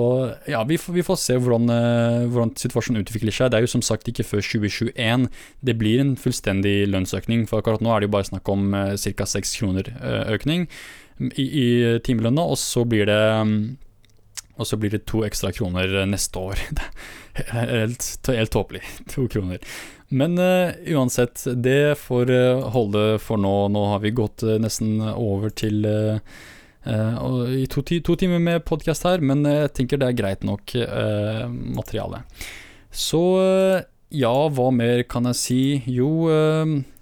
ja, 0.51 0.65
vi 0.67 0.79
vi 0.91 1.05
får 1.07 1.19
se 1.23 1.37
hvordan, 1.39 1.71
uh, 1.71 2.27
hvordan, 2.27 2.55
situasjonen 2.59 3.05
utvikler 3.05 3.35
seg. 3.35 3.53
Det 3.53 3.61
er 3.61 3.67
jo 3.67 3.75
som 3.77 3.85
sagt 3.85 4.09
ikke 4.11 4.27
før 4.27 4.43
2021 4.43 5.29
det 5.63 5.75
blir 5.79 6.03
en 6.03 6.17
fullstendig 6.19 6.89
lønnsøkning. 6.91 7.47
For 7.47 7.63
akkurat 7.63 7.85
nå 7.85 7.93
er 7.95 8.03
det 8.03 8.09
jo 8.09 8.15
bare 8.17 8.31
snakk 8.31 8.51
om 8.51 8.73
uh, 8.75 8.97
ca. 8.99 9.29
6 9.35 9.55
kroner 9.61 9.93
uh, 10.01 10.25
økning 10.35 10.67
i, 11.31 11.47
i 11.47 11.69
timelønna, 12.03 12.43
og 12.43 12.59
så 12.59 12.83
blir 12.89 13.07
det 13.11 13.23
um, 13.39 13.55
og 14.59 14.67
så 14.67 14.75
blir 14.75 14.91
det 14.91 15.05
to 15.07 15.23
ekstra 15.23 15.53
kroner 15.55 15.93
neste 16.11 16.43
år. 16.43 16.59
helt, 17.55 18.11
helt 18.27 18.51
tåpelig. 18.51 18.83
To 19.15 19.29
kroner. 19.31 19.63
Men 20.11 20.35
uh, 20.43 20.75
uansett, 20.91 21.45
det 21.55 21.95
får 22.03 22.35
holde 22.75 23.09
for 23.23 23.39
nå. 23.39 23.57
Nå 23.71 23.89
har 23.93 24.03
vi 24.03 24.17
gått 24.19 24.43
uh, 24.43 24.57
nesten 24.59 24.99
over 25.15 25.55
til 25.55 25.87
Uh, 25.87 26.19
i 26.89 27.67
to, 27.71 27.83
to, 27.85 28.17
timer 28.17 28.41
med 28.43 28.65
podkast 28.69 29.05
her, 29.05 29.21
men 29.25 29.45
jeg 29.45 29.73
tenker 29.77 30.01
det 30.01 30.09
er 30.09 30.19
greit 30.19 30.47
nok 30.47 30.73
uh, 30.81 31.45
materiale. 31.49 32.23
Så 32.89 33.21
uh, 33.37 33.83
ja, 34.15 34.33
hva 34.49 34.71
mer 34.73 35.03
kan 35.05 35.29
jeg 35.29 35.37
si? 35.37 35.61
Jo, 35.93 36.09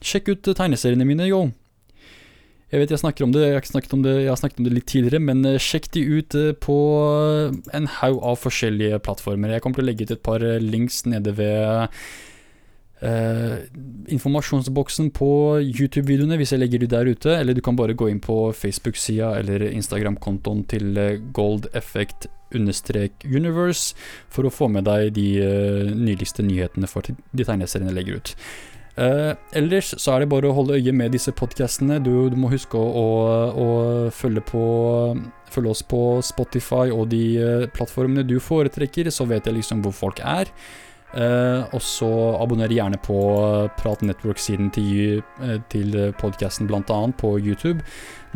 sjekk 0.02 0.32
ut 0.32 0.50
tegneseriene 0.58 1.06
mine, 1.06 1.28
yo. 1.30 1.44
Jeg 2.72 2.82
vet 2.82 2.90
jeg 2.90 2.98
snakker 2.98 3.22
om 3.22 3.30
det, 3.30 3.44
jeg 3.46 3.54
har 3.54 3.92
om 3.94 4.02
det, 4.02 4.14
jeg 4.24 4.32
har 4.32 4.40
snakket 4.40 4.58
om 4.58 4.66
det 4.66 4.72
litt 4.74 4.88
tidligere, 4.90 5.22
men 5.22 5.46
sjekk 5.62 5.86
de 5.94 6.02
ut 6.02 6.34
på 6.58 6.78
en 7.78 7.86
haug 8.00 8.18
av 8.26 8.40
forskjellige 8.42 8.98
plattformer. 9.06 9.54
Jeg 9.54 9.62
kommer 9.62 9.78
til 9.78 9.86
å 9.86 9.90
legge 9.92 10.08
ut 10.08 10.16
et 10.16 10.24
par 10.26 10.42
links 10.58 11.04
nede 11.06 11.36
ved 11.38 11.94
Uh, 12.96 13.60
informasjonsboksen 14.08 15.10
på 15.12 15.26
YouTube-videoene 15.60 16.38
hvis 16.40 16.54
jeg 16.54 16.62
legger 16.62 16.80
de 16.80 16.86
der 16.88 17.10
ute, 17.12 17.34
eller 17.36 17.52
du 17.52 17.60
kan 17.60 17.76
bare 17.76 17.92
gå 17.92 18.08
inn 18.08 18.22
på 18.24 18.54
Facebook-sida 18.56 19.34
eller 19.36 19.66
Instagram-kontoen 19.68 20.62
til 20.70 20.96
eh, 20.96 21.18
Gold 21.36 21.68
Effect 21.76 22.30
universe 22.56 23.92
for 24.32 24.48
å 24.48 24.52
få 24.54 24.70
med 24.72 24.86
deg 24.88 25.10
de 25.18 25.26
uh, 25.44 25.90
nyligste 25.92 26.46
nyhetene 26.46 26.88
for 26.88 27.04
de 27.04 27.44
tegneseriene 27.44 27.92
jeg 27.92 27.98
legger 27.98 28.22
ut. 28.22 28.32
Uh, 28.96 29.36
ellers 29.52 29.92
så 30.00 30.14
er 30.14 30.24
det 30.24 30.30
bare 30.32 30.48
å 30.48 30.56
holde 30.56 30.80
øye 30.80 30.96
med 30.96 31.12
disse 31.12 31.34
podkastene. 31.36 32.00
Du, 32.00 32.30
du, 32.32 32.38
må 32.40 32.48
huske 32.54 32.80
å, 32.80 32.86
å, 32.96 33.20
å 33.52 33.68
følge, 34.08 34.40
på, 34.48 34.64
følge, 35.52 35.76
oss 35.76 35.84
på 35.84 36.02
Spotify 36.24 36.88
og 36.88 37.10
de 37.12 37.68
plattformene 37.76 38.24
du 38.24 38.38
foretrekker, 38.40 39.12
så 39.12 39.28
vet 39.28 39.44
jeg 39.44 39.60
liksom 39.60 39.84
hvor 39.84 39.92
folk 40.06 40.24
er. 40.24 40.48
Uh, 41.16 41.64
og 41.72 41.80
så 41.80 42.08
abonner 42.36 42.72
gjerne 42.72 42.98
på 43.00 43.16
Prat 43.78 44.02
Network-siden 44.04 44.68
til, 44.74 45.22
uh, 45.40 45.56
til 45.72 45.96
podkasten, 46.20 46.68
bl.a. 46.68 46.82
på 47.16 47.36
YouTube. 47.40 47.80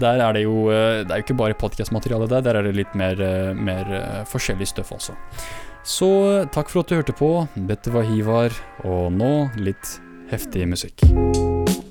Der 0.01 0.23
er 0.25 0.33
det 0.33 0.47
jo 0.47 0.71
Det 0.71 1.11
er 1.11 1.21
jo 1.21 1.27
ikke 1.27 1.37
bare 1.37 1.59
podkastmateriale 1.61 2.29
der, 2.31 2.41
der 2.41 2.57
er 2.57 2.63
det 2.65 2.79
litt 2.79 2.95
mer, 2.97 3.21
mer 3.53 4.25
forskjellig 4.25 4.71
støff 4.71 4.95
også. 4.97 5.13
Så 5.85 6.09
takk 6.55 6.73
for 6.73 6.81
at 6.81 6.89
du 6.89 6.97
hørte 6.97 7.17
på. 7.17 7.31
Dette 7.69 7.93
var 7.93 8.09
Hivar, 8.09 8.57
og 8.85 9.13
nå 9.13 9.51
litt 9.61 10.01
heftig 10.33 10.69
musikk. 10.73 11.90